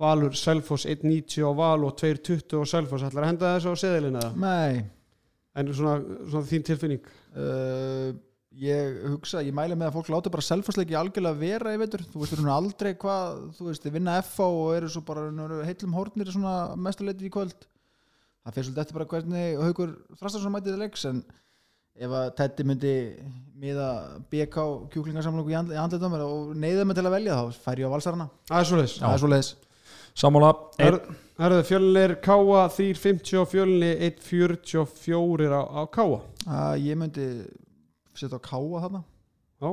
Valur 0.01 0.35
Selfoss 0.39 0.87
1.90 0.87 1.45
á 1.45 1.51
Val 1.53 1.85
og 1.85 1.99
2.20 2.01 2.57
á 2.57 2.65
Selfoss. 2.67 3.05
Allar 3.05 3.29
henda 3.29 3.55
þessu 3.57 3.75
á 3.75 3.83
seðilina? 3.83 4.31
Nei. 4.39 4.81
En 5.59 5.71
svona, 5.75 5.99
svona 6.31 6.47
þín 6.47 6.65
tilfinning? 6.67 7.07
Uh, 7.35 8.15
ég 8.59 8.97
hugsa, 9.13 9.43
ég 9.47 9.55
mæli 9.55 9.77
með 9.79 9.91
að 9.91 9.97
fólk 9.99 10.09
láta 10.11 10.31
bara 10.35 10.43
selfasleiki 10.43 10.97
algjörlega 10.99 11.39
vera 11.39 11.75
í 11.75 11.79
veitur 11.79 12.03
þú 12.11 12.23
veist, 12.23 12.33
við 12.35 12.41
erum 12.41 12.51
aldrei 12.55 12.95
hvað, 12.99 13.37
þú 13.59 13.69
veist, 13.69 13.85
þið 13.85 13.95
vinna 13.99 14.17
FH 14.23 14.41
og 14.49 14.73
eru 14.77 14.89
svo 14.91 15.03
bara 15.07 15.29
eru 15.31 15.61
heillum 15.69 15.95
hórnir 15.95 16.33
svona 16.35 16.55
mestuleiti 16.77 17.29
í 17.29 17.31
kvöld. 17.31 17.69
Það 18.41 18.57
fyrir 18.57 18.67
svolítið 18.67 18.83
eftir 18.83 18.99
bara 18.99 19.09
hvernig 19.13 19.63
Haukur 19.63 19.95
Þrastarsson 20.19 20.55
mætið 20.57 20.79
leiks 20.81 21.05
en 21.11 21.23
ef 22.01 22.11
að 22.17 22.29
Teddy 22.41 22.65
myndi 22.67 22.93
miða 23.61 23.89
BK 24.33 24.67
kjúklingarsamlungu 24.95 25.53
í 25.53 25.57
andl- 25.59 25.75
í 25.77 25.81
andlitum 25.81 26.15
og 26.19 26.55
neyða 26.57 26.87
mig 26.89 26.97
til 26.97 27.05
að 27.07 27.15
velja 27.19 27.37
þá 27.37 27.59
fær 27.67 27.83
ég 27.83 27.87
á 27.87 27.95
valsarana. 27.95 28.29
Það 28.49 28.61
er 28.61 28.71
það 28.97 29.13
er 29.15 29.21
svo 29.25 29.31
leiðis 29.35 29.51
Sammála. 30.21 30.49
Her- 30.81 31.03
Herðu, 31.41 31.61
fjölnir 31.69 32.15
Káa 32.21 32.65
3.50 32.75 33.39
og 33.41 33.47
fjölni 33.49 33.93
1.44 34.11 35.53
á, 35.55 35.63
á 35.71 35.83
Káa 35.89 36.77
ég 36.77 36.99
myndi 36.99 37.29
setja 38.19 38.41
á 38.41 38.43
káa 38.43 38.83
þarna. 38.85 39.03
Já, 39.61 39.71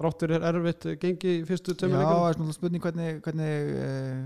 þráttur 0.00 0.34
er 0.36 0.46
erfitt 0.50 0.88
gengi 1.02 1.36
í 1.40 1.44
fyrstu 1.48 1.74
Já, 1.74 1.80
tömmu 1.82 2.02
það 2.02 2.26
er 2.28 2.38
svona 2.38 2.56
spurning 2.56 2.84
hvernig, 2.84 3.20
hvernig 3.24 3.72
uh, 3.80 4.20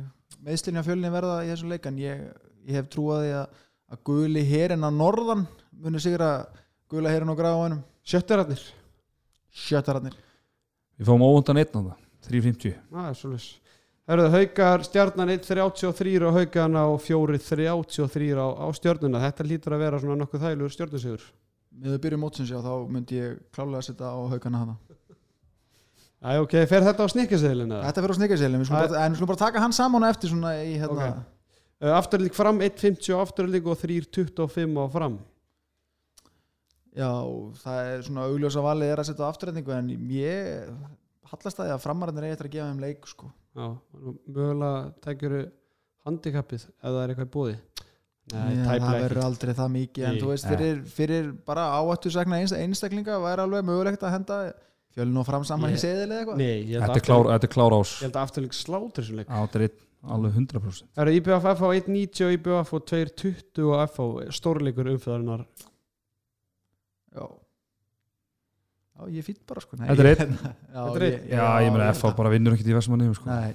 meðslinni 0.46 0.82
á 0.82 0.86
fjölni 0.86 1.12
verða 1.12 1.38
í 1.46 1.52
þessum 1.52 1.72
leik 1.72 1.88
en 1.90 2.00
ég, 2.02 2.26
ég 2.68 2.80
hef 2.80 2.90
trúið 2.92 3.24
því 3.24 3.32
að, 3.38 3.62
að 3.94 4.02
guli 4.10 4.44
herin 4.50 4.86
á 4.86 4.90
norðan 4.92 5.46
muni 5.80 6.02
sigra 6.02 6.30
gula 6.90 7.12
herin 7.14 7.32
á 7.32 7.38
gráðanum 7.38 7.80
Sjöttirarnir 8.10 8.62
sjötararnir 9.50 10.16
Við 10.98 11.08
fáum 11.08 11.24
óvundan 11.24 11.60
einn 11.62 11.70
á 11.70 11.80
það 11.80 12.06
3.50 12.30 12.78
Það 12.90 13.08
er 13.08 13.18
svolítið 13.20 13.58
Herðu, 14.10 14.30
haukar 14.34 14.82
stjarnan 14.82 15.30
1.33 15.36 16.16
og 16.26 16.34
haugana 16.34 16.80
og 16.90 16.96
4.33 17.04 18.32
á, 18.42 18.46
á 18.58 18.66
stjörnuna. 18.74 19.20
Þetta 19.22 19.44
lítur 19.46 19.76
að 19.76 19.84
vera 19.84 20.00
svona 20.02 20.16
nokkuð 20.18 20.42
þægilegur 20.48 20.72
stjörnusigur 20.74 21.26
með 21.70 21.94
þau 21.94 22.02
byrjum 22.04 22.22
mótsins 22.24 22.52
já 22.52 22.58
þá 22.64 22.72
myndi 22.90 23.18
ég 23.20 23.40
klálega 23.54 23.80
að 23.82 23.88
setja 23.90 24.10
á 24.10 24.18
haugana 24.32 24.62
hana 24.64 24.78
Æ, 26.20 26.36
ok, 26.42 26.54
fer 26.68 26.84
þetta 26.84 27.06
á 27.06 27.12
snikkaseðlina? 27.14 27.76
Þetta 27.86 28.02
fyrir 28.04 28.12
á 28.12 28.18
snikkarselin, 28.18 28.60
en 28.60 28.66
við 29.14 29.16
skulum 29.16 29.30
bara 29.30 29.40
taka 29.40 29.60
hann 29.62 29.72
saman 29.72 30.04
eftir 30.04 30.28
svona 30.28 30.50
í 30.60 30.74
hérna 30.76 31.06
Ok. 31.14 31.20
Uh, 31.80 31.94
afturlík 31.96 32.34
fram 32.36 32.58
1.50 32.60 33.14
og 33.16 33.22
afturlík 33.24 33.68
og 33.72 33.78
3.25 33.80 34.76
á 34.76 34.86
fram 34.92 35.16
Já, 36.90 37.08
það 37.62 37.88
er 37.94 38.02
svona 38.04 38.26
augljósa 38.26 38.64
valið 38.64 38.92
er 38.92 39.00
að 39.00 39.08
setja 39.08 39.24
á 39.24 39.30
afturrætningu 39.30 39.72
en 39.76 39.90
ég 40.12 40.66
hallast 41.30 41.60
að 41.60 41.68
því 41.68 41.74
að 41.76 41.82
framararnir 41.84 42.26
eigi 42.26 42.34
eftir 42.36 42.48
að 42.48 42.54
gefa 42.56 42.68
þeim 42.70 42.82
leik 42.82 43.08
sko. 43.08 43.30
Já, 43.54 43.66
mögulega 44.26 44.80
tækjur 45.04 45.36
handikappið 46.08 46.64
ef 46.66 46.82
það 46.82 47.00
er 47.00 47.12
eitthvað 47.12 47.28
í 47.28 47.32
búði 47.36 47.54
Nei, 48.30 48.56
það 48.80 48.84
verður 49.02 49.22
aldrei 49.26 49.52
það 49.58 49.70
mikið 49.76 50.04
en 50.10 50.18
þú 50.22 50.28
veist, 50.30 50.46
fyrir, 50.52 50.80
fyrir 50.96 51.30
bara 51.50 51.64
áættu 51.80 52.12
sagna 52.14 52.38
einstaklinga 52.44 53.16
væri 53.24 53.44
alveg 53.46 53.64
mögulegt 53.66 54.02
að 54.06 54.12
henda 54.16 54.38
fjölun 54.94 55.18
og 55.22 55.26
fram 55.26 55.44
saman 55.46 55.70
í 55.74 55.78
seðil 55.80 56.08
eða 56.10 56.18
eitthvað. 56.20 56.36
Þetta 56.80 56.96
er 57.00 57.04
klár, 57.06 57.20
Afturlík- 57.24 57.32
þetta 57.34 57.48
er 57.50 57.54
klár 57.54 57.76
ás. 57.80 57.92
ég 57.96 58.06
held 58.06 58.16
að 58.18 58.24
afturlík 58.26 58.54
slátur 58.58 59.04
sem 59.06 59.16
leik. 59.20 59.28
Er 59.30 59.64
einn, 59.66 59.76
alveg 60.16 60.32
100% 60.40 60.88
Það 60.96 61.02
eru 61.04 61.14
IBF 61.18 61.44
FH 61.54 61.72
1.90 61.80 62.24
og 62.26 62.32
IBF 62.38 62.72
og 62.78 62.86
2.20 62.90 63.66
og 63.70 63.82
FH 63.90 64.30
stórleikur 64.38 64.88
umfjöðarinnar 64.94 65.44
Já. 67.14 67.26
Já, 69.00 69.06
ég 69.16 69.24
fýtt 69.24 69.40
bara 69.48 69.60
sko. 69.64 69.76
Þetta 69.80 70.04
er 70.04 70.08
einn. 70.14 70.38
Ég- 71.06 71.26
Já, 71.32 71.44
ég 71.64 71.72
meina 71.74 71.90
FH 71.94 72.14
bara 72.18 72.30
vinnur 72.32 72.54
ekkert 72.56 72.70
í 72.70 72.76
Vestmanni 72.76 73.08
sko. 73.16 73.26
Nei, 73.30 73.54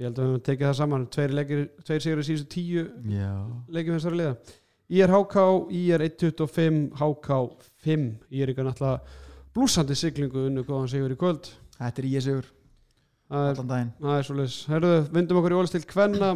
Ég 0.00 0.08
held 0.08 0.16
að 0.16 0.24
við 0.24 0.30
höfum 0.30 0.44
tekið 0.46 0.64
það 0.64 0.76
saman. 0.78 1.02
Tveir, 1.12 1.32
leikir, 1.36 1.58
tveir 1.84 2.00
sigur 2.00 2.20
í 2.22 2.24
síðustu 2.24 2.46
tíu 2.54 2.84
leikjum 3.68 3.98
þessari 3.98 4.16
liða. 4.16 4.36
IR 4.96 5.12
HK, 5.12 5.42
IR 5.76 6.04
1.25 6.06 6.78
HK 6.96 7.36
5 7.84 8.06
Ég 8.32 8.46
er 8.46 8.52
ykkur 8.54 8.64
náttúrulega 8.66 9.18
blúsandi 9.52 9.96
siglingu 9.98 10.46
unnu 10.48 10.64
góðan 10.64 10.88
sigur 10.88 11.12
í 11.12 11.18
kvöld. 11.20 11.50
Þetta 11.76 12.02
er 12.02 12.08
ég 12.14 12.24
sigur. 12.24 12.48
Allan 13.30 13.68
daginn. 13.68 13.90
það 14.00 14.16
er 14.16 14.26
svolítið 14.26 14.72
Herðu, 14.72 14.94
vindum 15.14 15.42
okkur 15.42 15.54
í 15.54 15.58
ólistilt 15.60 15.86
Kvenna. 15.90 16.30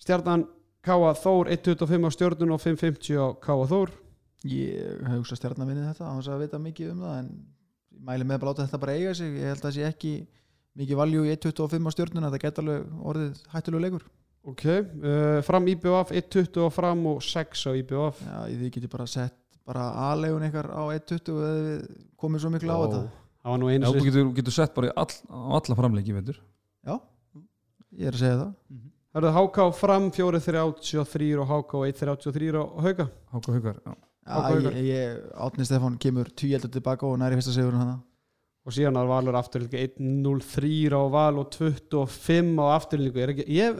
Stjarnan 0.00 0.46
Káa 0.84 1.10
Þór 1.18 1.50
1.25 1.56 2.06
á 2.06 2.10
stjörnun 2.14 2.54
og 2.54 2.62
5.50 2.62 3.18
á 3.18 3.26
Káa 3.42 3.66
Þór. 3.74 3.92
Ég 4.46 5.02
hef 5.02 5.18
hugsað 5.18 5.42
stjarnan 5.42 5.72
vinnið 5.72 5.90
þetta 5.90 6.08
á 6.08 6.14
þess 6.14 6.30
að 6.30 6.46
vita 6.46 6.62
mikið 6.62 6.94
um 6.94 7.04
það 7.04 7.18
en 7.18 7.28
ég 7.34 8.06
mæli 8.06 8.28
með 8.28 8.38
að 8.38 8.48
láta 8.48 8.68
þetta 8.68 8.82
bara 8.86 8.96
eiga 8.96 9.14
sig. 9.18 9.34
Ég 9.34 9.50
held 9.50 9.58
að 9.58 9.66
það 9.66 9.76
sé 9.76 9.86
ekki 9.90 10.14
mikið 10.78 11.00
valjú 11.00 11.24
í 11.24 11.32
1.25 11.34 11.88
á 11.88 11.90
stjörnuna 11.94 12.30
það 12.34 12.44
geta 12.44 12.62
alveg 12.62 13.08
orðið 13.10 13.42
hættulegu 13.54 13.84
leikur. 13.84 14.06
Ok, 14.44 14.64
uh, 14.68 15.40
fram 15.46 15.68
IBF 15.72 16.12
1.20 16.12 16.60
og 16.66 16.72
fram 16.74 17.04
og 17.14 17.22
6 17.24 17.62
á 17.64 17.72
IBF 17.80 18.18
Já, 18.20 18.38
þið 18.50 18.72
geti 18.74 18.90
bara 18.92 19.06
sett 19.08 19.38
bara 19.64 19.84
aðlegun 20.10 20.44
ykkar 20.50 20.68
á 20.68 20.82
1.20 20.92 21.30
eða 21.32 21.52
við 21.64 21.84
komum 22.20 22.42
svo 22.42 22.50
miklu 22.52 22.74
á 22.74 22.78
þetta. 22.82 23.04
Það 23.44 23.54
var 23.54 23.62
nú 23.62 23.70
Já, 23.70 23.74
einu 23.76 23.86
þú 23.86 23.94
sinni 23.94 24.10
getur, 24.10 24.32
getur 24.36 24.56
sett 24.58 24.74
bara 24.76 24.90
all, 25.00 25.14
á 25.32 25.38
alla 25.60 25.78
framleiki 25.78 26.16
veitur. 26.16 26.40
Já, 26.84 26.98
ég 27.96 28.10
er 28.10 28.18
að 28.18 28.24
segja 28.24 28.40
það. 28.42 28.82
Herðu, 29.14 29.30
HK 29.38 29.68
fram 29.78 30.10
4.33 30.12 31.28
og 31.38 31.52
HK 31.54 31.82
1.33 31.94 32.50
á 32.58 32.64
Hauka. 32.84 33.06
Háka 33.32 33.54
haukar 33.54 33.78
já. 33.78 33.94
Já, 34.24 34.32
Ákvað 34.40 34.66
ég, 34.72 34.86
ég, 34.88 35.24
Átni 35.36 35.66
Stefán 35.68 35.96
kemur 36.00 36.28
tvíeldur 36.32 36.72
tilbaka 36.72 37.04
og 37.06 37.18
næri 37.20 37.36
fyrsta 37.36 37.52
sigurinn 37.52 37.82
hana 37.82 37.98
og 38.64 38.72
síðan 38.72 38.96
er 38.96 39.08
Valur 39.10 39.36
afturlíku 39.36 39.76
1.03 39.76 40.70
á 40.96 41.02
Val 41.12 41.40
og 41.42 41.50
25 41.52 42.54
á 42.56 42.66
afturlíku 42.78 43.20
er 43.20 43.32
ekki, 43.34 43.44
ég, 43.52 43.76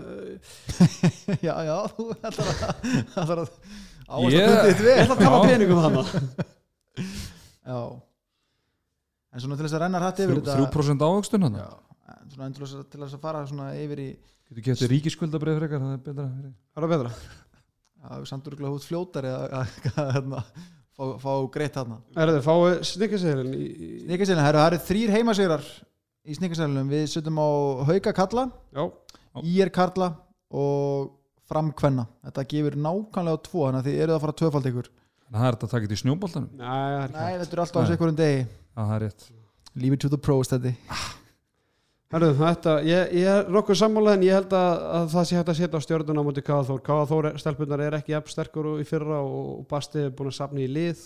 Já, 1.47 1.55
já, 1.64 1.76
þú 1.97 2.09
ætlar 2.20 2.51
að 2.53 2.91
ætlar 3.22 3.45
að 3.45 3.55
áhersla 4.05 4.28
Ég- 4.28 4.43
yeah. 4.43 4.66
þitt 4.68 4.82
vel 4.85 4.91
ég 4.93 5.05
ætla 5.07 5.16
að 5.16 5.24
Já. 5.24 5.39
peningum 5.49 5.80
hana 5.87 6.05
Já 7.70 7.78
En 9.35 9.43
svona 9.43 9.57
til 9.59 9.64
þess 9.66 9.74
að 9.74 9.82
renna 9.87 10.03
hrætt 10.05 10.20
yfir 10.22 10.43
Þrjú- 10.47 10.68
3% 10.76 11.07
ávöxtun 11.09 11.47
hann 11.49 11.57
Já, 11.59 11.70
en 12.20 12.35
svona 12.37 12.51
til 12.53 13.01
þess 13.01 13.16
að 13.16 13.24
fara 13.24 13.41
svona 13.49 13.70
yfir 13.80 14.05
í 14.05 14.11
Getur 14.45 14.66
getið 14.68 14.91
ríkiskuldabrið 14.93 15.57
frekar 15.62 15.80
það 15.80 15.93
er 15.95 16.01
betra 16.05 16.24
fyrir. 16.28 16.51
Það 16.76 16.85
er 16.85 16.91
betra 16.93 17.12
að 18.05 18.26
samt 18.28 18.49
örgulega 18.51 18.76
út 18.76 18.85
fljótari 18.85 19.30
að, 19.32 19.45
að, 19.57 19.70
að, 19.97 20.11
hérna, 20.18 20.41
fá, 20.95 21.05
fá 21.22 21.32
greitt 21.55 21.74
þarna. 21.78 21.99
Erðu, 22.24 22.40
fáið 22.45 22.76
snikkaseðilin 22.90 23.55
í, 23.57 23.64
í, 23.66 23.90
Snikkarsælun, 24.05 24.45
það 24.47 24.61
eru 24.68 24.80
þrýr 24.88 25.12
heimasýrar 25.18 25.66
í 26.24 26.36
Snikkarsælunum, 26.38 26.90
við 26.95 27.05
setjum 27.12 27.40
á 27.42 27.49
Hauka 27.90 28.14
Kalla, 28.16 28.47
Já, 28.74 28.84
Ír 29.42 29.72
Karla 29.74 30.12
og 30.55 31.11
Fram 31.51 31.72
Kvenna. 31.76 32.07
Þetta 32.24 32.47
gefur 32.55 32.76
nákvæmlega 32.80 33.42
tvo 33.49 33.66
þannig 33.66 33.80
að 33.82 33.88
þið 33.90 34.03
eruð 34.05 34.16
að 34.16 34.22
fara 34.24 34.36
tvöfald 34.40 34.68
ykkur. 34.70 34.90
En 35.24 35.34
það 35.40 35.49
er 35.49 35.57
þetta 35.57 35.66
að 35.66 35.72
taka 35.74 35.86
þetta 35.88 35.97
í 35.99 36.03
snjóboltanum? 36.05 36.51
Nei, 36.55 36.68
það 36.68 37.03
er 37.03 37.12
Nei, 37.14 37.24
ekki 37.24 37.40
þetta 37.42 37.57
er 37.59 37.62
alltaf 37.64 37.76
á 37.76 37.82
Nei. 37.82 37.88
sig 37.88 37.99
ykkur 37.99 38.12
um 38.12 38.18
degi. 38.20 38.40
Já, 38.45 38.80
það 38.80 38.95
er 38.95 39.05
rétt. 39.05 39.26
Leave 39.74 39.97
it 39.99 40.05
to 40.05 40.11
the 40.12 40.20
pros 40.20 40.53
þetta 40.53 40.72
Herðu, 42.15 42.31
þetta, 42.39 42.73
ég, 42.87 43.12
ég 43.19 43.27
er 43.27 43.49
nokkuð 43.51 43.79
sammála 43.81 44.12
en 44.15 44.23
ég 44.23 44.37
held 44.37 44.53
að, 44.55 44.83
að 44.99 45.07
það 45.17 45.25
sé 45.27 45.37
hægt 45.39 45.49
að 45.51 45.57
setja 45.59 45.81
á 45.83 45.87
stjörnuna 45.87 46.23
á 46.23 46.27
móti 46.29 46.45
Káða 46.47 46.67
Þór 46.69 46.83
Káða 46.87 47.07
Þór 47.11 47.29
stelpunar 47.43 47.83
er 47.83 47.97
ekki 47.99 48.15
jafn 48.15 48.31
sterkur 48.31 48.69
og 48.71 48.83
í 48.85 48.87
fyrra 48.87 49.19
og 49.27 49.65
Basti 49.71 50.05
er 50.05 50.12
búin 50.15 50.31
að 50.31 50.37
safna 50.39 50.62
í 50.62 50.69
lið 50.71 51.01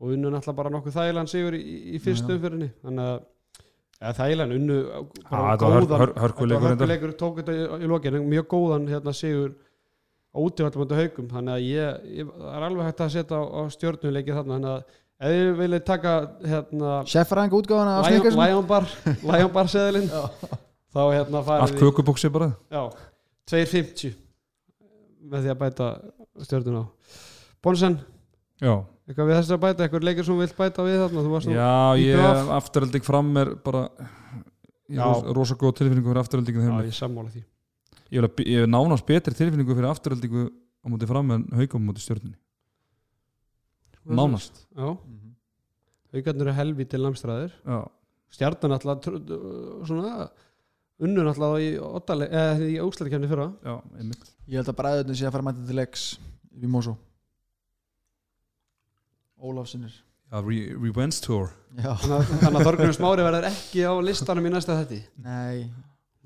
og 0.00 0.12
unnu 0.14 0.32
náttúrulega 0.34 0.58
bara 0.60 0.72
nokkuð 0.74 0.96
þægilegan 0.98 1.30
sigur 1.32 1.56
í, 1.56 1.62
í 1.96 2.00
fyrstu 2.04 2.36
umfyrinni 2.36 2.68
þannig 2.84 3.06
að 3.06 3.16
ja, 4.00 4.12
þægilegan 4.20 4.54
unnu 4.58 4.78
Já, 4.84 5.00
þetta 5.30 5.72
var 5.72 5.78
hör- 5.80 5.98
hör- 6.04 6.14
hörkuleikur 6.68 7.16
tók 7.20 7.40
þetta 7.40 7.56
í, 7.56 7.64
í 7.80 7.90
lokin. 7.90 8.20
Mjög 8.28 8.48
góðan 8.52 8.88
hérna, 8.92 9.16
sigur 9.16 9.56
á 10.30 10.40
haugum 11.00 11.28
þannig 11.32 11.54
að 11.56 11.64
ég, 11.66 12.04
ég 12.20 12.34
er 12.52 12.66
alveg 12.68 12.86
hægt 12.90 13.00
að 13.04 13.14
setja 13.16 13.40
á, 13.40 13.44
á 13.44 13.60
stjörnuleiki 13.72 14.36
þarna. 14.36 14.56
Þannig 14.60 14.74
að 14.76 14.98
ef 15.20 15.32
þið 15.34 15.50
viljið 15.60 15.82
taka 15.88 16.12
hérna 16.52 16.92
Seffræðing 17.12 17.56
útgáfana 17.60 17.96
af 18.00 18.08
Snikkarsælun 18.08 18.44
Lion 18.46 18.68
Bar 18.70 18.86
Lion 19.32 19.52
Bar 19.54 19.70
seðilinn. 19.72 20.08
Þá 20.90 21.00
hérna 21.14 21.40
Allt 21.42 21.48
farið 21.50 21.74
í 21.76 21.80
kökubóksi 21.82 22.30
bara? 22.34 22.48
Já, 22.72 22.82
2.50 23.52 24.14
með 25.30 25.44
því 25.44 25.52
að 25.52 25.60
bæta 25.60 25.90
stjörnuna 26.46 26.82
á. 26.82 26.86
Bonsen, 27.62 27.98
Já, 28.60 28.72
eitthvað 29.08 29.28
við 29.30 29.36
þess 29.38 29.52
að 29.54 29.60
bæta? 29.66 29.84
Eitthvað 29.86 30.06
leikir 30.08 30.26
sem 30.26 30.34
þú 30.34 30.40
vilt 30.42 30.56
bæta 30.58 30.84
við 30.88 30.98
þarna? 31.04 31.22
Þú 31.26 31.34
varst 31.34 31.48
nú 31.50 31.54
Já 31.54 31.70
ég 32.00 32.50
afturölding 32.56 33.06
fram 33.06 33.30
er 33.40 33.52
bara 33.64 33.84
Ég 34.90 34.98
Já. 34.98 35.04
rosa, 35.06 35.32
rosa 35.36 35.54
góð 35.54 35.76
tilfinningu 35.78 36.10
fyrir 36.10 36.18
afturöldingu 36.24 36.62
já, 36.66 36.72
ég 36.88 36.94
sammála 36.96 37.30
því. 37.30 37.44
Ég 38.10 38.16
vil 38.18 38.26
að 38.26 38.40
ég 38.42 38.64
hef 38.64 38.70
nánast 38.72 39.06
betri 39.06 39.36
tilfinningu 39.38 39.76
fyrir 39.78 39.86
afturöldingu 39.92 40.48
á 40.50 40.86
móti 40.90 41.06
fram 41.06 41.30
en 41.36 41.44
haukum 41.54 41.84
á 41.84 41.88
móti 41.92 42.02
stjörnunni 42.02 42.34
Nánast. 44.06 44.62
Já, 44.76 44.96
haugarnir 46.14 46.46
eru 46.48 46.54
helvítil 46.56 47.02
námstræðir 47.04 47.52
já, 47.66 47.80
stjarnan 48.34 48.76
alltaf 48.78 49.04
svona 49.86 50.30
unnur 51.00 51.28
alltaf 51.30 51.58
í, 51.62 51.68
oddale- 51.80 52.28
eða 52.30 52.66
í 52.66 52.78
óslæðikefni 52.82 53.28
fyrra. 53.30 53.50
Já, 53.64 53.76
einmitt. 54.00 54.24
Ég 54.50 54.58
held 54.60 54.72
að 54.72 54.78
bræðurinn 54.80 55.16
sé 55.20 55.28
að 55.28 55.36
fara 55.36 55.46
mæta 55.46 55.66
til 55.68 55.76
leiks 55.78 56.06
í 56.60 56.66
Mosó 56.70 56.96
Ólafsinnir 59.40 59.92
Revenge 60.30 61.20
Tour. 61.24 61.48
Já, 61.74 61.94
þannig 61.98 62.16
að, 62.16 62.34
þannig 62.42 62.58
að 62.60 62.66
Þorgrun 62.68 62.92
Smári 62.94 63.24
verður 63.26 63.46
ekki 63.48 63.82
á 63.86 63.92
listanum 64.04 64.46
í 64.46 64.52
næsta 64.52 64.76
þetti 64.78 64.98
nei, 65.24 65.64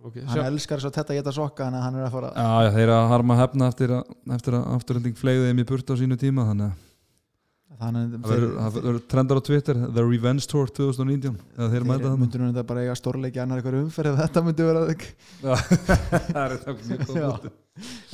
okay, 0.02 0.24
hann 0.28 0.44
elskar 0.48 0.82
svo 0.82 0.90
þetta 0.92 1.14
að 1.14 1.18
geta 1.20 1.32
sokka 1.36 1.66
þannig 1.68 1.80
að 1.80 1.84
hann 1.86 1.98
er 2.00 2.06
að 2.08 2.16
fara 2.16 2.32
já, 2.34 2.48
já, 2.66 2.70
þeir 2.78 2.92
að 2.96 3.06
harma 3.12 3.36
hefna 3.38 3.68
eftir 3.72 3.94
að, 3.96 4.66
afturhending 4.76 5.16
fleiði 5.20 5.46
þeim 5.50 5.62
í 5.62 5.66
burt 5.70 5.92
á 5.92 5.94
sínu 6.00 6.18
tíma 6.20 6.46
þannig 6.50 6.72
að 6.72 6.82
þannig 7.80 8.12
það 8.14 8.30
verður- 8.34 8.54
það 8.60 8.76
verður 8.78 9.00
trendar 9.14 9.40
á 9.40 9.42
Twitter 9.48 9.80
The 9.96 10.04
Revenge 10.06 10.46
Tour 10.50 10.70
2019 10.78 11.38
eða 11.58 11.68
þeir 11.72 11.86
myndur 11.88 12.42
nú 12.44 12.50
þetta 12.52 12.66
bara 12.68 12.84
eiga 12.84 12.94
stórleiki 13.00 13.42
annar 13.42 13.60
eitthvað 13.62 13.80
umferð 13.82 14.20
þetta 14.22 14.42
myndi 14.46 14.68
vera 14.68 14.84
það 15.44 16.44
er 16.44 16.54
þetta 16.54 16.76
mjög 16.78 17.04
góð 17.08 17.50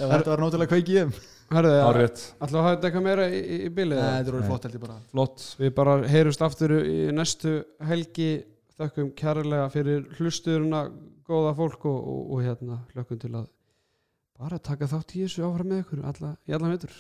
þetta 0.01 0.31
var 0.33 0.41
náttúrulega 0.45 0.71
kveiki 0.73 0.95
í 0.95 0.99
þeim. 1.03 1.13
Herðu, 1.51 1.71
Árétt, 1.83 2.21
ætlum 2.41 2.61
að 2.61 2.65
hafa 2.65 2.75
þetta 2.77 2.89
eitthvað 2.89 3.05
meira 3.09 3.25
í, 3.27 3.39
í, 3.43 3.57
bilið 3.75 3.99
þetta 4.01 4.21
er 4.31 4.37
orðið 4.39 4.51
flott 4.53 4.67
held 4.67 4.77
ég 4.77 4.83
bara. 4.85 4.99
Flott. 5.11 5.47
Við 5.59 5.73
bara 5.81 5.95
heyrumst 6.13 6.45
aftur 6.47 6.75
í 6.79 6.99
næstu 7.17 7.55
helgi. 7.89 8.29
Þökkum 8.81 9.09
kærlega 9.19 9.65
fyrir 9.75 10.05
hlusturuna 10.17 10.85
góða 11.29 11.51
fólk 11.59 11.83
og, 11.91 11.99
og, 11.99 12.21
og 12.37 12.45
hérna 12.47 12.79
hlökkum 12.95 13.19
til 13.21 13.33
að 13.35 13.49
bara 14.41 14.61
taka 14.63 14.89
þátt 14.89 15.17
í 15.19 15.25
þessu 15.27 15.43
áfram 15.51 15.69
með 15.75 15.83
ykkur 15.83 16.07
alla, 16.15 16.31
í 16.49 16.55
allan 16.57 16.73
veitur 16.79 16.95